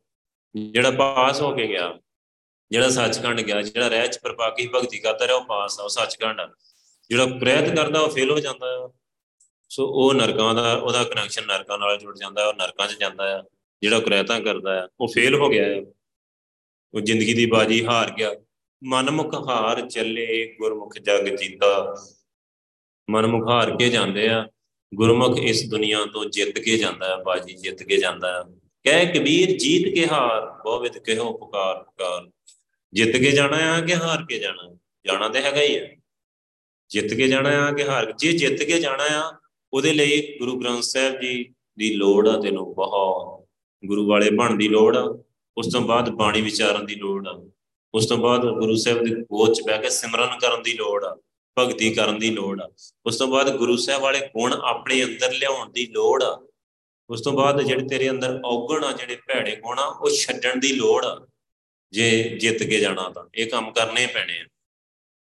ਜਿਹੜਾ 0.56 0.91
ਪਾਸ 0.91 1.41
ਹੋ 1.41 1.52
ਕੇ 1.56 1.68
ਗਿਆ, 1.68 1.88
ਜਿਹੜਾ 2.72 2.89
ਸੱਚਖੰਡ 2.89 3.41
ਗਿਆ, 3.41 3.62
ਜਿਹੜਾ 3.62 3.88
ਰਹਿ 3.88 4.08
ਚ 4.08 4.20
ਪ੍ਰਪਾਕੀ 4.20 4.68
ਭਗਤੀ 4.68 5.00
ਕਰਦਾ 5.00 5.28
ਰਿਹਾ, 5.28 5.38
ਉਹ 5.38 5.46
ਪਾਸ 5.46 5.80
ਆ, 5.80 5.84
ਉਹ 5.84 5.89
ਸੱਚਖੰਡ 5.89 6.41
ਜਿਹੜਾ 7.10 7.26
ਪ੍ਰਯਤ 7.26 7.76
ਕਰਦਾ, 7.76 8.00
ਉਹ 8.00 8.10
ਫੇਲ 8.10 8.32
ਹੋ 8.32 8.39
ਜਾਂਦਾ 8.39 8.72
ਹੈ 8.72 8.88
ਸੋ 9.70 9.88
ਉਹ 9.88 10.14
ਨਰਕਾਂ 10.14 10.54
ਦਾ, 10.54 10.74
ਉਹਦਾ 10.74 11.04
ਕਨੈਕਸ਼ਨ 11.04 11.46
ਨਰਕਾਂ 11.48 11.78
ਨਾਲ 11.78 11.98
ਜੁੜ 11.98 12.18
ਜਾਂਦਾ, 12.18 12.48
ਉਹ 12.48 12.54
ਨਰਕਾਂ 12.54 12.88
'ਚ 12.88 12.98
ਜਾਂਦਾ 13.00 13.38
ਆ। 13.39 13.44
ਜਿਹੜਾ 13.82 14.00
ਕੁਰੈਤਾਂ 14.00 14.39
ਕਰਦਾ 14.41 14.84
ਆ, 14.84 14.88
ਉਹ 15.00 15.08
ਫੇਲ 15.08 15.36
ਹੋ 15.36 15.50
ਗਿਆ 15.50 15.66
ਉਹ 16.94 17.02
ਜ਼ਿੰਦਗੀ 17.02 17.34
ਦੀ 17.34 17.46
ਬਾਜੀ 17.46 17.86
ਹਾਰ 17.86 18.12
ਗਿਆ। 18.12 18.32
ਮਨਮੁਖ 18.82 19.34
ਹਾਰ 19.50 19.82
ਚੱਲੇ, 19.82 20.56
ਗੁਰਮੁਖ 20.60 20.98
ਜਗ 20.98 21.28
ਜੀਤਾ 21.36 21.96
ਮਨਮੁਖ 23.10 23.49
ਹਾਰ 23.49 23.78
ਕੇ 23.78 23.89
ਜਾਂਦੇ 23.89 24.30
ਆ, 24.30 24.47
ਗੁਰਮੁਖ 24.95 25.39
ਇਸ 25.39 25.70
ਦੁਨੀਆ 25.70 26.06
ਤੋਂ 26.14 26.26
ਜਿੱਤ 26.26 26.60
ਕੇ 26.60 26.78
ਜਾਂਦਾ 26.78 27.18
ਹੈ 27.18 27.24
ਬਾਜੀ 27.24 27.54
ਜਿੱਤ 27.54 27.84
ਕੇ 27.84 27.97
ਜਾਂਦਾ 27.97 28.32
ਹੈ 28.34 28.60
ਕਹਿ 28.84 29.06
ਕਬੀਰ 29.06 29.58
ਜੀਤ 29.58 29.95
ਕੇ 29.95 30.08
ਹਾਰ 30.08 30.64
ਬਹੁਵਿਦ 30.64 30.97
ਕਹਿਓ 30.97 31.38
ਪੁਕਾਰ 31.38 31.84
ਪੁਕਾਰ। 31.84 32.30
ਜਿੱਤ 32.93 33.18
ਕੇ 33.18 33.32
ਜਾਣਾ 33.32 33.58
ਆ 33.58 33.82
ਕਿ 33.82 33.95
ਹਾਰ 33.95 34.26
ਕੇ 34.30 34.39
ਜਾਣਾ? 34.39 34.78
ਜਾਣਾ 35.06 35.30
ਤੇ 35.30 35.41
ਹੈਗਾ 35.41 35.62
ਹੀ 35.62 35.78
ਆ। 35.78 35.88
ਜਿੱਤ 36.89 37.14
ਕੇ 37.14 37.28
ਜਾਣਾ 37.28 37.49
ਆ 37.49 37.72
ਕਿ 37.72 37.84
ਹਾਰ 37.84 38.12
ਜੇ 38.12 38.32
ਜਿੱਤ 38.32 38.64
ਕੇ 38.64 38.80
ਜਾਣਾ 38.80 39.04
ਆ, 39.12 39.38
ਉਹਦੇ 39.74 39.93
ਲਈ 39.93 40.38
ਗੁਰੂ 40.39 40.60
ਗ੍ਰੰਥ 40.60 40.84
ਸਾਹਿਬ 40.84 41.20
ਜੀ 41.22 41.54
ਦੀ 41.78 41.93
ਲੋੜ 41.93 42.28
ਆ 42.28 42.41
ਤੈਨੂੰ 42.41 42.74
ਬਹੁਤ। 42.74 43.47
ਗੁਰੂ 43.86 44.08
ਵਾਲੇ 44.08 44.30
ਬਣ 44.30 44.56
ਦੀ 44.56 44.68
ਲੋੜ 44.68 44.97
ਆ, 44.97 45.24
ਉਸ 45.58 45.74
ਤੋਂ 45.74 45.82
ਬਾਅਦ 45.82 46.10
ਬਾਣੀ 46.10 46.41
ਵਿਚਾਰਨ 46.41 46.86
ਦੀ 46.86 46.95
ਲੋੜ 46.95 47.28
ਆ। 47.28 47.49
ਉਸ 47.93 48.06
ਤੋਂ 48.06 48.18
ਬਾਅਦ 48.18 48.41
ਗੁਰੂ 48.41 48.76
ਸਾਹਿਬ 48.76 49.04
ਦੇ 49.04 49.16
ਗੋਚ 49.16 49.62
ਬਹਿ 49.62 49.82
ਕੇ 49.82 49.89
ਸਿਮਰਨ 49.89 50.39
ਕਰਨ 50.39 50.64
ਦੀ 50.64 50.74
ਲੋੜ 50.74 51.06
ਆ। 51.06 51.18
ਭਗਤੀ 51.58 51.93
ਕਰਨ 51.93 52.20
ਦੀ 52.20 52.30
ਲੋੜ 52.30 52.62
ਆ। 52.62 52.70
ਉਸ 53.06 53.18
ਤੋਂ 53.18 53.28
ਬਾਅਦ 53.28 53.56
ਗੁਰੂ 53.56 53.76
ਸਾਹਿਬ 53.76 54.01
ਵਾਲੇ 54.01 54.20
ਗੁਣ 54.20 54.54
ਆਪਣੇ 54.54 55.04
ਅੰਦਰ 55.04 55.34
ਲਿਆਉਣ 55.34 55.72
ਦੀ 55.72 55.88
ਲੋੜ 55.88 56.24
ਆ। 56.24 56.47
ਉਸ 57.10 57.22
ਤੋਂ 57.22 57.34
ਬਾਅਦ 57.34 57.62
ਜਿਹੜੇ 57.62 57.88
ਤੇਰੇ 57.88 58.10
ਅੰਦਰ 58.10 58.41
ਔਗਣ 58.45 58.84
ਆ, 58.84 58.91
ਜਿਹੜੇ 58.91 59.16
ਭੈੜੇ 59.16 59.56
ਗੁਣ 59.56 59.80
ਆ, 59.80 59.86
ਉਹ 59.86 60.10
ਛੱਡਣ 60.10 60.60
ਦੀ 60.60 60.74
ਲੋੜ 60.74 61.06
ਆ। 61.06 61.28
ਜੇ 61.91 62.38
ਜਿੱਤ 62.39 62.64
ਕੇ 62.64 62.80
ਜਾਣਾ 62.80 63.10
ਤਾਂ 63.10 63.30
ਇਹ 63.36 63.47
ਕੰਮ 63.47 63.72
ਕਰਨੇ 63.72 64.08
ਪੈਣੇ 64.08 64.39
ਆ। 64.39 64.45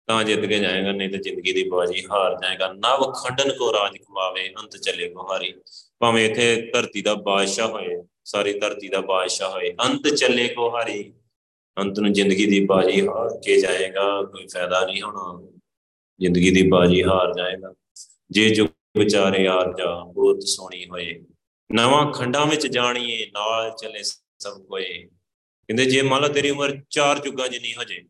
ਤਾਂ 0.06 0.24
ਜਿੱਤ 0.24 0.40
ਕੇ 0.40 0.58
ਜਾਏਗਾ, 0.58 0.92
ਨਹੀਂ 0.92 1.10
ਤਾਂ 1.10 1.18
ਜ਼ਿੰਦਗੀ 1.18 1.52
ਦੀ 1.52 1.68
ਬਾਜੀ 1.68 2.04
ਹਾਰ 2.04 2.34
ਜਾਏਗਾ। 2.34 2.72
ਨਵ 2.72 3.12
ਖੰਡਨ 3.12 3.52
ਕੋ 3.58 3.72
ਰਾਜ 3.72 3.96
ਕਮਾਵੇ 3.96 4.54
ਅੰਤ 4.58 4.76
ਚਲੇ 4.76 5.08
ਗੁਹਾਰੀ। 5.08 5.54
ਭਾਵੇਂ 5.98 6.30
ਇਥੇ 6.30 6.70
ਧਰਤੀ 6.74 7.02
ਦਾ 7.02 7.14
ਬਾਦਸ਼ਾਹ 7.14 7.68
ਹੋਏ, 7.68 8.02
ਸਾਰੀ 8.24 8.58
ਧਰਤੀ 8.58 8.88
ਦਾ 8.88 9.00
ਬਾਦਸ਼ਾਹ 9.00 9.50
ਹੋਏ, 9.50 9.74
ਅੰਤ 9.84 10.08
ਚੱਲੇ 10.08 10.48
ਕੋ 10.48 10.76
ਹਾਰੀ 10.76 11.12
ਅੰਤ 11.78 11.98
ਨੂੰ 11.98 12.12
ਜ਼ਿੰਦਗੀ 12.12 12.46
ਦੀ 12.46 12.64
ਬਾਜੀ 12.64 13.06
ਹਾਰ 13.06 13.40
ਕੇ 13.44 13.60
ਜਾਏਗਾ, 13.60 14.22
ਕੋਈ 14.22 14.46
ਫਾਇਦਾ 14.46 14.86
ਨਹੀਂ 14.86 15.02
ਹੋਣਾ। 15.02 15.53
ਜ਼ਿੰਦਗੀ 16.20 16.50
ਦੀ 16.50 16.62
ਬਾਜੀ 16.68 17.02
ਹਾਰ 17.04 17.32
ਜਾਏਗਾ। 17.34 17.74
ਜੇ 18.30 18.48
ਜੋ 18.50 18.66
ਵਿਚਾਰੇ 18.98 19.42
ਯਾਰ 19.42 19.72
ਜਾ 19.78 19.94
ਬਹੁਤ 20.04 20.42
ਸੋਹਣੀ 20.42 20.88
ਹੋਏ, 20.88 21.22
ਨਵਾਂ 21.70 22.12
ਖੰਡਾਂ 22.12 22.46
ਵਿੱਚ 22.46 22.66
ਜਾਣੀਏ, 22.66 23.26
ਨਾਲ 23.34 23.70
ਚੱਲੇ 23.82 24.02
ਸਭ 24.02 24.60
ਕੋਏ। 24.62 25.06
ਕਹਿੰਦੇ, 25.68 25.84
ਜੇ 25.84 26.02
ਮੰਨ 26.02 26.22
ਲਾ 26.22 26.28
ਤੇਰੀ 26.28 26.50
ਉਮਰ 26.50 26.76
4 26.90 27.18
ਜੁਗਾਂ 27.18 27.48
ਜਿੰਨੀ 27.48 27.74
ਹੋ 27.74 27.84
ਜੇ, 27.84 28.00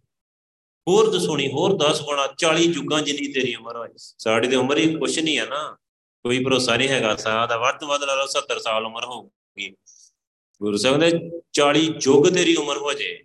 ਹੋਰ 0.86 1.10
ਦਸੋਣੀ 1.10 1.46
ਹੋਰ 1.52 1.76
10 1.76 2.00
ਗੁਣਾ 2.02 2.26
40 2.38 2.66
ਜੁਗਾਂ 2.66 3.00
ਜਿੰਨੀ 3.02 3.32
ਤੇਰੀ 3.32 3.54
ਉਮਰ 3.54 3.76
ਹੋਏ। 3.76 3.88
ਸਾਡੀ 3.96 4.48
ਤੇ 4.48 4.56
ਉਮਰ 4.56 4.78
ਹੀ 4.78 4.94
ਕੁਛ 4.94 5.18
ਨਹੀਂ 5.18 5.38
ਹੈ 5.38 5.46
ਨਾ। 5.46 5.76
ਕੋਈ 6.24 6.44
ਭਰੋਸਾ 6.44 6.76
ਨਹੀਂ 6.76 6.88
ਹੈਗਾ। 6.88 7.14
ਸਾਹ 7.16 7.46
ਦਾ 7.46 7.56
ਵੱਧ 7.56 7.78
ਤੋਂ 7.78 7.88
ਵੱਧ 7.88 8.04
ਲਾ 8.04 8.14
ਲਓ 8.14 8.26
70 8.26 8.58
ਸਾਲ 8.58 8.86
ਉਮਰ 8.86 9.04
ਹੋਊਗੀ। 9.04 9.70
ਗੁਰੂ 10.60 10.76
ਸਾਹਿਬ 10.76 11.00
ਦੇ 11.00 11.40
40 11.52 11.88
ਜੁਗ 11.98 12.28
ਤੇਰੀ 12.28 12.54
ਉਮਰ 12.56 12.76
ਹੋ 12.76 12.92
ਜੇ। 12.92 13.18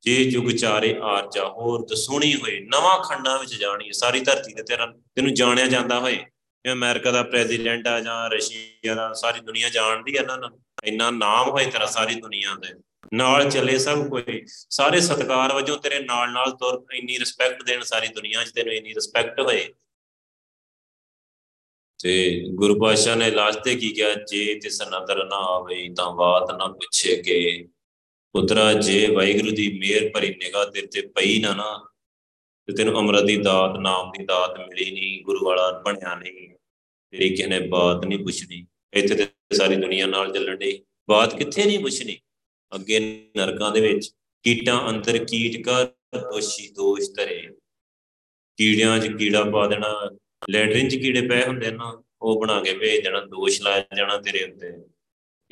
ਜੇ 0.00 0.24
ਜੁਗ 0.24 0.50
ਚਾਰੇ 0.50 0.98
ਆਰ 1.02 1.28
ਜਾ 1.34 1.48
ਹੋਰ 1.48 1.86
ਦਸੋਣੀ 1.86 2.34
ਹੋਏ, 2.34 2.60
ਨਵਾਂ 2.60 2.98
ਖੰਡਾਂ 2.98 3.38
ਵਿੱਚ 3.38 3.54
ਜਾਣੀ 3.54 3.92
ਸਾਰੀ 3.92 4.20
ਧਰਤੀ 4.20 4.54
ਤੇ 4.54 4.62
ਤੇਰਾ 4.62 4.86
ਤੈਨੂੰ 4.86 5.34
ਜਾਣਿਆ 5.34 5.66
ਜਾਂਦਾ 5.66 6.00
ਹੋਏ। 6.00 6.12
ਜਿਵੇਂ 6.12 6.72
ਅਮਰੀਕਾ 6.72 7.10
ਦਾ 7.10 7.22
ਪ੍ਰੈਜ਼ੀਡੈਂਟ 7.22 7.86
ਆ 7.86 8.00
ਜਾਂ 8.00 8.30
ਰਸ਼ੀਆ 8.30 8.94
ਦਾ, 8.94 9.12
ਸਾਰੀ 9.12 9.40
ਦੁਨੀਆ 9.40 9.68
ਜਾਣਦੀ 9.68 10.16
ਆ 10.16 10.22
ਨਾ 10.22 10.50
ਇੰਨਾ 10.84 11.10
ਨਾਮ 11.10 11.50
ਹੋਏ 11.50 11.64
ਤੇਰਾ 11.64 11.86
ਸਾਰੀ 11.86 12.14
ਦੁਨੀਆ 12.14 12.54
ਦੇ 12.54 12.68
ਨਾਲ 13.14 13.50
ਚੱਲੇ 13.50 13.78
ਸਭ 13.78 14.08
ਕੋਈ। 14.08 14.42
ਸਾਰੇ 14.70 15.00
ਸਤਕਾਰ 15.00 15.52
ਵਜੋਂ 15.52 15.78
ਤੇਰੇ 15.78 15.98
ਨਾਲ 15.98 16.32
ਨਾਲ 16.32 16.50
ਤੁਰ 16.50 16.94
ਇੰਨੀ 16.94 17.18
ਰਿਸਪੈਕਟ 17.18 17.62
ਦੇਣ 17.62 17.82
ਸਾਰੀ 17.82 18.08
ਦੁਨੀਆ 18.08 18.44
'ਚ 18.44 18.50
ਤੈਨੂੰ 18.50 18.74
ਇੰਨੀ 18.74 18.94
ਰਿਸਪੈਕਟ 18.94 19.40
ਹੋਏ। 19.40 19.74
ਤੇ 22.02 22.44
ਗੁਰੂ 22.54 22.80
ਪਾਸ਼ਾ 22.80 23.14
ਨੇ 23.14 23.30
ਲਾਸਟ 23.30 23.58
ਤੇ 23.58 23.74
ਕੀ 23.74 23.92
ਕਿਹਾ? 23.92 24.14
ਜੇ 24.14 24.60
ਤਿਸ 24.62 24.82
ਨਦਰ 24.82 25.24
ਨਾ 25.26 25.36
ਆਵੇ 25.36 25.88
ਤਾਂ 25.96 26.12
ਬਾਤ 26.12 26.50
ਨਾ 26.50 26.66
ਪੁੱਛੇ 26.66 27.22
ਕਿ। 27.22 27.68
ਪੁੱਤਰਾ, 28.38 28.72
ਜੇ 28.72 29.06
ਵਾਹਿਗੁਰੂ 29.06 29.50
ਦੀ 29.50 29.66
ਮਿਹਰ 29.78 30.08
ਭਰੀ 30.14 30.28
ਨਿਗਾਹ 30.34 30.70
ਤੇਰੇ 30.70 30.86
ਤੇ 30.86 31.00
ਪਈ 31.00 31.38
ਨਾ 31.38 31.54
ਨਾ, 31.54 31.70
ਤੇ 32.68 32.72
ਤੈਨੂੰ 32.72 32.98
ਅਮਰਤ 33.00 33.24
ਦੀ 33.24 33.36
ਦਾਤ, 33.36 33.78
ਨਾਮ 33.80 34.10
ਦੀ 34.10 34.24
ਦਾਤ 34.24 34.58
ਮਿਲੀ 34.58 34.90
ਨਹੀਂ, 34.90 35.22
ਗੁਰੂ 35.24 35.44
ਵਾਲਾ 35.44 35.70
ਬਣਿਆ 35.86 36.14
ਨਹੀਂ, 36.14 36.48
ਤੇਰੀ 37.12 37.28
ਕਿਸੇ 37.28 37.46
ਨੇ 37.46 37.58
ਬਾਤ 37.68 38.04
ਨਹੀਂ 38.06 38.18
ਪੁੱਛਣੀ? 38.18 38.66
ਇੱਥੇ 38.94 39.14
ਤੇ 39.14 39.26
ਸਾਰੀ 39.56 39.76
ਦੁਨੀਆ 39.76 40.06
ਨਾਲ 40.06 40.32
ਚੱਲਣ 40.32 40.56
ਦੀ 40.56 40.70
ਬਾਤ 41.08 41.34
ਕਿੱਥੇ 41.34 41.64
ਨਹੀਂ 41.64 41.78
ਪੁੱਛਣੀ? 41.78 42.16
ਅੱਗੇ 42.72 42.98
ਨਰਕਾਂ 43.36 43.70
ਦੇ 43.70 43.80
ਵਿੱਚ 43.80 44.10
ਕੀਟਾਂ 44.44 44.78
ਅੰਦਰ 44.90 45.18
ਕੀਟ 45.24 45.62
ਕਰ 45.64 45.84
ਦੋਸ਼ੀ, 46.18 46.68
ਦੋਸ਼ 46.68 47.10
ਧਰੇ। 47.10 47.40
ਕੀੜਿਆਂ 48.58 48.98
'ਚ 48.98 49.06
ਕੀੜਾ 49.18 49.42
ਪਾ 49.44 49.66
ਦੇਣਾ 49.66 49.88
ਲੈਟਰਿਨ 50.50 50.88
'ਚ 50.88 50.96
ਕੀੜੇ 50.96 51.28
ਪਏ 51.28 51.42
ਹੁੰਦੇ 51.44 51.70
ਨਾ, 51.70 52.02
ਉਹ 52.22 52.40
ਬਣਾ 52.40 52.60
ਕੇ 52.62 52.74
ਭੇਜ 52.78 53.02
ਦੇਣਾ, 53.04 53.20
ਦੋਸ਼ 53.20 53.60
ਲਾਇਆ 53.62 53.96
ਜਾਣਾ 53.96 54.16
ਤੇਰੇ 54.18 54.44
ਉੱਤੇ। 54.44 54.72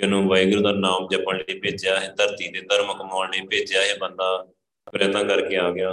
ਕਿਨੂੰ 0.01 0.29
ਵਾਹਿਗੁਰੂ 0.29 0.63
ਦਾ 0.63 0.73
ਨਾਮ 0.73 1.09
ਜਪਣ 1.13 1.37
ਲਈ 1.37 1.59
ਭੇਜਿਆ 1.59 2.01
ਹੈ, 2.01 2.15
ਧਰਤੀ 2.19 2.53
ਤੇ 2.53 2.61
ਧਰਮ 2.61 2.93
ਕਮਾਉਣ 2.93 3.31
ਲਈ 3.31 3.41
ਭੇਜਿਆ 3.41 3.83
ਹੈ 3.83 3.97
ਬੰਦਾ। 3.99 4.47
ਪ੍ਰਯਤਨ 4.93 5.29
ਕਰਕੇ 5.29 5.57
ਆ 5.57 5.71
ਗਿਆ। 5.71 5.93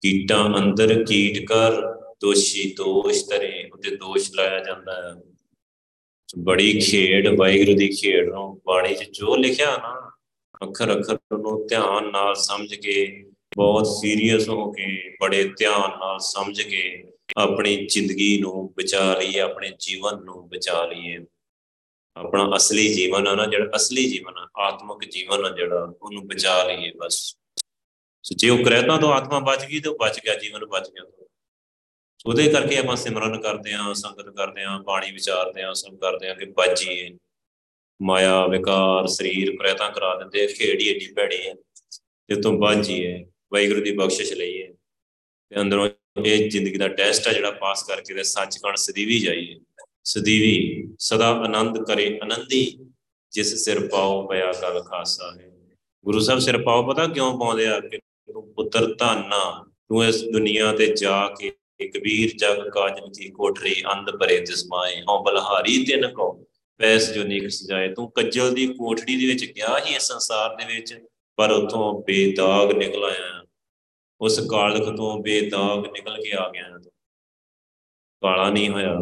ਕੀਟਾਂ 0.00 0.58
ਅੰਦਰ 0.58 1.04
ਕੀਟ 1.04 1.46
ਕਰ 1.46 1.72
ਦੋਸ਼ੀ 2.20 2.74
ਦੋਸ਼ 2.74 3.24
ਧਰੇ 3.28 3.70
ਉਹਦੇ 3.72 3.96
ਦੋਸ਼ 3.96 4.32
ਲਾਇਆ 4.34 4.58
ਜਾਂਦਾ 4.58 4.92
ਹੈ। 4.92 5.22
ਬੜੀ 6.38 6.80
ਖੇਡ, 6.80 7.28
ਵਾਹਿਗੁਰੂ 7.38 7.78
ਦੀ 7.78 7.88
ਖੇਡ 7.88 8.28
ਨੂੰ 8.28 8.62
ਬਾਣੀ 8.66 8.94
'ਚ 8.94 9.10
ਜੋ 9.10 9.36
ਲਿਖਿਆ 9.36 9.76
ਨਾ, 9.76 10.12
ਅੱਖਰ 10.62 10.98
ਅੱਖਰ 10.98 11.14
ਨੂੰ 11.14 11.66
ਧਿਆਨ 11.66 12.10
ਨਾਲ 12.10 12.34
ਸਮਝ 12.34 12.74
ਕੇ, 12.74 13.24
ਬਹੁਤ 13.56 13.86
ਸੀਰੀਅਸ 13.86 14.48
ਹੋ 14.48 14.72
ਕੇ, 14.72 15.16
ਬੜੇ 15.20 15.52
ਧਿਆਨ 15.58 15.98
ਨਾਲ 15.98 16.18
ਸਮਝ 16.18 16.62
ਕੇ 16.62 17.09
ਆਪਣੀ 17.36 17.86
ਜ਼ਿੰਦਗੀ 17.86 18.38
ਨੂੰ 18.40 18.74
ਬਚਾ 18.76 19.18
ਲਈਏ, 19.18 19.40
ਆਪਣੇ 19.40 19.72
ਜੀਵਨ 19.78 20.24
ਨੂੰ 20.24 20.48
ਬਚਾ 20.48 20.86
ਲਈਏ। 20.86 21.18
ਆਪਣਾ 22.16 22.50
ਅਸਲੀ 22.56 22.94
ਜੀਵਨ 22.94 23.28
ਆ 23.28 23.34
ਨਾ, 23.34 23.46
ਜਿਹੜਾ 23.46 23.70
ਅਸਲੀ 23.76 24.10
ਜੀਵਨ 24.10 24.38
ਆ, 24.38 24.48
ਆਤਮਿਕ 24.56 25.10
ਜੀਵਨ 25.10 25.44
ਆ 25.44 25.48
ਜਿਹੜਾ, 25.56 25.94
ਉਹਨੂੰ 26.02 26.28
ਬਚਾ 26.28 26.64
ਲਈਏ 26.64 26.92
ਬਸ। 26.96 27.36
ਸੋ 28.22 28.34
ਜੇ 28.36 28.48
ਉਹ 28.48 28.64
ਕਰਹਿਤਾ 28.64 28.96
ਤੋਂ 28.96 29.12
ਆਤਮਾ 29.12 29.38
ਬਚ 29.38 29.64
ਗਈ 29.64 29.80
ਤੇ 29.80 29.88
ਉਹ 29.88 29.98
ਬਚ 29.98 30.20
ਗਿਆ, 30.24 30.34
ਜੀਵਨ 30.34 30.64
ਬਚ 30.64 30.90
ਗਿਆ। 30.90 31.26
ਉਹਦੇ 32.26 32.50
ਕਰਕੇ 32.50 32.76
ਆਪਾਂ 32.76 32.96
ਸਿਮਰਨ 32.96 33.40
ਕਰਦੇ 33.40 33.72
ਆਂ 33.72 33.94
ਸੰਗਤ 33.94 34.36
ਕਰਦੇ 34.36 34.62
ਆਂ 34.62 34.80
ਬਾਣੀ 34.80 35.10
ਵਿਚਾਰਦੇ 35.10 35.62
ਆਂ 35.62 35.74
ਸਭ 35.74 35.96
ਕਰਦੇ 35.96 36.28
ਆਂ 36.28 36.34
ਕਿ 36.34 36.44
ਬਾਜੀਏ 36.44 37.10
ਮਾਇਆ, 38.02 38.46
ਵਿਕਾਰ, 38.46 39.06
ਸਰੀਰ 39.06 39.56
ਪ੍ਰੇਤਾ 39.56 39.88
ਕਰਾ 39.88 40.18
ਦਿੰਦੇ 40.18 40.46
ਖੇੜੀ 40.46 40.88
ਏਡੀ 40.88 41.12
ਭੈੜੀ 41.12 41.48
ਹੈ 41.48 41.54
ਤੇ 42.26 42.40
ਤੋਂ 42.40 42.52
ਬਾਜੀਏ 42.52 43.24
ਵਾਹਿਗੁਰੂ 43.52 43.80
ਦੀ 43.80 43.96
ਬਖਸ਼ਿਸ਼ 43.96 44.32
ਲਈਏ। 44.32 44.74
ਤੇ 45.48 45.60
ਅੰਦਰੋਂ 45.60 45.88
ਇਹ 46.16 46.48
ਜ਼ਿੰਦਗੀ 46.50 46.78
ਦਾ 46.78 46.88
ਟੈਸਟ 46.88 47.28
ਆ 47.28 47.32
ਜਿਹੜਾ 47.32 47.50
ਪਾਸ 47.50 47.82
ਕਰਕੇ 47.82 48.14
ਤੇ 48.14 48.22
ਸੱਚਖੰਡ 48.22 48.76
ਸਦੀਵੀ 48.76 49.18
ਜਾਈਏ। 49.20 49.58
ਸਦੀਵੀ, 50.04 50.88
ਸਦਾ 50.98 51.28
ਆਨੰਦ 51.28 51.78
ਕਰੇ 51.84 52.18
ਆਨੰਦੀ, 52.22 52.78
ਜਿਸ 53.32 53.54
ਸਿਰ 53.64 53.86
ਪਾਉ 53.88 54.26
ਪਿਆ 54.26 54.52
ਗਲ 54.62 54.82
ਖਾਸਾ 54.82 55.30
ਹੈ। 55.36 55.48
ਗੁਰੂ 56.04 56.20
ਸਾਹਿਬ 56.20 56.40
ਸਿਰ 56.40 56.58
ਪਾਉ 56.62 56.86
ਪਤਾ 56.88 57.06
ਕਿਉਂ 57.06 57.38
ਪਾਉਂਦੇ 57.38 57.66
ਆ? 57.66 57.80
ਕਿ 57.80 57.98
ਪੁੱਤਰ 58.28 58.94
ਧੰਨਾ, 58.94 59.64
ਤੂੰ 59.88 60.04
ਇਸ 60.04 60.22
ਦੁਨੀਆ 60.24 60.72
ਤੇ 60.72 60.86
ਜਾ 60.96 61.26
ਕੇ 61.40 61.52
ਕਬੀਰ 61.88 62.32
ਜਗ 62.36 62.68
ਕਾਜਨ 62.70 63.10
ਕੀ 63.12 63.28
ਕੋਠਰੀ 63.30 63.82
ਅੰਧ 63.92 64.10
ਭਰੇ 64.10 64.38
ਤਿਸਮਾਏ 64.40 65.00
ਹਉ 65.00 65.22
ਬਲਹਾਰੀ 65.22 65.84
ਤਿਨ 65.84 66.06
ਕੋ 66.08 66.32
ਪੈਸ 66.80 67.10
ਜੋ 67.12 67.22
ਨੀਕ 67.24 67.48
ਸਜਾਏ। 67.50 67.92
ਤੂੰ 67.94 68.10
ਕੱਜਲ 68.10 68.54
ਦੀ 68.54 68.66
ਕੋਠੜੀ 68.68 69.16
ਦੇ 69.16 69.26
ਵਿੱਚ 69.26 69.44
ਗਿਆ 69.52 69.78
ਹੀ 69.86 69.94
ਇਸ 69.94 70.02
ਸੰਸਾਰ 70.02 70.54
ਦੇ 70.56 70.74
ਵਿੱਚ, 70.74 70.94
ਪਰ 71.38 71.50
ਉਥੋਂ 71.50 72.02
ਬੇਦਾਗ 72.02 72.72
ਨਿਕਲ 72.72 73.04
ਆਇਆ। 73.04 73.44
ਉਸ 74.20 74.40
ਕਾਲਖ 74.50 74.96
ਤੋਂ 74.96 75.22
ਬੇਦਾਗ 75.22 75.86
ਨਿਕਲ 75.86 76.16
ਕੇ 76.16 76.32
ਆ 76.36 76.50
ਗਿਆ 76.50 76.68
ਤੂੰ। 76.68 76.92
ਕਾਲਾ 78.22 78.50
ਨਹੀਂ 78.50 78.68
ਹੋਇਆ। 78.68 78.94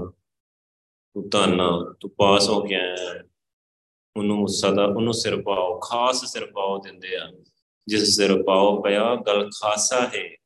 ਤੂੰ 1.14 1.28
ਧੰਨਾ 1.28 1.96
ਤੂੰ 2.00 2.10
ਪਾਸ 2.10 2.48
ਹੋ 2.48 2.62
ਕੇ 2.62 2.74
ਆਇਆ 2.74 3.24
ਉਹਨੂੰ 4.16 4.48
ਸਦਾ, 4.48 4.84
ਉਹਨੂੰ 4.84 5.14
ਸਿਰ 5.14 5.42
ਪਾਓ, 5.42 5.78
ਖਾਸ 5.78 6.24
ਸਿਰ 6.24 6.46
ਪਾਓ 6.46 6.78
ਦਿੰਦੇ 6.78 7.16
ਆ। 7.16 7.32
ਜਿਸ 7.88 8.16
ਸਿਰ 8.16 8.42
ਪਾਓ 8.42 8.82
ਪਿਆ, 8.82 9.14
ਗਲ 9.14 9.50
ਖਾਸਾ 9.50 10.00
ਹੈ। 10.00 10.36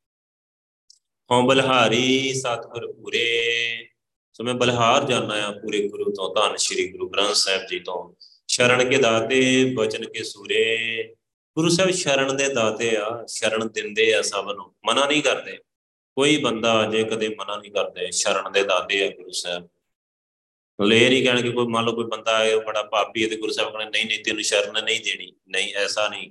ਹਉ 1.30 1.46
ਬਲਹਾਰੀ 1.46 2.34
ਸਤਿਗੁਰ 2.34 2.92
ਪੂਰੇ। 2.92 3.88
ਸੋ 4.32 4.44
ਮੈਂ 4.44 4.54
ਬਲਹਾਰ 4.54 5.04
ਜਾਣਾ 5.04 5.34
ਆ 5.34 5.50
ਪੂਰੇ 5.50 5.88
ਗੁਰੂ 5.88 6.12
ਤੋਂ, 6.12 6.34
ਧੰਨ 6.34 6.56
ਸ਼੍ਰੀ 6.56 6.92
ਗੁਰੂ 6.92 7.08
ਗ੍ਰੰਥ 7.08 7.34
ਸਾਹਿਬ 7.34 7.62
ਜੀ 7.70 7.78
ਤੋਂ। 7.80 8.14
ਸ਼ਰਨ 8.48 8.90
ਕੇ 8.90 8.98
ਦਾਤੇ, 8.98 9.72
ਬਚਨ 9.76 10.08
ਕੇ 10.08 10.22
ਸੂਰੇ। 10.22 11.14
ਗੁਰੂ 11.56 11.68
ਸਾਹਿਬ 11.68 11.90
ਸ਼ਰਨ 11.90 12.36
ਦੇ 12.36 12.54
ਦਾਤੇ 12.54 12.96
ਆ, 12.96 13.24
ਸ਼ਰਨ 13.28 13.68
ਦਿੰਦੇ 13.68 14.14
ਆ 14.14 14.22
ਸਭ 14.22 14.52
ਨੂੰ, 14.56 14.74
ਮਨਾ 14.86 15.06
ਨਹੀਂ 15.06 15.22
ਕਰਦੇ। 15.22 15.58
ਕੋਈ 16.16 16.36
ਬੰਦਾ 16.36 16.86
ਜੇ 16.86 17.04
ਕਦੇ 17.04 17.28
ਮਨਾ 17.28 17.56
ਨਹੀਂ 17.56 17.72
ਕਰਦੇ, 17.72 18.10
ਸ਼ਰਨ 18.10 18.52
ਦੇ 18.52 18.62
ਦਾਤੇ 18.62 19.06
ਆ 19.06 19.10
ਗੁਰੂ 19.10 19.30
ਸਾਹਿਬ। 19.30 19.68
ਲੈ 20.84 21.08
ਨਹੀਂ 21.08 21.22
ਕਹਿਣਗੇ, 21.22 21.50
ਕੋਈ 21.50 21.66
ਮੰਨ 21.66 21.84
ਲਓ 21.84 21.92
ਕੋਈ 21.92 22.04
ਬੰਦਾ 22.04 22.44
ਹੈ 22.44 22.56
ਬੜਾ 22.56 22.82
ਪਾਪੀ 22.82 23.24
ਹੈ 23.24 23.28
ਤੇ 23.28 23.36
ਗੁਰੂ 23.36 23.52
ਸਾਹਿਬ 23.52 23.72
ਕਹਿੰਦੇ, 23.72 23.90
ਨਹੀਂ 23.90 24.06
ਨਹੀਂ, 24.06 24.24
ਤੈਨੂੰ 24.24 24.42
ਸ਼ਰਨ 24.42 24.84
ਨਹੀਂ 24.84 25.00
ਦੇਣੀ। 25.00 25.32
ਨਹੀਂ, 25.48 25.74
ਐਸਾ 25.74 26.08
ਨਹੀਂ। 26.08 26.30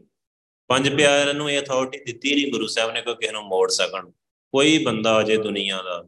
ਪੰਜ 0.67 0.89
ਪਿਆਰਿਆਂ 0.89 1.33
ਨੂੰ 1.33 1.51
ਇਹ 1.51 1.61
ਅਥਾਰਟੀ 1.61 1.99
ਦਿੱਤੀ 1.99 2.35
ਨਹੀਂ 2.35 2.51
ਗੁਰੂ 2.51 2.67
ਸਾਹਿਬ 2.67 2.91
ਨੇ 2.91 3.01
ਕੋਈ 3.01 3.15
ਕਿਸੇ 3.15 3.31
ਨੂੰ 3.31 3.43
ਮੋੜ 3.43 3.71
ਸਕਣ। 3.71 4.09
ਕੋਈ 4.53 4.77
ਬੰਦਾ 4.77 5.19
ਅਜੇ 5.21 5.37
ਦੁਨੀਆ 5.37 5.81
ਦਾ 5.81 6.05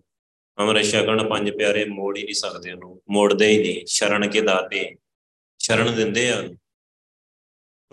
ਅਮਰ 0.59 0.84
ਸ਼ਗਨ 0.84 1.28
ਪੰਜ 1.28 1.51
ਪਿਆਰੇ 1.51 1.86
ਮੋੜ 1.86 2.18
ਹੀ 2.18 2.24
ਨਹੀਂ 2.24 2.36
ਸਕਦੇ 2.36 2.72
ਉਹਨੂੰ, 2.72 3.01
ਮੋੜਦੇ 3.09 3.47
ਹੀ 3.47 3.57
ਨਹੀਂ। 3.57 3.86
ਸ਼ਰਨ 3.86 4.30
ਕੇ 4.30 4.41
ਦਾਤੇ, 4.41 4.95
ਸ਼ਰਨ 5.59 5.95
ਦਿੰਦੇ 5.95 6.30
ਆ 6.30 6.49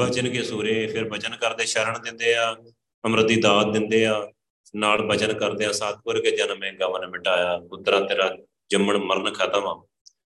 ਬਚਨ 0.01 0.31
ਕੇ 0.31 0.43
ਸੂਰੇ, 0.43 0.87
ਫਿਰ 0.87 1.09
ਬਚਨ 1.09 1.37
ਕਰਦੇ 1.37 1.67
ਸ਼ਰਨ 1.67 2.03
ਦਿੰਦੇ 2.03 2.35
ਆ, 2.35 2.57
ਅੰਮ੍ਰਿਤ 3.05 3.27
ਦੀ 3.27 3.37
ਦਾਤ 3.37 3.67
ਦਿੰਦੇ 3.67 4.07
ਆ, 4.07 4.33
ਨਾਲ 4.77 5.03
ਬਚਨ 5.03 5.33
ਕਰਦੇ 5.33 5.65
ਆ, 5.65 5.73
ਸਤਿਗੁਰ 5.73 6.21
ਕੇ 6.21 6.31
ਜਨਮੇ 6.31 6.71
ਗਵਨ 6.73 7.07
ਮਿਟਾਇਆ, 7.07 7.59
ਪੁੱਤਰਾ 7.59 8.01
ਤੇਰਾ 8.01 8.37
ਜੰਮਣ 8.71 8.99
ਮਰਨ 8.99 9.33
ਖਤਮ 9.33 9.67
ਆ। 9.67 9.87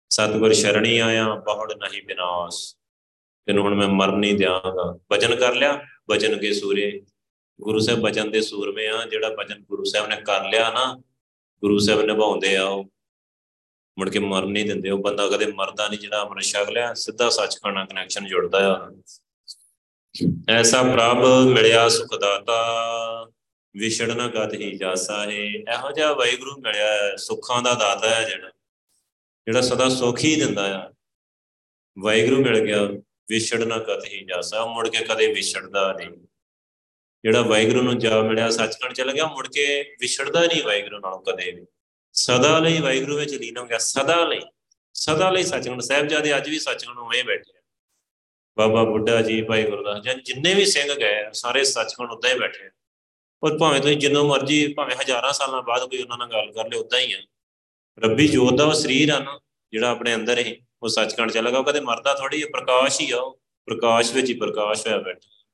ਸਤਿਗੁਰ 0.09 0.53
ਸ਼ਰਣੀ 0.53 0.97
ਆਇਆ 0.97 1.35
ਬਹੁੜ 1.35 1.73
ਨਹੀਂ 1.73 2.01
ਬਿਨਾਸ਼ 2.03 2.75
ਤੈਨੂੰ 3.45 3.63
ਹੁਣ 3.63 3.75
ਮੈਂ 3.75 3.87
ਮਰਨ 3.87 4.19
ਨਹੀਂ 4.19 4.35
ਦਿਆਂਗਾ। 4.35 4.99
ਬਚਨ 5.11 5.35
ਕਰ 5.35 5.55
ਲਿਆ, 5.55 5.81
ਬਚਨ 6.09 6.37
ਕੇ 6.37 6.53
ਸੂਰੇ। 6.53 7.01
ਗੁਰੂ 7.61 7.79
ਸਾਹਿਬ 7.79 8.01
ਬਚਨ 8.01 8.31
ਦੇ 8.31 8.41
ਸੂਰਮੇ 8.41 8.87
ਆ, 8.87 9.05
ਜਿਹੜਾ 9.05 9.29
ਬਚਨ 9.29 9.63
ਗੁਰੂ 9.63 9.83
ਸਾਹਿਬ 9.83 10.07
ਨੇ 10.07 10.15
ਕਰ 10.15 10.49
ਲਿਆ 10.49 10.71
ਨਾ, 10.71 11.01
ਗੁਰੂ 11.61 11.79
ਸਾਹਿਬ 11.79 12.01
ਨਿਭਾਉਂਦੇ 12.01 12.55
ਆ 12.55 12.65
ਉਹ। 12.65 12.85
ਮੁੜ 13.99 14.09
ਕੇ 14.09 14.19
ਮਰਨ 14.19 14.51
ਨਹੀਂ 14.51 14.65
ਦਿੰਦੇ, 14.65 14.89
ਉਹ 14.89 14.99
ਬੰਦਾ 14.99 15.27
ਕਦੇ 15.27 15.45
ਮਰਦਾ 15.45 15.87
ਨਹੀਂ, 15.87 15.99
ਜਿਹੜਾ 15.99 16.23
ਅਮਰ 16.23 16.41
ਛਕ 16.41 16.69
ਲਿਆ 16.69 16.93
ਸਿੱਧਾ 16.93 17.29
ਸੱਚਖੰਡ 17.29 17.89
ਕਨੈਕਸ਼ਨ 17.89 18.25
ਜੁੜਦਾ 18.25 18.59
ਆ। 18.73 18.91
ਐਸਾ 20.49 20.83
ਪ੍ਰਭ 20.83 21.25
ਮਿਲਿਆ 21.47 21.89
ਸੁਖ 21.89 22.19
ਦਾਤਾ, 22.19 22.57
ਵਿਛੜ 23.77 24.11
ਨਾ 24.11 24.27
ਗਤ 24.27 24.53
ਹੀ 24.53 24.77
ਜਾਸਾ 24.77 25.23
ਹੈ। 25.23 25.27
ਇਹੋ 25.27 25.91
ਜਿਹਾ 25.91 26.13
ਵਾਹਿਗੁਰੂ 26.13 26.51
ਮਿਲਿਆ 26.57 27.15
ਸੁੱਖਾਂ 27.17 27.61
ਦਾ 27.61 27.73
ਦਾਤਾ 27.73 28.09
ਹੈ 28.09 28.29
ਜਿਹੜਾ 28.29 28.49
ਜਿਹੜਾ 29.47 29.61
ਸਦਾ 29.61 29.89
ਸੁੱਖ 29.89 30.23
ਹੀ 30.23 30.35
ਦਿੰਦਾ 30.35 30.85
ਆ। 30.85 30.93
ਵਾਹਿਗੁਰੂ 31.99 32.41
ਮਿਲ 32.41 32.65
ਗਿਆ, 32.65 32.83
ਵਿਛੜ 33.29 33.63
ਨਾ 33.63 33.77
ਗਤ 33.77 34.05
ਹੀ 34.05 34.25
ਜਾਸਾ 34.25 34.65
ਮੁੜ 34.65 34.89
ਕੇ 34.89 35.05
ਕਦੇ 35.05 35.33
ਵਿਛੜਦਾ 35.33 35.93
ਨਹੀਂ। 35.93 36.09
ਜਿਹੜਾ 37.23 37.41
ਵਾਹਿਗੁਰੂ 37.41 37.81
ਨੂੰ 37.81 37.99
ਜਾ 37.99 38.21
ਮਿਲਿਆ, 38.21 38.49
ਸੱਚਖੰਡ 38.49 38.93
ਚਲਾ 38.93 39.13
ਗਿਆ, 39.13 39.25
ਮੁੜ 39.25 39.47
ਕੇ 39.47 39.95
ਵਿਛੜਦਾ 39.99 40.45
ਨਹੀਂ 40.45 40.63
ਵਾਹਿਗੁਰੂ 40.63 40.99
ਨਾਲ 40.99 41.23
ਕਦੇ 41.31 41.51
ਵੀ। 41.51 41.65
ਸਦਾ 42.13 42.59
ਲਈ 42.59 42.79
ਵਾਹਿਗੁਰੂ 42.79 43.17
ਵਿੱਚ 43.17 43.33
ਲੀਨ 43.33 43.57
ਹੋ 43.57 43.65
ਗਿਆ, 43.65 43.77
ਸਦਾ 43.77 44.25
ਲਈ 44.25 44.41
ਸਦਾ 44.93 45.29
ਲਈ 45.29 45.43
ਸੱਚਖੰਡ 45.43 45.81
ਸਾਹਿਬਜ਼ਾਦੇ 45.81 46.37
ਅੱਜ 46.37 46.49
ਵੀ 46.49 46.59
ਸੱਚਖੰਡ 46.59 46.97
ਉਵੇਂ 46.97 47.23
ਬੈਠੇ 47.23 47.57
ਆ। 47.57 47.62
ਬਾਬਾ 48.57 48.83
ਬੁੱਢਾ 48.83 49.21
ਜੀ, 49.21 49.41
ਭਾਈ 49.41 49.63
ਗੁਰਦਾਸ 49.63 50.03
ਜੀ 50.03 50.21
ਜਿੰਨੇ 50.21 50.53
ਵੀ 50.53 50.65
ਸਿੰਘ 50.65 50.93
ਗਏ 50.93 51.31
ਸਾਰੇ 51.33 51.63
ਸੱਚਖੰਡ 51.63 52.11
ਉਦਾਂ 52.11 52.29
ਹੀ 52.29 52.39
ਬੈਠੇ 52.39 52.67
ਆ। 52.67 52.69
ਔਰ 53.43 53.57
ਭਾਵੇਂ 53.57 53.81
ਤੁਸੀਂ 53.81 53.97
ਜਿੰਨੋਂ 53.97 54.25
ਮਰਜ਼ੀ, 54.25 54.73
ਭਾਵੇਂ 54.73 54.95
ਹਜ਼ਾਰਾਂ 54.95 55.33
ਸਾਲਾਂ 55.33 55.61
ਬਾਅਦ 55.61 55.89
ਕੋਈ 55.89 56.01
ਉਹਨਾਂ 56.01 56.17
ਨਾਲ 56.17 56.31
ਗੱਲ 56.31 56.51
ਕਰ 56.51 56.69
ਲੇ 56.69 56.77
ਉਦਾਂ 56.77 56.99
ਹੀ 56.99 57.13
ਆ। 57.13 57.17
ਰੱਬੀ 57.99 58.27
ਜੋਤ 58.27 58.53
ਦਾ 58.53 58.65
ਉਹ 58.65 58.73
ਸਰੀਰ 58.73 59.09
ਆ 59.09 59.19
ਨਾ, 59.19 59.39
ਜਿਹੜਾ 59.71 59.89
ਆਪਣੇ 59.89 60.15
ਅੰਦਰ 60.15 60.47
ਹੈ, 60.47 60.55
ਉਹ 60.83 60.89
ਸੱਚਖੰਡ 60.89 61.31
ਚਲਾ 61.31 61.49
ਗਿਆ। 61.49 61.59
ਉਹ 61.59 61.63
ਕਦੇ 61.63 61.79
ਮਰਦਾ 61.79 62.13
ਥੋੜੀ 62.13 62.43
ਹੈ 62.43 62.47
ਪ੍ਰਕਾਸ਼ 62.47 63.01
ਹੀ 63.01 63.11
ਆ 63.11 63.17
ਉਹ। 63.17 63.41
ਪ੍ਰਕਾਸ਼ 63.65 64.13
ਵਿੱਚ 64.13 64.29
ਹੀ 64.29 64.37
ਪ੍ਰਕਾਸ਼ 64.37 64.87
ਹੋਇਆ 64.87 64.97
ਬੈਠਾ। 64.97 65.45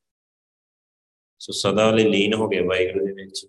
ਸੋ 1.40 1.54
ਸਦਾ 1.54 1.92
ਲਈ 1.92 2.04
ਲੀਨ 2.04 2.34
ਹੋ 2.34 2.48
ਗਏ 2.48 2.60
ਵਾਹਿਗੁਰੂ 2.60 3.06
ਦੇ 3.06 3.12
ਵਿੱਚ। 3.12 3.48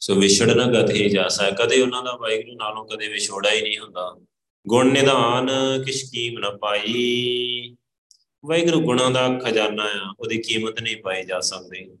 ਸੋ 0.00 0.14
ਵਿਛੜ 0.14 0.50
ਨਾ 0.50 0.64
ਗਤੇ 0.64 1.08
ਜਾਸਾ 1.08 1.50
ਕਦੇ 1.50 1.82
ਉਹਨਾਂ 1.82 2.02
ਦਾ 2.02 2.16
ਵਾਹਿਗੁਰੂ 2.16 2.56
ਨਾਲੋਂ 2.56 2.88
ਕਦੇ 2.88 3.08
ਵਿਛੋੜਾ 3.08 3.52
ਹੀ 3.52 3.62
ਨਹੀਂ 3.62 3.78
ਹੁੰਦਾ। 3.78 4.16
ਗੁਣ 4.66 4.92
ਨਿਧਾਨ 4.92 5.50
ਕਿਛ 5.84 6.02
ਕੀਮ 6.02 6.38
ਨਾ 6.38 6.50
ਪਾਈ। 6.50 7.76
ਵਾਹਿਗੁਰੂ 8.44 8.80
ਗੁਣਾਂ 8.80 9.10
ਦਾ 9.10 9.38
ਖਜ਼ਾਨਾ 9.38 9.84
ਆ, 9.84 10.14
ਉਹਦੀ 10.20 10.38
ਕੀਮਤ 10.38 10.80
ਨਹੀਂ 10.80 10.96
ਪਾਈ 10.96 11.24
ਜਾ 11.24 11.40
ਸਕਦੀ। 11.40 11.98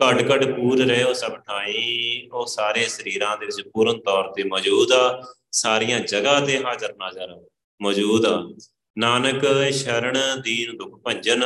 ਘਟ 0.00 0.22
ਘਟ 0.22 0.44
ਪੂਰ 0.44 0.78
ਰਹੇ 0.78 1.02
ਉਹ 1.02 1.14
ਸਭ 1.14 1.36
ਠਾਈ, 1.36 2.28
ਉਹ 2.32 2.46
ਸਾਰੇ 2.46 2.86
ਸਰੀਰਾਂ 2.86 3.36
ਦੇ 3.36 3.46
ਵਿੱਚ 3.46 3.68
ਪੂਰਨ 3.68 4.00
ਤੌਰ 4.00 4.32
ਤੇ 4.32 4.44
ਮੌਜੂਦ 4.44 4.92
ਆ, 4.92 5.34
ਸਾਰੀਆਂ 5.52 6.00
ਜਗ੍ਹਾ 6.00 6.40
ਤੇ 6.40 6.62
ਹਾਜ਼ਰ 6.64 6.94
ਨਾਜ਼ਰ 6.96 7.40
ਮੌਜੂਦ 7.82 8.26
ਆ। 8.26 8.54
ਨਾਨਕ 8.98 9.72
ਸ਼ਰਨ 9.72 10.18
ਦੀਨ 10.40 10.76
ਦੁਖ 10.76 11.02
ਭੰਜਨ, 11.02 11.42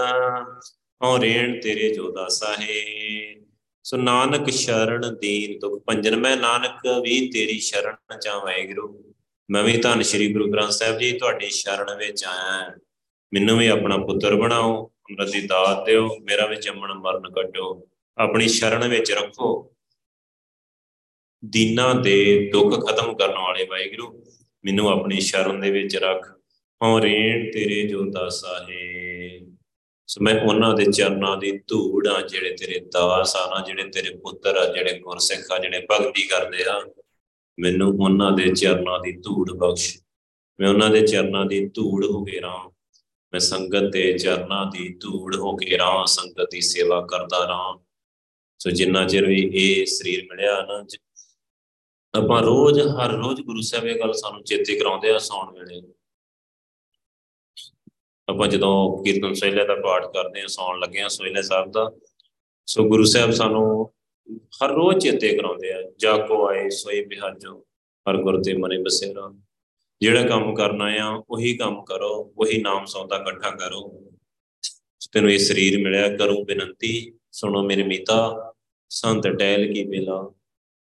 ਹਉ 1.02 1.18
ਰੇਣ 1.20 1.60
ਤੇਰੇ 1.60 1.94
ਜੋ 1.94 2.12
ਦਾਸਾ 2.12 2.56
ਹੈ। 2.60 3.34
ਸੋ 3.84 3.96
ਨਾਨਕ 3.96 4.50
ਸ਼ਰਨ 4.50 5.16
ਦੀਨ 5.18 5.58
ਦੁਖ 5.58 5.84
ਭੰਜਨ, 5.84 6.16
ਮੈਂ 6.16 6.36
ਨਾਨਕ 6.36 6.86
ਵੀ 7.02 7.28
ਤੇਰੀ 7.28 7.58
ਸ਼ਰਨ 7.58 8.18
ਚ 8.18 8.28
ਵਾਹਿਗੁਰੂ। 8.28 9.14
ਮੈਂ 9.50 9.62
ਵੀ 9.62 9.76
ਧੰਨ 9.76 10.02
ਸ਼੍ਰੀ 10.02 10.32
ਗੁਰੂ 10.32 10.50
ਗ੍ਰੰਥ 10.52 10.70
ਸਾਹਿਬ 10.70 10.98
ਜੀ, 10.98 11.12
ਤੁਹਾਡੀ 11.18 11.48
ਸ਼ਰਨ 11.50 11.96
ਵਿੱਚ 11.98 12.24
ਆਇਆ 12.24 12.76
ਮੈਨੂੰ 13.32 13.58
ਵੀ 13.58 13.66
ਆਪਣਾ 13.66 13.96
ਪੁੱਤਰ 13.96 14.34
ਬਣਾਓ, 14.34 14.84
ਅੰਮ੍ਰਿਤ 15.10 15.30
ਦੀ 15.30 15.40
ਦਾਤ 15.46 15.84
ਦਿਓ, 15.86 16.08
ਮੇਰਾ 16.22 16.46
ਵੀ 16.46 16.56
ਜੰਮਣ 16.56 16.92
ਮਰਨ 16.94 17.30
ਕੱਟੋ 17.32 17.88
ਆਪਣੀ 18.18 18.48
ਸ਼ਰਨ 18.48 18.88
ਵਿੱਚ 18.88 19.12
ਰੱਖੋ। 19.12 19.48
ਦੀਨਾਂ 21.42 21.94
ਦੇ 21.94 22.50
ਦੁੱਖ 22.52 22.74
ਖਤਮ 22.86 23.14
ਕਰਨ 23.16 23.38
ਵਾਲੇ 23.38 23.66
ਵਾਹਿਗੁਰੂ, 23.66 24.24
ਮੈਨੂੰ 24.64 24.88
ਆਪਣੀ 24.88 25.20
ਸ਼ਰਨ 25.20 25.60
ਦੇ 25.60 25.70
ਵਿੱਚ 25.70 25.96
ਰੱਖ। 25.96 26.26
ਹਉ 26.80 27.00
ਰੇਣ 27.00 27.50
ਤੇਰੇ 27.52 27.82
ਜੋ 27.88 28.04
ਦਾਸਾ 28.10 28.58
ਹੈ 28.70 29.38
ਸੋ 30.08 30.20
ਮੈਂ 30.24 30.34
ਉਹਨਾਂ 30.40 30.74
ਦੇ 30.74 30.84
ਚਰਨਾਂ 30.84 31.36
ਦੀ 31.36 31.50
ਧੂੜ 31.58 32.06
ਆ, 32.08 32.20
ਜਿਹੜੇ 32.20 32.54
ਤੇਰੇ 32.56 32.78
ਦਾਸ 32.92 33.36
ਆ 33.36 33.46
ਨਾ, 33.50 33.64
ਜਿਹੜੇ 33.66 33.88
ਤੇਰੇ 33.90 34.14
ਪੁੱਤਰ 34.16 34.56
ਆ, 34.56 34.64
ਜਿਹੜੇ 34.74 34.98
ਗੁਰਸਿੱਖ 34.98 35.50
ਆ, 35.52 35.58
ਜਿਹੜੇ 35.58 35.86
ਭਗਤੀ 35.90 36.22
ਕਰਦੇ 36.22 36.64
ਆ। 36.68 36.80
ਮੈਨੂੰ 37.58 37.96
ਉਹਨਾਂ 38.00 38.32
ਦੇ 38.32 38.54
ਚਰਨਾਂ 38.54 38.98
ਦੀ 39.00 39.12
ਧੂੜ 39.12 39.50
ਬਖਸ਼। 39.52 39.98
ਮੈਂ 40.60 40.68
ਉਹਨਾਂ 40.68 40.90
ਦੇ 40.90 41.06
ਚਰਨਾਂ 41.06 41.44
ਦੀ 41.46 41.68
ਧੂੜ 41.68 42.06
ਹੋ 42.06 42.24
ਕੇ 42.24 42.40
ਰਹਾਂ 42.40 42.70
ਮੈਂ 43.32 43.40
ਸੰਗਤ 43.40 43.90
ਦੇ 43.92 44.18
ਚਰਨਾਂ 44.18 44.66
ਦੀ 44.66 44.94
ਧੂੜ 44.94 45.36
ਹੋ 45.36 45.56
ਕੇ 45.56 45.76
ਰਹਾਂ 45.76 46.06
ਸੰਗਤ 46.06 46.48
ਦੀ 46.50 46.60
ਸੇਵਾ 46.60 47.06
ਕਰਦਾ 47.10 47.44
ਰਹਾਂ 47.44 47.78
ਸੋ 48.58 48.70
ਜਿੰਨਾ 48.70 49.06
ਚਿਰ 49.08 49.26
ਵੀ 49.26 49.50
ਇਹ 49.54 49.86
ਸਰੀਰ 49.86 50.26
ਮਿਲਿਆ 50.30 50.62
ਨਾ 50.62 50.84
ਆਪਾਂ 52.14 52.42
ਰੋਜ਼, 52.42 52.80
ਹਰ 52.80 53.12
ਰੋਜ਼ 53.12 53.40
ਗੁਰੂ 53.40 53.60
ਸਾਹਿਬ 53.60 53.86
ਇਹ 53.86 53.98
ਗੱਲ 54.00 54.12
ਸਾਨੂੰ 54.12 54.44
ਚੇਤੇ 54.44 54.78
ਕਰਾਉਂਦੇ 54.78 55.10
ਆ, 55.10 55.18
ਸੌਣ 55.18 55.52
ਵੇਲੇ। 55.52 55.82
ਆਪਾਂ 58.28 58.48
ਜਦੋਂ 58.48 59.04
ਕੀਰਤਨ 59.04 59.34
ਸੋਹਿਲੇ 59.34 59.64
ਦਾ 59.64 59.74
ਪਾਠ 59.74 60.06
ਕਰਦੇ 60.06 60.42
ਆ, 60.42 60.46
ਸੌਣ 60.46 60.78
ਲੱਗੇ 60.78 61.00
ਆ 61.00 61.08
ਸੋਹਿਲੇ 61.08 61.42
ਸਾਹਿਬ 61.42 61.70
ਦਾ, 61.70 61.90
ਸੋ 62.66 62.88
ਗੁਰੂ 62.88 63.04
ਸਾਹਿਬ 63.04 63.30
ਸਾਨੂੰ 63.30 63.92
ਹਰ 64.30 64.72
ਰੋਜ਼ 64.72 64.98
ਚੇਤੇ 64.98 65.36
ਕਰਾਉਂਦੇ 65.36 65.72
ਆ, 65.72 65.82
ਜਾਗੋ 65.98 66.48
ਆਏ, 66.48 66.68
ਸੋਈ 66.68 67.04
ਬਿਹਾਜੋ 67.04 67.66
ਹਰ 68.06 68.16
ਗੁਰ 68.16 68.42
ਤੇ 68.42 68.54
ਮਨੇ 68.54 68.78
ਬਸੇਰਾ। 68.78 69.34
ਜਿਹੜਾ 70.00 70.22
ਕੰਮ 70.22 70.54
ਕਰਨਾ 70.54 70.84
ਆ 70.84 71.22
ਉਹੀ 71.30 71.56
ਕੰਮ 71.56 71.84
ਕਰੋ, 71.84 72.32
ਉਹੀ 72.38 72.60
ਨਾਮ 72.60 72.84
ਸੌਦਾ 72.84 73.16
ਇਕੱਠਾ 73.16 73.50
ਕਰੋ। 73.50 74.10
ਤੈਨੂੰ 75.12 75.30
ਇਹ 75.30 75.38
ਸਰੀਰ 75.38 75.78
ਮਿਲਿਆ, 75.78 76.16
ਕਰੂੰ 76.16 76.44
ਬੇਨਤੀ, 76.44 77.12
ਸੁਣੋ 77.32 77.62
ਮੇਰੇ 77.62 77.82
ਮੀਤਾ, 77.82 78.52
ਸੰਤ 78.90 79.26
ਟਹਿਲ 79.28 79.72
ਕੀ 79.72 79.84
ਬੇਲਾ 79.84 80.22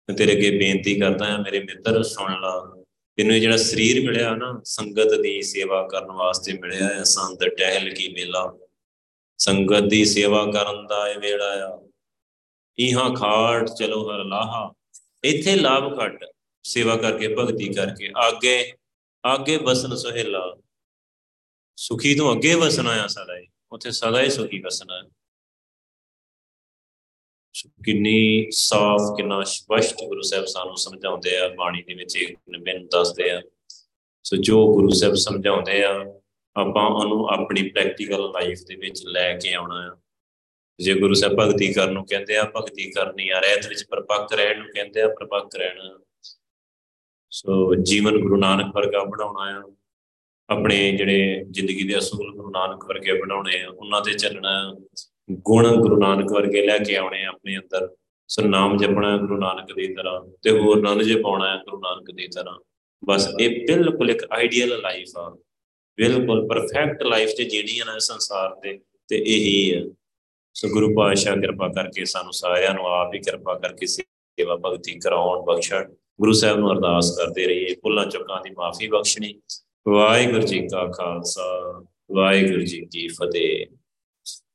ਮੈਂ 0.08 0.16
ਤੇਰੇ 0.16 0.32
ਅੱਗੇ 0.32 0.50
ਬੇਨਤੀ 0.50 1.00
ਕਰਦਾ 1.00 1.26
ਆ 1.26 1.36
ਮੇਰੇ 1.38 1.60
ਮਿੱਤਰ, 1.60 2.02
ਸੁਣ 2.02 2.40
ਲਾ। 2.40 2.82
ਤੈਨੂੰ 3.16 3.40
ਜਿਹੜਾ 3.40 3.56
ਸਰੀਰ 3.56 4.06
ਮਿਲਿਆ 4.06 4.34
ਨਾ, 4.34 4.60
ਸੰਗਤ 4.64 5.20
ਦੀ 5.22 5.42
ਸੇਵਾ 5.42 5.88
ਕਰਨ 5.88 6.12
ਵਾਸਤੇ 6.12 6.52
ਮਿਲਿਆ 6.52 6.88
ਹੈ 6.88 7.02
ਸੰਤ 7.02 7.44
ਟਹਿਲ 7.44 7.94
ਕੀ 7.94 8.08
ਮੇਲਾ 8.08 8.58
ਸੰਗਤ 9.38 9.82
ਦੀ 9.82 10.04
ਸੇਵਾ 10.04 10.44
ਕਰਨ 10.46 10.86
ਦਾ 10.86 11.08
ਇਹ 11.08 11.18
ਵੇਲਾ 11.18 11.52
ਆ। 11.66 11.83
ਇਹਾਂ 12.78 13.14
ਖਾਟ 13.14 13.70
ਚਲੋ 13.78 14.10
ਹਰ 14.10 14.24
ਲਾਹਾ। 14.24 14.72
ਇੱਥੇ 15.24 15.56
ਲਾਭ 15.56 15.98
ਘਟ, 16.04 16.24
ਸੇਵਾ 16.62 16.96
ਕਰਕੇ, 16.96 17.28
ਭਗਤੀ 17.28 17.74
ਕਰਕੇ। 17.74 18.10
ਅੱਗੇ 18.28 18.72
ਅੱਗੇ 19.34 19.58
ਬਸਨ 19.58 19.96
ਸੁਹੇਲਾ। 19.96 20.56
ਸੁਖੀ 21.76 22.14
ਤੋਂ 22.14 22.34
ਅੱਗੇ 22.34 22.54
ਵਸਣਾ 22.54 22.90
ਆ 22.90 23.06
ਸਦਾ 23.06 23.38
ਹੀ 23.38 23.48
ਉੱਥੇ 23.72 23.90
ਸਦਾ 23.90 24.22
ਹੀ 24.22 24.30
ਸੁਖੀ 24.30 24.58
ਵਸਣਾ 24.58 24.96
ਹੈ 24.96 25.02
ਕਿੰਨੀ 27.84 28.50
ਸਾਫ਼, 28.50 29.16
ਕਿੰਨਾ 29.16 29.42
ਸਪਸ਼ਟ 29.42 29.96
ਗੁਰੂ 30.06 30.22
ਸਾਹਿਬ 30.22 30.44
ਸਾਨੂੰ 30.44 30.76
ਸਮਝਾਉਂਦੇ 30.76 31.36
ਆ। 31.36 31.48
ਬਾਣੀ 31.48 31.82
ਦੇ 31.82 31.94
ਵਿੱਚ 31.94 32.16
ਇੱਕ 32.16 32.38
ਨਿਬੰਧ 32.48 32.90
ਦੱਸਦੇ 32.90 33.30
ਆ। 33.30 33.42
ਸੋ 34.24 34.36
ਜੋ 34.36 34.74
ਗੁਰੂ 34.74 34.88
ਸਾਹਿਬ 34.88 35.14
ਸਮਝਾਉਂਦੇ 35.14 35.84
ਆ, 35.84 35.94
ਆਪਾਂ 36.56 36.86
ਉਹਨੂੰ 36.86 37.28
ਆਪਣੀ 37.28 37.68
ਪ੍ਰੈਕਟੀਕਲ 37.68 38.30
ਲਾਈਫ 38.30 38.58
ਦੇ 38.68 38.74
ਵਿੱਚ 38.74 39.06
ਲੈ 39.06 39.38
ਕੇ 39.38 39.52
ਆਉਣਾ 39.54 39.92
ਆ। 39.92 39.96
ਜੇ 40.80 40.94
ਗੁਰੂ 40.94 41.14
ਸਾਹਿਬ 41.14 41.36
ਭਗਤੀ 41.40 41.72
ਕਰਨ 41.72 41.92
ਨੂੰ 41.92 42.06
ਕਹਿੰਦੇ 42.06 42.36
ਆ, 42.36 42.44
ਭਗਤੀ 42.44 42.90
ਕਰਨੀ 42.90 43.28
ਆ, 43.28 43.40
ਰਹਿਤ 43.40 43.66
ਵਿੱਚ 43.66 43.84
ਪਰਪੱਕ 43.90 44.32
ਰਹਿਣ 44.32 44.58
ਨੂੰ 44.58 44.66
ਕਹਿੰਦੇ 44.74 45.00
ਆ, 45.00 45.08
ਪਰਪੱਕ 45.08 45.56
ਰਹਿਣਾ। 45.56 46.00
ਸੋ 47.30 47.74
ਜੀਵਨ 47.74 48.18
ਗੁਰੂ 48.18 48.36
ਨਾਨਕ 48.36 48.76
ਵਰਗਾ 48.76 49.04
ਬਣਾਉਣਾ 49.04 49.60
ਆ। 49.60 49.72
ਆਪਣੇ 50.48 50.92
ਜਿਹੜੇ 50.92 51.44
ਜ਼ਿੰਦਗੀ 51.50 51.88
ਦੇ 51.88 51.98
ਅਸੂਲ 51.98 52.36
ਗੁਰੂ 52.36 52.50
ਨਾਨਕ 52.50 52.84
ਵਰਗੇ 52.84 53.12
ਬਣਾਉਣੇ 53.12 53.60
ਆ, 53.62 53.68
ਉਹਨਾਂ 53.68 54.00
ਤੇ 54.00 54.12
ਚੱਲਣਾ 54.12 54.76
ਗੁਣ 55.32 55.76
ਗੁਰੂ 55.76 55.96
ਨਾਨਕ 55.96 56.32
ਵਰਗੇ 56.32 56.66
ਲੈ 56.66 56.78
ਕੇ 56.78 56.96
ਆਉਣੇ 56.96 57.24
ਆਪਣੇ 57.24 57.56
ਅੰਦਰ। 57.56 57.94
ਸੋ 58.28 58.42
ਨਾਮ 58.42 58.76
ਜਪਣਾ 58.76 59.16
ਗੁਰੂ 59.16 59.36
ਨਾਨਕ 59.36 59.72
ਦੀ 59.72 59.94
ਤਰ੍ਹਾਂ 59.94 60.20
ਤੇ 60.42 60.50
ਹੋਰ 60.50 60.82
ਨਾਮ 60.82 61.02
ਜਪਾਉਣਾ 61.02 61.56
ਹੈ 61.56 61.62
ਗੁਰੂ 61.62 61.78
ਨਾਨਕ 61.78 62.10
ਦੀ 62.10 62.26
ਤਰ੍ਹਾਂ। 62.26 62.58
ਬਸ 63.04 63.28
ਇਹ 63.40 63.66
ਬਿਲਕੁਲ 63.66 64.10
ਇੱਕ 64.10 64.26
ਆਈਡੀਅਲ 64.30 64.80
ਲਾਈਫ 64.80 65.08
ਆ। 65.18 65.38
ਬਿਲਕੁਲ 65.96 66.48
ਪਰਫੈਕਟ 66.48 67.02
ਲਾਈਫ 67.02 67.30
ਤੇ 67.36 67.44
ਜੀਣੀ 67.44 67.80
ਹੈ 67.80 67.84
ਨਾ 67.84 67.98
ਸੰਸਾਰ 67.98 68.54
ਤੇ 68.54 68.80
ਤੇ 69.08 69.16
ਇਹੀ 69.16 69.74
ਹੈ 69.74 69.82
ਸੋ 70.54 70.68
ਗੁਰੂ 70.68 70.94
ਪਾਤਸ਼ਾਹ 70.96 71.36
ਕਿਰਪਾ 71.36 71.68
ਕਰਕੇ 71.68 72.04
ਸਾਨੂੰ 72.04 72.32
ਸਾਰਿਆਂ 72.32 72.74
ਨੂੰ 72.74 72.86
ਆਪ 72.86 73.14
ਹੀ 73.14 73.18
ਕਿਰਪਾ 73.18 73.54
ਕਰਕੇ 73.54 73.86
ਸੇਵਾ 73.86 74.56
ਭਗਤੀ 74.56 74.98
ਕਰਾਉਣ 74.98 75.38
ਬਖਸ਼ਣ। 75.38 75.94
ਗੁਰੂ 76.20 76.32
ਸਾਹਿਬ 76.32 76.58
ਨੂੰ 76.58 76.72
ਅਰਦਾਸ 76.72 77.16
ਕਰਦੇ 77.16 77.46
ਰਹੀਏ। 77.46 77.74
ਭੁੱਲਾਂ 77.82 78.06
ਚੁੱਕਾਂ 78.06 78.40
ਦੀ 78.40 78.50
ਮਾਫੀ 78.50 78.88
ਬਖਸ਼ਣੀ। 78.88 79.40
ਵਾਹਿਗੁਰੂ 79.88 80.40
ਜੀ 80.40 80.60
ਕਾ 80.60 80.86
ਖਾਲਸਾ, 80.86 81.84
ਵਾਹਿਗੁਰੂ 82.12 82.62
ਜੀ 82.62 82.86
ਕੀ 82.92 83.08
ਫਤਿਹ। 83.08 83.66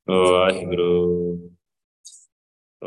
ਵਾਹਿਗੁਰੂ। 0.10 1.52